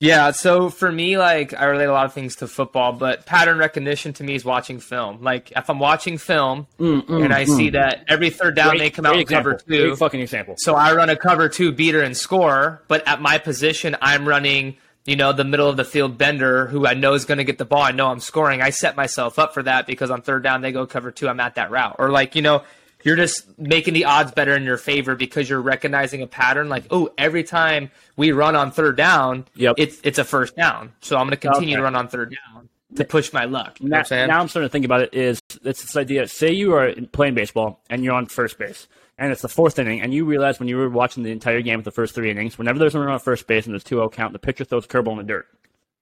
Yeah 0.00 0.30
so 0.30 0.70
for 0.70 0.92
me 0.92 1.18
like 1.18 1.52
i 1.54 1.64
relate 1.64 1.86
a 1.86 1.92
lot 1.92 2.06
of 2.06 2.12
things 2.12 2.36
to 2.36 2.46
football 2.46 2.92
but 2.92 3.26
pattern 3.26 3.58
recognition 3.58 4.12
to 4.12 4.22
me 4.22 4.34
is 4.34 4.44
watching 4.44 4.78
film 4.78 5.20
like 5.22 5.50
if 5.56 5.68
i'm 5.68 5.78
watching 5.80 6.18
film 6.18 6.66
and 6.78 7.32
i 7.32 7.44
see 7.44 7.70
that 7.70 8.04
every 8.08 8.30
third 8.30 8.54
down 8.54 8.78
they 8.78 8.90
come 8.90 9.04
out 9.06 9.14
great 9.14 9.20
and 9.22 9.28
cover 9.28 9.54
two 9.54 9.88
Great 9.88 9.98
fucking 9.98 10.20
example. 10.20 10.54
So 10.58 10.74
I 10.74 10.94
run 10.94 11.10
a 11.10 11.16
cover 11.16 11.48
two 11.48 11.72
beater 11.72 12.00
and 12.02 12.16
score, 12.16 12.82
but 12.88 13.06
at 13.08 13.20
my 13.20 13.38
position, 13.38 13.96
I'm 14.00 14.26
running, 14.28 14.76
you 15.04 15.16
know, 15.16 15.32
the 15.32 15.44
middle 15.44 15.68
of 15.68 15.76
the 15.76 15.84
field 15.84 16.16
bender 16.16 16.66
who 16.66 16.86
I 16.86 16.94
know 16.94 17.14
is 17.14 17.24
going 17.24 17.38
to 17.38 17.44
get 17.44 17.58
the 17.58 17.64
ball. 17.64 17.82
I 17.82 17.90
know 17.90 18.06
I'm 18.08 18.20
scoring. 18.20 18.62
I 18.62 18.70
set 18.70 18.96
myself 18.96 19.38
up 19.38 19.54
for 19.54 19.62
that 19.64 19.86
because 19.86 20.10
on 20.10 20.22
third 20.22 20.42
down, 20.42 20.60
they 20.60 20.72
go 20.72 20.86
cover 20.86 21.10
two. 21.10 21.28
I'm 21.28 21.40
at 21.40 21.56
that 21.56 21.70
route. 21.70 21.96
Or 21.98 22.10
like, 22.10 22.34
you 22.36 22.42
know, 22.42 22.62
you're 23.04 23.16
just 23.16 23.58
making 23.58 23.94
the 23.94 24.04
odds 24.06 24.32
better 24.32 24.54
in 24.56 24.64
your 24.64 24.76
favor 24.76 25.14
because 25.14 25.48
you're 25.48 25.60
recognizing 25.60 26.22
a 26.22 26.26
pattern. 26.26 26.68
Like, 26.68 26.84
oh, 26.90 27.10
every 27.16 27.44
time 27.44 27.90
we 28.16 28.32
run 28.32 28.56
on 28.56 28.70
third 28.72 28.96
down, 28.96 29.46
Yep. 29.54 29.74
it's 29.78 30.00
it's 30.02 30.18
a 30.18 30.24
first 30.24 30.56
down. 30.56 30.92
So 31.00 31.16
I'm 31.16 31.26
going 31.26 31.30
to 31.32 31.36
continue 31.36 31.74
Okay. 31.74 31.76
to 31.76 31.82
run 31.82 31.94
on 31.96 32.08
third 32.08 32.34
down 32.54 32.68
to 32.96 33.04
push 33.04 33.32
my 33.32 33.44
luck. 33.44 33.78
Now, 33.80 33.98
what 33.98 34.12
I'm 34.12 34.28
now 34.28 34.40
I'm 34.40 34.48
starting 34.48 34.68
to 34.68 34.72
think 34.72 34.84
about 34.84 35.02
it 35.02 35.14
is 35.14 35.40
it's 35.64 35.82
this 35.82 35.96
idea. 35.96 36.26
Say 36.26 36.52
you 36.52 36.74
are 36.74 36.92
playing 37.12 37.34
baseball 37.34 37.80
and 37.90 38.02
you're 38.02 38.14
on 38.14 38.26
first 38.26 38.58
base, 38.58 38.88
and 39.18 39.30
it's 39.30 39.42
the 39.42 39.48
fourth 39.48 39.78
inning, 39.78 40.00
and 40.00 40.12
you 40.12 40.24
realize 40.24 40.58
when 40.58 40.68
you 40.68 40.76
were 40.76 40.88
watching 40.88 41.22
the 41.22 41.30
entire 41.30 41.60
game 41.62 41.76
with 41.76 41.84
the 41.84 41.90
first 41.92 42.14
three 42.14 42.30
innings, 42.30 42.58
whenever 42.58 42.78
there's 42.78 42.94
a 42.94 42.98
runner 42.98 43.12
on 43.12 43.20
first 43.20 43.46
base 43.46 43.66
and 43.66 43.74
there's 43.74 43.84
2-0 43.84 44.10
count, 44.12 44.32
the 44.32 44.38
pitcher 44.38 44.64
throws 44.64 44.84
a 44.86 44.88
curveball 44.88 45.12
in 45.12 45.18
the 45.18 45.24
dirt. 45.24 45.46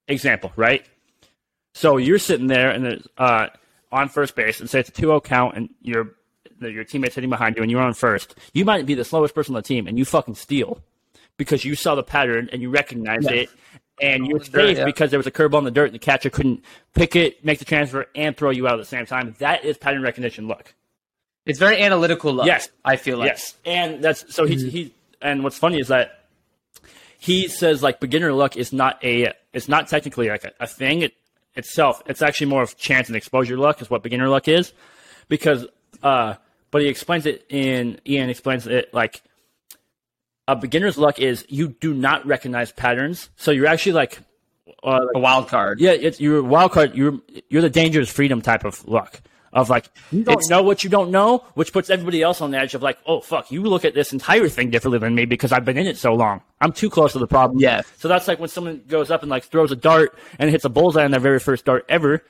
Example, 0.09 0.53
right? 0.57 0.87
So 1.75 1.97
you're 1.99 2.19
sitting 2.19 2.47
there 2.47 2.71
and 2.71 2.85
there's, 2.85 3.07
uh, 3.19 3.49
on 3.93 4.09
first 4.09 4.35
base, 4.35 4.61
and 4.61 4.69
say 4.71 4.81
it's 4.81 4.89
a 4.89 4.93
2-0 4.93 5.23
count, 5.25 5.57
and 5.57 5.69
your 5.83 6.15
your 6.61 6.85
teammate's 6.85 7.15
sitting 7.15 7.31
behind 7.31 7.57
you, 7.57 7.63
and 7.63 7.71
you're 7.71 7.81
on 7.81 7.95
first. 7.95 8.35
You 8.53 8.65
might 8.65 8.87
be 8.87 8.95
the 8.95 9.05
slowest 9.05 9.35
person 9.35 9.55
on 9.55 9.63
the 9.63 9.67
team, 9.67 9.87
and 9.87 9.99
you 9.99 10.05
fucking 10.05 10.35
steal 10.35 10.83
because 11.37 11.65
you 11.65 11.75
saw 11.75 11.95
the 11.95 12.03
pattern 12.03 12.49
and 12.53 12.63
you 12.63 12.71
recognized 12.71 13.31
Yeah. 13.31 13.43
it, 13.43 13.51
and 14.01 14.27
you're 14.27 14.43
safe 14.43 14.79
yeah. 14.79 14.85
because 14.85 15.11
there 15.11 15.19
was 15.19 15.27
a 15.27 15.31
curveball 15.31 15.59
in 15.59 15.65
the 15.65 15.71
dirt, 15.71 15.87
and 15.87 15.95
the 15.95 15.99
catcher 15.99 16.31
couldn't 16.31 16.63
pick 16.95 17.17
it, 17.17 17.45
make 17.45 17.59
the 17.59 17.65
transfer, 17.65 18.07
and 18.15 18.37
throw 18.37 18.51
you 18.51 18.67
out 18.67 18.75
at 18.75 18.79
the 18.79 18.85
same 18.85 19.07
time. 19.07 19.35
That 19.39 19.65
is 19.65 19.77
pattern 19.79 20.03
recognition 20.03 20.49
luck. 20.49 20.75
it's 21.45 21.59
very 21.59 21.81
analytical 21.81 22.33
luck. 22.33 22.47
Yes. 22.47 22.69
I 22.85 22.97
feel 22.97 23.19
like. 23.19 23.29
Yes, 23.29 23.55
and 23.65 24.03
that's 24.03 24.35
so 24.35 24.45
he's 24.47 24.63
he. 24.63 24.95
And 25.23 25.43
what's 25.45 25.59
funny 25.59 25.79
is 25.81 25.89
that 25.89 26.25
he 27.19 27.49
says 27.49 27.83
like 27.83 28.01
beginner 28.01 28.33
luck 28.33 28.57
is 28.57 28.73
not 28.73 29.03
a 29.03 29.33
it's 29.53 29.69
not 29.69 29.89
technically 29.89 30.29
like 30.29 30.45
a, 30.45 30.53
a 30.61 30.67
thing 30.67 31.03
it, 31.03 31.15
itself. 31.55 32.03
It's 32.07 32.21
actually 32.23 32.49
more 32.49 32.63
of 32.63 32.77
chance 32.77 33.09
and 33.09 33.17
exposure 33.17 33.57
luck 33.57 33.81
is 33.81 33.89
what 33.89 34.03
beginner 34.03 34.29
luck 34.29 34.47
is, 34.49 34.73
because 35.29 35.67
uh, 36.03 36.35
but 36.71 36.83
he 36.83 36.89
explains 36.89 37.27
it 37.27 37.47
in 37.49 38.01
Ian 38.07 38.29
explains 38.31 38.67
it 38.67 38.93
like 38.93 39.23
a 40.49 40.55
beginner's 40.57 40.97
luck 40.97 41.19
is 41.19 41.45
you 41.49 41.69
do 41.69 41.93
not 41.93 42.25
recognize 42.27 42.73
patterns, 42.73 43.31
so 43.37 43.51
you're 43.51 43.67
actually 43.67 43.93
like. 43.93 44.19
Uh, 44.83 45.01
like 45.01 45.17
A 45.17 45.19
wild 45.19 45.49
card. 45.49 45.81
yeah, 45.81 45.93
it's 45.93 46.21
you're 46.21 46.39
a 46.39 46.43
wild 46.43 46.73
card. 46.73 46.95
You're 46.95 47.19
you're 47.49 47.63
the 47.63 47.71
dangerous 47.71 48.11
freedom 48.11 48.41
type 48.43 48.65
of 48.65 48.87
luck 48.87 49.21
of 49.53 49.71
like 49.71 49.89
you 50.13 50.23
don't 50.23 50.49
know 50.51 50.63
what 50.63 50.85
you 50.85 50.91
don't 50.91 51.11
know, 51.11 51.45
which 51.55 51.73
puts 51.73 51.89
everybody 51.89 52.23
else 52.23 52.41
on 52.41 52.51
the 52.51 52.59
edge 52.59 52.75
of 52.75 52.83
like, 52.83 52.99
oh 53.07 53.21
fuck, 53.21 53.51
you 53.51 53.63
look 53.63 53.85
at 53.85 53.95
this 53.95 54.13
entire 54.13 54.49
thing 54.49 54.71
differently 54.71 54.99
than 54.99 55.15
me 55.15 55.25
because 55.25 55.51
I've 55.51 55.65
been 55.65 55.79
in 55.79 55.87
it 55.87 55.97
so 55.97 56.15
long. 56.15 56.43
I'm 56.61 56.73
too 56.73 56.91
close 56.91 57.13
to 57.13 57.19
the 57.19 57.27
problem. 57.27 57.59
Yeah. 57.59 57.83
So 57.97 58.07
that's 58.07 58.29
like 58.29 58.39
when 58.39 58.49
someone 58.51 58.83
goes 58.87 59.11
up 59.11 59.23
and 59.23 59.31
like 59.31 59.45
throws 59.45 59.73
a 59.73 59.77
dart 59.77 60.17
and 60.39 60.51
hits 60.51 60.65
a 60.65 60.69
bullseye 60.69 61.05
on 61.05 61.11
their 61.11 61.21
very 61.21 61.41
first 61.41 61.65
dart 61.65 61.85
ever. 61.89 62.23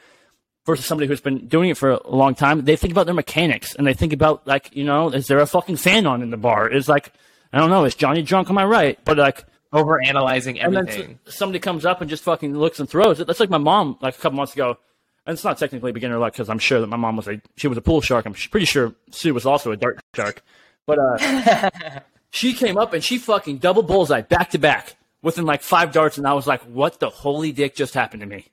Versus 0.66 0.84
somebody 0.84 1.06
who's 1.06 1.20
been 1.20 1.46
doing 1.46 1.70
it 1.70 1.76
for 1.76 1.90
a 1.92 2.10
long 2.10 2.34
time, 2.34 2.64
they 2.64 2.74
think 2.74 2.90
about 2.92 3.06
their 3.06 3.14
mechanics 3.14 3.74
and 3.76 3.86
they 3.86 3.94
think 3.94 4.12
about 4.12 4.44
like, 4.48 4.74
you 4.74 4.82
know, 4.84 5.10
is 5.10 5.28
there 5.28 5.38
a 5.38 5.46
fucking 5.46 5.76
fan 5.76 6.06
on 6.06 6.22
in 6.22 6.30
the 6.30 6.36
bar? 6.36 6.68
Is 6.68 6.88
like, 6.88 7.12
I 7.52 7.58
don't 7.60 7.70
know, 7.70 7.84
is 7.84 7.94
Johnny 7.94 8.22
drunk? 8.22 8.50
Am 8.50 8.58
I 8.58 8.64
right? 8.64 8.98
But 9.04 9.16
like, 9.16 9.44
Over 9.72 10.02
analyzing 10.02 10.58
and 10.58 10.74
then 10.74 10.88
everything. 10.88 11.18
somebody 11.26 11.60
comes 11.60 11.86
up 11.86 12.00
and 12.00 12.10
just 12.10 12.24
fucking 12.24 12.56
looks 12.58 12.80
and 12.80 12.88
throws 12.88 13.20
it. 13.20 13.28
That's 13.28 13.38
like 13.38 13.48
my 13.48 13.58
mom, 13.58 13.96
like 14.00 14.18
a 14.18 14.20
couple 14.20 14.36
months 14.38 14.54
ago. 14.54 14.76
And 15.24 15.34
it's 15.34 15.44
not 15.44 15.56
technically 15.58 15.92
beginner 15.92 16.18
luck 16.18 16.32
because 16.32 16.48
I'm 16.48 16.58
sure 16.58 16.80
that 16.80 16.86
my 16.88 16.96
mom 16.96 17.16
was 17.16 17.28
a 17.28 17.40
she 17.56 17.68
was 17.68 17.78
a 17.78 17.80
pool 17.82 18.00
shark. 18.00 18.26
I'm 18.26 18.34
pretty 18.34 18.66
sure 18.66 18.92
Sue 19.10 19.34
was 19.34 19.46
also 19.46 19.70
a 19.72 19.76
dart 19.76 20.00
shark. 20.14 20.42
But 20.86 20.98
uh, 20.98 21.70
she 22.30 22.52
came 22.52 22.76
up 22.76 22.92
and 22.92 23.02
she 23.02 23.18
fucking 23.18 23.58
double 23.58 23.82
bullseye 23.82 24.20
back 24.22 24.50
to 24.50 24.58
back 24.58 24.96
within 25.22 25.44
like 25.44 25.62
five 25.62 25.92
darts, 25.92 26.16
and 26.18 26.26
I 26.28 26.34
was 26.34 26.46
like, 26.46 26.60
"What 26.62 27.00
the 27.00 27.08
holy 27.10 27.50
dick 27.52 27.74
just 27.74 27.94
happened 27.94 28.20
to 28.20 28.26
me?" 28.26 28.46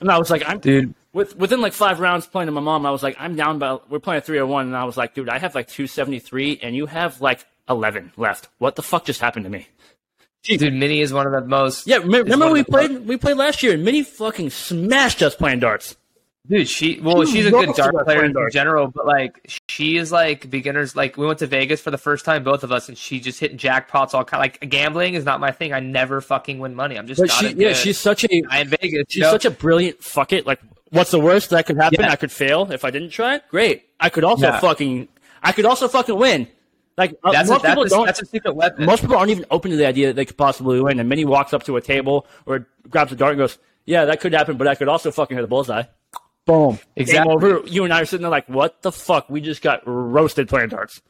And 0.00 0.08
I 0.10 0.18
was 0.18 0.30
like, 0.30 0.48
"I'm 0.48 0.60
Dude. 0.60 0.94
With, 1.16 1.34
within 1.36 1.62
like 1.62 1.72
five 1.72 1.98
rounds 1.98 2.26
playing 2.26 2.46
to 2.46 2.52
my 2.52 2.60
mom, 2.60 2.84
I 2.84 2.90
was 2.90 3.02
like, 3.02 3.16
I'm 3.18 3.36
down 3.36 3.58
by, 3.58 3.78
we're 3.88 4.00
playing 4.00 4.20
301, 4.20 4.66
and 4.66 4.76
I 4.76 4.84
was 4.84 4.98
like, 4.98 5.14
dude, 5.14 5.30
I 5.30 5.38
have 5.38 5.54
like 5.54 5.66
273, 5.66 6.60
and 6.62 6.76
you 6.76 6.84
have 6.84 7.22
like 7.22 7.46
11 7.70 8.12
left. 8.18 8.48
What 8.58 8.76
the 8.76 8.82
fuck 8.82 9.06
just 9.06 9.20
happened 9.20 9.44
to 9.44 9.50
me? 9.50 9.66
Dude, 10.42 10.74
Minnie 10.74 11.00
is 11.00 11.14
one 11.14 11.26
of 11.26 11.32
the 11.32 11.40
most. 11.40 11.86
Yeah, 11.86 11.96
remember, 11.96 12.36
one 12.36 12.52
we 12.52 12.62
played 12.62 13.06
we 13.06 13.16
played 13.16 13.36
last 13.36 13.62
year, 13.62 13.72
and 13.72 13.82
Minnie 13.84 14.02
fucking 14.02 14.50
smashed 14.50 15.22
us 15.22 15.34
playing 15.34 15.60
darts. 15.60 15.96
Dude, 16.48 16.68
she 16.68 17.00
well, 17.00 17.24
She 17.24 17.32
she's 17.32 17.46
a 17.46 17.50
good 17.50 17.74
dart 17.74 17.94
player 18.04 18.24
in 18.24 18.32
darts. 18.32 18.54
general, 18.54 18.86
but 18.86 19.06
like 19.06 19.50
she 19.68 19.96
is 19.96 20.12
like 20.12 20.48
beginners. 20.48 20.94
Like 20.94 21.16
we 21.16 21.26
went 21.26 21.40
to 21.40 21.46
Vegas 21.48 21.80
for 21.80 21.90
the 21.90 21.98
first 21.98 22.24
time, 22.24 22.44
both 22.44 22.62
of 22.62 22.70
us, 22.70 22.88
and 22.88 22.96
she 22.96 23.18
just 23.18 23.40
hit 23.40 23.56
jackpots. 23.56 24.14
All 24.14 24.24
kind 24.24 24.40
like 24.40 24.60
gambling 24.68 25.14
is 25.14 25.24
not 25.24 25.40
my 25.40 25.50
thing. 25.50 25.72
I 25.72 25.80
never 25.80 26.20
fucking 26.20 26.60
win 26.60 26.76
money. 26.76 26.96
I'm 26.96 27.08
just 27.08 27.28
she, 27.40 27.52
yeah, 27.54 27.72
she's 27.72 27.98
such 27.98 28.22
a 28.22 28.28
guy 28.28 28.58
in 28.60 28.68
Vegas. 28.68 29.06
she's 29.08 29.24
such 29.24 29.44
a 29.44 29.50
brilliant 29.50 30.04
fuck 30.04 30.32
it. 30.32 30.46
Like, 30.46 30.60
what's 30.90 31.10
the 31.10 31.20
worst 31.20 31.50
that 31.50 31.66
could 31.66 31.76
happen? 31.76 32.00
Yeah. 32.00 32.12
I 32.12 32.16
could 32.16 32.32
fail 32.32 32.70
if 32.70 32.84
I 32.84 32.90
didn't 32.90 33.10
try. 33.10 33.40
Great, 33.50 33.88
I 34.00 34.08
could 34.08 34.24
also 34.24 34.46
Yeah. 34.46 34.60
fucking 34.60 35.08
I 35.42 35.52
could 35.52 35.64
also 35.64 35.88
fucking 35.88 36.16
win. 36.16 36.48
Like 36.96 37.14
uh, 37.22 37.32
that's 37.32 37.48
a, 37.48 37.52
most 37.52 37.64
people 37.64 37.82
that's, 37.82 37.92
a, 37.92 37.96
don't. 37.96 38.06
that's 38.06 38.22
a 38.22 38.26
secret 38.26 38.54
weapon. 38.54 38.86
most 38.86 39.02
people 39.02 39.16
aren't 39.16 39.30
even 39.30 39.44
open 39.50 39.70
to 39.70 39.76
the 39.76 39.86
idea 39.86 40.08
that 40.08 40.16
they 40.16 40.24
could 40.24 40.38
possibly 40.38 40.80
win. 40.80 40.98
And 40.98 41.08
Minnie 41.08 41.26
walks 41.26 41.52
up 41.52 41.62
to 41.64 41.76
a 41.76 41.80
table 41.80 42.26
or 42.46 42.66
grabs 42.88 43.12
a 43.12 43.16
dart 43.16 43.32
and 43.32 43.38
goes, 43.38 43.58
"Yeah, 43.84 44.06
that 44.06 44.20
could 44.20 44.32
happen, 44.32 44.56
but 44.56 44.66
I 44.66 44.74
could 44.74 44.88
also 44.88 45.10
fucking 45.10 45.36
hit 45.36 45.44
a 45.44 45.46
bullseye." 45.46 45.82
Boom. 46.46 46.78
Exactly. 46.94 47.28
Game 47.28 47.36
over. 47.36 47.66
You 47.66 47.84
and 47.84 47.92
I 47.92 48.00
are 48.00 48.06
sitting 48.06 48.22
there 48.22 48.30
like, 48.30 48.48
"What 48.48 48.80
the 48.82 48.92
fuck? 48.92 49.28
We 49.28 49.40
just 49.42 49.60
got 49.62 49.82
roasted 49.84 50.48
playing 50.48 50.70
darts." 50.70 51.02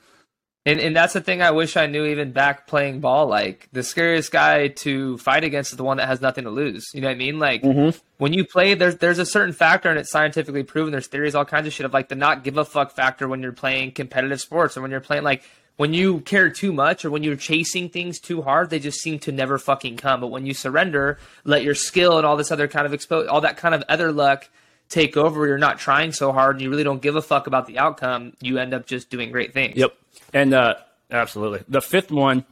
And 0.67 0.81
and 0.81 0.97
that's 0.97 1.13
the 1.13 1.21
thing 1.21 1.41
I 1.43 1.53
wish 1.53 1.77
I 1.77 1.87
knew 1.87 2.05
even 2.05 2.33
back 2.33 2.67
playing 2.67 2.99
ball. 3.01 3.29
Like 3.29 3.69
the 3.73 3.83
scariest 3.85 4.33
guy 4.33 4.69
to 4.69 5.17
fight 5.19 5.45
against 5.45 5.71
is 5.71 5.77
the 5.77 5.85
one 5.85 5.99
that 5.99 6.09
has 6.09 6.21
nothing 6.21 6.43
to 6.45 6.51
lose. 6.51 6.85
You 6.93 7.01
know 7.01 7.07
what 7.07 7.15
I 7.15 7.19
mean? 7.19 7.39
Like 7.39 7.63
Mm-hmm. 7.63 7.97
when 8.19 8.33
you 8.33 8.45
play, 8.45 8.75
there's 8.75 8.97
there's 8.97 9.21
a 9.21 9.25
certain 9.27 9.55
factor, 9.55 9.89
and 9.89 9.99
it's 9.99 10.11
scientifically 10.11 10.65
proven. 10.65 10.91
There's 10.91 11.07
theories, 11.07 11.35
all 11.37 11.45
kinds 11.45 11.67
of 11.69 11.73
shit 11.73 11.87
of 11.87 11.95
like 11.95 12.09
the 12.09 12.17
not 12.17 12.43
give 12.45 12.59
a 12.59 12.65
fuck 12.65 12.91
factor 12.93 13.29
when 13.29 13.43
you're 13.43 13.53
playing 13.53 13.93
competitive 13.93 14.41
sports, 14.41 14.77
or 14.77 14.83
when 14.83 14.91
you're 14.91 15.01
playing 15.01 15.23
like 15.23 15.45
when 15.77 15.95
you 15.95 16.21
care 16.21 16.51
too 16.51 16.73
much, 16.73 17.05
or 17.05 17.11
when 17.13 17.23
you're 17.23 17.37
chasing 17.37 17.89
things 17.89 18.19
too 18.19 18.43
hard. 18.43 18.69
They 18.71 18.81
just 18.81 19.01
seem 19.01 19.21
to 19.21 19.31
never 19.33 19.59
fucking 19.59 19.99
come. 19.99 20.21
But 20.21 20.29
when 20.29 20.47
you 20.47 20.53
surrender, 20.55 21.19
let 21.45 21.63
your 21.63 21.75
skill 21.77 22.17
and 22.19 22.27
all 22.27 22.37
this 22.37 22.51
other 22.51 22.67
kind 22.67 22.87
of 22.87 22.93
expo- 22.93 23.29
all 23.29 23.43
that 23.43 23.57
kind 23.57 23.75
of 23.75 23.85
other 23.89 24.11
luck 24.11 24.49
take 24.89 25.17
over. 25.17 25.47
You're 25.47 25.59
not 25.59 25.79
trying 25.79 26.13
so 26.13 26.33
hard, 26.33 26.57
and 26.57 26.63
you 26.63 26.71
really 26.71 26.85
don't 26.85 27.03
give 27.03 27.17
a 27.17 27.23
fuck 27.23 27.47
about 27.47 27.67
the 27.67 27.79
outcome. 27.79 28.35
You 28.41 28.59
end 28.59 28.75
up 28.75 28.87
just 28.87 29.11
doing 29.11 29.33
great 29.33 29.53
things. 29.53 29.77
Yep. 29.77 29.95
And 30.33 30.55
uh, 30.55 30.75
absolutely. 31.11 31.65
The 31.69 31.81
fifth 31.81 32.11
one 32.11 32.45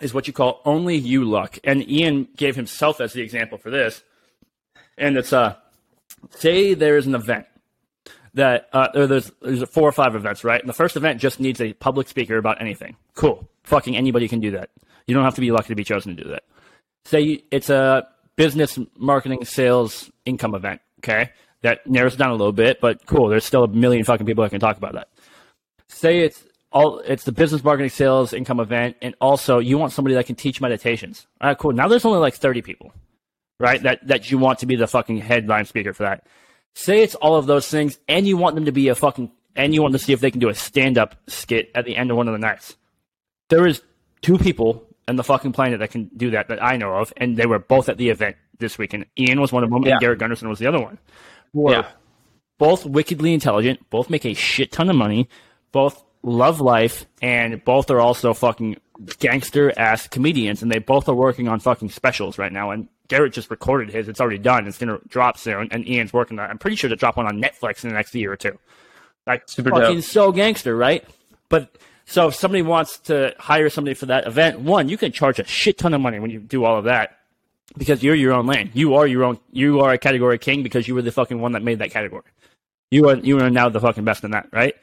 is 0.00 0.14
what 0.14 0.26
you 0.26 0.32
call 0.32 0.60
only 0.64 0.96
you 0.96 1.24
luck. 1.24 1.58
And 1.64 1.88
Ian 1.88 2.28
gave 2.36 2.56
himself 2.56 3.00
as 3.00 3.12
the 3.12 3.22
example 3.22 3.58
for 3.58 3.70
this. 3.70 4.02
And 4.98 5.16
it's 5.16 5.32
uh 5.32 5.56
say 6.30 6.74
there 6.74 6.96
is 6.96 7.06
an 7.06 7.14
event 7.14 7.46
that 8.34 8.68
uh, 8.72 8.88
or 8.94 9.06
there's 9.06 9.30
there's 9.42 9.62
four 9.68 9.88
or 9.88 9.92
five 9.92 10.14
events, 10.14 10.44
right? 10.44 10.60
And 10.60 10.68
the 10.68 10.74
first 10.74 10.96
event 10.96 11.20
just 11.20 11.40
needs 11.40 11.60
a 11.60 11.72
public 11.74 12.08
speaker 12.08 12.36
about 12.36 12.60
anything. 12.60 12.96
Cool. 13.14 13.48
Fucking 13.64 13.96
anybody 13.96 14.28
can 14.28 14.40
do 14.40 14.52
that. 14.52 14.70
You 15.06 15.14
don't 15.14 15.24
have 15.24 15.34
to 15.34 15.40
be 15.40 15.50
lucky 15.50 15.68
to 15.68 15.74
be 15.74 15.84
chosen 15.84 16.16
to 16.16 16.22
do 16.22 16.30
that. 16.30 16.44
Say 17.04 17.42
it's 17.50 17.70
a 17.70 18.06
business, 18.36 18.78
marketing, 18.96 19.44
sales, 19.44 20.10
income 20.24 20.54
event. 20.54 20.80
Okay, 21.00 21.30
that 21.62 21.86
narrows 21.86 22.14
it 22.14 22.18
down 22.18 22.30
a 22.30 22.34
little 22.34 22.52
bit, 22.52 22.80
but 22.80 23.04
cool. 23.06 23.28
There's 23.28 23.44
still 23.44 23.64
a 23.64 23.68
million 23.68 24.04
fucking 24.04 24.26
people 24.26 24.44
that 24.44 24.50
can 24.50 24.60
talk 24.60 24.76
about 24.76 24.94
that. 24.94 25.08
Say 25.88 26.20
it's 26.20 26.44
all 26.72 27.00
it's 27.00 27.24
the 27.24 27.32
business 27.32 27.64
marketing 27.64 27.90
sales 27.90 28.32
income 28.32 28.60
event 28.60 28.96
and 29.02 29.14
also 29.20 29.58
you 29.58 29.76
want 29.76 29.92
somebody 29.92 30.14
that 30.14 30.26
can 30.26 30.36
teach 30.36 30.60
meditations. 30.60 31.26
All 31.40 31.48
right 31.48 31.58
cool. 31.58 31.72
Now 31.72 31.88
there's 31.88 32.04
only 32.04 32.20
like 32.20 32.34
30 32.34 32.62
people 32.62 32.92
right 33.58 33.82
that 33.82 34.06
that 34.06 34.30
you 34.30 34.38
want 34.38 34.60
to 34.60 34.66
be 34.66 34.76
the 34.76 34.86
fucking 34.86 35.18
headline 35.18 35.64
speaker 35.64 35.92
for 35.92 36.04
that. 36.04 36.26
Say 36.74 37.02
it's 37.02 37.16
all 37.16 37.36
of 37.36 37.46
those 37.46 37.68
things 37.68 37.98
and 38.08 38.26
you 38.26 38.36
want 38.36 38.54
them 38.54 38.66
to 38.66 38.72
be 38.72 38.88
a 38.88 38.94
fucking 38.94 39.32
and 39.56 39.74
you 39.74 39.82
want 39.82 39.92
to 39.92 39.98
see 39.98 40.12
if 40.12 40.20
they 40.20 40.30
can 40.30 40.40
do 40.40 40.48
a 40.48 40.54
stand-up 40.54 41.16
skit 41.26 41.70
at 41.74 41.84
the 41.84 41.96
end 41.96 42.10
of 42.10 42.16
one 42.16 42.28
of 42.28 42.32
the 42.32 42.38
nights. 42.38 42.76
There 43.48 43.66
is 43.66 43.82
two 44.22 44.38
people 44.38 44.86
in 45.10 45.16
the 45.16 45.24
fucking 45.24 45.52
planet 45.52 45.78
that 45.80 45.90
can 45.90 46.08
do 46.16 46.30
that 46.30 46.48
that 46.48 46.62
i 46.62 46.76
know 46.76 46.94
of 46.94 47.12
and 47.18 47.36
they 47.36 47.46
were 47.46 47.58
both 47.58 47.88
at 47.88 47.98
the 47.98 48.08
event 48.08 48.36
this 48.58 48.78
weekend 48.78 49.04
ian 49.18 49.40
was 49.40 49.52
one 49.52 49.62
of 49.64 49.70
them 49.70 49.82
Yeah. 49.84 49.92
and 49.92 50.00
garrett 50.00 50.18
gunderson 50.18 50.48
was 50.48 50.58
the 50.58 50.66
other 50.66 50.80
one 50.80 50.98
who 51.52 51.68
are 51.68 51.72
Yeah. 51.72 51.86
both 52.58 52.84
wickedly 52.86 53.34
intelligent, 53.34 53.80
both 53.90 54.08
make 54.10 54.24
a 54.24 54.34
shit 54.34 54.70
ton 54.72 54.88
of 54.90 54.96
money, 54.96 55.28
both 55.72 56.02
love 56.22 56.60
life, 56.60 57.06
and 57.22 57.64
both 57.64 57.90
are 57.90 57.98
also 58.00 58.34
fucking 58.34 58.76
gangster 59.18 59.72
ass 59.78 60.06
comedians, 60.06 60.62
and 60.62 60.70
they 60.70 60.78
both 60.78 61.08
are 61.08 61.14
working 61.14 61.48
on 61.48 61.58
fucking 61.58 61.88
specials 61.88 62.36
right 62.38 62.52
now. 62.52 62.70
And 62.70 62.86
Garrett 63.08 63.32
just 63.32 63.50
recorded 63.50 63.88
his; 63.90 64.08
it's 64.08 64.20
already 64.20 64.36
done. 64.38 64.66
It's 64.66 64.76
gonna 64.78 64.98
drop 65.08 65.38
soon, 65.38 65.68
and 65.70 65.88
Ian's 65.88 66.12
working 66.12 66.38
on. 66.38 66.44
it. 66.44 66.50
I'm 66.50 66.58
pretty 66.58 66.76
sure 66.76 66.90
to 66.90 66.96
drop 66.96 67.16
one 67.16 67.26
on 67.26 67.40
Netflix 67.40 67.82
in 67.82 67.88
the 67.90 67.96
next 67.96 68.14
year 68.14 68.30
or 68.30 68.36
two. 68.36 68.58
Like 69.26 69.48
Super 69.48 69.70
fucking 69.70 69.96
dope. 69.96 70.04
so 70.04 70.30
gangster, 70.30 70.76
right? 70.76 71.02
But 71.48 71.74
so 72.10 72.26
if 72.26 72.34
somebody 72.34 72.62
wants 72.62 72.98
to 73.00 73.32
hire 73.38 73.70
somebody 73.70 73.94
for 73.94 74.06
that 74.06 74.26
event, 74.26 74.58
one, 74.58 74.88
you 74.88 74.98
can 74.98 75.12
charge 75.12 75.38
a 75.38 75.44
shit 75.44 75.78
ton 75.78 75.94
of 75.94 76.00
money 76.00 76.18
when 76.18 76.32
you 76.32 76.40
do 76.40 76.64
all 76.64 76.76
of 76.76 76.86
that 76.86 77.18
because 77.78 78.02
you're 78.02 78.16
your 78.16 78.32
own 78.32 78.46
lane. 78.46 78.72
You 78.74 78.96
are 78.96 79.06
your 79.06 79.22
own. 79.22 79.38
You 79.52 79.80
are 79.82 79.92
a 79.92 79.98
category 79.98 80.36
king 80.36 80.64
because 80.64 80.88
you 80.88 80.96
were 80.96 81.02
the 81.02 81.12
fucking 81.12 81.40
one 81.40 81.52
that 81.52 81.62
made 81.62 81.78
that 81.78 81.92
category. 81.92 82.24
You 82.90 83.08
are 83.10 83.16
you 83.16 83.38
are 83.38 83.48
now 83.48 83.68
the 83.68 83.78
fucking 83.78 84.02
best 84.02 84.24
in 84.24 84.32
that, 84.32 84.48
right? 84.52 84.74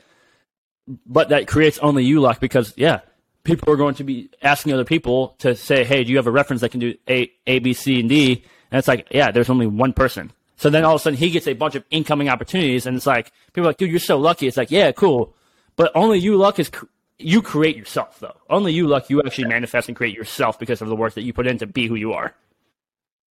But 1.05 1.27
that 1.29 1.49
creates 1.49 1.77
only 1.79 2.05
you 2.05 2.21
luck 2.21 2.39
because 2.39 2.73
yeah, 2.77 3.01
people 3.43 3.73
are 3.73 3.77
going 3.77 3.95
to 3.95 4.05
be 4.05 4.29
asking 4.41 4.71
other 4.71 4.85
people 4.85 5.35
to 5.39 5.53
say, 5.53 5.83
hey, 5.83 6.05
do 6.05 6.11
you 6.11 6.15
have 6.15 6.27
a 6.27 6.31
reference 6.31 6.61
that 6.61 6.69
can 6.69 6.79
do 6.79 6.95
A, 7.09 7.29
A, 7.45 7.59
B, 7.59 7.73
C, 7.73 7.99
and 7.99 8.07
D? 8.07 8.41
And 8.71 8.79
it's 8.79 8.87
like, 8.87 9.05
yeah, 9.11 9.31
there's 9.31 9.49
only 9.49 9.67
one 9.67 9.91
person. 9.91 10.31
So 10.55 10.69
then 10.69 10.85
all 10.85 10.95
of 10.95 11.01
a 11.01 11.03
sudden 11.03 11.19
he 11.19 11.29
gets 11.29 11.47
a 11.47 11.53
bunch 11.53 11.75
of 11.75 11.83
incoming 11.91 12.29
opportunities, 12.29 12.85
and 12.85 12.95
it's 12.95 13.05
like 13.05 13.33
people 13.47 13.63
are 13.63 13.71
like, 13.71 13.77
dude, 13.77 13.91
you're 13.91 13.99
so 13.99 14.17
lucky. 14.17 14.47
It's 14.47 14.55
like, 14.55 14.71
yeah, 14.71 14.93
cool, 14.93 15.35
but 15.75 15.91
only 15.93 16.19
you 16.19 16.37
luck 16.37 16.57
is. 16.57 16.71
You 17.19 17.41
create 17.41 17.75
yourself, 17.75 18.19
though. 18.19 18.37
Only 18.49 18.73
you 18.73 18.87
luck. 18.87 19.09
You 19.09 19.21
actually 19.23 19.47
manifest 19.47 19.87
and 19.87 19.97
create 19.97 20.15
yourself 20.15 20.59
because 20.59 20.81
of 20.81 20.87
the 20.87 20.95
work 20.95 21.15
that 21.15 21.23
you 21.23 21.33
put 21.33 21.47
in 21.47 21.57
to 21.59 21.67
be 21.67 21.87
who 21.87 21.95
you 21.95 22.13
are. 22.13 22.35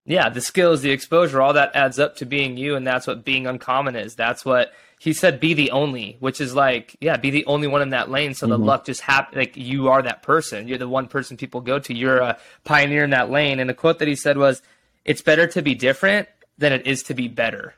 Yeah, 0.04 0.28
the 0.28 0.40
skills, 0.40 0.82
the 0.82 0.92
exposure, 0.92 1.42
all 1.42 1.52
that 1.54 1.74
adds 1.74 1.98
up 1.98 2.16
to 2.16 2.26
being 2.26 2.56
you, 2.56 2.76
and 2.76 2.86
that's 2.86 3.08
what 3.08 3.24
being 3.24 3.46
uncommon 3.46 3.96
is. 3.96 4.14
That's 4.14 4.44
what 4.44 4.72
he 5.00 5.12
said. 5.12 5.40
Be 5.40 5.52
the 5.52 5.72
only, 5.72 6.16
which 6.20 6.40
is 6.40 6.54
like, 6.54 6.96
yeah, 7.00 7.16
be 7.16 7.30
the 7.30 7.44
only 7.46 7.66
one 7.66 7.82
in 7.82 7.90
that 7.90 8.08
lane. 8.08 8.34
So 8.34 8.46
the 8.46 8.56
mm-hmm. 8.56 8.64
luck 8.64 8.86
just 8.86 9.00
happen. 9.00 9.38
Like 9.38 9.56
you 9.56 9.88
are 9.88 10.02
that 10.02 10.22
person. 10.22 10.68
You're 10.68 10.78
the 10.78 10.88
one 10.88 11.08
person 11.08 11.36
people 11.36 11.60
go 11.60 11.80
to. 11.80 11.94
You're 11.94 12.18
a 12.18 12.38
pioneer 12.64 13.02
in 13.02 13.10
that 13.10 13.30
lane. 13.30 13.58
And 13.58 13.68
the 13.68 13.74
quote 13.74 13.98
that 13.98 14.08
he 14.08 14.16
said 14.16 14.38
was, 14.38 14.62
"It's 15.04 15.22
better 15.22 15.48
to 15.48 15.62
be 15.62 15.74
different 15.74 16.28
than 16.56 16.72
it 16.72 16.86
is 16.86 17.02
to 17.04 17.14
be 17.14 17.26
better." 17.26 17.74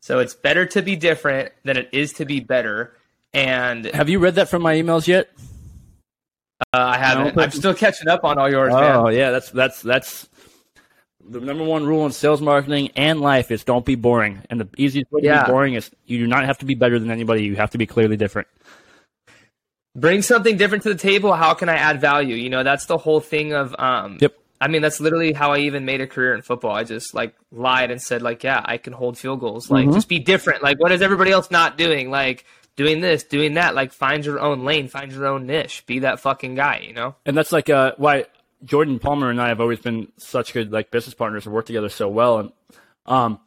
So 0.00 0.20
it's 0.20 0.34
better 0.34 0.66
to 0.66 0.82
be 0.82 0.94
different 0.94 1.52
than 1.64 1.76
it 1.76 1.88
is 1.92 2.12
to 2.14 2.24
be 2.24 2.38
better. 2.38 2.96
And 3.34 3.86
uh, 3.86 3.90
Have 3.94 4.08
you 4.08 4.18
read 4.18 4.36
that 4.36 4.48
from 4.48 4.62
my 4.62 4.74
emails 4.76 5.06
yet? 5.06 5.28
I 6.72 6.98
haven't. 6.98 7.36
No. 7.36 7.42
I'm 7.42 7.50
still 7.50 7.74
catching 7.74 8.08
up 8.08 8.24
on 8.24 8.38
all 8.38 8.50
yours, 8.50 8.72
Oh 8.74 9.04
man. 9.04 9.14
yeah, 9.14 9.30
that's 9.30 9.50
that's 9.50 9.80
that's 9.82 10.28
the 11.30 11.40
number 11.40 11.62
one 11.64 11.84
rule 11.86 12.04
in 12.06 12.12
sales 12.12 12.40
marketing 12.40 12.90
and 12.96 13.20
life 13.20 13.50
is 13.50 13.62
don't 13.64 13.84
be 13.84 13.94
boring. 13.94 14.42
And 14.50 14.60
the 14.60 14.68
easiest 14.76 15.10
way 15.12 15.20
to 15.20 15.26
Yeah. 15.26 15.44
be 15.44 15.50
boring 15.52 15.74
is 15.74 15.90
you 16.06 16.18
do 16.18 16.26
not 16.26 16.44
have 16.46 16.58
to 16.58 16.64
be 16.64 16.74
better 16.74 16.98
than 16.98 17.10
anybody. 17.10 17.44
You 17.44 17.56
have 17.56 17.70
to 17.70 17.78
be 17.78 17.86
clearly 17.86 18.16
different. 18.16 18.48
bring 19.96 20.22
something 20.22 20.56
different 20.56 20.82
to 20.84 20.88
the 20.90 20.98
table 20.98 21.32
how 21.32 21.54
can 21.54 21.68
i 21.68 21.74
add 21.74 22.00
value 22.00 22.36
you 22.36 22.48
know 22.50 22.62
that's 22.62 22.86
the 22.86 22.96
whole 22.98 23.18
thing 23.20 23.52
of 23.52 23.74
um 23.80 24.18
Yep. 24.20 24.32
i 24.60 24.68
mean 24.68 24.80
that's 24.82 25.00
literally 25.00 25.32
how 25.32 25.52
i 25.52 25.58
even 25.58 25.84
made 25.86 26.00
a 26.00 26.06
career 26.06 26.34
in 26.34 26.42
football 26.42 26.70
i 26.72 26.84
just 26.84 27.14
like 27.14 27.34
lied 27.50 27.90
and 27.90 28.00
said 28.00 28.22
like 28.22 28.44
yeah 28.44 28.60
i 28.64 28.76
can 28.76 28.92
hold 28.92 29.18
field 29.18 29.40
goals 29.40 29.70
like 29.70 29.90
just 29.90 30.06
be 30.08 30.20
different 30.20 30.62
like 30.62 30.78
what 30.78 30.92
is 30.92 31.02
everybody 31.02 31.32
else 31.32 31.50
not 31.50 31.76
doing 31.78 32.10
like 32.12 32.44
doing 32.78 33.00
this 33.02 33.24
doing 33.24 33.54
that 33.54 33.74
like 33.74 33.92
find 33.92 34.24
your 34.24 34.40
own 34.40 34.64
lane 34.64 34.88
find 34.88 35.12
your 35.12 35.26
own 35.26 35.46
niche 35.46 35.84
be 35.86 35.98
that 35.98 36.18
fucking 36.20 36.54
guy 36.54 36.78
you 36.86 36.94
know 36.94 37.14
And 37.26 37.36
that's 37.36 37.52
like 37.52 37.68
uh, 37.68 37.92
why 37.98 38.24
Jordan 38.64 38.98
Palmer 38.98 39.28
and 39.30 39.40
I 39.42 39.48
have 39.48 39.60
always 39.60 39.80
been 39.80 40.10
such 40.16 40.52
good 40.54 40.72
like 40.72 40.90
business 40.90 41.12
partners 41.14 41.44
and 41.44 41.54
work 41.54 41.66
together 41.66 41.88
so 41.90 42.08
well. 42.08 42.38
And 42.38 42.52
um, 43.06 43.40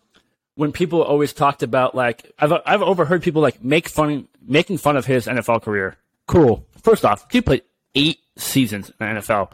when 0.55 0.71
people 0.71 1.01
always 1.03 1.33
talked 1.33 1.63
about 1.63 1.95
like 1.95 2.31
I've 2.39 2.53
I've 2.65 2.81
overheard 2.81 3.23
people 3.23 3.41
like 3.41 3.63
make 3.63 3.89
fun 3.89 4.27
making 4.45 4.77
fun 4.77 4.95
of 4.97 5.05
his 5.05 5.25
NFL 5.27 5.63
career. 5.63 5.97
Cool. 6.27 6.65
First 6.83 7.03
off, 7.05 7.25
he 7.31 7.41
played 7.41 7.63
eight 7.95 8.19
seasons 8.37 8.89
in 8.89 8.95
the 8.99 9.05
NFL, 9.21 9.51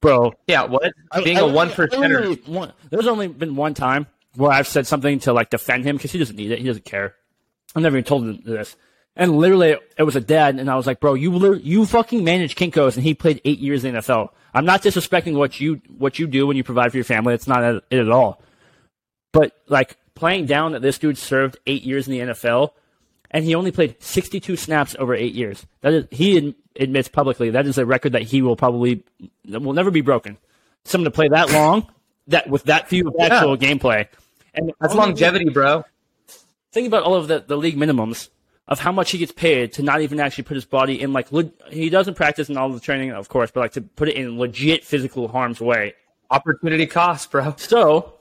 bro. 0.00 0.34
yeah 0.46 0.64
what 0.64 0.92
being 1.24 1.38
I- 1.38 1.40
a 1.40 1.46
I- 1.46 1.52
one 1.52 1.68
I 1.70 1.72
percenter 1.74 2.72
There's 2.90 3.06
only 3.06 3.28
been 3.28 3.56
one 3.56 3.74
time 3.74 4.06
where 4.36 4.52
I've 4.52 4.68
said 4.68 4.86
something 4.86 5.20
to 5.20 5.32
like 5.32 5.50
defend 5.50 5.84
him 5.84 5.96
because 5.96 6.12
he 6.12 6.18
doesn't 6.18 6.36
need 6.36 6.50
it. 6.50 6.58
He 6.58 6.66
doesn't 6.66 6.84
care. 6.84 7.14
I've 7.74 7.82
never 7.82 7.96
even 7.96 8.04
told 8.04 8.24
him 8.24 8.42
this. 8.44 8.76
And 9.18 9.36
literally, 9.36 9.76
it 9.96 10.04
was 10.04 10.14
a 10.14 10.20
dad, 10.20 10.60
and 10.60 10.70
I 10.70 10.76
was 10.76 10.86
like, 10.86 11.00
"Bro, 11.00 11.14
you 11.14 11.56
you 11.56 11.84
fucking 11.84 12.22
manage 12.22 12.54
Kinkos, 12.54 12.94
and 12.94 13.02
he 13.02 13.14
played 13.14 13.40
eight 13.44 13.58
years 13.58 13.84
in 13.84 13.92
the 13.92 14.00
NFL. 14.00 14.30
I'm 14.54 14.64
not 14.64 14.80
disrespecting 14.80 15.34
what 15.34 15.60
you 15.60 15.80
what 15.98 16.20
you 16.20 16.28
do 16.28 16.46
when 16.46 16.56
you 16.56 16.62
provide 16.62 16.92
for 16.92 16.98
your 16.98 17.04
family. 17.04 17.34
It's 17.34 17.48
not 17.48 17.64
it 17.64 17.98
at 17.98 18.10
all. 18.10 18.40
But 19.32 19.56
like 19.66 19.96
playing 20.14 20.46
down 20.46 20.70
that 20.72 20.82
this 20.82 20.98
dude 20.98 21.18
served 21.18 21.58
eight 21.66 21.82
years 21.82 22.06
in 22.06 22.12
the 22.12 22.20
NFL, 22.32 22.70
and 23.32 23.44
he 23.44 23.56
only 23.56 23.72
played 23.72 24.00
62 24.00 24.54
snaps 24.54 24.94
over 25.00 25.14
eight 25.14 25.34
years. 25.34 25.66
That 25.80 25.92
is, 25.92 26.04
he 26.12 26.54
admits 26.76 27.08
publicly 27.08 27.50
that 27.50 27.66
is 27.66 27.76
a 27.76 27.84
record 27.84 28.12
that 28.12 28.22
he 28.22 28.40
will 28.40 28.54
probably 28.54 29.02
that 29.46 29.60
will 29.60 29.72
never 29.72 29.90
be 29.90 30.00
broken. 30.00 30.38
Someone 30.84 31.06
to 31.06 31.10
play 31.10 31.26
that 31.26 31.50
long, 31.50 31.88
that 32.28 32.48
with 32.48 32.62
that 32.64 32.88
few 32.88 33.08
of 33.08 33.16
actual 33.20 33.56
gameplay, 33.56 34.06
and 34.54 34.72
that's 34.80 34.94
longevity 34.94 35.50
bro 35.50 35.82
Think 36.70 36.86
about 36.86 37.02
all 37.02 37.14
of 37.14 37.28
the, 37.28 37.42
the 37.44 37.56
league 37.56 37.76
minimums 37.76 38.28
of 38.68 38.78
how 38.78 38.92
much 38.92 39.10
he 39.10 39.18
gets 39.18 39.32
paid 39.32 39.72
to 39.72 39.82
not 39.82 40.00
even 40.02 40.20
actually 40.20 40.44
put 40.44 40.54
his 40.54 40.64
body 40.64 41.00
in 41.00 41.12
like 41.12 41.32
le- 41.32 41.50
he 41.70 41.88
doesn't 41.90 42.14
practice 42.14 42.48
in 42.48 42.56
all 42.56 42.68
the 42.70 42.80
training, 42.80 43.10
of 43.12 43.28
course, 43.28 43.50
but 43.50 43.60
like 43.60 43.72
to 43.72 43.80
put 43.80 44.08
it 44.08 44.16
in 44.16 44.38
legit 44.38 44.84
physical 44.84 45.28
harm's 45.28 45.60
way. 45.60 45.94
opportunity 46.30 46.86
cost 46.86 47.30
bro 47.30 47.54
So, 47.56 48.14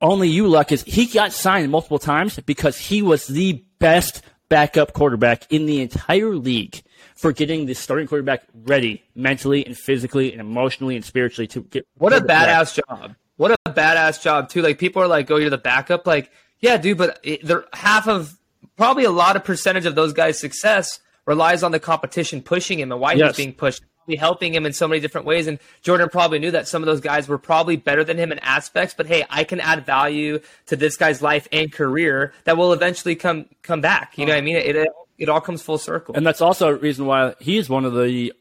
only 0.00 0.28
you 0.28 0.48
luck 0.48 0.72
is 0.72 0.82
he 0.84 1.06
got 1.06 1.32
signed 1.32 1.70
multiple 1.70 1.98
times 1.98 2.38
because 2.40 2.78
he 2.78 3.02
was 3.02 3.26
the 3.26 3.62
best 3.78 4.22
backup 4.48 4.92
quarterback 4.94 5.46
in 5.52 5.66
the 5.66 5.80
entire 5.82 6.34
league 6.36 6.80
for 7.14 7.32
getting 7.32 7.66
the 7.66 7.74
starting 7.74 8.06
quarterback 8.08 8.44
ready 8.64 9.02
mentally 9.14 9.64
and 9.66 9.76
physically 9.76 10.32
and 10.32 10.40
emotionally 10.40 10.96
and 10.96 11.04
spiritually 11.04 11.46
to 11.48 11.60
get. 11.64 11.86
What 11.98 12.12
a 12.14 12.16
to 12.16 12.20
the 12.22 12.26
play. 12.28 12.34
badass 12.36 12.82
job. 12.88 13.14
What 13.36 13.50
a 13.66 13.70
badass 13.70 14.22
job 14.22 14.48
too. 14.48 14.62
Like 14.62 14.78
people 14.78 15.02
are 15.02 15.06
like, 15.06 15.30
"Oh, 15.30 15.36
you're 15.36 15.50
the 15.50 15.58
backup." 15.58 16.06
Like, 16.06 16.30
yeah, 16.60 16.78
dude, 16.78 16.96
but 16.98 17.20
it, 17.22 17.44
they're 17.46 17.66
half 17.74 18.08
of 18.08 18.38
probably 18.80 19.04
a 19.04 19.10
lot 19.10 19.36
of 19.36 19.44
percentage 19.44 19.84
of 19.84 19.94
those 19.94 20.14
guys' 20.14 20.38
success 20.38 21.00
relies 21.26 21.62
on 21.62 21.70
the 21.70 21.78
competition 21.78 22.40
pushing 22.40 22.78
him 22.78 22.90
and 22.90 22.98
why 23.00 23.12
Yes. 23.12 23.36
he's 23.36 23.44
being 23.44 23.54
pushed, 23.54 23.82
probably 23.98 24.16
helping 24.16 24.54
him 24.54 24.64
in 24.64 24.72
so 24.72 24.88
many 24.88 25.00
different 25.00 25.26
ways. 25.26 25.46
And 25.46 25.58
Jordan 25.82 26.08
probably 26.08 26.38
knew 26.38 26.50
that 26.52 26.66
some 26.66 26.82
of 26.82 26.86
those 26.86 27.00
guys 27.02 27.28
were 27.28 27.36
probably 27.36 27.76
better 27.76 28.04
than 28.04 28.16
him 28.16 28.32
in 28.32 28.38
aspects, 28.38 28.94
but 28.96 29.06
hey, 29.06 29.24
I 29.28 29.44
can 29.44 29.60
add 29.60 29.84
value 29.84 30.40
to 30.66 30.76
this 30.76 30.96
guy's 30.96 31.20
life 31.20 31.46
and 31.52 31.70
career 31.70 32.32
that 32.44 32.56
will 32.56 32.72
eventually 32.72 33.16
come 33.16 33.46
come 33.62 33.82
back. 33.82 34.16
You 34.16 34.24
know 34.24 34.32
what 34.32 34.38
I 34.38 34.40
mean? 34.40 34.56
It 34.56 34.74
it, 34.76 34.88
it 35.18 35.28
all 35.28 35.42
comes 35.42 35.60
full 35.60 35.76
circle. 35.76 36.14
And 36.16 36.26
that's 36.26 36.40
also 36.40 36.68
a 36.68 36.74
reason 36.74 37.04
why 37.04 37.34
he 37.38 37.58
is 37.58 37.68
one 37.68 37.84
of 37.84 37.92
the 37.94 38.32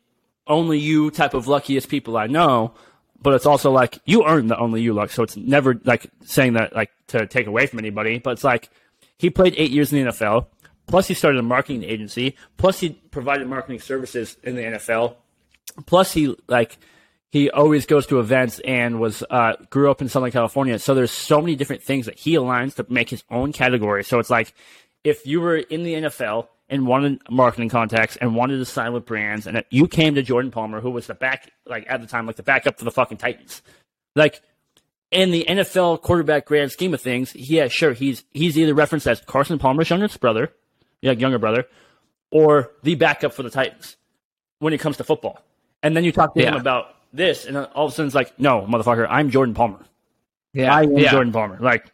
only 0.48 0.80
you 0.80 1.12
type 1.12 1.34
of 1.34 1.48
luckiest 1.48 1.90
people 1.90 2.16
I 2.18 2.28
know. 2.28 2.74
But 3.22 3.34
it's 3.34 3.46
also 3.46 3.72
like 3.72 4.00
you 4.06 4.26
earned 4.26 4.50
the 4.50 4.58
only 4.58 4.82
you 4.82 4.94
luck, 4.94 5.10
so 5.12 5.22
it's 5.24 5.36
never 5.36 5.78
like 5.84 6.08
saying 6.24 6.54
that 6.54 6.74
like 6.74 6.92
to 7.08 7.28
take 7.28 7.48
away 7.48 7.68
from 7.68 7.80
anybody. 7.80 8.20
But 8.20 8.32
it's 8.32 8.46
like 8.46 8.70
he 9.20 9.30
played 9.30 9.54
eight 9.58 9.70
years 9.70 9.94
in 9.94 10.06
the 10.06 10.12
NFL. 10.12 10.48
Plus, 10.88 11.08
he 11.08 11.14
started 11.14 11.38
a 11.38 11.44
marketing 11.44 11.84
agency. 11.84 12.36
Plus, 12.58 12.80
he 12.80 12.90
provided 12.90 13.48
marketing 13.48 13.80
services 13.80 14.38
in 14.42 14.56
the 14.56 14.64
NFL. 14.64 15.18
Plus, 15.86 16.12
he 16.14 16.36
like 16.48 16.80
he 17.32 17.52
always 17.52 17.86
goes 17.86 18.08
to 18.08 18.20
events 18.20 18.60
and 18.62 19.00
was 19.00 19.24
uh, 19.30 19.54
grew 19.70 19.92
up 19.92 20.02
in 20.02 20.10
Southern 20.10 20.32
California. 20.32 20.80
So 20.80 20.96
there's 20.96 21.12
so 21.12 21.42
many 21.42 21.56
different 21.56 21.84
things 21.84 22.08
that 22.08 22.18
he 22.18 22.34
aligns 22.34 22.76
to 22.76 22.86
make 22.90 23.10
his 23.10 23.24
own 23.30 23.54
category. 23.54 24.04
So 24.04 24.18
it's 24.18 24.32
like 24.32 24.54
if 25.04 25.28
you 25.28 25.42
were 25.42 25.58
in 25.58 25.84
the 25.84 25.94
NFL 25.94 26.48
and 26.70 26.88
wanted 26.88 27.22
marketing 27.30 27.70
contacts 27.70 28.16
and 28.18 28.36
wanted 28.36 28.58
to 28.58 28.66
sign 28.66 28.94
with 28.94 29.06
brands, 29.06 29.46
and 29.46 29.64
you 29.70 29.88
came 29.88 30.16
to 30.16 30.24
Jordan 30.24 30.50
Palmer, 30.50 30.82
who 30.82 30.90
was 30.90 31.06
the 31.06 31.14
back 31.14 31.52
like 31.68 31.86
at 31.88 32.02
the 32.02 32.08
time 32.08 32.26
like 32.26 32.38
the 32.38 32.44
backup 32.44 32.80
for 32.80 32.86
the 32.86 32.92
fucking 32.92 33.18
Titans, 33.18 33.62
like 34.16 34.42
in 35.12 35.32
the 35.32 35.46
NFL 35.48 36.02
quarterback 36.02 36.46
grand 36.46 36.72
scheme 36.72 36.94
of 36.94 37.02
things, 37.02 37.36
yeah, 37.36 37.68
sure, 37.68 37.94
he's 37.94 38.24
he's 38.32 38.58
either 38.58 38.74
referenced 38.74 39.08
as 39.08 39.22
Carson 39.22 39.60
Palmer's 39.60 39.90
youngest 39.90 40.20
brother, 40.20 40.54
yeah, 41.02 41.12
younger 41.12 41.40
brother, 41.40 41.66
or 42.32 42.72
the 42.84 42.96
backup 42.96 43.34
for 43.34 43.44
the 43.44 43.50
Titans 43.50 43.98
when 44.60 44.74
it 44.74 44.80
comes 44.80 44.98
to 44.98 45.04
football. 45.04 45.42
And 45.82 45.96
then 45.96 46.04
you 46.04 46.12
talk 46.12 46.36
to 46.36 46.42
him 46.42 46.56
about 46.56 46.96
this, 47.14 47.46
and 47.46 47.58
all 47.58 47.86
of 47.86 47.92
a 47.92 47.96
sudden 47.96 48.08
it's 48.08 48.16
like, 48.16 48.40
no, 48.40 48.62
motherfucker, 48.62 49.08
I'm 49.10 49.30
Jordan 49.30 49.56
Palmer. 49.56 49.80
Yeah, 50.54 50.74
I 50.74 50.84
am 50.84 50.98
yeah. 50.98 51.12
Jordan 51.12 51.32
Palmer. 51.32 51.58
Like, 51.60 51.86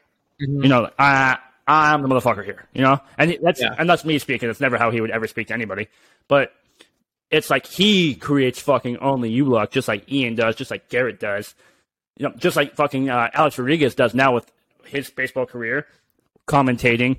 mm-hmm. 0.42 0.64
you 0.64 0.70
know, 0.70 0.90
I 0.98 1.38
I'm 1.68 2.02
the 2.02 2.08
motherfucker 2.08 2.44
here. 2.44 2.68
You 2.74 2.82
know, 2.82 3.00
and 3.18 3.38
that's 3.42 3.62
Yeah. 3.62 3.76
and 3.78 3.90
that's 3.90 4.04
me 4.04 4.20
speaking. 4.20 4.50
It's 4.50 4.60
never 4.60 4.78
how 4.78 4.92
he 4.92 5.02
would 5.02 5.12
ever 5.12 5.28
speak 5.28 5.48
to 5.48 5.54
anybody, 5.54 5.88
but 6.28 6.52
it's 7.32 7.50
like 7.50 7.66
he 7.66 8.16
creates 8.16 8.60
fucking 8.60 8.98
only 8.98 9.30
you 9.30 9.46
luck, 9.46 9.72
just 9.72 9.88
like 9.88 10.12
Ian 10.12 10.36
does, 10.36 10.56
just 10.56 10.72
like 10.72 10.90
Garrett 10.90 11.20
does, 11.20 11.56
you 12.18 12.28
know, 12.28 12.34
just 12.38 12.56
like 12.56 12.76
fucking 12.76 13.10
uh, 13.10 13.30
Alex 13.34 13.58
Rodriguez 13.58 13.96
does 13.96 14.14
now 14.14 14.34
with 14.34 14.52
his 14.86 15.10
baseball 15.10 15.46
career, 15.46 15.86
commentating 16.48 17.18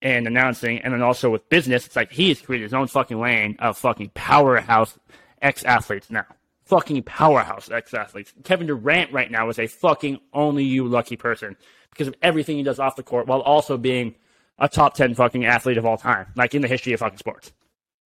and 0.00 0.26
announcing, 0.26 0.78
and 0.78 0.94
then 0.94 1.02
also 1.02 1.30
with 1.30 1.48
business. 1.48 1.86
It's 1.86 1.96
like 1.96 2.12
he 2.12 2.28
has 2.28 2.40
created 2.40 2.64
his 2.64 2.74
own 2.74 2.86
fucking 2.86 3.18
lane 3.18 3.56
of 3.58 3.76
fucking 3.78 4.10
powerhouse 4.14 4.98
ex 5.42 5.64
athletes 5.64 6.10
now. 6.10 6.26
Fucking 6.66 7.02
powerhouse 7.02 7.70
ex 7.70 7.94
athletes. 7.94 8.32
Kevin 8.44 8.66
Durant 8.66 9.12
right 9.12 9.30
now 9.30 9.48
is 9.48 9.58
a 9.58 9.66
fucking 9.66 10.20
only 10.32 10.64
you 10.64 10.86
lucky 10.86 11.16
person 11.16 11.56
because 11.90 12.08
of 12.08 12.14
everything 12.22 12.56
he 12.56 12.62
does 12.62 12.78
off 12.78 12.96
the 12.96 13.02
court 13.02 13.26
while 13.26 13.40
also 13.40 13.76
being 13.76 14.14
a 14.58 14.68
top 14.68 14.94
10 14.94 15.14
fucking 15.14 15.44
athlete 15.44 15.78
of 15.78 15.86
all 15.86 15.96
time, 15.96 16.26
like 16.36 16.54
in 16.54 16.62
the 16.62 16.68
history 16.68 16.92
of 16.92 17.00
fucking 17.00 17.18
sports. 17.18 17.52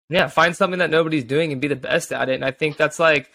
Yeah, 0.10 0.28
find 0.28 0.56
something 0.56 0.80
that 0.80 0.90
nobody's 0.90 1.24
doing 1.24 1.52
and 1.52 1.62
be 1.62 1.68
the 1.68 1.76
best 1.76 2.12
at 2.12 2.30
it. 2.30 2.36
And 2.36 2.46
I 2.46 2.52
think 2.52 2.78
that's 2.78 3.00
like 3.00 3.32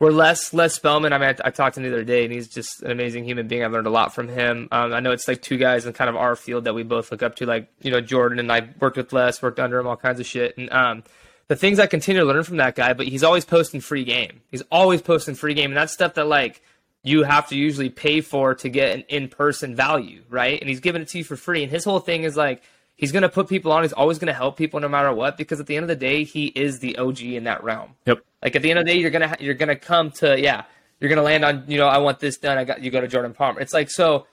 we're 0.00 0.12
less 0.12 0.54
Les 0.54 0.74
Spellman. 0.74 1.12
I 1.12 1.18
mean, 1.18 1.28
I, 1.28 1.48
I 1.48 1.50
talked 1.50 1.74
to 1.74 1.80
him 1.80 1.90
the 1.90 1.94
other 1.94 2.04
day, 2.04 2.24
and 2.24 2.32
he's 2.32 2.48
just 2.48 2.82
an 2.82 2.90
amazing 2.90 3.24
human 3.24 3.48
being. 3.48 3.64
I've 3.64 3.72
learned 3.72 3.86
a 3.86 3.90
lot 3.90 4.14
from 4.14 4.28
him. 4.28 4.68
Um, 4.70 4.92
I 4.92 5.00
know 5.00 5.10
it's 5.10 5.26
like 5.26 5.42
two 5.42 5.56
guys 5.56 5.86
in 5.86 5.92
kind 5.92 6.08
of 6.08 6.16
our 6.16 6.36
field 6.36 6.64
that 6.64 6.74
we 6.74 6.84
both 6.84 7.10
look 7.10 7.22
up 7.22 7.36
to, 7.36 7.46
like 7.46 7.68
you 7.80 7.90
know 7.90 8.00
Jordan 8.00 8.38
and 8.38 8.50
I 8.50 8.68
worked 8.80 8.96
with 8.96 9.12
Les, 9.12 9.42
worked 9.42 9.58
under 9.58 9.78
him, 9.78 9.86
all 9.86 9.96
kinds 9.96 10.20
of 10.20 10.26
shit. 10.26 10.56
And 10.56 10.70
um, 10.72 11.02
the 11.48 11.56
things 11.56 11.80
I 11.80 11.86
continue 11.86 12.20
to 12.20 12.26
learn 12.26 12.44
from 12.44 12.58
that 12.58 12.76
guy, 12.76 12.92
but 12.92 13.06
he's 13.06 13.24
always 13.24 13.44
posting 13.44 13.80
free 13.80 14.04
game. 14.04 14.42
He's 14.50 14.62
always 14.70 15.02
posting 15.02 15.34
free 15.34 15.54
game, 15.54 15.70
and 15.70 15.76
that's 15.76 15.92
stuff 15.92 16.14
that 16.14 16.26
like 16.28 16.62
you 17.02 17.24
have 17.24 17.48
to 17.48 17.56
usually 17.56 17.90
pay 17.90 18.20
for 18.20 18.54
to 18.54 18.68
get 18.68 18.94
an 18.94 19.04
in-person 19.08 19.74
value, 19.74 20.22
right? 20.28 20.60
And 20.60 20.68
he's 20.68 20.80
giving 20.80 21.02
it 21.02 21.08
to 21.08 21.18
you 21.18 21.24
for 21.24 21.36
free. 21.36 21.62
And 21.62 21.72
his 21.72 21.84
whole 21.84 22.00
thing 22.00 22.22
is 22.22 22.36
like 22.36 22.62
he's 22.96 23.10
going 23.10 23.22
to 23.22 23.28
put 23.28 23.48
people 23.48 23.72
on. 23.72 23.82
He's 23.82 23.92
always 23.92 24.18
going 24.18 24.26
to 24.26 24.32
help 24.32 24.56
people 24.56 24.78
no 24.78 24.88
matter 24.88 25.12
what 25.12 25.36
because 25.36 25.58
at 25.58 25.66
the 25.66 25.76
end 25.76 25.84
of 25.84 25.88
the 25.88 25.96
day, 25.96 26.22
he 26.22 26.46
is 26.46 26.78
the 26.78 26.98
OG 26.98 27.22
in 27.22 27.44
that 27.44 27.64
realm. 27.64 27.94
Yep. 28.06 28.22
Like 28.42 28.56
at 28.56 28.62
the 28.62 28.70
end 28.70 28.78
of 28.78 28.86
the 28.86 28.92
day, 28.92 28.98
you're 28.98 29.10
gonna 29.10 29.36
you're 29.40 29.54
gonna 29.54 29.76
come 29.76 30.10
to 30.12 30.40
yeah, 30.40 30.64
you're 31.00 31.08
gonna 31.08 31.22
land 31.22 31.44
on 31.44 31.64
you 31.68 31.78
know 31.78 31.86
I 31.88 31.98
want 31.98 32.20
this 32.20 32.36
done. 32.36 32.58
I 32.58 32.64
got 32.64 32.82
you 32.82 32.90
go 32.90 33.00
to 33.00 33.08
Jordan 33.08 33.34
Palmer. 33.34 33.60
It's 33.60 33.74
like 33.74 33.90
so 33.90 34.26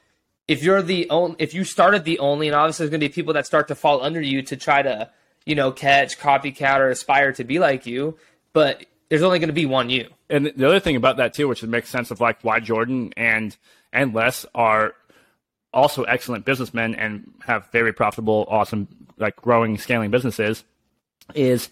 if 0.47 0.63
you're 0.63 0.81
the 0.81 1.09
only 1.09 1.35
if 1.39 1.53
you 1.53 1.63
started 1.63 2.03
the 2.03 2.19
only, 2.19 2.47
and 2.47 2.55
obviously 2.55 2.83
there's 2.85 2.91
gonna 2.91 2.99
be 2.99 3.09
people 3.09 3.33
that 3.33 3.45
start 3.45 3.67
to 3.69 3.75
fall 3.75 4.03
under 4.03 4.21
you 4.21 4.41
to 4.43 4.55
try 4.55 4.81
to 4.81 5.09
you 5.45 5.55
know 5.55 5.71
catch, 5.71 6.19
copycat, 6.19 6.79
or 6.79 6.89
aspire 6.89 7.31
to 7.33 7.43
be 7.43 7.59
like 7.59 7.85
you, 7.85 8.17
but 8.53 8.85
there's 9.09 9.23
only 9.23 9.39
gonna 9.39 9.53
be 9.53 9.65
one 9.65 9.89
you. 9.89 10.09
And 10.29 10.51
the 10.55 10.67
other 10.67 10.79
thing 10.79 10.95
about 10.95 11.17
that 11.17 11.33
too, 11.33 11.47
which 11.47 11.63
makes 11.63 11.89
sense 11.89 12.11
of 12.11 12.19
like 12.19 12.43
why 12.43 12.59
Jordan 12.59 13.11
and 13.17 13.55
and 13.91 14.13
Les 14.13 14.45
are 14.53 14.93
also 15.73 16.03
excellent 16.03 16.45
businessmen 16.45 16.95
and 16.95 17.33
have 17.45 17.69
very 17.71 17.93
profitable, 17.93 18.45
awesome, 18.49 18.87
like 19.17 19.35
growing, 19.35 19.77
scaling 19.77 20.09
businesses, 20.09 20.63
is 21.33 21.69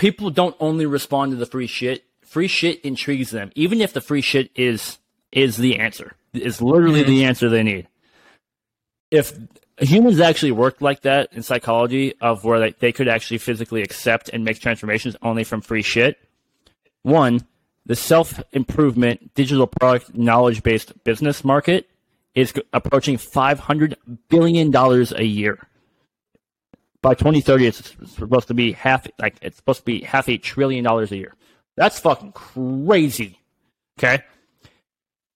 people 0.00 0.30
don't 0.30 0.56
only 0.58 0.86
respond 0.86 1.30
to 1.30 1.36
the 1.36 1.46
free 1.46 1.66
shit. 1.66 2.04
Free 2.22 2.48
shit 2.48 2.80
intrigues 2.80 3.30
them, 3.30 3.52
even 3.54 3.80
if 3.80 3.92
the 3.92 4.00
free 4.00 4.22
shit 4.22 4.50
is 4.56 4.98
is 5.30 5.56
the 5.56 5.78
answer. 5.78 6.16
It's 6.32 6.62
literally 6.62 7.02
the 7.02 7.18
mm-hmm. 7.18 7.28
answer 7.28 7.48
they 7.48 7.62
need. 7.62 7.86
If 9.10 9.32
humans 9.78 10.20
actually 10.20 10.52
worked 10.52 10.80
like 10.80 11.02
that 11.02 11.32
in 11.32 11.42
psychology, 11.42 12.14
of 12.20 12.44
where 12.44 12.58
they, 12.58 12.70
they 12.78 12.92
could 12.92 13.08
actually 13.08 13.38
physically 13.38 13.82
accept 13.82 14.28
and 14.30 14.44
make 14.44 14.58
transformations 14.58 15.16
only 15.22 15.44
from 15.44 15.60
free 15.60 15.82
shit, 15.82 16.16
one, 17.02 17.46
the 17.84 17.96
self 17.96 18.40
improvement 18.52 19.34
digital 19.34 19.66
product 19.66 20.14
knowledge 20.14 20.62
based 20.62 21.04
business 21.04 21.44
market 21.44 21.88
is 22.34 22.54
approaching 22.72 23.18
$500 23.18 23.96
billion 24.28 24.74
a 24.74 25.22
year. 25.22 25.68
By 27.02 27.14
2030, 27.14 27.66
it's 27.66 27.94
supposed 28.14 28.48
to 28.48 28.54
be 28.54 28.72
half, 28.72 29.06
like, 29.18 29.36
it's 29.40 29.56
supposed 29.56 29.80
to 29.80 29.84
be 29.84 30.02
half 30.02 30.28
a 30.28 30.36
trillion 30.36 30.84
dollars 30.84 31.10
a 31.12 31.16
year. 31.16 31.34
That's 31.76 31.98
fucking 31.98 32.32
crazy. 32.32 33.38
Okay. 33.98 34.22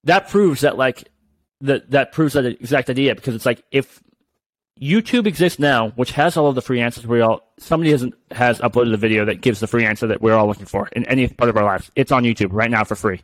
That 0.04 0.28
proves 0.28 0.60
that, 0.60 0.76
like, 0.76 1.08
that, 1.62 1.90
that 1.90 2.12
proves 2.12 2.34
that 2.34 2.44
exact 2.44 2.90
idea 2.90 3.14
because 3.14 3.34
it's 3.34 3.46
like 3.46 3.62
if 3.70 4.02
YouTube 4.80 5.26
exists 5.26 5.58
now, 5.58 5.90
which 5.90 6.12
has 6.12 6.36
all 6.36 6.48
of 6.48 6.54
the 6.54 6.62
free 6.62 6.80
answers 6.80 7.06
we 7.06 7.20
all 7.20 7.52
somebody 7.58 7.90
hasn't 7.90 8.14
has 8.32 8.58
uploaded 8.58 8.92
a 8.92 8.96
video 8.96 9.24
that 9.24 9.40
gives 9.40 9.60
the 9.60 9.66
free 9.66 9.84
answer 9.84 10.06
that 10.08 10.20
we're 10.20 10.34
all 10.34 10.46
looking 10.46 10.66
for 10.66 10.88
in 10.88 11.04
any 11.06 11.28
part 11.28 11.48
of 11.48 11.56
our 11.56 11.64
lives. 11.64 11.90
It's 11.94 12.10
on 12.10 12.24
YouTube 12.24 12.48
right 12.50 12.70
now 12.70 12.84
for 12.84 12.96
free. 12.96 13.22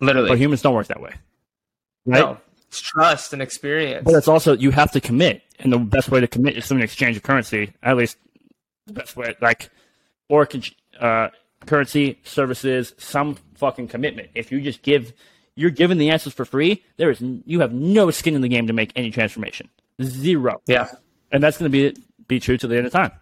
Literally, 0.00 0.30
But 0.30 0.38
humans 0.38 0.62
don't 0.62 0.74
work 0.74 0.88
that 0.88 1.00
way. 1.00 1.12
Right? 2.06 2.20
no, 2.20 2.38
it's 2.66 2.80
trust 2.80 3.32
and 3.32 3.42
experience. 3.42 4.04
But 4.04 4.14
it's 4.14 4.28
also 4.28 4.56
you 4.56 4.70
have 4.70 4.90
to 4.92 5.00
commit. 5.00 5.42
And 5.62 5.72
the 5.72 5.78
best 5.78 6.10
way 6.10 6.20
to 6.20 6.26
commit 6.26 6.56
is 6.58 6.66
through 6.66 6.78
an 6.78 6.82
exchange 6.82 7.16
of 7.16 7.22
currency. 7.22 7.72
At 7.82 7.96
least 7.96 8.18
the 8.86 8.92
best 8.92 9.16
way 9.16 9.34
like 9.40 9.70
or 10.28 10.48
uh, 11.00 11.28
currency, 11.66 12.18
services, 12.24 12.94
some 12.98 13.36
fucking 13.54 13.88
commitment. 13.88 14.30
If 14.34 14.50
you 14.52 14.60
just 14.60 14.82
give 14.82 15.12
you're 15.54 15.70
given 15.70 15.98
the 15.98 16.10
answers 16.10 16.32
for 16.32 16.44
free, 16.44 16.82
there 16.96 17.10
is 17.10 17.20
you 17.20 17.60
have 17.60 17.72
no 17.72 18.10
skin 18.10 18.34
in 18.34 18.40
the 18.42 18.48
game 18.48 18.66
to 18.66 18.72
make 18.72 18.92
any 18.96 19.10
transformation. 19.10 19.68
Zero. 20.02 20.60
yeah, 20.66 20.88
And 21.30 21.42
that's 21.42 21.58
going 21.58 21.70
to 21.70 21.92
be 21.92 22.00
be 22.26 22.40
true 22.40 22.56
to 22.56 22.66
the 22.66 22.76
end 22.76 22.86
of 22.86 22.92
time. 22.92 23.12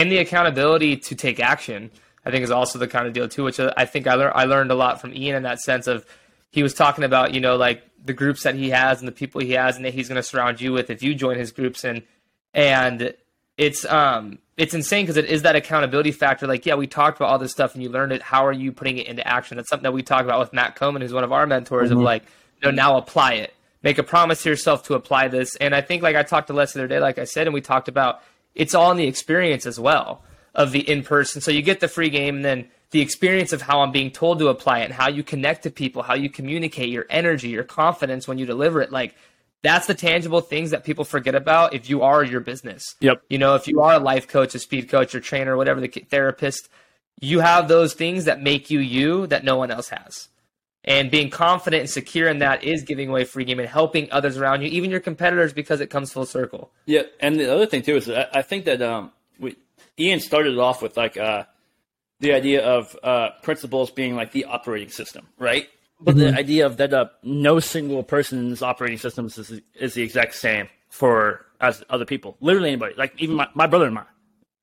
and 0.00 0.10
the 0.10 0.18
accountability 0.18 0.96
to 0.96 1.14
take 1.14 1.38
action 1.38 1.90
i 2.24 2.30
think 2.30 2.42
is 2.42 2.50
also 2.50 2.78
the 2.78 2.88
kind 2.88 3.06
of 3.06 3.12
deal 3.12 3.28
too 3.28 3.44
which 3.44 3.60
i 3.60 3.84
think 3.84 4.06
i, 4.08 4.14
lear- 4.16 4.32
I 4.34 4.44
learned 4.44 4.70
a 4.72 4.74
lot 4.74 5.00
from 5.00 5.12
ian 5.14 5.36
in 5.36 5.42
that 5.44 5.60
sense 5.60 5.86
of 5.86 6.04
he 6.50 6.62
was 6.62 6.74
talking 6.74 7.04
about 7.04 7.34
you 7.34 7.40
know 7.40 7.56
like 7.56 7.82
the 8.04 8.12
groups 8.12 8.42
that 8.44 8.54
he 8.54 8.70
has 8.70 9.00
and 9.00 9.08
the 9.08 9.12
people 9.12 9.40
he 9.40 9.52
has 9.52 9.76
and 9.76 9.84
that 9.84 9.94
he's 9.94 10.08
going 10.08 10.16
to 10.16 10.22
surround 10.22 10.60
you 10.60 10.72
with 10.72 10.90
if 10.90 11.02
you 11.02 11.14
join 11.14 11.38
his 11.38 11.52
groups. 11.52 11.84
And 11.84 12.02
and 12.54 13.14
it's 13.56 13.84
um 13.84 14.38
it's 14.56 14.74
insane 14.74 15.04
because 15.04 15.16
it 15.16 15.26
is 15.26 15.42
that 15.42 15.56
accountability 15.56 16.12
factor. 16.12 16.46
Like 16.46 16.66
yeah 16.66 16.74
we 16.74 16.86
talked 16.86 17.18
about 17.18 17.30
all 17.30 17.38
this 17.38 17.52
stuff 17.52 17.74
and 17.74 17.82
you 17.82 17.88
learned 17.88 18.12
it. 18.12 18.22
How 18.22 18.46
are 18.46 18.52
you 18.52 18.72
putting 18.72 18.98
it 18.98 19.06
into 19.06 19.26
action? 19.26 19.56
That's 19.56 19.68
something 19.68 19.84
that 19.84 19.92
we 19.92 20.02
talk 20.02 20.24
about 20.24 20.40
with 20.40 20.52
matt 20.52 20.76
Coman, 20.76 21.02
who's 21.02 21.12
one 21.12 21.24
of 21.24 21.32
our 21.32 21.46
mentors 21.46 21.90
of 21.90 21.98
like 21.98 22.24
you 22.62 22.68
know 22.68 22.70
now 22.70 22.96
apply 22.96 23.34
it. 23.34 23.54
Make 23.82 23.98
a 23.98 24.02
promise 24.02 24.42
to 24.42 24.50
yourself 24.50 24.84
to 24.84 24.94
apply 24.94 25.28
this. 25.28 25.56
And 25.56 25.74
i 25.74 25.80
think 25.80 26.02
like 26.02 26.16
i 26.16 26.22
talked 26.22 26.48
to 26.48 26.52
les 26.52 26.72
the 26.72 26.80
other 26.80 26.88
day 26.88 27.00
like 27.00 27.18
i 27.18 27.24
said 27.24 27.46
and 27.46 27.54
we 27.54 27.60
talked 27.60 27.88
about 27.88 28.22
it's 28.54 28.74
all 28.74 28.90
in 28.90 28.96
the 28.96 29.06
experience 29.06 29.66
as 29.66 29.78
well 29.78 30.22
of 30.54 30.72
the 30.72 30.80
in 30.80 31.02
person. 31.02 31.40
So 31.40 31.50
you 31.50 31.62
get 31.62 31.80
the 31.80 31.88
free 31.88 32.10
game 32.10 32.36
and 32.36 32.44
then 32.44 32.68
the 32.90 33.00
experience 33.00 33.52
of 33.52 33.62
how 33.62 33.80
I'm 33.80 33.92
being 33.92 34.10
told 34.10 34.38
to 34.38 34.48
apply 34.48 34.80
it 34.80 34.84
and 34.84 34.94
how 34.94 35.08
you 35.08 35.22
connect 35.22 35.64
to 35.64 35.70
people, 35.70 36.02
how 36.02 36.14
you 36.14 36.30
communicate, 36.30 36.88
your 36.88 37.06
energy, 37.10 37.48
your 37.48 37.64
confidence 37.64 38.26
when 38.26 38.38
you 38.38 38.46
deliver 38.46 38.80
it. 38.80 38.90
Like 38.90 39.14
that's 39.62 39.86
the 39.86 39.94
tangible 39.94 40.40
things 40.40 40.70
that 40.70 40.84
people 40.84 41.04
forget 41.04 41.34
about 41.34 41.74
if 41.74 41.90
you 41.90 42.02
are 42.02 42.24
your 42.24 42.40
business. 42.40 42.94
Yep. 43.00 43.22
You 43.28 43.38
know, 43.38 43.54
if 43.54 43.66
you 43.66 43.80
are 43.80 43.94
a 43.94 43.98
life 43.98 44.28
coach, 44.28 44.54
a 44.54 44.58
speed 44.58 44.88
coach, 44.88 45.14
or 45.14 45.20
trainer, 45.20 45.56
whatever 45.56 45.80
the 45.80 45.88
therapist, 45.88 46.68
you 47.20 47.40
have 47.40 47.68
those 47.68 47.94
things 47.94 48.24
that 48.24 48.40
make 48.40 48.70
you 48.70 48.78
you 48.78 49.26
that 49.26 49.44
no 49.44 49.56
one 49.56 49.70
else 49.70 49.88
has. 49.88 50.28
And 50.84 51.10
being 51.10 51.28
confident 51.28 51.80
and 51.80 51.90
secure 51.90 52.28
in 52.28 52.38
that 52.38 52.64
is 52.64 52.82
giving 52.82 53.10
away 53.10 53.24
free 53.24 53.44
game 53.44 53.58
and 53.58 53.68
helping 53.68 54.10
others 54.10 54.38
around 54.38 54.62
you, 54.62 54.68
even 54.68 54.90
your 54.90 55.00
competitors, 55.00 55.52
because 55.52 55.80
it 55.80 55.88
comes 55.88 56.12
full 56.12 56.24
circle. 56.24 56.70
Yeah, 56.86 57.02
and 57.20 57.38
the 57.38 57.52
other 57.52 57.66
thing 57.66 57.82
too 57.82 57.96
is 57.96 58.06
that 58.06 58.34
I 58.34 58.38
I 58.38 58.42
think 58.42 58.64
that 58.64 58.80
um, 58.80 59.12
we, 59.38 59.56
Ian 59.98 60.20
started 60.20 60.56
off 60.58 60.80
with 60.80 60.96
like 60.96 61.18
uh, 61.18 61.44
the 62.20 62.32
idea 62.32 62.64
of 62.64 62.96
uh, 63.02 63.30
principles 63.42 63.90
being 63.90 64.16
like 64.16 64.32
the 64.32 64.44
operating 64.44 64.88
system, 64.88 65.28
right? 65.38 65.68
But 66.00 66.16
the 66.16 66.32
idea 66.32 66.64
of 66.64 66.76
that 66.76 66.94
uh, 66.94 67.06
no 67.24 67.58
single 67.58 68.04
person's 68.04 68.62
operating 68.62 68.98
system 68.98 69.26
is, 69.26 69.60
is 69.74 69.94
the 69.94 70.02
exact 70.02 70.36
same 70.36 70.68
for 70.90 71.44
as 71.60 71.82
other 71.90 72.04
people. 72.04 72.36
Literally 72.40 72.68
anybody, 72.68 72.94
like 72.96 73.14
even 73.18 73.34
my, 73.34 73.48
my 73.54 73.66
brother 73.66 73.86
and 73.86 73.94
mine 73.94 74.06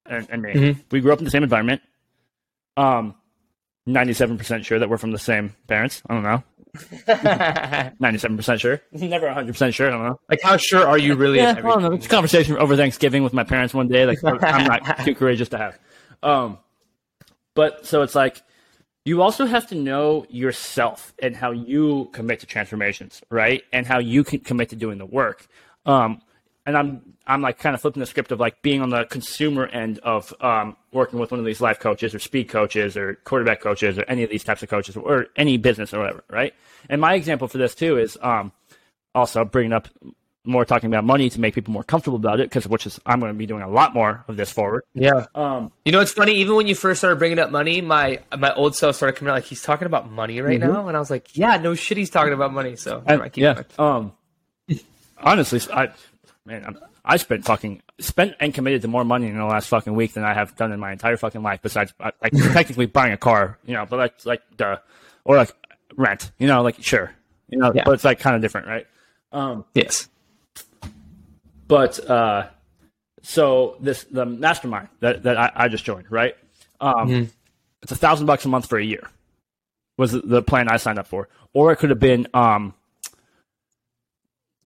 and, 0.05 0.27
and 0.29 0.41
me, 0.41 0.77
we 0.91 1.01
grew 1.01 1.11
up 1.11 1.19
in 1.19 1.25
the 1.25 1.31
same 1.31 1.43
environment. 1.43 1.81
Um, 2.77 3.15
ninety-seven 3.85 4.37
percent 4.37 4.65
sure 4.65 4.79
that 4.79 4.89
we're 4.89 4.97
from 4.97 5.11
the 5.11 5.19
same 5.19 5.55
parents. 5.67 6.01
I 6.07 6.13
don't 6.13 6.23
know. 6.23 6.43
Ninety-seven 7.99 8.35
percent 8.37 8.59
sure. 8.61 8.81
Never 8.91 9.31
hundred 9.31 9.53
percent 9.53 9.73
sure. 9.73 9.87
I 9.87 9.91
don't 9.91 10.03
know. 10.03 10.19
Like, 10.29 10.41
how 10.41 10.57
sure 10.57 10.85
are 10.87 10.97
you 10.97 11.15
really? 11.17 11.37
Yeah, 11.37 11.51
I 11.57 11.61
don't 11.61 11.81
know. 11.81 11.91
It's 11.93 12.05
a 12.05 12.09
conversation 12.09 12.57
over 12.57 12.75
Thanksgiving 12.75 13.23
with 13.23 13.33
my 13.33 13.43
parents 13.43 13.73
one 13.73 13.87
day. 13.87 14.05
Like 14.05 14.19
I'm 14.23 14.65
not 14.65 14.99
too 15.05 15.15
courageous 15.15 15.49
to 15.49 15.57
have. 15.57 15.79
Um, 16.23 16.59
but 17.55 17.85
so 17.85 18.03
it's 18.03 18.15
like 18.15 18.43
you 19.05 19.21
also 19.21 19.45
have 19.45 19.67
to 19.67 19.75
know 19.75 20.25
yourself 20.29 21.13
and 21.21 21.35
how 21.35 21.51
you 21.51 22.09
commit 22.11 22.39
to 22.41 22.45
transformations, 22.45 23.21
right? 23.29 23.63
And 23.71 23.85
how 23.85 23.99
you 23.99 24.23
can 24.23 24.39
commit 24.39 24.69
to 24.69 24.75
doing 24.75 24.97
the 24.97 25.05
work. 25.05 25.47
Um, 25.85 26.21
and 26.65 26.75
I'm 26.75 27.13
I'm 27.27 27.41
like 27.41 27.59
kind 27.59 27.75
of 27.75 27.81
flipping 27.81 27.99
the 27.99 28.07
script 28.07 28.31
of 28.31 28.39
like 28.39 28.61
being 28.63 28.81
on 28.81 28.89
the 28.89 29.05
consumer 29.05 29.67
end 29.67 29.99
of 29.99 30.33
um, 30.41 30.75
working 30.91 31.19
with 31.19 31.31
one 31.31 31.39
of 31.39 31.45
these 31.45 31.61
life 31.61 31.79
coaches 31.79 32.15
or 32.15 32.19
speed 32.19 32.49
coaches 32.49 32.97
or 32.97 33.15
quarterback 33.23 33.61
coaches 33.61 33.99
or 33.99 34.03
any 34.07 34.23
of 34.23 34.29
these 34.29 34.43
types 34.43 34.63
of 34.63 34.69
coaches 34.69 34.97
or 34.97 35.27
any 35.35 35.57
business 35.57 35.93
or 35.93 35.99
whatever, 35.99 36.23
right? 36.29 36.53
And 36.89 36.99
my 36.99 37.13
example 37.13 37.47
for 37.47 37.59
this 37.59 37.75
too 37.75 37.97
is 37.97 38.17
um, 38.21 38.51
also 39.13 39.45
bringing 39.45 39.73
up 39.73 39.87
more 40.45 40.65
talking 40.65 40.87
about 40.87 41.03
money 41.03 41.29
to 41.29 41.39
make 41.39 41.55
people 41.55 41.73
more 41.73 41.83
comfortable 41.83 42.17
about 42.17 42.39
it 42.39 42.49
because 42.49 42.67
which 42.67 42.85
is 42.85 42.99
I'm 43.05 43.19
going 43.19 43.31
to 43.31 43.37
be 43.37 43.45
doing 43.45 43.61
a 43.63 43.69
lot 43.69 43.93
more 43.93 44.23
of 44.27 44.37
this 44.37 44.51
forward. 44.51 44.83
Yeah. 44.93 45.25
Um, 45.35 45.71
You 45.85 45.91
know, 45.91 45.99
it's 45.99 46.11
funny. 46.11 46.35
Even 46.35 46.55
when 46.55 46.67
you 46.67 46.75
first 46.75 46.99
started 47.01 47.17
bringing 47.19 47.39
up 47.39 47.51
money, 47.51 47.81
my 47.81 48.19
my 48.37 48.53
old 48.53 48.75
self 48.75 48.95
started 48.95 49.17
coming 49.17 49.31
out 49.31 49.35
like 49.35 49.45
he's 49.45 49.61
talking 49.63 49.85
about 49.85 50.09
money 50.11 50.39
right 50.41 50.59
now, 50.59 50.87
and 50.87 50.95
I 50.95 50.99
was 50.99 51.09
like, 51.09 51.35
yeah, 51.37 51.57
no 51.57 51.75
shit, 51.75 51.97
he's 51.97 52.09
talking 52.09 52.33
about 52.33 52.53
money. 52.53 52.75
So 52.75 53.03
And- 53.05 53.21
I 53.21 53.29
keep 53.29 53.41
yeah. 53.43 53.63
going. 53.77 54.11
Um, 54.71 54.79
honestly, 55.17 55.59
I 55.73 55.89
man, 56.45 56.63
I'm, 56.65 56.77
I 57.03 57.17
spent 57.17 57.45
fucking 57.45 57.81
spent 57.99 58.33
and 58.39 58.53
committed 58.53 58.81
to 58.83 58.87
more 58.87 59.03
money 59.03 59.27
in 59.27 59.37
the 59.37 59.45
last 59.45 59.67
fucking 59.69 59.93
week 59.93 60.13
than 60.13 60.23
I 60.23 60.33
have 60.33 60.55
done 60.55 60.71
in 60.71 60.79
my 60.79 60.91
entire 60.91 61.17
fucking 61.17 61.43
life. 61.43 61.59
Besides, 61.61 61.93
uh, 61.99 62.11
like 62.21 62.33
technically 62.53 62.85
buying 62.87 63.13
a 63.13 63.17
car, 63.17 63.57
you 63.65 63.73
know, 63.73 63.85
but 63.85 63.97
like 63.99 64.25
like 64.25 64.41
the 64.57 64.81
or 65.23 65.37
like 65.37 65.51
rent, 65.95 66.31
you 66.39 66.47
know, 66.47 66.61
like 66.61 66.81
sure, 66.81 67.11
you 67.49 67.57
know, 67.59 67.71
Yeah. 67.73 67.83
but 67.85 67.93
it's 67.93 68.03
like 68.03 68.19
kind 68.19 68.35
of 68.35 68.41
different, 68.41 68.67
right? 68.67 68.87
Um, 69.31 69.65
Yes. 69.73 70.07
But 71.67 72.09
uh, 72.09 72.47
so 73.21 73.77
this 73.79 74.03
the 74.05 74.25
mastermind 74.25 74.87
that 74.99 75.23
that 75.23 75.37
I, 75.37 75.51
I 75.55 75.67
just 75.67 75.83
joined, 75.85 76.09
right? 76.11 76.35
Um, 76.79 77.09
Mhm. 77.09 77.29
It's 77.83 77.91
a 77.91 77.95
thousand 77.95 78.25
bucks 78.25 78.45
a 78.45 78.49
month 78.49 78.67
for 78.67 78.77
a 78.79 78.83
year 78.83 79.07
was 79.97 80.11
the- 80.11 80.41
plan 80.41 80.67
I 80.69 80.77
signed 80.77 80.97
up 80.99 81.05
for, 81.07 81.29
or 81.53 81.71
it 81.71 81.75
could 81.77 81.89
have 81.91 81.99
been 81.99 82.27
um 82.33 82.73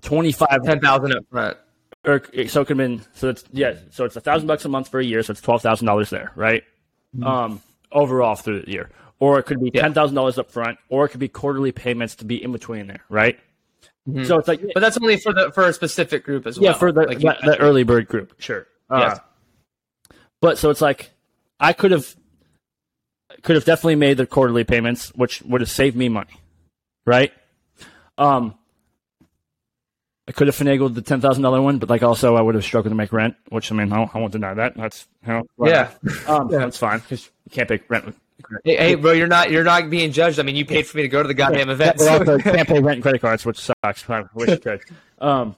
twenty 0.02 0.32
five 0.32 0.64
Ten 0.64 0.80
thousand 0.80 1.14
up 1.16 1.24
front. 1.30 1.58
or 2.06 2.22
so 2.48 2.62
it 2.62 2.66
could 2.68 2.70
have 2.70 2.78
been 2.78 3.02
so 3.14 3.30
it's 3.30 3.44
yeah 3.52 3.76
so 3.92 4.06
it's 4.06 4.16
a 4.16 4.22
thousand 4.22 4.48
bucks 4.48 4.64
a 4.66 4.70
month 4.70 4.88
for 4.90 5.00
a 5.00 5.04
year 5.06 5.22
so 5.24 5.32
it's 5.32 5.42
twelve 5.42 5.62
thousand 5.62 5.86
dollars 5.86 6.10
there 6.10 6.32
right 6.36 6.64
um 7.24 7.62
overall 7.92 8.36
through 8.36 8.62
the 8.62 8.72
year 8.72 8.90
or 9.20 9.38
it 9.40 9.44
could 9.44 9.60
be 9.62 9.70
ten 9.72 9.94
thousand 9.94 10.16
dollars 10.16 10.38
up 10.38 10.50
front 10.50 10.78
or 10.90 11.06
it 11.06 11.10
could 11.10 11.20
be 11.20 11.28
quarterly 11.28 11.72
payments 11.74 12.16
to 12.16 12.26
be 12.26 12.42
in 12.42 12.52
between 12.54 12.88
there 12.88 13.02
right 13.10 13.38
Mhm. 14.14 14.28
so 14.28 14.38
it's 14.40 14.48
like 14.48 14.62
But 14.74 14.80
that's 14.82 14.98
only 14.98 15.18
for 15.18 15.34
the 15.34 15.52
for 15.52 15.66
a 15.68 15.74
specific 15.74 16.24
group 16.24 16.46
as 16.48 16.60
well. 16.60 16.72
yeah 16.72 16.78
for 16.78 16.92
the 16.92 17.02
Like 17.02 17.20
the, 17.20 17.36
the 17.44 17.58
early 17.60 17.84
bird 17.84 18.08
group 18.08 18.34
sure 18.40 18.68
uh, 18.90 19.00
Yes. 19.10 19.20
but 20.42 20.58
so 20.58 20.70
it's 20.70 20.82
like 20.82 21.12
I 21.60 21.74
could 21.74 21.92
have 21.92 22.16
could 23.44 23.56
have 23.56 23.66
definitely 23.66 23.96
made 23.96 24.18
the 24.18 24.26
quarterly 24.26 24.64
payments 24.64 25.10
which 25.16 25.42
would 25.44 25.62
have 25.62 25.70
saved 25.70 25.96
me 25.96 26.10
money 26.10 26.34
right 27.06 27.32
um 28.18 28.56
I 30.28 30.32
could 30.32 30.46
have 30.48 30.56
finagled 30.56 30.94
the 30.94 31.02
ten 31.02 31.22
thousand 31.22 31.42
dollar 31.42 31.60
one, 31.60 31.80
but 31.80 31.90
like 31.90 32.04
also 32.04 32.36
I 32.36 32.42
would 32.42 32.54
have 32.54 32.64
struggled 32.64 32.92
to 32.92 32.96
make 32.96 33.12
rent, 33.12 33.36
which 33.50 33.72
I 33.72 33.76
mean 33.76 33.92
I 33.92 33.98
won't, 33.98 34.16
I 34.16 34.20
won't 34.20 34.32
deny 34.32 34.54
that. 34.54 34.78
That's 34.78 35.08
you 35.26 35.34
know, 35.34 35.44
Yeah. 35.66 35.90
um, 36.28 36.48
that's 36.52 36.78
fine 36.78 37.00
because 37.00 37.28
you 37.46 37.52
can't 37.52 37.68
pay 37.68 37.82
rent. 37.88 38.06
with- 38.06 38.20
Hey, 38.64 38.78
hey, 38.78 38.96
bro, 38.96 39.12
you're 39.12 39.28
not 39.28 39.52
you're 39.52 39.64
not 39.64 39.90
being 39.90 40.12
judged. 40.12 40.40
I 40.40 40.44
mean, 40.44 40.56
you 40.56 40.66
paid 40.66 40.88
for 40.88 40.98
me 40.98 41.04
to 41.04 41.10
go 41.10 41.22
to 41.22 41.28
the 41.28 41.34
goddamn 41.34 41.70
event. 41.70 42.00
So- 42.00 42.20
also 42.20 42.38
can't 42.40 42.68
pay 42.68 42.80
rent 42.80 42.96
and 42.96 43.02
credit 43.04 43.22
cards, 43.22 43.46
which 43.46 43.60
sucks. 43.60 44.10
I 44.10 44.24
wish 44.34 44.50
you 44.50 44.58
could. 44.58 44.82
Um, 45.20 45.56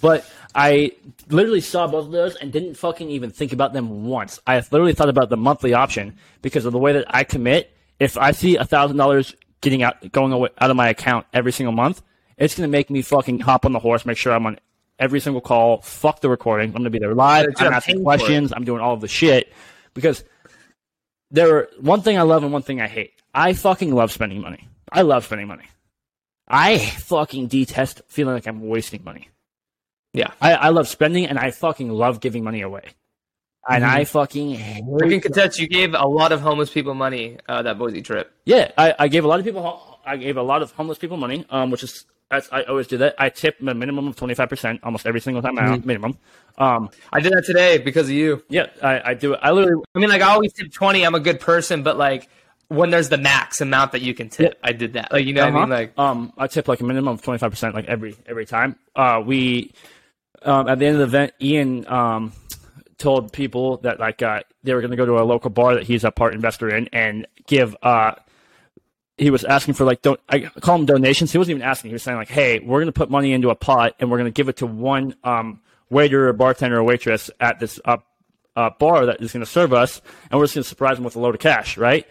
but 0.00 0.30
I 0.54 0.92
literally 1.28 1.60
saw 1.60 1.86
both 1.86 2.06
of 2.06 2.12
those 2.12 2.36
and 2.36 2.52
didn't 2.52 2.74
fucking 2.74 3.10
even 3.10 3.30
think 3.30 3.52
about 3.52 3.72
them 3.72 4.06
once. 4.06 4.38
I 4.46 4.56
literally 4.56 4.94
thought 4.94 5.08
about 5.08 5.28
the 5.28 5.36
monthly 5.36 5.74
option 5.74 6.16
because 6.42 6.64
of 6.64 6.72
the 6.72 6.78
way 6.78 6.92
that 6.92 7.04
I 7.08 7.24
commit. 7.24 7.76
If 7.98 8.16
I 8.16 8.32
see 8.32 8.56
a 8.56 8.64
thousand 8.64 8.96
dollars 8.96 9.34
getting 9.60 9.82
out, 9.82 10.12
going 10.12 10.32
away, 10.32 10.50
out 10.58 10.70
of 10.70 10.76
my 10.76 10.88
account 10.88 11.26
every 11.32 11.52
single 11.52 11.72
month, 11.72 12.02
it's 12.36 12.54
gonna 12.54 12.68
make 12.68 12.90
me 12.90 13.02
fucking 13.02 13.40
hop 13.40 13.64
on 13.64 13.72
the 13.72 13.78
horse, 13.78 14.04
make 14.06 14.18
sure 14.18 14.32
I'm 14.32 14.46
on 14.46 14.58
every 14.98 15.20
single 15.20 15.40
call. 15.40 15.80
Fuck 15.82 16.20
the 16.20 16.28
recording. 16.28 16.68
I'm 16.70 16.76
gonna 16.76 16.90
be 16.90 16.98
there 16.98 17.14
live. 17.14 17.46
I'm 17.58 17.72
asking 17.72 17.96
paying 17.96 18.04
for 18.04 18.14
it. 18.14 18.18
questions. 18.18 18.52
I'm 18.54 18.64
doing 18.64 18.80
all 18.80 18.94
of 18.94 19.00
the 19.00 19.08
shit 19.08 19.52
because 19.94 20.24
there 21.30 21.56
are 21.56 21.68
one 21.80 22.02
thing 22.02 22.18
I 22.18 22.22
love 22.22 22.42
and 22.44 22.52
one 22.52 22.62
thing 22.62 22.80
I 22.80 22.86
hate. 22.88 23.12
I 23.34 23.52
fucking 23.52 23.94
love 23.94 24.12
spending 24.12 24.40
money. 24.40 24.68
I 24.90 25.02
love 25.02 25.24
spending 25.24 25.48
money. 25.48 25.64
I 26.48 26.78
fucking 26.78 27.48
detest 27.48 28.02
feeling 28.06 28.34
like 28.34 28.46
I'm 28.46 28.66
wasting 28.68 29.02
money. 29.04 29.28
Yeah. 30.14 30.30
I, 30.40 30.54
I 30.54 30.68
love 30.70 30.88
spending 30.88 31.26
and 31.26 31.38
I 31.38 31.50
fucking 31.50 31.90
love 31.90 32.20
giving 32.20 32.44
money 32.44 32.62
away. 32.62 32.84
And 33.68 33.82
Mhm. 33.82 33.88
I 33.88 34.04
fucking 34.04 34.52
I 34.54 34.56
hate 34.56 34.84
can 35.10 35.20
contest 35.20 35.58
you 35.58 35.66
gave 35.66 35.92
a 35.94 36.06
lot 36.06 36.30
of 36.30 36.40
homeless 36.40 36.70
people 36.70 36.94
money 36.94 37.38
uh, 37.48 37.62
that 37.62 37.78
Boise 37.78 38.00
trip. 38.00 38.32
Yeah, 38.44 38.70
I, 38.78 38.94
I 38.96 39.08
gave 39.08 39.24
a 39.24 39.28
lot 39.28 39.40
of 39.40 39.44
people. 39.44 39.98
I 40.06 40.16
gave 40.16 40.36
a 40.36 40.42
lot 40.42 40.62
of 40.62 40.70
homeless 40.70 40.98
people 40.98 41.16
money, 41.16 41.44
um, 41.50 41.72
which 41.72 41.82
is 41.82 42.06
that's, 42.30 42.48
I 42.50 42.62
always 42.64 42.88
do 42.88 42.98
that. 42.98 43.14
I 43.18 43.28
tip 43.28 43.60
a 43.60 43.74
minimum 43.74 44.08
of 44.08 44.16
twenty 44.16 44.34
five 44.34 44.48
percent 44.48 44.80
almost 44.82 45.06
every 45.06 45.20
single 45.20 45.42
time 45.42 45.58
out, 45.58 45.84
minimum. 45.84 46.18
Um, 46.58 46.90
I 47.12 47.20
did 47.20 47.32
that 47.32 47.44
today 47.44 47.78
because 47.78 48.08
of 48.08 48.14
you. 48.14 48.42
yeah, 48.48 48.66
I, 48.82 49.10
I 49.10 49.14
do 49.14 49.34
it. 49.34 49.40
I 49.42 49.52
literally 49.52 49.84
I 49.94 49.98
mean, 49.98 50.08
like 50.08 50.22
I 50.22 50.30
always 50.30 50.52
tip 50.52 50.72
twenty. 50.72 51.04
I'm 51.04 51.14
a 51.14 51.20
good 51.20 51.38
person, 51.38 51.82
but 51.84 51.96
like 51.96 52.28
when 52.68 52.90
there's 52.90 53.08
the 53.08 53.18
max 53.18 53.60
amount 53.60 53.92
that 53.92 54.02
you 54.02 54.12
can 54.12 54.28
tip, 54.28 54.58
I 54.62 54.72
did 54.72 54.94
that. 54.94 55.12
Like 55.12 55.24
you 55.24 55.34
know 55.34 55.42
what 55.42 55.48
I 55.48 55.54
mean? 55.54 55.72
Uh-huh. 55.72 55.80
Like 55.80 55.98
um, 55.98 56.32
I 56.36 56.48
tip 56.48 56.66
like 56.66 56.80
a 56.80 56.84
minimum 56.84 57.14
of 57.14 57.22
twenty 57.22 57.38
five 57.38 57.50
percent 57.50 57.74
like 57.74 57.86
every 57.86 58.16
every 58.26 58.46
time. 58.46 58.76
Uh, 58.96 59.22
we 59.24 59.72
um, 60.42 60.68
at 60.68 60.80
the 60.80 60.86
end 60.86 61.00
of 61.00 61.10
the 61.10 61.16
event, 61.16 61.32
Ian 61.40 61.86
um, 61.86 62.32
told 62.98 63.32
people 63.32 63.76
that 63.78 64.00
like 64.00 64.20
uh, 64.22 64.40
they 64.64 64.74
were 64.74 64.80
going 64.80 64.90
to 64.90 64.96
go 64.96 65.06
to 65.06 65.18
a 65.18 65.24
local 65.24 65.50
bar 65.50 65.74
that 65.74 65.84
he's 65.84 66.02
a 66.02 66.10
part 66.10 66.34
investor 66.34 66.74
in 66.74 66.88
and 66.92 67.26
give. 67.46 67.76
Uh, 67.82 68.14
he 69.18 69.30
was 69.30 69.44
asking 69.44 69.74
for 69.74 69.84
like 69.84 70.02
don't 70.02 70.20
I 70.28 70.40
call 70.40 70.76
them 70.78 70.86
donations. 70.86 71.32
He 71.32 71.38
wasn't 71.38 71.56
even 71.56 71.68
asking. 71.68 71.90
He 71.90 71.94
was 71.94 72.02
saying 72.02 72.18
like, 72.18 72.28
"Hey, 72.28 72.58
we're 72.58 72.78
going 72.78 72.86
to 72.86 72.92
put 72.92 73.10
money 73.10 73.32
into 73.32 73.50
a 73.50 73.54
pot 73.54 73.94
and 73.98 74.10
we're 74.10 74.18
going 74.18 74.30
to 74.30 74.36
give 74.36 74.48
it 74.48 74.56
to 74.58 74.66
one 74.66 75.16
um, 75.24 75.60
waiter 75.90 76.28
or 76.28 76.32
bartender 76.32 76.78
or 76.78 76.84
waitress 76.84 77.30
at 77.40 77.58
this 77.58 77.80
uh, 77.84 77.96
uh, 78.56 78.70
bar 78.78 79.06
that 79.06 79.20
is 79.22 79.32
going 79.32 79.44
to 79.44 79.50
serve 79.50 79.72
us, 79.72 80.00
and 80.30 80.38
we're 80.38 80.44
just 80.44 80.54
going 80.54 80.62
to 80.64 80.68
surprise 80.68 80.96
them 80.96 81.04
with 81.04 81.16
a 81.16 81.20
load 81.20 81.34
of 81.34 81.40
cash, 81.40 81.76
right?" 81.76 82.06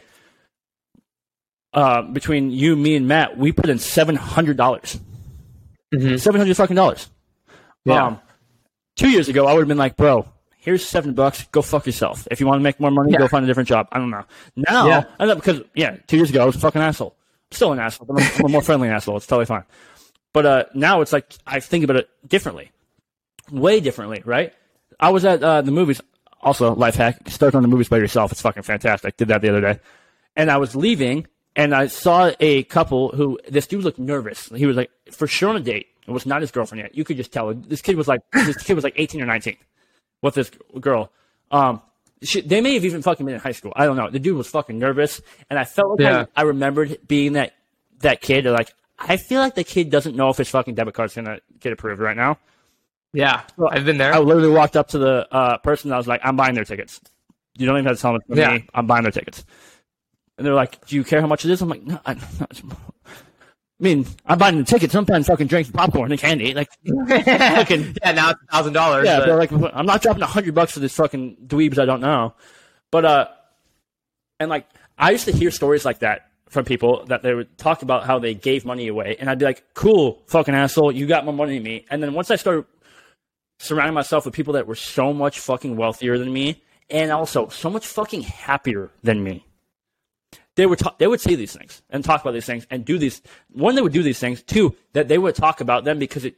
Uh, 1.73 2.03
between 2.03 2.51
you, 2.51 2.75
me, 2.75 2.95
and 2.95 3.05
Matt, 3.07 3.37
we 3.37 3.51
put 3.51 3.69
in 3.69 3.79
seven 3.79 4.15
hundred 4.15 4.55
dollars. 4.57 4.97
Mhm. 5.93 6.19
Seven 6.19 6.39
hundred 6.39 6.55
fucking 6.55 6.75
dollars. 6.75 7.09
Yeah. 7.83 8.05
Um, 8.05 8.19
two 8.95 9.09
years 9.09 9.27
ago, 9.27 9.45
I 9.45 9.53
would 9.53 9.59
have 9.59 9.67
been 9.67 9.77
like, 9.77 9.97
"Bro, 9.97 10.25
here's 10.65 10.85
seven 10.85 11.13
bucks. 11.13 11.45
Go 11.51 11.61
fuck 11.61 11.85
yourself. 11.85 12.27
If 12.31 12.39
you 12.41 12.47
want 12.47 12.59
to 12.59 12.63
make 12.63 12.79
more 12.79 12.91
money, 12.91 13.11
Yeah. 13.13 13.19
go 13.19 13.27
find 13.29 13.45
a 13.45 13.47
different 13.47 13.69
job." 13.69 13.87
I 13.91 13.99
don't 13.99 14.09
know. 14.09 14.25
Now, 14.55 14.87
Yeah. 14.87 15.03
I 15.19 15.25
know 15.25 15.35
because 15.35 15.61
yeah, 15.75 15.97
two 16.07 16.17
years 16.17 16.29
ago, 16.29 16.41
I 16.41 16.45
was 16.45 16.55
a 16.55 16.59
fucking 16.59 16.81
asshole. 16.81 17.15
Still 17.51 17.71
an 17.71 17.79
asshole, 17.79 18.07
but 18.07 18.21
I'm, 18.21 18.31
I'm 18.39 18.45
a 18.45 18.49
more 18.49 18.61
friendly 18.61 18.89
asshole. 18.95 19.17
It's 19.17 19.27
totally 19.27 19.45
fine. 19.45 19.63
But 20.33 20.45
uh, 20.45 20.63
now 20.73 20.99
it's 21.01 21.13
like 21.13 21.31
I 21.47 21.59
think 21.61 21.83
about 21.85 21.95
it 21.97 22.09
differently, 22.27 22.71
way 23.51 23.79
differently, 23.79 24.21
right? 24.25 24.53
I 24.99 25.09
was 25.09 25.23
at 25.25 25.41
uh, 25.43 25.61
the 25.61 25.71
movies. 25.71 26.01
Also, 26.41 26.73
life 26.75 26.95
hack: 26.95 27.29
start 27.29 27.55
on 27.55 27.61
the 27.61 27.67
movies 27.67 27.87
by 27.89 27.97
yourself. 27.97 28.31
It's 28.31 28.41
fucking 28.41 28.63
fantastic. 28.63 29.17
Did 29.17 29.29
that 29.29 29.41
the 29.41 29.49
other 29.49 29.61
day, 29.61 29.79
and 30.35 30.51
I 30.51 30.57
was 30.57 30.75
leaving, 30.75 31.27
and 31.55 31.73
I 31.73 31.87
saw 31.87 32.31
a 32.39 32.63
couple 32.63 33.09
who 33.15 33.39
this 33.47 33.67
dude 33.67 33.83
looked 33.83 33.99
nervous. 33.99 34.49
He 34.55 34.65
was 34.65 34.75
like 34.75 34.91
for 35.11 35.27
sure 35.27 35.49
on 35.49 35.55
a 35.55 35.59
date. 35.61 35.87
It 36.07 36.11
was 36.11 36.25
not 36.25 36.41
his 36.41 36.51
girlfriend 36.51 36.81
yet. 36.83 36.95
You 36.95 37.03
could 37.03 37.17
just 37.17 37.31
tell. 37.31 37.53
This 37.53 37.81
kid 37.81 37.95
was 37.95 38.07
like 38.07 38.21
this 38.33 38.57
kid 38.63 38.73
was 38.75 38.83
like 38.83 38.93
eighteen 38.97 39.21
or 39.21 39.25
nineteen 39.25 39.57
with 40.21 40.35
this 40.35 40.51
girl. 40.79 41.11
Um, 41.51 41.81
she, 42.23 42.41
they 42.41 42.61
may 42.61 42.73
have 42.75 42.85
even 42.85 43.01
fucking 43.01 43.25
been 43.25 43.35
in 43.35 43.41
high 43.41 43.51
school. 43.51 43.73
I 43.75 43.85
don't 43.85 43.97
know. 43.97 44.09
The 44.09 44.19
dude 44.19 44.37
was 44.37 44.47
fucking 44.47 44.79
nervous, 44.79 45.21
and 45.49 45.59
I 45.59 45.63
felt 45.65 45.99
like 45.99 45.99
Yeah. 45.99 46.25
I, 46.35 46.41
I 46.41 46.43
remembered 46.43 46.97
being 47.07 47.33
that 47.33 47.53
that 47.99 48.21
kid. 48.21 48.45
Like 48.45 48.73
I 48.97 49.17
feel 49.17 49.41
like 49.41 49.55
the 49.55 49.63
kid 49.63 49.89
doesn't 49.89 50.15
know 50.15 50.29
if 50.29 50.37
his 50.37 50.49
fucking 50.49 50.75
debit 50.75 50.93
card's 50.93 51.13
gonna 51.15 51.39
get 51.59 51.73
approved 51.73 52.01
right 52.01 52.15
now. 52.17 52.37
yeah, 53.13 53.43
I've 53.69 53.85
been 53.85 53.97
there. 53.97 54.13
I 54.13 54.19
literally 54.19 54.49
walked 54.49 54.75
up 54.75 54.89
to 54.89 54.97
the 54.97 55.27
uh, 55.31 55.57
person. 55.59 55.89
And 55.89 55.95
I 55.95 55.97
was 55.97 56.07
like, 56.07 56.21
"I'm 56.23 56.35
buying 56.35 56.55
their 56.55 56.65
tickets. 56.65 56.99
You 57.57 57.65
don't 57.65 57.75
even 57.77 57.85
have 57.85 57.95
to 57.97 58.01
tell 58.01 58.13
them 58.13 58.21
it's 58.27 58.37
Yeah. 58.37 58.53
me. 58.55 58.65
I'm 58.73 58.87
buying 58.87 59.03
their 59.03 59.11
tickets." 59.11 59.45
And 60.37 60.45
they're 60.47 60.53
like, 60.53 60.85
"Do 60.87 60.95
you 60.95 61.03
care 61.03 61.21
how 61.21 61.27
much 61.27 61.45
it 61.45 61.51
is?" 61.51 61.61
I'm 61.61 61.69
like, 61.69 61.83
"No, 61.83 61.99
I, 62.05 62.13
no, 62.39 62.47
I 63.79 63.83
mean, 63.83 64.05
I'm 64.25 64.37
buying 64.37 64.57
the 64.57 64.63
tickets. 64.63 64.95
I'm 64.95 65.05
fucking 65.05 65.47
drinks, 65.47 65.69
popcorn, 65.69 66.09
and 66.11 66.19
candy. 66.19 66.53
Like, 66.53 66.69
fucking 66.87 67.97
yeah, 68.03 68.11
now 68.13 68.29
it's 68.29 68.41
a 68.41 68.51
thousand 68.51 68.73
dollars. 68.73 69.05
yeah, 69.05 69.19
but 69.19 69.37
like, 69.37 69.51
I'm 69.51 69.85
not 69.85 70.01
dropping 70.01 70.23
a 70.23 70.27
hundred 70.27 70.55
bucks 70.55 70.71
for 70.71 70.79
this 70.79 70.95
fucking 70.95 71.37
dweebs 71.47 71.77
I 71.77 71.85
don't 71.85 71.99
know. 71.99 72.33
But 72.91 73.05
uh, 73.05 73.27
and 74.39 74.49
like, 74.49 74.67
I 74.97 75.11
used 75.11 75.25
to 75.25 75.33
hear 75.33 75.51
stories 75.51 75.83
like 75.83 75.99
that 75.99 76.31
from 76.47 76.63
people 76.63 77.05
that 77.07 77.21
they 77.21 77.33
would 77.33 77.57
talk 77.57 77.81
about 77.81 78.05
how 78.05 78.17
they 78.17 78.33
gave 78.33 78.63
money 78.63 78.87
away, 78.87 79.17
and 79.19 79.29
I'd 79.29 79.39
be 79.39 79.45
like, 79.45 79.63
"Cool, 79.73 80.23
fucking 80.27 80.55
asshole, 80.55 80.93
you 80.93 81.05
got 81.05 81.25
more 81.25 81.33
money 81.33 81.55
than 81.55 81.63
me." 81.63 81.85
And 81.89 82.01
then 82.01 82.13
once 82.13 82.31
I 82.31 82.37
started 82.37 82.65
surrounding 83.59 83.93
myself 83.93 84.23
with 84.23 84.33
people 84.33 84.53
that 84.53 84.67
were 84.67 84.75
so 84.75 85.11
much 85.11 85.39
fucking 85.39 85.75
wealthier 85.75 86.17
than 86.17 86.31
me, 86.31 86.63
and 86.89 87.11
also 87.11 87.49
so 87.49 87.69
much 87.69 87.85
fucking 87.85 88.21
happier 88.21 88.89
than 89.03 89.21
me, 89.21 89.45
they 90.55 90.65
would 90.65 90.79
talk, 90.79 90.97
they 90.99 91.07
would 91.07 91.21
say 91.21 91.35
these 91.35 91.55
things 91.55 91.81
and 91.89 92.03
talk 92.03 92.21
about 92.21 92.33
these 92.33 92.45
things 92.45 92.65
and 92.69 92.85
do 92.85 92.97
these. 92.97 93.21
One, 93.51 93.75
they 93.75 93.81
would 93.81 93.93
do 93.93 94.03
these 94.03 94.19
things. 94.19 94.41
Two, 94.41 94.75
that 94.93 95.07
they 95.07 95.17
would 95.17 95.35
talk 95.35 95.61
about 95.61 95.83
them 95.83 95.99
because 95.99 96.25
it 96.25 96.35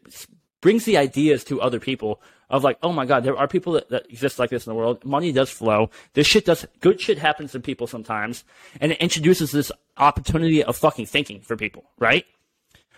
brings 0.61 0.85
the 0.85 0.97
ideas 0.97 1.43
to 1.45 1.61
other 1.61 1.79
people 1.79 2.21
of 2.49 2.63
like, 2.63 2.77
oh 2.81 2.93
my 2.93 3.05
god, 3.05 3.23
there 3.23 3.37
are 3.37 3.47
people 3.47 3.73
that, 3.73 3.89
that 3.89 4.09
exist 4.09 4.39
like 4.39 4.49
this 4.49 4.65
in 4.65 4.71
the 4.71 4.75
world. 4.75 5.03
Money 5.05 5.31
does 5.31 5.49
flow. 5.49 5.89
This 6.13 6.27
shit 6.27 6.45
does 6.45 6.65
good 6.79 6.99
shit 6.99 7.17
happens 7.17 7.51
to 7.51 7.59
people 7.59 7.87
sometimes, 7.87 8.43
and 8.79 8.91
it 8.91 8.97
introduces 8.99 9.51
this 9.51 9.71
opportunity 9.97 10.63
of 10.63 10.75
fucking 10.75 11.05
thinking 11.05 11.41
for 11.41 11.55
people, 11.55 11.83
right? 11.99 12.25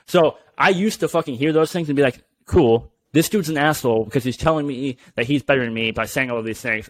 So 0.05 0.37
I 0.57 0.69
used 0.69 0.99
to 1.01 1.07
fucking 1.07 1.35
hear 1.35 1.51
those 1.51 1.71
things 1.71 1.89
and 1.89 1.95
be 1.95 2.03
like, 2.03 2.23
cool. 2.45 2.91
this 3.11 3.29
dude's 3.29 3.49
an 3.49 3.57
asshole 3.57 4.05
because 4.05 4.23
he's 4.23 4.37
telling 4.37 4.65
me 4.65 4.97
that 5.15 5.25
he's 5.25 5.43
better 5.43 5.63
than 5.63 5.73
me 5.73 5.91
by 5.91 6.05
saying 6.05 6.31
all 6.31 6.37
of 6.37 6.45
these 6.45 6.61
things. 6.61 6.89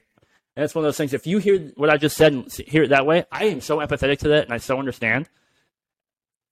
And 0.60 0.66
it's 0.66 0.76
one 0.76 0.84
of 0.84 0.88
those 0.88 0.98
things. 0.98 1.14
If 1.14 1.26
you 1.26 1.38
hear 1.38 1.72
what 1.78 1.90
I 1.90 1.96
just 1.96 2.18
said 2.18 2.34
and 2.34 2.52
hear 2.52 2.84
it 2.84 2.90
that 2.90 3.06
way, 3.06 3.24
I 3.32 3.46
am 3.46 3.62
so 3.62 3.78
empathetic 3.78 4.18
to 4.20 4.28
that, 4.28 4.44
and 4.44 4.54
I 4.54 4.58
so 4.58 4.78
understand. 4.78 5.30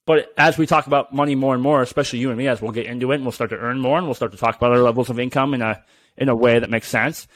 But 0.05 0.33
as 0.37 0.57
we 0.57 0.65
talk 0.65 0.87
about 0.87 1.13
money 1.13 1.35
more 1.35 1.53
and 1.53 1.61
more, 1.61 1.81
especially 1.81 2.19
you 2.19 2.29
and 2.29 2.37
me, 2.37 2.47
as 2.47 2.61
we'll 2.61 2.71
get 2.71 2.85
into 2.85 3.11
it, 3.11 3.15
and 3.15 3.25
we'll 3.25 3.33
start 3.33 3.49
to 3.49 3.57
earn 3.57 3.81
more, 3.81 3.97
and 3.97 4.07
we'll 4.07 4.13
start 4.13 4.31
to 4.31 4.37
talk 4.37 4.55
about 4.55 4.71
our 4.71 4.79
levels 4.79 5.09
of 5.09 5.19
income 5.19 5.53
in 5.53 5.61
a 5.61 5.83
in 6.15 6.29
a 6.29 6.35
way 6.37 6.57
that 6.57 6.69
makes 6.69 6.87
sense. 6.87 7.27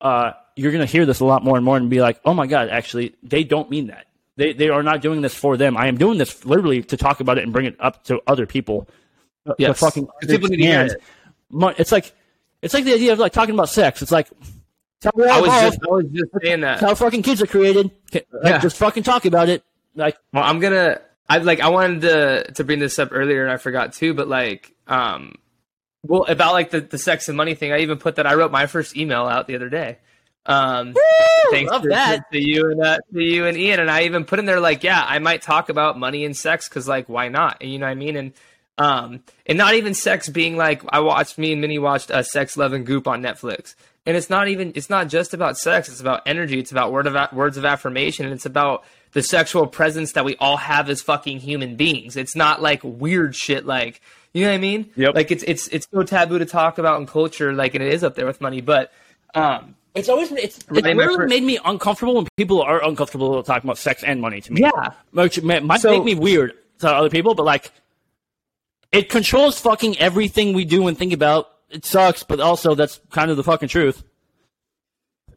Uh, 0.00 0.32
you're 0.56 0.72
going 0.72 0.84
to 0.84 0.90
hear 0.90 1.06
this 1.06 1.20
a 1.20 1.24
lot 1.24 1.44
more 1.44 1.54
and 1.54 1.64
more, 1.64 1.76
and 1.76 1.88
be 1.88 2.00
like, 2.00 2.20
"Oh 2.24 2.34
my 2.34 2.48
god, 2.48 2.68
actually, 2.68 3.14
they 3.22 3.44
don't 3.44 3.70
mean 3.70 3.86
that. 3.86 4.06
They 4.34 4.52
they 4.52 4.70
are 4.70 4.82
not 4.82 5.00
doing 5.00 5.20
this 5.20 5.36
for 5.36 5.56
them. 5.56 5.76
I 5.76 5.86
am 5.86 5.98
doing 5.98 6.18
this 6.18 6.44
literally 6.44 6.82
to 6.82 6.96
talk 6.96 7.20
about 7.20 7.38
it 7.38 7.44
and 7.44 7.52
bring 7.52 7.66
it 7.66 7.76
up 7.78 8.02
to 8.06 8.20
other 8.26 8.44
people. 8.44 8.88
To 9.46 9.54
Yes. 9.56 9.78
people 9.94 10.48
to 10.48 10.56
hear 10.56 10.80
understand 10.80 10.90
it. 11.52 11.74
It's 11.78 11.92
like 11.92 12.12
it's 12.60 12.74
like 12.74 12.82
the 12.82 12.94
idea 12.94 13.12
of 13.12 13.20
like 13.20 13.32
talking 13.32 13.54
about 13.54 13.68
sex. 13.68 14.02
It's 14.02 14.10
like 14.10 14.26
how 15.04 15.10
we're 15.14 15.28
I 15.28 15.40
was 15.40 15.50
just 15.50 15.78
I 15.82 15.90
was 15.90 16.06
just 16.12 16.30
saying 16.42 16.60
that. 16.60 16.80
how 16.80 16.94
fucking 16.94 17.22
kids 17.22 17.42
are 17.42 17.46
created. 17.46 17.90
Like, 18.12 18.26
Yeah. 18.42 18.58
Just 18.58 18.76
fucking 18.76 19.02
talk 19.02 19.24
about 19.24 19.48
it. 19.48 19.62
Like 19.94 20.16
Well, 20.32 20.44
I'm 20.44 20.60
gonna. 20.60 21.00
I 21.28 21.38
like. 21.38 21.60
I 21.60 21.68
wanted 21.68 22.00
to 22.02 22.52
to 22.52 22.64
bring 22.64 22.78
this 22.78 22.98
up 22.98 23.10
earlier, 23.12 23.42
and 23.42 23.52
I 23.52 23.58
forgot 23.58 23.92
too. 23.92 24.14
But 24.14 24.28
like, 24.28 24.74
um, 24.86 25.34
well, 26.02 26.24
about 26.24 26.52
like 26.52 26.70
the 26.70 26.80
the 26.80 26.98
sex 26.98 27.28
and 27.28 27.36
money 27.36 27.54
thing. 27.54 27.72
I 27.72 27.80
even 27.80 27.98
put 27.98 28.16
that 28.16 28.26
I 28.26 28.34
wrote 28.34 28.50
my 28.50 28.66
first 28.66 28.96
email 28.96 29.26
out 29.26 29.46
the 29.46 29.56
other 29.56 29.68
day. 29.68 29.98
Um, 30.46 30.94
thanks 31.50 31.70
love 31.70 31.82
to, 31.82 31.88
that. 31.90 32.32
to 32.32 32.40
you 32.40 32.70
and 32.70 32.82
uh, 32.82 32.98
to 33.12 33.22
you 33.22 33.44
and 33.44 33.58
Ian, 33.58 33.80
and 33.80 33.90
I 33.90 34.04
even 34.04 34.24
put 34.24 34.38
in 34.38 34.46
there 34.46 34.60
like, 34.60 34.82
yeah, 34.82 35.04
I 35.06 35.18
might 35.18 35.42
talk 35.42 35.68
about 35.68 35.98
money 35.98 36.24
and 36.24 36.34
sex 36.34 36.68
because 36.68 36.88
like, 36.88 37.08
why 37.08 37.28
not? 37.28 37.58
And 37.60 37.70
you 37.70 37.78
know 37.78 37.84
what 37.84 37.92
I 37.92 37.96
mean? 37.96 38.16
And 38.16 38.32
um, 38.78 39.24
and 39.44 39.58
not 39.58 39.74
even 39.74 39.92
sex 39.92 40.28
being 40.28 40.56
like, 40.56 40.82
I 40.88 41.00
watched 41.00 41.36
me 41.36 41.52
and 41.52 41.60
Minnie 41.60 41.78
watched 41.78 42.10
a 42.10 42.24
Sex, 42.24 42.56
Love, 42.56 42.72
and 42.72 42.86
Goop 42.86 43.08
on 43.08 43.22
Netflix. 43.22 43.74
And 44.06 44.16
it's 44.16 44.30
not 44.30 44.48
even, 44.48 44.72
it's 44.74 44.88
not 44.88 45.08
just 45.08 45.34
about 45.34 45.58
sex. 45.58 45.88
It's 45.88 46.00
about 46.00 46.22
energy. 46.26 46.58
It's 46.58 46.72
about 46.72 46.92
word 46.92 47.06
of 47.06 47.32
words 47.32 47.56
of 47.58 47.64
affirmation. 47.66 48.24
And 48.24 48.32
it's 48.34 48.46
about 48.46 48.84
the 49.12 49.22
sexual 49.22 49.66
presence 49.66 50.12
that 50.12 50.24
we 50.24 50.34
all 50.36 50.56
have 50.56 50.88
as 50.88 51.02
fucking 51.02 51.40
human 51.40 51.76
beings. 51.76 52.16
It's 52.16 52.34
not 52.34 52.62
like 52.62 52.80
weird 52.82 53.34
shit 53.36 53.66
like, 53.66 54.00
you 54.32 54.44
know 54.44 54.50
what 54.50 54.54
I 54.54 54.58
mean? 54.58 54.90
Yep. 54.96 55.14
Like 55.14 55.30
it's, 55.30 55.42
it's, 55.42 55.68
it's 55.68 55.86
so 55.92 56.02
taboo 56.04 56.38
to 56.38 56.46
talk 56.46 56.78
about 56.78 57.00
in 57.00 57.06
culture. 57.06 57.52
Like, 57.52 57.74
and 57.74 57.84
it 57.84 57.92
is 57.92 58.02
up 58.02 58.14
there 58.14 58.26
with 58.26 58.40
money. 58.40 58.60
But, 58.62 58.92
um, 59.34 59.74
it's 59.94 60.08
always 60.08 60.30
it's 60.32 60.58
it 60.58 60.70
really 60.70 60.94
fir- 61.16 61.26
made 61.26 61.42
me 61.42 61.58
uncomfortable 61.64 62.14
when 62.14 62.28
people 62.36 62.62
are 62.62 62.82
uncomfortable 62.84 63.42
talking 63.42 63.66
about 63.68 63.78
sex 63.78 64.04
and 64.04 64.20
money 64.20 64.40
to 64.40 64.52
me. 64.52 64.60
Yeah. 64.60 64.90
which 65.12 65.42
ma- 65.42 65.60
might 65.60 65.80
So- 65.80 65.90
make 65.90 66.04
me 66.04 66.14
weird 66.14 66.52
to 66.80 66.88
other 66.88 67.10
people, 67.10 67.34
but 67.34 67.44
like 67.44 67.72
it 68.92 69.08
controls 69.10 69.58
fucking 69.60 69.98
everything 69.98 70.54
we 70.54 70.64
do 70.64 70.86
and 70.88 70.96
think 70.96 71.12
about. 71.12 71.48
It 71.70 71.84
sucks, 71.84 72.22
but 72.22 72.40
also 72.40 72.74
that's 72.74 73.00
kind 73.10 73.30
of 73.30 73.36
the 73.36 73.44
fucking 73.44 73.68
truth. 73.68 74.04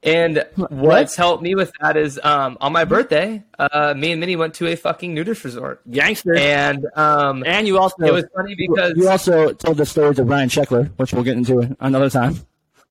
And 0.03 0.45
what's 0.55 1.15
helped 1.15 1.43
me 1.43 1.53
with 1.53 1.71
that 1.79 1.95
is, 1.95 2.19
um, 2.23 2.57
on 2.59 2.73
my 2.73 2.86
birthday, 2.86 3.43
uh, 3.59 3.93
me 3.95 4.11
and 4.11 4.19
Minnie 4.19 4.36
went 4.36 4.55
to 4.55 4.67
a 4.67 4.75
fucking 4.75 5.13
nudist 5.13 5.43
resort. 5.43 5.82
Gangster. 5.91 6.36
And, 6.36 6.88
um, 6.95 7.43
And 7.45 7.67
you 7.67 7.77
also 7.77 8.03
it 8.05 8.11
was 8.11 8.25
funny 8.36 8.55
because 8.55 8.93
you 8.95 9.07
also 9.07 9.53
told 9.53 9.77
the 9.77 9.86
story 9.86 10.15
to 10.15 10.23
Ryan 10.23 10.49
Sheckler, 10.49 10.89
which 10.97 11.13
we'll 11.13 11.23
get 11.23 11.38
into 11.38 11.75
another 11.79 12.09
time. 12.09 12.36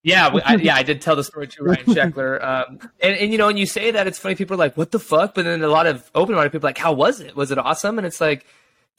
Yeah, 0.03 0.33
we, 0.33 0.41
I, 0.43 0.55
yeah, 0.55 0.77
I 0.77 0.83
did 0.83 1.03
tell 1.03 1.17
the 1.17 1.25
story 1.25 1.49
to 1.49 1.65
Ryan 1.65 1.85
Sheckler. 1.87 2.43
Um, 2.43 2.79
and, 3.01 3.17
and 3.17 3.33
you 3.33 3.39
know, 3.39 3.49
when 3.49 3.57
you 3.57 3.67
say 3.67 3.91
that, 3.91 4.07
it's 4.07 4.19
funny. 4.19 4.35
People 4.35 4.55
are 4.55 4.59
like, 4.59 4.77
"What 4.77 4.93
the 4.93 4.99
fuck?" 4.99 5.35
But 5.35 5.45
then 5.45 5.63
a 5.63 5.69
lot 5.69 5.87
of 5.87 6.11
open-minded 6.15 6.53
people 6.53 6.67
are 6.67 6.71
like, 6.71 6.79
"How 6.79 6.93
was 6.93 7.21
it? 7.21 7.37
Was 7.37 7.51
it 7.51 7.59
awesome?" 7.59 7.99
And 7.99 8.07
it's 8.07 8.21
like, 8.21 8.47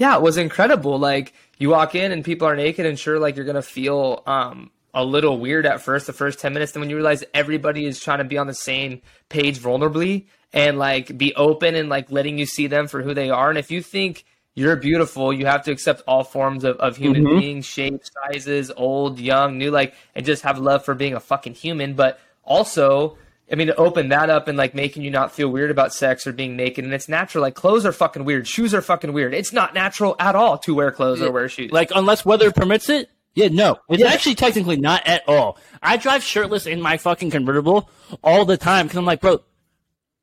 yeah, 0.02 0.16
it 0.16 0.24
was 0.24 0.38
incredible. 0.38 0.98
Like 0.98 1.32
you 1.60 1.70
walk 1.70 1.94
in 1.94 2.12
and 2.12 2.26
people 2.26 2.48
are 2.48 2.56
naked, 2.56 2.88
and 2.88 2.98
sure, 2.98 3.20
like 3.20 3.36
you're 3.36 3.46
gonna 3.46 3.62
feel 3.62 4.24
um, 4.26 4.72
a 4.96 5.06
little 5.06 5.38
weird 5.38 5.68
at 5.68 5.80
first, 5.80 6.08
the 6.08 6.14
first 6.14 6.40
ten 6.40 6.54
minutes. 6.54 6.72
Then 6.72 6.82
when 6.82 6.90
you 6.90 6.96
realize 6.96 7.24
everybody 7.36 7.86
is 7.86 8.02
trying 8.02 8.18
to 8.18 8.24
be 8.24 8.40
on 8.40 8.48
the 8.48 8.56
same 8.56 9.04
page 9.30 9.60
vulnerably 9.60 10.26
and 10.54 10.80
like 10.80 11.16
be 11.20 11.36
open 11.36 11.76
and 11.76 11.88
like 11.88 12.12
letting 12.12 12.40
you 12.40 12.48
see 12.48 12.66
them 12.66 12.88
for 12.88 13.04
who 13.04 13.14
they 13.14 13.30
are, 13.30 13.50
and 13.50 13.60
if 13.60 13.70
you 13.70 13.84
think 13.84 14.26
you're 14.56 14.76
beautiful, 14.76 15.32
you 15.32 15.46
have 15.46 15.62
to 15.66 15.72
accept 15.72 16.02
all 16.08 16.24
forms 16.24 16.64
of, 16.64 16.78
of 16.78 16.98
human 16.98 17.24
beings, 17.24 17.68
shapes, 17.68 18.10
sizes, 18.26 18.72
old, 18.76 19.20
young, 19.20 19.60
new, 19.60 19.70
like, 19.70 19.94
and 20.16 20.26
just 20.26 20.42
have 20.42 20.58
love 20.58 20.84
for 20.84 20.96
being 20.96 21.14
a 21.14 21.20
fucking 21.20 21.54
human. 21.54 21.94
But 21.94 22.20
also, 22.44 23.20
I 23.52 23.56
mean, 23.56 23.68
to 23.68 23.76
open 23.76 24.10
that 24.10 24.30
up 24.30 24.48
and 24.48 24.58
like 24.58 24.74
making 24.74 25.04
you 25.04 25.12
not 25.12 25.32
feel 25.34 25.50
weird 25.50 25.72
about 25.72 25.94
sex 25.94 26.26
or 26.26 26.32
being 26.34 26.56
naked, 26.56 26.86
and 26.86 26.94
it's 26.94 27.10
natural. 27.10 27.42
Like 27.42 27.56
clothes 27.56 27.86
are 27.86 27.92
fucking 27.92 28.24
weird, 28.26 28.48
shoes 28.48 28.74
are 28.74 28.82
fucking 28.82 29.12
weird. 29.14 29.34
It's 29.34 29.52
not 29.54 29.74
natural 29.74 30.16
at 30.20 30.36
all 30.36 30.58
to 30.60 30.74
wear 30.74 30.92
clothes 30.92 31.22
or 31.22 31.32
wear 31.32 31.50
shoes. 31.50 31.72
Like 31.72 31.92
unless 31.94 32.24
weather 32.26 32.52
permits 32.52 32.90
it. 32.90 33.10
Yeah, 33.34 33.48
no. 33.50 33.78
It's 33.90 34.02
Yeah. 34.02 34.08
actually 34.10 34.36
technically 34.36 34.76
not 34.78 35.08
at 35.08 35.24
all. 35.28 35.58
I 35.82 35.98
drive 35.98 36.22
shirtless 36.24 36.66
in 36.66 36.82
my 36.82 36.98
fucking 36.98 37.32
convertible 37.32 37.90
all 38.24 38.44
the 38.46 38.58
time 38.58 38.88
because 38.88 38.98
I'm 38.98 39.06
like, 39.06 39.22
bro, 39.22 39.42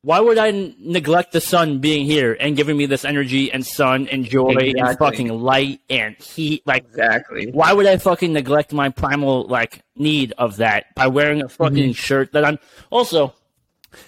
why 0.03 0.20
would 0.20 0.38
I 0.38 0.49
n- 0.49 0.74
neglect 0.78 1.32
the 1.32 1.40
sun 1.40 1.80
being 1.80 2.05
here 2.07 2.36
and 2.38 2.57
giving 2.57 2.76
me 2.76 2.86
this 2.86 3.05
energy 3.05 3.51
and 3.53 3.66
sun 3.66 4.07
and 4.09 4.24
joy 4.24 4.72
and 4.76 4.96
fucking 4.99 5.28
light 5.28 5.80
and 5.90 6.14
heat? 6.16 6.62
Like, 6.66 6.84
exactly. 6.84 7.51
why 7.51 7.72
would 7.72 7.86
I 7.86 7.96
fucking 7.99 8.32
neglect 8.32 8.72
my 8.72 8.90
primal 8.90 9.46
like 9.49 9.82
need 9.96 10.32
of 10.38 10.57
that 10.59 10.94
by 10.94 11.09
wearing 11.09 11.42
a 11.42 11.49
fucking 11.49 11.76
Mm-hmm. 11.76 11.92
shirt 11.92 12.32
that 12.32 12.44
I'm 12.44 12.59
also 12.90 13.34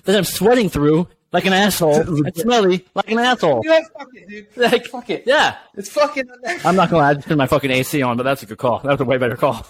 that 0.04 0.16
I'm 0.16 0.24
sweating 0.24 0.68
through 0.68 1.08
like 1.32 1.44
an 1.46 1.52
asshole 1.52 1.94
and 2.24 2.36
smelly 2.36 2.86
like 2.94 3.10
an 3.10 3.18
asshole? 3.18 3.62
Yeah, 3.64 3.80
fuck 3.98 4.08
it, 4.14 4.28
dude. 4.28 4.46
Like, 4.56 4.86
Fuck 4.86 5.10
it. 5.10 5.24
yeah. 5.26 5.56
It's 5.74 5.88
fucking. 5.90 6.28
I'm 6.64 6.76
not 6.76 6.90
gonna 6.90 7.02
lie, 7.02 7.10
I 7.10 7.14
just 7.14 7.26
turned 7.26 7.38
my 7.38 7.46
fucking 7.46 7.70
AC 7.70 8.00
on, 8.02 8.16
but 8.16 8.22
that's 8.22 8.42
a 8.42 8.46
good 8.46 8.58
call. 8.58 8.78
That 8.80 8.92
was 8.92 9.00
a 9.00 9.04
way 9.04 9.16
better 9.18 9.36
call. 9.36 9.66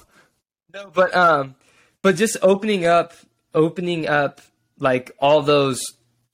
No, 0.75 0.91
but 0.95 1.15
um, 1.17 1.55
but 2.03 2.17
just 2.17 2.37
opening 2.43 2.85
up, 2.87 3.15
opening 3.55 4.07
up 4.07 4.41
like 4.79 5.11
all 5.19 5.43
those 5.43 5.83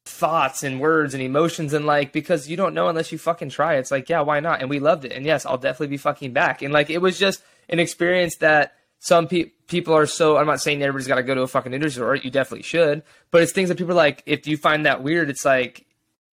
thoughts 0.07 0.63
and 0.63 0.81
words 0.81 1.15
and 1.15 1.23
emotions 1.23 1.73
and 1.73 1.85
like 1.85 2.13
because 2.13 2.49
you 2.49 2.57
don't 2.57 2.75
know 2.75 2.89
unless 2.89 3.13
you 3.13 3.19
fucking 3.19 3.51
try. 3.51 3.75
It's 3.75 3.91
like 3.91 4.09
yeah, 4.09 4.21
why 4.21 4.41
not? 4.41 4.61
And 4.61 4.71
we 4.71 4.79
loved 4.79 5.05
it. 5.05 5.13
And 5.13 5.27
yes, 5.27 5.45
I'll 5.45 5.59
definitely 5.59 5.89
be 5.89 5.97
fucking 5.97 6.33
back. 6.33 6.63
And 6.63 6.73
like 6.73 6.91
it 6.91 6.99
was 6.99 7.19
just 7.19 7.43
an 7.69 7.79
experience 7.79 8.37
that 8.37 8.75
some 8.99 9.29
pe- 9.29 9.51
people 9.67 9.95
are 9.95 10.07
so. 10.07 10.37
I'm 10.37 10.47
not 10.47 10.61
saying 10.61 10.83
everybody's 10.83 11.09
got 11.09 11.17
to 11.17 11.23
go 11.23 11.35
to 11.35 11.43
a 11.43 11.47
fucking 11.47 11.73
resort. 11.73 12.25
You 12.25 12.31
definitely 12.31 12.63
should. 12.63 13.03
But 13.31 13.43
it's 13.43 13.53
things 13.53 13.69
that 13.69 13.79
people 13.79 13.93
are 13.93 13.97
like. 13.97 14.23
If 14.27 14.47
you 14.47 14.57
find 14.57 14.87
that 14.87 15.03
weird, 15.03 15.29
it's 15.29 15.45
like 15.45 15.87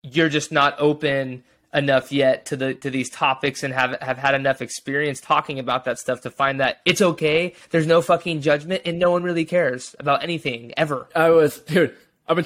you're 0.01 0.29
just 0.29 0.51
not 0.51 0.75
open 0.79 1.43
enough 1.73 2.11
yet 2.11 2.45
to 2.47 2.55
the 2.55 2.73
to 2.75 2.89
these 2.89 3.09
topics 3.09 3.63
and 3.63 3.73
have 3.73 3.97
have 4.01 4.17
had 4.17 4.33
enough 4.33 4.61
experience 4.61 5.19
talking 5.19 5.59
about 5.59 5.85
that 5.85 5.99
stuff 5.99 6.21
to 6.21 6.31
find 6.31 6.59
that 6.59 6.81
it's 6.85 7.01
okay. 7.01 7.53
There's 7.69 7.87
no 7.87 8.01
fucking 8.01 8.41
judgment 8.41 8.83
and 8.85 8.97
no 8.97 9.11
one 9.11 9.23
really 9.23 9.45
cares 9.45 9.95
about 9.99 10.23
anything 10.23 10.73
ever. 10.77 11.07
I 11.15 11.29
was, 11.29 11.59
dude. 11.59 11.95
I've 12.27 12.35
been 12.35 12.45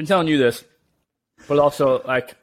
been 0.00 0.06
telling 0.06 0.28
you 0.28 0.38
this, 0.38 0.64
but 1.46 1.58
also 1.58 2.02
like, 2.06 2.34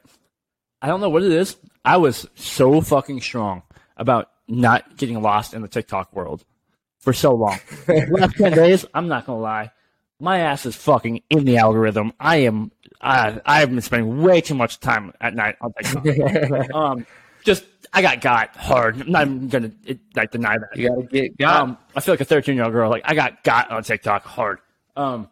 I 0.80 0.86
don't 0.86 1.00
know 1.00 1.08
what 1.08 1.24
it 1.24 1.32
is. 1.32 1.56
I 1.84 1.96
was 1.96 2.28
so 2.36 2.80
fucking 2.80 3.20
strong 3.20 3.64
about 3.96 4.30
not 4.46 4.96
getting 4.96 5.20
lost 5.20 5.54
in 5.54 5.62
the 5.62 5.66
TikTok 5.66 6.14
world 6.14 6.44
for 7.00 7.12
so 7.12 7.34
long. 7.34 7.58
Last 7.88 8.36
ten 8.36 8.52
days, 8.52 8.86
I'm 8.94 9.08
not 9.08 9.26
gonna 9.26 9.40
lie, 9.40 9.72
my 10.20 10.38
ass 10.38 10.66
is 10.66 10.76
fucking 10.76 11.22
in 11.30 11.44
the 11.44 11.56
algorithm. 11.56 12.12
I 12.20 12.36
am. 12.36 12.70
I 13.00 13.40
I 13.44 13.58
have 13.58 13.70
been 13.70 13.80
spending 13.80 14.22
way 14.22 14.40
too 14.40 14.54
much 14.54 14.78
time 14.78 15.12
at 15.20 15.34
night 15.34 15.56
on 15.60 15.72
TikTok. 15.72 16.70
um, 16.74 17.06
just 17.42 17.64
I 17.92 18.02
got 18.02 18.20
got 18.20 18.54
hard. 18.54 19.00
I'm 19.00 19.10
not 19.10 19.26
even 19.26 19.48
gonna 19.48 19.72
it, 19.84 19.98
like 20.14 20.30
deny 20.30 20.58
that. 20.58 20.76
You 20.76 20.90
gotta 20.90 21.02
get 21.02 21.36
got. 21.38 21.60
Um, 21.60 21.78
I 21.96 22.00
feel 22.00 22.12
like 22.12 22.20
a 22.20 22.24
13 22.24 22.54
year 22.54 22.62
old 22.62 22.72
girl. 22.72 22.88
Like 22.88 23.02
I 23.04 23.14
got 23.14 23.42
got 23.42 23.68
on 23.72 23.82
TikTok 23.82 24.22
hard. 24.24 24.60
Um, 24.94 25.28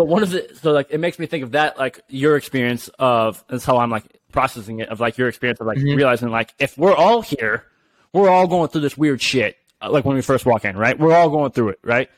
but 0.00 0.06
one 0.08 0.22
of 0.22 0.30
the 0.30 0.48
so 0.62 0.72
like 0.72 0.86
it 0.90 0.98
makes 0.98 1.18
me 1.18 1.26
think 1.26 1.44
of 1.44 1.50
that 1.50 1.78
like 1.78 2.00
your 2.08 2.34
experience 2.36 2.88
of 2.98 3.44
that's 3.48 3.66
how 3.66 3.76
I'm 3.76 3.90
like 3.90 4.04
processing 4.32 4.78
it 4.80 4.88
of 4.88 4.98
like 4.98 5.18
your 5.18 5.28
experience 5.28 5.60
of 5.60 5.66
like 5.66 5.76
realizing 5.96 6.30
like 6.30 6.54
if 6.58 6.78
we're 6.78 6.94
all 6.94 7.20
here, 7.20 7.66
we're 8.14 8.30
all 8.30 8.46
going 8.46 8.70
through 8.70 8.80
this 8.80 8.96
weird 8.96 9.20
shit. 9.20 9.58
uh, 9.82 9.90
Like 9.90 10.06
when 10.06 10.16
we 10.16 10.22
first 10.22 10.46
walk 10.46 10.64
in, 10.64 10.74
right? 10.78 10.98
We're 10.98 11.14
all 11.14 11.28
going 11.28 11.50
through 11.52 11.68
it, 11.70 11.80
right? 11.84 12.08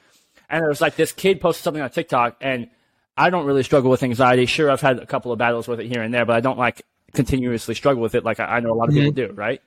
And 0.48 0.64
it 0.64 0.68
was 0.68 0.80
like 0.80 0.94
this 0.94 1.10
kid 1.10 1.40
posted 1.40 1.64
something 1.64 1.82
on 1.82 1.90
TikTok, 1.90 2.36
and 2.40 2.70
I 3.16 3.30
don't 3.30 3.46
really 3.46 3.64
struggle 3.64 3.90
with 3.90 4.04
anxiety. 4.04 4.46
Sure, 4.46 4.70
I've 4.70 4.80
had 4.80 5.00
a 5.00 5.06
couple 5.06 5.32
of 5.32 5.38
battles 5.38 5.66
with 5.66 5.80
it 5.80 5.88
here 5.88 6.02
and 6.02 6.14
there, 6.14 6.24
but 6.24 6.36
I 6.36 6.40
don't 6.40 6.58
like 6.58 6.82
continuously 7.14 7.74
struggle 7.74 8.00
with 8.00 8.14
it 8.14 8.22
like 8.24 8.38
I, 8.38 8.44
I 8.44 8.60
know 8.60 8.70
a 8.70 8.78
lot 8.78 8.90
of 8.90 8.94
people 8.94 9.10
do, 9.12 9.32
right? 9.32 9.60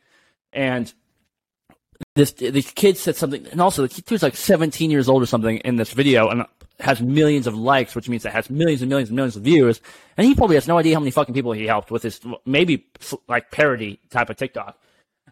And 0.53 0.93
this 2.15 2.31
the 2.31 2.61
kid 2.61 2.97
said 2.97 3.17
something, 3.17 3.45
and 3.47 3.59
also 3.59 3.81
the 3.81 3.89
kid 3.89 4.09
was 4.09 4.23
like 4.23 4.37
17 4.37 4.89
years 4.89 5.09
old 5.09 5.21
or 5.21 5.25
something 5.25 5.57
in 5.57 5.75
this 5.75 5.91
video, 5.91 6.29
and 6.29 6.45
has 6.79 7.01
millions 7.01 7.47
of 7.47 7.55
likes, 7.55 7.95
which 7.95 8.09
means 8.09 8.25
it 8.25 8.31
has 8.31 8.49
millions 8.49 8.81
and 8.81 8.89
millions 8.89 9.09
and 9.09 9.15
millions 9.15 9.35
of 9.35 9.43
views. 9.43 9.81
And 10.17 10.27
he 10.27 10.35
probably 10.35 10.55
has 10.55 10.67
no 10.67 10.77
idea 10.77 10.93
how 10.95 10.99
many 10.99 11.11
fucking 11.11 11.33
people 11.33 11.53
he 11.53 11.65
helped 11.65 11.91
with 11.91 12.03
his 12.03 12.19
maybe 12.45 12.85
like 13.27 13.51
parody 13.51 13.99
type 14.09 14.29
of 14.29 14.37
TikTok. 14.37 14.77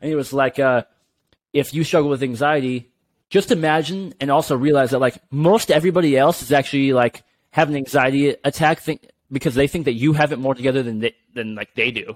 And 0.02 0.10
he 0.10 0.16
was 0.16 0.34
like, 0.34 0.60
uh, 0.60 0.84
if 1.52 1.74
you 1.74 1.84
struggle 1.84 2.10
with 2.10 2.24
anxiety, 2.24 2.90
just 3.30 3.52
imagine 3.52 4.14
and 4.20 4.30
also 4.32 4.56
realize 4.56 4.92
that 4.92 5.00
like 5.00 5.18
most 5.32 5.72
everybody 5.72 6.18
else 6.18 6.42
is 6.42 6.52
actually 6.52 6.94
like 6.94 7.24
have 7.52 7.70
an 7.70 7.76
anxiety 7.76 8.36
attack 8.44 8.80
thing 8.80 9.00
because 9.32 9.56
they 9.56 9.68
think 9.68 9.86
that 9.86 9.94
you 9.94 10.14
have 10.14 10.32
it 10.32 10.40
more 10.40 10.56
together 10.56 10.84
than 10.84 11.00
they, 11.00 11.16
than 11.34 11.56
like 11.56 11.74
they 11.74 11.92
do. 11.92 12.16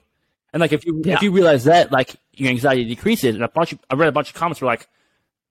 And 0.53 0.61
like 0.61 0.71
if 0.71 0.85
you 0.85 1.01
Yeah. 1.03 1.15
if 1.15 1.21
you 1.21 1.31
realize 1.31 1.65
that 1.65 1.91
like 1.91 2.15
your 2.33 2.49
anxiety 2.49 2.85
decreases, 2.85 3.35
and 3.35 3.43
a 3.43 3.47
bunch 3.47 3.73
of 3.73 3.79
I 3.89 3.95
read 3.95 4.09
a 4.09 4.11
bunch 4.11 4.29
of 4.29 4.35
comments 4.35 4.61
were 4.61 4.67
like, 4.67 4.87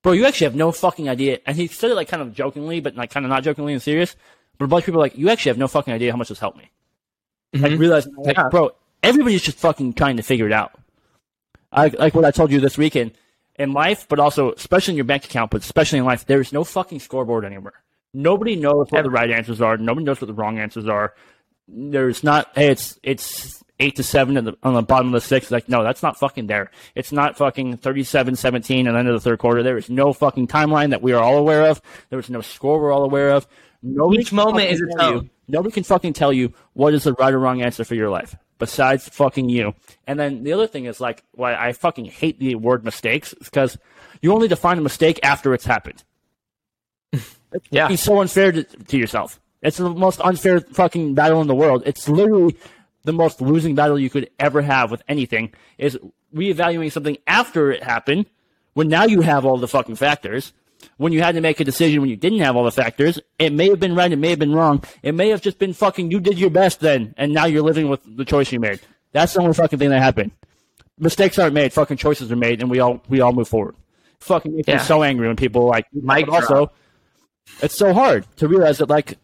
bro, 0.06 0.12
you 0.12 0.24
actually 0.24 0.44
have 0.44 0.54
no 0.54 0.70
fucking 0.70 1.08
idea. 1.08 1.40
And 1.46 1.56
he 1.56 1.66
said 1.66 1.90
it 1.90 1.96
like 1.96 2.06
kind 2.06 2.22
of 2.22 2.32
jokingly, 2.32 2.78
but 2.78 2.94
like 2.94 3.10
kind 3.10 3.26
of 3.26 3.30
not 3.30 3.42
jokingly 3.42 3.72
and 3.72 3.82
serious. 3.82 4.14
But 4.56 4.66
a 4.66 4.68
bunch 4.68 4.82
of 4.82 4.86
people 4.86 5.00
are 5.00 5.04
like, 5.04 5.18
you 5.18 5.30
actually 5.30 5.50
have 5.50 5.58
no 5.58 5.66
fucking 5.66 5.92
idea 5.92 6.12
how 6.12 6.16
much 6.16 6.28
this 6.28 6.38
helped 6.38 6.58
me. 6.58 6.70
Like 7.52 7.72
mm-hmm. 7.72 7.80
realizing, 7.80 8.14
like, 8.14 8.36
Yeah. 8.36 8.48
bro, 8.48 8.70
everybody's 9.02 9.42
just 9.42 9.58
fucking 9.58 9.94
trying 9.94 10.18
to 10.18 10.22
figure 10.22 10.46
it 10.46 10.52
out. 10.52 10.78
I, 11.72 11.88
like 11.88 12.14
what 12.14 12.24
I 12.24 12.30
told 12.30 12.52
you 12.52 12.60
this 12.60 12.78
weekend 12.78 13.14
in 13.56 13.72
life, 13.72 14.06
but 14.08 14.20
also 14.20 14.52
especially 14.52 14.92
in 14.92 14.96
your 14.96 15.06
bank 15.06 15.24
account, 15.24 15.50
but 15.50 15.62
especially 15.62 15.98
in 15.98 16.04
life, 16.04 16.24
there 16.24 16.40
is 16.40 16.52
no 16.52 16.62
fucking 16.62 17.00
scoreboard 17.00 17.44
anywhere. 17.44 17.82
Nobody 18.14 18.54
knows 18.54 18.86
what 18.90 19.02
the 19.02 19.10
right 19.10 19.30
answers 19.32 19.60
are. 19.60 19.76
Nobody 19.76 20.04
knows 20.04 20.20
what 20.20 20.28
the 20.28 20.34
wrong 20.34 20.60
answers 20.60 20.86
are. 20.86 21.14
There's 21.66 22.22
not. 22.22 22.52
Hey, 22.54 22.70
it's 22.70 22.96
it's 23.02 23.64
eight 23.78 23.96
to 23.96 24.02
seven 24.02 24.34
the, 24.42 24.56
on 24.62 24.74
the 24.74 24.82
bottom 24.82 25.08
of 25.08 25.12
the 25.12 25.20
sixth. 25.20 25.50
Like, 25.50 25.68
no, 25.68 25.82
that's 25.82 26.02
not 26.02 26.18
fucking 26.18 26.46
there. 26.46 26.70
It's 26.94 27.12
not 27.12 27.36
fucking 27.36 27.78
37-17 27.78 28.86
at 28.86 28.92
the 28.92 28.98
end 28.98 29.08
of 29.08 29.14
the 29.14 29.20
third 29.20 29.38
quarter. 29.38 29.62
There 29.62 29.76
is 29.76 29.90
no 29.90 30.12
fucking 30.12 30.48
timeline 30.48 30.90
that 30.90 31.02
we 31.02 31.12
are 31.12 31.22
all 31.22 31.36
aware 31.38 31.64
of. 31.64 31.80
There 32.10 32.18
is 32.18 32.30
no 32.30 32.40
score 32.40 32.80
we're 32.80 32.92
all 32.92 33.04
aware 33.04 33.30
of. 33.30 33.46
Nobody 33.82 34.22
Each 34.22 34.28
can 34.28 34.36
moment 34.36 34.70
fucking 34.70 34.72
is 34.74 34.80
you- 34.80 35.30
Nobody 35.48 35.72
can 35.72 35.84
fucking 35.84 36.12
tell 36.14 36.32
you 36.32 36.52
what 36.72 36.92
is 36.92 37.04
the 37.04 37.12
right 37.12 37.32
or 37.32 37.38
wrong 37.38 37.62
answer 37.62 37.84
for 37.84 37.94
your 37.94 38.10
life 38.10 38.34
besides 38.58 39.08
fucking 39.08 39.48
you. 39.48 39.74
And 40.06 40.18
then 40.18 40.42
the 40.42 40.52
other 40.54 40.66
thing 40.66 40.86
is 40.86 41.00
like 41.00 41.22
why 41.32 41.54
I 41.54 41.72
fucking 41.72 42.06
hate 42.06 42.40
the 42.40 42.56
word 42.56 42.84
mistakes 42.84 43.32
is 43.34 43.44
because 43.48 43.78
you 44.22 44.32
only 44.32 44.48
define 44.48 44.78
a 44.78 44.80
mistake 44.80 45.20
after 45.22 45.54
it's 45.54 45.66
happened. 45.66 46.02
Yeah. 47.70 47.88
It's 47.90 48.02
so 48.02 48.20
unfair 48.20 48.52
to, 48.52 48.64
to 48.64 48.98
yourself. 48.98 49.40
It's 49.62 49.78
the 49.78 49.88
most 49.88 50.20
unfair 50.20 50.60
fucking 50.60 51.14
battle 51.14 51.40
in 51.40 51.46
the 51.46 51.54
world. 51.54 51.84
It's 51.86 52.06
literally 52.06 52.56
the 53.06 53.12
most 53.12 53.40
losing 53.40 53.74
battle 53.74 53.98
you 53.98 54.10
could 54.10 54.28
ever 54.38 54.60
have 54.60 54.90
with 54.90 55.02
anything 55.08 55.52
is 55.78 55.96
reevaluating 56.34 56.90
something 56.90 57.16
after 57.26 57.70
it 57.70 57.82
happened 57.82 58.26
when 58.74 58.88
now 58.88 59.04
you 59.04 59.20
have 59.20 59.46
all 59.46 59.56
the 59.56 59.68
fucking 59.68 59.94
factors. 59.94 60.52
When 60.98 61.12
you 61.12 61.22
had 61.22 61.36
to 61.36 61.40
make 61.40 61.58
a 61.60 61.64
decision 61.64 62.00
when 62.00 62.10
you 62.10 62.16
didn't 62.16 62.40
have 62.40 62.56
all 62.56 62.64
the 62.64 62.70
factors, 62.70 63.18
it 63.38 63.52
may 63.52 63.70
have 63.70 63.80
been 63.80 63.94
right, 63.94 64.12
it 64.12 64.16
may 64.16 64.30
have 64.30 64.38
been 64.38 64.52
wrong. 64.52 64.82
It 65.02 65.14
may 65.14 65.30
have 65.30 65.40
just 65.40 65.58
been 65.58 65.72
fucking 65.72 66.10
you 66.10 66.20
did 66.20 66.38
your 66.38 66.50
best 66.50 66.80
then, 66.80 67.14
and 67.16 67.32
now 67.32 67.46
you're 67.46 67.62
living 67.62 67.88
with 67.88 68.00
the 68.04 68.24
choice 68.24 68.52
you 68.52 68.60
made. 68.60 68.80
That's 69.12 69.32
the 69.32 69.40
only 69.40 69.54
fucking 69.54 69.78
thing 69.78 69.90
that 69.90 70.02
happened. 70.02 70.32
Mistakes 70.98 71.38
aren't 71.38 71.54
made, 71.54 71.72
fucking 71.72 71.96
choices 71.96 72.30
are 72.30 72.36
made, 72.36 72.60
and 72.60 72.70
we 72.70 72.80
all 72.80 73.02
we 73.08 73.20
all 73.20 73.32
move 73.32 73.48
forward. 73.48 73.76
Fucking 74.20 74.54
makes 74.54 74.68
me 74.68 74.78
so 74.78 75.02
angry 75.02 75.28
when 75.28 75.36
people 75.36 75.66
like 75.66 75.86
Mike 75.92 76.28
also 76.28 76.72
it's 77.62 77.76
so 77.76 77.94
hard 77.94 78.26
to 78.36 78.48
realize 78.48 78.78
that 78.78 78.90
like 78.90 79.18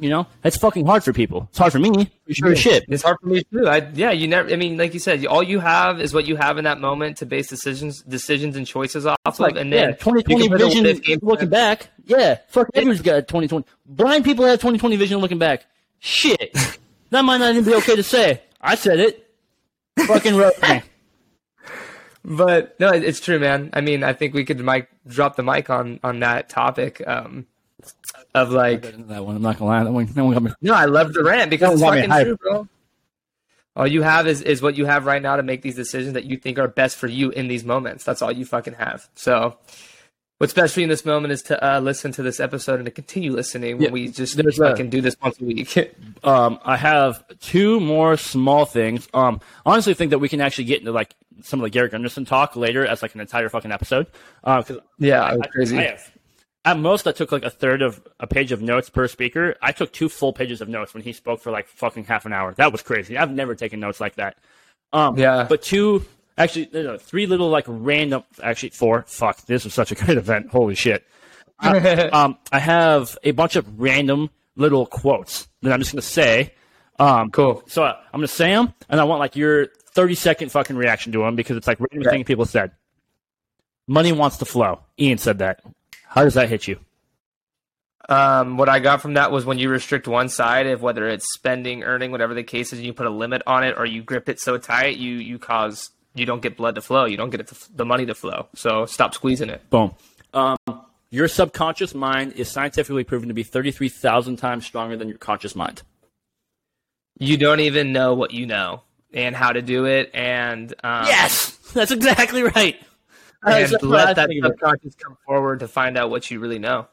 you 0.00 0.10
know? 0.10 0.26
It's 0.44 0.56
fucking 0.56 0.86
hard 0.86 1.04
for 1.04 1.12
people. 1.12 1.46
It's 1.50 1.58
hard 1.58 1.72
for 1.72 1.78
me. 1.78 2.10
For 2.26 2.34
sure. 2.34 2.52
as 2.52 2.58
shit. 2.58 2.84
It's 2.88 3.02
hard 3.02 3.18
for 3.20 3.28
me 3.28 3.42
too. 3.52 3.68
I 3.68 3.88
yeah, 3.94 4.10
you 4.10 4.28
never. 4.28 4.50
I 4.50 4.56
mean, 4.56 4.76
like 4.76 4.94
you 4.94 5.00
said, 5.00 5.24
all 5.26 5.42
you 5.42 5.60
have 5.60 6.00
is 6.00 6.12
what 6.12 6.26
you 6.26 6.36
have 6.36 6.58
in 6.58 6.64
that 6.64 6.80
moment 6.80 7.18
to 7.18 7.26
base 7.26 7.48
decisions, 7.48 8.02
decisions 8.02 8.56
and 8.56 8.66
choices 8.66 9.06
off 9.06 9.18
like 9.38 9.52
of, 9.52 9.58
and 9.58 9.70
yeah, 9.70 9.86
then 9.86 9.92
2020 9.98 10.44
you 10.44 10.48
can 10.48 10.58
put 10.58 10.60
a 10.60 10.68
vision 10.68 11.20
looking 11.22 11.48
plan. 11.48 11.76
back. 11.76 11.88
Yeah 12.06 12.38
fuck 12.48 12.68
everyone's 12.74 13.02
got 13.02 13.28
2020 13.28 13.64
blind 13.86 14.24
people 14.24 14.44
have 14.44 14.58
2020 14.58 14.96
vision 14.96 15.18
looking 15.18 15.38
back. 15.38 15.66
Shit. 15.98 16.56
That 17.10 17.22
might 17.22 17.38
not 17.38 17.50
even 17.50 17.64
be 17.64 17.74
okay 17.74 17.96
to 17.96 18.04
say. 18.04 18.40
I 18.60 18.76
said 18.76 19.00
it. 19.00 19.28
Fucking 20.06 20.36
wrote 20.36 20.62
me. 20.62 20.82
But 22.24 22.78
no, 22.78 22.90
it's 22.90 23.18
true, 23.18 23.40
man. 23.40 23.70
I 23.72 23.80
mean, 23.80 24.04
I 24.04 24.12
think 24.12 24.32
we 24.32 24.44
could 24.44 24.60
mic 24.60 24.88
drop 25.08 25.34
the 25.34 25.42
mic 25.42 25.70
on 25.70 25.98
on 26.04 26.20
that 26.20 26.50
topic. 26.50 27.02
Um, 27.04 27.46
of 28.34 28.50
like. 28.52 28.82
that 29.08 29.24
one 29.24 29.36
i'm 29.36 29.42
not 29.42 29.58
gonna 29.58 29.70
lie 29.70 29.84
that 29.84 29.92
one, 29.92 30.06
that 30.06 30.24
one 30.24 30.32
got 30.34 30.42
me 30.42 30.50
No, 30.60 30.74
I 30.74 30.84
love 30.86 31.12
the 31.12 31.22
rant 31.24 31.50
because 31.50 31.74
it's 31.74 31.82
fucking 31.82 32.10
true, 32.24 32.36
bro. 32.36 32.68
All 33.76 33.86
you 33.86 34.02
have 34.02 34.26
is, 34.26 34.42
is 34.42 34.60
what 34.60 34.76
you 34.76 34.84
have 34.86 35.06
right 35.06 35.22
now 35.22 35.36
to 35.36 35.42
make 35.42 35.62
these 35.62 35.76
decisions 35.76 36.14
that 36.14 36.24
you 36.24 36.36
think 36.36 36.58
are 36.58 36.66
best 36.68 36.96
for 36.96 37.06
you 37.06 37.30
in 37.30 37.46
these 37.48 37.64
moments. 37.64 38.02
That's 38.04 38.20
all 38.20 38.32
you 38.32 38.44
fucking 38.44 38.74
have. 38.74 39.08
So, 39.14 39.56
what's 40.38 40.52
best 40.52 40.74
for 40.74 40.80
you 40.80 40.84
in 40.84 40.90
this 40.90 41.04
moment 41.04 41.32
is 41.32 41.42
to 41.42 41.64
uh, 41.64 41.78
listen 41.80 42.10
to 42.12 42.22
this 42.22 42.40
episode 42.40 42.74
and 42.80 42.86
to 42.86 42.90
continue 42.90 43.32
listening 43.32 43.76
when 43.76 43.84
Yeah, 43.86 43.90
we 43.92 44.08
just 44.08 44.36
there's 44.36 44.58
a- 44.58 44.70
fucking 44.70 44.90
do 44.90 45.00
this 45.00 45.16
once 45.22 45.40
a 45.40 45.44
week. 45.44 45.94
um, 46.24 46.58
I 46.64 46.76
have 46.76 47.22
two 47.38 47.78
more 47.78 48.16
small 48.16 48.64
things. 48.64 49.08
Um, 49.14 49.40
honestly, 49.64 49.94
think 49.94 50.10
that 50.10 50.18
we 50.18 50.28
can 50.28 50.40
actually 50.40 50.64
get 50.64 50.80
into 50.80 50.90
like 50.92 51.14
some 51.42 51.60
of 51.60 51.64
the 51.64 51.70
Gary 51.70 51.88
Gunderson 51.88 52.24
talk 52.24 52.56
later 52.56 52.84
as 52.84 53.02
like 53.02 53.14
an 53.14 53.20
entire 53.20 53.48
fucking 53.48 53.70
episode. 53.72 54.08
Uh, 54.42 54.62
'cause 54.62 54.78
yeah, 54.98 55.32
was 55.32 55.42
I- 55.42 55.46
crazy. 55.46 55.78
I 55.78 55.82
have. 55.82 56.10
At 56.64 56.78
most, 56.78 57.06
I 57.06 57.12
took 57.12 57.32
like 57.32 57.42
a 57.44 57.50
third 57.50 57.80
of 57.80 58.02
a 58.18 58.26
page 58.26 58.52
of 58.52 58.60
notes 58.60 58.90
per 58.90 59.08
speaker. 59.08 59.56
I 59.62 59.72
took 59.72 59.92
two 59.92 60.08
full 60.10 60.32
pages 60.34 60.60
of 60.60 60.68
notes 60.68 60.92
when 60.92 61.02
he 61.02 61.12
spoke 61.14 61.40
for 61.40 61.50
like 61.50 61.66
fucking 61.68 62.04
half 62.04 62.26
an 62.26 62.32
hour. 62.34 62.52
That 62.54 62.70
was 62.70 62.82
crazy. 62.82 63.16
I've 63.16 63.30
never 63.32 63.54
taken 63.54 63.80
notes 63.80 63.98
like 64.00 64.16
that. 64.16 64.36
Um, 64.92 65.16
Yeah. 65.18 65.46
But 65.48 65.62
two, 65.62 66.04
actually, 66.36 66.68
no, 66.72 66.98
three 66.98 67.24
little 67.26 67.48
like 67.48 67.64
random, 67.66 68.24
actually 68.42 68.70
four. 68.70 69.04
Fuck, 69.06 69.46
this 69.46 69.64
was 69.64 69.72
such 69.72 69.90
a 69.90 69.94
great 69.94 70.18
event. 70.24 70.50
Holy 70.50 70.74
shit. 70.74 71.04
um, 71.60 72.36
I 72.52 72.58
have 72.58 73.16
a 73.22 73.30
bunch 73.32 73.56
of 73.56 73.80
random 73.80 74.28
little 74.56 74.84
quotes 74.86 75.48
that 75.62 75.72
I'm 75.72 75.80
just 75.80 75.92
gonna 75.92 76.02
say. 76.02 76.52
Um, 76.98 77.30
cool. 77.30 77.62
so 77.66 77.84
I, 77.84 77.90
I'm 78.12 78.18
gonna 78.20 78.28
say 78.28 78.50
them, 78.50 78.74
and 78.90 79.00
I 79.00 79.04
want 79.04 79.20
like 79.20 79.34
your 79.36 79.68
30 79.94 80.14
second 80.14 80.52
fucking 80.52 80.76
reaction 80.76 81.12
to 81.12 81.20
them 81.20 81.36
because 81.36 81.56
it's 81.56 81.66
like 81.66 81.78
random 81.80 82.00
Okay. 82.06 82.16
thing 82.18 82.24
people 82.24 82.44
said. 82.44 82.72
Money 83.88 84.12
wants 84.12 84.36
to 84.38 84.44
flow. 84.44 84.80
Ian 84.98 85.16
said 85.18 85.38
that. 85.38 85.62
How 86.10 86.24
does 86.24 86.34
that 86.34 86.48
hit 86.48 86.66
you? 86.66 86.78
Um, 88.08 88.56
what 88.56 88.68
I 88.68 88.80
got 88.80 89.00
from 89.00 89.14
that 89.14 89.30
was 89.30 89.44
when 89.44 89.58
you 89.58 89.68
restrict 89.68 90.08
one 90.08 90.28
side 90.28 90.66
of 90.66 90.82
whether 90.82 91.08
it's 91.08 91.32
spending, 91.32 91.84
earning, 91.84 92.10
whatever 92.10 92.34
the 92.34 92.42
case 92.42 92.72
is, 92.72 92.80
and 92.80 92.86
you 92.86 92.92
put 92.92 93.06
a 93.06 93.10
limit 93.10 93.42
on 93.46 93.62
it, 93.62 93.76
or 93.78 93.86
you 93.86 94.02
grip 94.02 94.28
it 94.28 94.40
so 94.40 94.58
tight, 94.58 94.96
you 94.96 95.14
you 95.14 95.38
cause 95.38 95.90
you 96.16 96.26
don't 96.26 96.42
get 96.42 96.56
blood 96.56 96.74
to 96.74 96.82
flow. 96.82 97.04
You 97.04 97.16
don't 97.16 97.30
get 97.30 97.38
it 97.38 97.46
to, 97.46 97.76
the 97.76 97.84
money 97.84 98.06
to 98.06 98.16
flow. 98.16 98.48
So 98.56 98.86
stop 98.86 99.14
squeezing 99.14 99.50
it. 99.50 99.70
Boom. 99.70 99.94
Um, 100.34 100.56
your 101.10 101.28
subconscious 101.28 101.94
mind 101.94 102.32
is 102.32 102.48
scientifically 102.48 103.04
proven 103.04 103.28
to 103.28 103.34
be 103.34 103.44
33,000 103.44 104.36
times 104.36 104.66
stronger 104.66 104.96
than 104.96 105.08
your 105.08 105.18
conscious 105.18 105.54
mind. 105.54 105.82
You 107.20 107.36
don't 107.36 107.60
even 107.60 107.92
know 107.92 108.14
what 108.14 108.32
you 108.32 108.46
know 108.46 108.82
and 109.12 109.36
how 109.36 109.52
to 109.52 109.62
do 109.62 109.84
it, 109.84 110.10
and 110.12 110.72
um, 110.82 111.06
Yes, 111.06 111.50
that's 111.74 111.92
exactly 111.92 112.42
right. 112.42 112.80
and 113.46 113.72
That's 113.72 113.82
what 113.82 113.84
I 113.84 114.04
let 114.04 114.16
that 114.16 114.28
think 114.28 114.44
of 114.44 114.50
it. 114.50 114.54
subconscious 114.54 114.94
come 114.96 115.16
forward 115.26 115.60
to 115.60 115.68
find 115.68 115.96
out 115.96 116.10
what 116.10 116.30
you 116.30 116.40
really 116.40 116.58
know. 116.58 116.88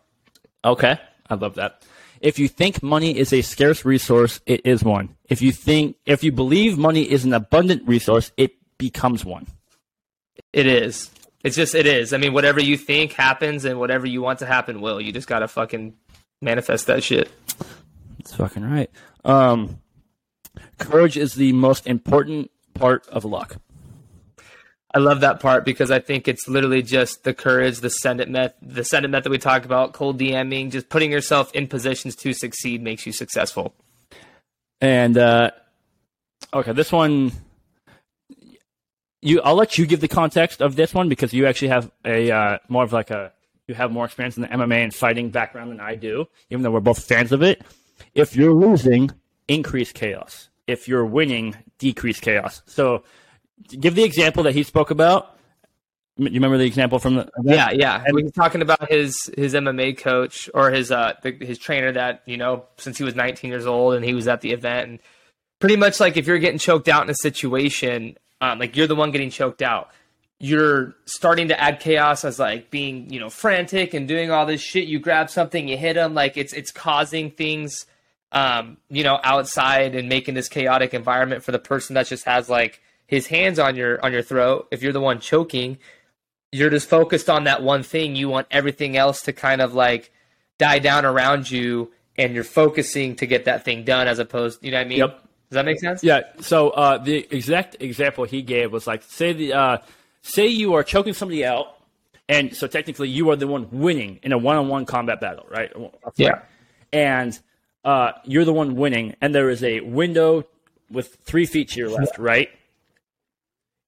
Okay, 0.64 1.00
I 1.30 1.36
love 1.36 1.56
that. 1.56 1.84
If 2.20 2.40
you 2.40 2.48
think 2.48 2.82
money 2.82 3.18
is 3.18 3.32
a 3.32 3.42
scarce 3.42 3.86
resource, 3.86 4.42
it 4.46 4.66
is 4.66 4.84
one. 4.84 5.16
If 5.30 5.42
you 5.42 5.52
think, 5.52 5.98
if 6.06 6.24
you 6.24 6.32
believe 6.32 6.78
money 6.78 7.04
is 7.04 7.26
an 7.26 7.34
abundant 7.34 7.88
resource, 7.88 8.32
it 8.38 8.54
becomes 8.78 9.24
one. 9.24 9.48
It 10.54 10.66
is. 10.66 11.12
It's 11.44 11.56
just 11.56 11.76
it 11.76 11.86
is. 11.86 12.14
I 12.14 12.18
mean, 12.18 12.34
whatever 12.34 12.60
you 12.60 12.78
think 12.78 13.14
happens, 13.14 13.66
and 13.66 13.80
whatever 13.80 14.08
you 14.08 14.22
want 14.22 14.40
to 14.40 14.46
happen 14.46 14.82
will. 14.82 15.00
You 15.00 15.12
just 15.12 15.28
gotta 15.28 15.48
fucking 15.48 15.94
manifest 16.42 16.88
that 16.88 17.04
shit. 17.04 17.32
That's 18.18 18.34
fucking 18.34 18.64
right. 18.64 18.90
Um, 19.24 19.80
courage 20.80 21.18
is 21.18 21.36
the 21.36 21.54
most 21.54 21.86
important 21.88 22.52
part 22.74 23.08
of 23.10 23.26
luck. 23.26 23.58
I 24.94 25.00
love 25.00 25.22
that 25.22 25.40
part 25.40 25.66
because 25.66 25.92
I 25.92 26.00
think 26.00 26.28
it's 26.28 26.48
literally 26.48 26.82
just 26.82 27.24
the 27.24 27.34
courage, 27.34 27.80
the 27.80 27.90
send 27.90 28.22
it 28.22 28.30
method, 28.30 28.56
the 28.62 28.84
send 28.84 29.08
method 29.10 29.30
we 29.30 29.38
talked 29.38 29.66
about, 29.66 29.94
cold 29.94 30.18
DMing, 30.18 30.72
just 30.72 30.90
putting 30.90 31.12
yourself 31.12 31.54
in 31.54 31.68
positions 31.68 32.16
to 32.18 32.34
succeed 32.34 32.82
makes 32.82 33.06
you 33.06 33.12
successful. 33.12 33.74
And 34.80 35.18
uh, 35.18 35.52
okay, 36.54 36.72
this 36.72 36.92
one, 36.92 37.34
you 39.22 39.42
I'll 39.42 39.56
let 39.56 39.78
you 39.78 39.86
give 39.86 40.00
the 40.00 40.08
context 40.08 40.62
of 40.62 40.76
this 40.76 40.94
one 40.94 41.10
because 41.10 41.34
you 41.34 41.48
actually 41.48 41.70
have 41.70 41.92
a 42.06 42.32
uh, 42.32 42.58
more 42.70 42.84
of 42.84 42.94
like 42.94 43.12
a 43.12 43.34
you 43.68 43.76
have 43.76 43.92
more 43.92 44.06
experience 44.06 44.38
in 44.38 44.44
the 44.44 44.48
MMA 44.48 44.84
and 44.84 44.94
fighting 44.94 45.30
background 45.30 45.72
than 45.72 45.82
I 45.82 45.96
do, 45.96 46.28
even 46.50 46.64
though 46.64 46.72
we're 46.72 46.80
both 46.80 47.04
fans 47.04 47.32
of 47.32 47.44
it. 47.44 47.62
If 48.16 48.36
you're 48.36 48.54
losing, 48.54 49.12
increase 49.48 49.92
chaos. 49.92 50.50
If 50.68 50.88
you're 50.88 51.06
winning, 51.06 51.56
decrease 51.78 52.20
chaos. 52.20 52.62
So, 52.66 53.04
give 53.64 53.96
the 53.96 54.04
example 54.04 54.44
that 54.44 54.54
he 54.54 54.64
spoke 54.64 54.92
about. 54.92 55.34
You 56.18 56.32
remember 56.32 56.58
the 56.58 56.66
example 56.66 56.98
from 56.98 57.16
the 57.16 57.30
Yeah, 57.44 57.70
yeah. 57.72 58.04
We 58.12 58.24
were 58.24 58.32
talking 58.32 58.64
about 58.64 58.90
his 58.90 59.30
his 59.38 59.54
MMA 59.54 60.00
coach 60.00 60.50
or 60.54 60.72
his 60.72 60.92
uh 60.92 61.14
the, 61.22 61.32
his 61.32 61.60
trainer 61.60 61.92
that 61.92 62.24
you 62.26 62.38
know 62.38 62.66
since 62.78 62.98
he 62.98 63.04
was 63.04 63.14
19 63.14 63.52
years 63.52 63.68
old 63.68 63.94
and 63.94 64.04
he 64.04 64.16
was 64.16 64.28
at 64.28 64.42
the 64.42 64.52
event 64.52 64.90
and 64.90 65.00
pretty 65.60 65.76
much 65.76 66.00
like 66.00 66.18
if 66.18 66.26
you're 66.26 66.40
getting 66.40 66.60
choked 66.60 66.88
out 66.88 67.04
in 67.04 67.10
a 67.10 67.16
situation, 67.16 68.18
um, 68.42 68.60
like 68.60 68.76
you're 68.76 68.88
the 68.88 68.96
one 68.96 69.12
getting 69.12 69.30
choked 69.30 69.62
out. 69.62 69.90
You're 70.40 70.96
starting 71.06 71.48
to 71.48 71.60
add 71.60 71.80
chaos 71.80 72.24
as 72.24 72.40
like 72.40 72.70
being 72.70 73.12
you 73.12 73.20
know 73.20 73.30
frantic 73.30 73.94
and 73.94 74.08
doing 74.08 74.32
all 74.32 74.46
this 74.46 74.62
shit. 74.62 74.88
You 74.88 75.00
grab 75.00 75.30
something, 75.30 75.68
you 75.68 75.78
hit 75.78 75.94
them, 75.94 76.14
like 76.14 76.38
it's 76.38 76.54
it's 76.54 76.72
causing 76.72 77.32
things, 77.32 77.86
um, 78.32 78.78
you 78.90 79.04
know, 79.04 79.20
outside 79.24 79.96
and 79.96 80.10
making 80.10 80.36
this 80.36 80.50
chaotic 80.50 80.94
environment 80.94 81.44
for 81.44 81.52
the 81.52 81.60
person 81.60 81.96
that 81.96 82.08
just 82.08 82.26
has 82.26 82.50
like 82.50 82.82
his 83.08 83.28
hands 83.28 83.58
on 83.58 83.76
your 83.76 84.00
on 84.06 84.14
your 84.14 84.22
throat. 84.22 84.68
If 84.70 84.84
you're 84.84 84.94
the 84.94 85.02
one 85.02 85.20
choking, 85.20 85.80
you're 86.52 86.70
just 86.70 86.88
focused 86.88 87.30
on 87.30 87.46
that 87.46 87.64
one 87.64 87.84
thing. 87.84 88.16
You 88.16 88.30
want 88.30 88.48
everything 88.52 88.96
else 88.96 89.24
to 89.24 89.34
kind 89.34 89.62
of 89.62 89.74
like 89.74 90.12
die 90.60 90.80
down 90.80 91.06
around 91.06 91.50
you, 91.50 91.92
and 92.18 92.34
you're 92.34 92.44
focusing 92.44 93.16
to 93.16 93.26
get 93.26 93.46
that 93.46 93.66
thing 93.66 93.84
done 93.84 94.08
as 94.08 94.20
opposed, 94.20 94.64
you 94.64 94.72
know 94.72 94.78
what 94.78 94.86
I 94.86 94.90
mean? 94.90 94.98
Yep. 95.00 95.22
Does 95.50 95.56
that 95.56 95.66
make 95.66 95.80
sense? 95.80 96.04
Yeah. 96.04 96.22
So 96.42 96.72
uh, 96.72 96.98
the 96.98 97.28
exact 97.32 97.78
example 97.80 98.26
he 98.26 98.42
gave 98.42 98.72
was 98.72 98.88
like, 98.88 99.04
say 99.04 99.34
the 99.34 99.54
uh, 99.54 99.78
say 100.22 100.48
you 100.48 100.74
are 100.74 100.84
choking 100.84 101.14
somebody 101.14 101.46
out, 101.46 101.78
And 102.30 102.56
so 102.56 102.68
technically, 102.68 103.10
you 103.10 103.30
are 103.30 103.36
the 103.36 103.48
one 103.48 103.68
winning 103.72 104.20
in 104.22 104.32
a 104.34 104.38
one-on-one 104.38 104.86
combat 104.86 105.22
battle, 105.22 105.46
right? 105.50 105.72
Yeah. 106.18 106.42
And 106.92 107.38
uh, 107.86 108.14
you're 108.26 108.44
the 108.44 108.54
one 108.54 108.76
winning, 108.76 109.16
and 109.22 109.34
there 109.34 109.50
is 109.50 109.64
a 109.64 109.80
window 109.80 110.46
with 110.92 111.16
three 111.24 111.46
feet 111.46 111.70
to 111.70 111.80
your 111.80 111.90
left, 111.90 112.18
right? 112.18 112.50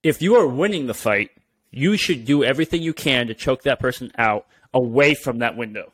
If 0.04 0.22
you 0.22 0.36
are 0.36 0.48
winning 0.48 0.88
the 0.88 0.94
fight, 0.94 1.32
you 1.72 1.98
should 1.98 2.26
do 2.26 2.44
everything 2.44 2.82
you 2.82 2.94
can 2.94 3.28
to 3.28 3.34
choke 3.34 3.64
that 3.64 3.80
person 3.80 4.12
out 4.18 4.46
away 4.74 5.14
from 5.16 5.40
that 5.40 5.58
window, 5.58 5.92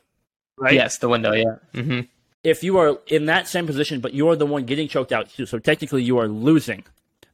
right? 0.58 0.74
Yes, 0.74 0.98
the 0.98 1.08
window. 1.08 1.32
Yeah. 1.32 1.56
hmm 1.74 2.00
if 2.44 2.62
you 2.62 2.78
are 2.78 3.00
in 3.08 3.26
that 3.26 3.48
same 3.48 3.66
position, 3.66 3.98
but 4.00 4.14
you're 4.14 4.36
the 4.36 4.46
one 4.46 4.64
getting 4.66 4.86
choked 4.86 5.10
out, 5.10 5.28
too, 5.30 5.46
so 5.46 5.58
technically 5.58 6.04
you 6.04 6.16
are 6.18 6.28
losing. 6.28 6.84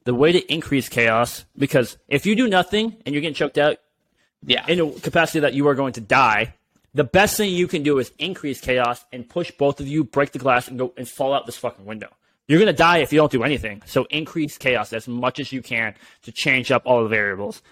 The 0.05 0.15
way 0.15 0.33
to 0.33 0.41
increase 0.51 0.89
chaos, 0.89 1.45
because 1.59 1.99
if 2.09 2.25
you 2.25 2.35
do 2.35 2.49
nothing 2.49 2.97
and 3.05 3.15
you're 3.15 3.21
getting 3.21 3.35
choked 3.35 3.59
out 3.59 3.77
Yeah. 4.47 4.65
in 4.67 4.81
a 4.81 4.91
capacity 5.01 5.41
that 5.41 5.53
you 5.53 5.69
are 5.69 5.75
going 5.75 5.93
to 5.95 6.01
die, 6.01 6.55
the 6.95 7.05
best 7.05 7.37
thing 7.37 7.51
you 7.53 7.69
can 7.69 7.83
do 7.83 7.99
is 7.99 8.11
increase 8.19 8.63
chaos 8.63 9.05
and 9.13 9.29
push 9.29 9.51
both 9.51 9.81
of 9.81 9.87
you, 9.87 10.03
break 10.03 10.33
the 10.33 10.39
glass, 10.39 10.67
and 10.69 10.79
go 10.79 10.95
and 10.97 11.07
fall 11.07 11.35
out 11.35 11.45
this 11.45 11.59
fucking 11.59 11.85
window. 11.85 12.09
You're 12.53 12.61
gonna 12.61 12.75
die 12.75 12.99
if 12.99 13.15
you 13.15 13.17
don't 13.17 13.33
do 13.33 13.45
anything. 13.45 13.81
So 13.87 14.05
increase 14.11 14.59
chaos 14.59 14.93
as 14.93 15.09
much 15.09 15.41
as 15.41 15.53
you 15.53 15.63
can 15.63 15.95
to 16.21 16.31
change 16.31 16.71
up 16.71 16.83
all 16.85 17.03
the 17.03 17.09
variables. 17.09 17.63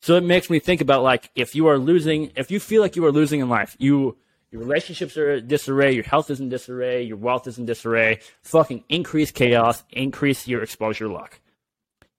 So 0.00 0.14
it 0.14 0.22
makes 0.22 0.48
me 0.48 0.60
think 0.60 0.80
about 0.80 1.02
like 1.02 1.28
if 1.34 1.56
you 1.56 1.66
are 1.66 1.76
losing, 1.76 2.30
if 2.36 2.48
you 2.48 2.60
feel 2.60 2.80
like 2.80 2.94
you 2.94 3.04
are 3.04 3.10
losing 3.10 3.40
in 3.40 3.48
life, 3.48 3.74
you 3.80 4.16
your 4.52 4.60
relationships 4.60 5.16
are 5.16 5.32
in 5.32 5.48
disarray, 5.48 5.92
your 5.92 6.04
health 6.04 6.30
is 6.30 6.38
in 6.38 6.50
disarray, 6.50 7.02
your 7.02 7.16
wealth 7.16 7.48
is 7.48 7.58
in 7.58 7.66
disarray. 7.66 8.20
Fucking 8.42 8.84
increase 8.88 9.32
chaos, 9.32 9.82
increase 9.90 10.46
your 10.46 10.62
exposure 10.62 11.08
luck. 11.08 11.40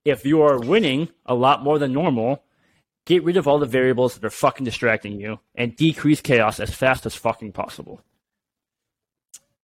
If 0.04 0.26
you 0.26 0.42
are 0.42 0.60
winning 0.60 1.08
a 1.26 1.36
lot 1.36 1.64
more 1.64 1.80
than 1.80 1.94
normal, 1.94 2.44
get 3.06 3.24
rid 3.24 3.38
of 3.38 3.48
all 3.48 3.60
the 3.60 3.66
variables 3.66 4.16
that 4.16 4.26
are 4.26 4.30
fucking 4.30 4.66
distracting 4.66 5.22
you 5.22 5.40
and 5.56 5.74
decrease 5.74 6.20
chaos 6.20 6.60
as 6.60 6.76
fast 6.76 7.06
as 7.06 7.16
fucking 7.16 7.54
possible. 7.54 8.02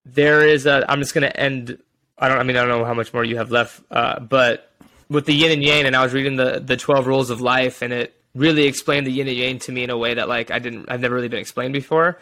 there 0.05 0.47
is 0.47 0.67
a 0.67 0.85
i'm 0.87 0.99
just 0.99 1.15
going 1.15 1.27
to 1.29 1.39
end 1.39 1.79
i 2.17 2.27
don't 2.27 2.37
i 2.37 2.43
mean 2.43 2.57
i 2.57 2.59
don't 2.59 2.69
know 2.69 2.85
how 2.85 2.93
much 2.93 3.13
more 3.13 3.23
you 3.23 3.37
have 3.37 3.51
left 3.51 3.81
uh, 3.91 4.19
but 4.19 4.71
with 5.09 5.25
the 5.25 5.33
yin 5.33 5.51
and 5.51 5.63
yang 5.63 5.85
and 5.85 5.95
i 5.95 6.03
was 6.03 6.13
reading 6.13 6.35
the 6.35 6.59
the 6.59 6.77
12 6.77 7.07
rules 7.07 7.29
of 7.29 7.41
life 7.41 7.81
and 7.81 7.93
it 7.93 8.13
really 8.33 8.65
explained 8.65 9.07
the 9.07 9.11
yin 9.11 9.27
and 9.27 9.37
yang 9.37 9.59
to 9.59 9.71
me 9.71 9.83
in 9.83 9.89
a 9.89 9.97
way 9.97 10.13
that 10.13 10.27
like 10.27 10.51
i 10.51 10.59
didn't 10.59 10.89
i've 10.89 11.01
never 11.01 11.15
really 11.15 11.29
been 11.29 11.39
explained 11.39 11.73
before 11.73 12.17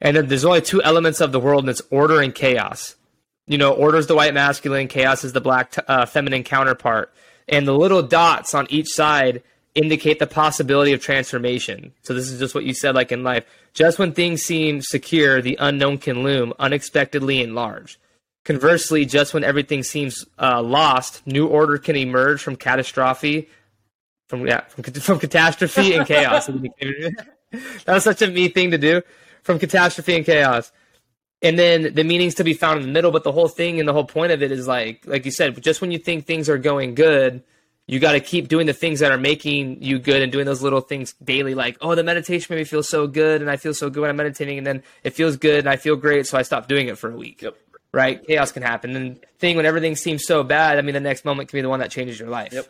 and 0.00 0.16
there's 0.16 0.44
only 0.44 0.60
two 0.60 0.82
elements 0.82 1.20
of 1.20 1.32
the 1.32 1.40
world 1.40 1.64
and 1.64 1.70
it's 1.70 1.82
order 1.90 2.20
and 2.20 2.34
chaos 2.34 2.96
you 3.46 3.58
know 3.58 3.72
order 3.72 3.98
is 3.98 4.06
the 4.06 4.14
white 4.14 4.34
masculine 4.34 4.88
chaos 4.88 5.24
is 5.24 5.32
the 5.32 5.40
black 5.40 5.72
t- 5.72 5.82
uh, 5.88 6.06
feminine 6.06 6.44
counterpart 6.44 7.12
and 7.48 7.66
the 7.66 7.74
little 7.74 8.02
dots 8.02 8.54
on 8.54 8.66
each 8.70 8.88
side 8.88 9.42
indicate 9.74 10.18
the 10.18 10.26
possibility 10.26 10.92
of 10.92 11.00
transformation. 11.00 11.92
So 12.02 12.14
this 12.14 12.30
is 12.30 12.38
just 12.38 12.54
what 12.54 12.64
you 12.64 12.74
said, 12.74 12.94
like 12.94 13.12
in 13.12 13.22
life. 13.22 13.44
Just 13.72 13.98
when 13.98 14.12
things 14.12 14.42
seem 14.42 14.80
secure, 14.82 15.40
the 15.40 15.56
unknown 15.60 15.98
can 15.98 16.22
loom 16.22 16.52
unexpectedly 16.58 17.42
and 17.42 17.54
large. 17.54 17.98
Conversely, 18.44 19.04
just 19.04 19.34
when 19.34 19.44
everything 19.44 19.82
seems 19.82 20.24
uh, 20.38 20.62
lost, 20.62 21.26
new 21.26 21.46
order 21.46 21.76
can 21.76 21.94
emerge 21.94 22.42
from 22.42 22.56
catastrophe, 22.56 23.48
from 24.28 24.46
yeah, 24.46 24.60
from, 24.62 24.84
from 24.94 25.18
catastrophe 25.18 25.94
and 25.94 26.06
chaos. 26.06 26.46
that 26.46 27.14
was 27.86 28.04
such 28.04 28.22
a 28.22 28.26
me 28.26 28.48
thing 28.48 28.70
to 28.70 28.78
do, 28.78 29.02
from 29.42 29.58
catastrophe 29.58 30.16
and 30.16 30.24
chaos. 30.24 30.72
And 31.42 31.58
then 31.58 31.94
the 31.94 32.04
meaning's 32.04 32.34
to 32.36 32.44
be 32.44 32.54
found 32.54 32.80
in 32.80 32.86
the 32.86 32.92
middle, 32.92 33.10
but 33.10 33.24
the 33.24 33.32
whole 33.32 33.48
thing 33.48 33.78
and 33.78 33.88
the 33.88 33.92
whole 33.92 34.04
point 34.04 34.32
of 34.32 34.42
it 34.42 34.52
is 34.52 34.66
like, 34.66 35.06
like 35.06 35.24
you 35.24 35.30
said, 35.30 35.60
just 35.62 35.80
when 35.80 35.90
you 35.90 35.98
think 35.98 36.26
things 36.26 36.48
are 36.48 36.58
going 36.58 36.94
good, 36.94 37.42
you 37.90 37.98
got 37.98 38.12
to 38.12 38.20
keep 38.20 38.46
doing 38.46 38.66
the 38.66 38.72
things 38.72 39.00
that 39.00 39.10
are 39.10 39.18
making 39.18 39.82
you 39.82 39.98
good 39.98 40.22
and 40.22 40.30
doing 40.30 40.46
those 40.46 40.62
little 40.62 40.80
things 40.80 41.14
daily 41.24 41.54
like 41.54 41.76
oh 41.80 41.96
the 41.96 42.04
meditation 42.04 42.54
made 42.54 42.60
me 42.60 42.64
feel 42.64 42.84
so 42.84 43.08
good 43.08 43.40
and 43.40 43.50
i 43.50 43.56
feel 43.56 43.74
so 43.74 43.90
good 43.90 44.00
when 44.00 44.10
i'm 44.10 44.16
meditating 44.16 44.58
and 44.58 44.66
then 44.66 44.82
it 45.02 45.10
feels 45.10 45.36
good 45.36 45.58
and 45.58 45.68
i 45.68 45.76
feel 45.76 45.96
great 45.96 46.26
so 46.26 46.38
i 46.38 46.42
stop 46.42 46.68
doing 46.68 46.86
it 46.86 46.96
for 46.96 47.10
a 47.10 47.16
week 47.16 47.42
Yep. 47.42 47.56
Right 47.92 48.24
chaos 48.26 48.52
can 48.52 48.62
happen 48.62 48.94
and 48.96 49.20
thing 49.38 49.56
when 49.56 49.66
everything 49.66 49.96
seems 49.96 50.24
so 50.24 50.42
bad 50.42 50.78
i 50.78 50.82
mean 50.82 50.94
the 50.94 51.00
next 51.00 51.24
moment 51.24 51.48
can 51.48 51.56
be 51.56 51.62
the 51.62 51.68
one 51.68 51.80
that 51.80 51.90
changes 51.90 52.18
your 52.18 52.28
life 52.28 52.52
Yep. 52.52 52.66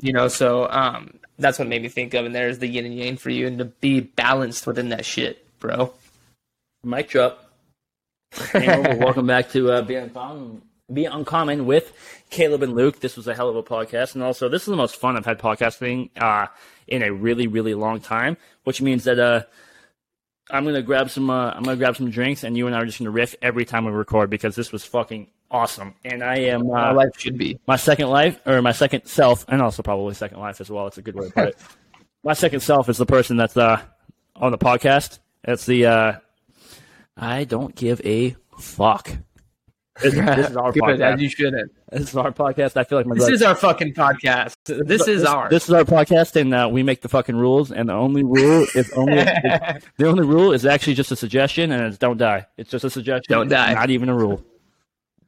you 0.00 0.12
know 0.12 0.28
so 0.28 0.68
um 0.70 1.18
that's 1.38 1.58
what 1.58 1.68
made 1.68 1.82
me 1.82 1.88
think 1.88 2.14
of 2.14 2.24
and 2.24 2.34
there's 2.34 2.58
the 2.58 2.66
yin 2.66 2.86
and 2.86 2.94
yang 2.96 3.16
for 3.16 3.30
you 3.30 3.46
and 3.46 3.58
to 3.58 3.64
be 3.66 4.00
balanced 4.00 4.66
within 4.66 4.88
that 4.90 5.04
shit 5.04 5.44
bro 5.58 5.92
Mic 6.84 7.08
drop. 7.10 7.44
Hey. 8.50 8.96
Welcome 8.98 9.26
back 9.28 9.50
to 9.50 9.70
uh, 9.70 9.82
Be 9.82 9.94
Uncommon, 9.94 10.62
Be 10.92 11.04
Uncommon 11.04 11.64
with 11.64 11.92
Caleb 12.30 12.64
and 12.64 12.74
Luke. 12.74 12.98
This 12.98 13.16
was 13.16 13.28
a 13.28 13.34
hell 13.36 13.48
of 13.48 13.54
a 13.54 13.62
podcast, 13.62 14.14
and 14.14 14.24
also 14.24 14.48
this 14.48 14.62
is 14.62 14.66
the 14.66 14.74
most 14.74 14.96
fun 14.96 15.16
I've 15.16 15.24
had 15.24 15.38
podcasting 15.38 16.10
uh, 16.20 16.48
in 16.88 17.02
a 17.04 17.12
really, 17.12 17.46
really 17.46 17.74
long 17.74 18.00
time. 18.00 18.36
Which 18.64 18.82
means 18.82 19.04
that 19.04 19.20
uh, 19.20 19.42
I'm 20.50 20.64
gonna 20.64 20.82
grab 20.82 21.10
some, 21.10 21.30
uh, 21.30 21.50
I'm 21.50 21.62
gonna 21.62 21.76
grab 21.76 21.96
some 21.96 22.10
drinks, 22.10 22.44
and 22.44 22.56
you 22.56 22.66
and 22.66 22.74
I 22.74 22.80
are 22.80 22.86
just 22.86 22.98
gonna 22.98 23.10
riff 23.10 23.34
every 23.42 23.64
time 23.64 23.84
we 23.84 23.92
record 23.92 24.30
because 24.30 24.54
this 24.56 24.72
was 24.72 24.84
fucking 24.84 25.28
awesome. 25.50 25.94
And 26.04 26.22
I 26.22 26.36
am 26.38 26.66
my 26.68 26.90
uh, 26.90 26.94
life 26.94 27.10
should 27.18 27.38
be 27.38 27.58
my 27.66 27.76
second 27.76 28.08
life 28.08 28.40
or 28.46 28.60
my 28.62 28.72
second 28.72 29.06
self, 29.06 29.44
and 29.48 29.62
also 29.62 29.82
probably 29.82 30.14
second 30.14 30.40
life 30.40 30.60
as 30.60 30.70
well. 30.70 30.86
It's 30.86 30.98
a 30.98 31.02
good 31.02 31.14
way 31.14 31.28
to 31.28 31.32
put 31.32 31.48
it. 31.48 31.58
my 32.24 32.34
second 32.34 32.60
self 32.60 32.88
is 32.88 32.98
the 32.98 33.06
person 33.06 33.36
that's 33.36 33.56
uh, 33.56 33.80
on 34.36 34.52
the 34.52 34.58
podcast. 34.58 35.20
It's 35.44 35.66
the 35.66 35.86
uh, 35.86 36.12
I 37.16 37.44
don't 37.44 37.74
give 37.74 38.00
a 38.04 38.36
fuck. 38.58 39.10
This, 40.00 40.14
this 40.14 40.48
is 40.50 40.56
our 40.56 40.72
good 40.72 40.82
podcast. 40.82 41.14
as 41.14 41.20
you 41.20 41.28
shouldn't 41.28 41.70
This 41.90 42.02
is 42.08 42.16
our 42.16 42.32
podcast. 42.32 42.76
I 42.78 42.84
feel 42.84 42.98
like 42.98 43.06
my 43.06 43.14
this 43.14 43.24
brother- 43.24 43.34
is 43.34 43.42
our 43.42 43.54
fucking 43.54 43.92
podcast 43.94 44.54
this 44.86 45.06
is 45.06 45.22
ours 45.24 45.50
This 45.50 45.64
is 45.68 45.74
our 45.74 45.84
podcast, 45.84 46.34
and 46.36 46.54
uh, 46.54 46.68
we 46.72 46.82
make 46.82 47.02
the 47.02 47.08
fucking 47.10 47.36
rules. 47.36 47.70
And 47.70 47.88
the 47.90 47.92
only 47.92 48.22
rule 48.22 48.66
is 48.74 48.90
only 48.92 49.18
is- 49.18 49.26
the 49.98 50.06
only 50.08 50.24
rule 50.24 50.52
is 50.52 50.64
actually 50.64 50.94
just 50.94 51.10
a 51.12 51.16
suggestion, 51.16 51.72
and 51.72 51.82
it's 51.84 51.98
don't 51.98 52.16
die. 52.16 52.46
It's 52.56 52.70
just 52.70 52.84
a 52.84 52.90
suggestion. 52.90 53.32
Don't 53.34 53.48
die. 53.48 53.74
Not 53.74 53.90
even 53.90 54.08
a 54.08 54.14
rule. 54.16 54.42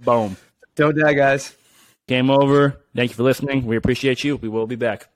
Boom. 0.00 0.36
don't 0.76 0.98
die 0.98 1.12
guys 1.14 1.56
Game 2.06 2.28
over. 2.30 2.78
Thank 2.94 3.10
you 3.10 3.16
for 3.16 3.22
listening. 3.22 3.64
We 3.66 3.76
appreciate 3.76 4.24
you. 4.24 4.36
We 4.36 4.48
will 4.48 4.66
be 4.66 4.76
back. 4.76 5.08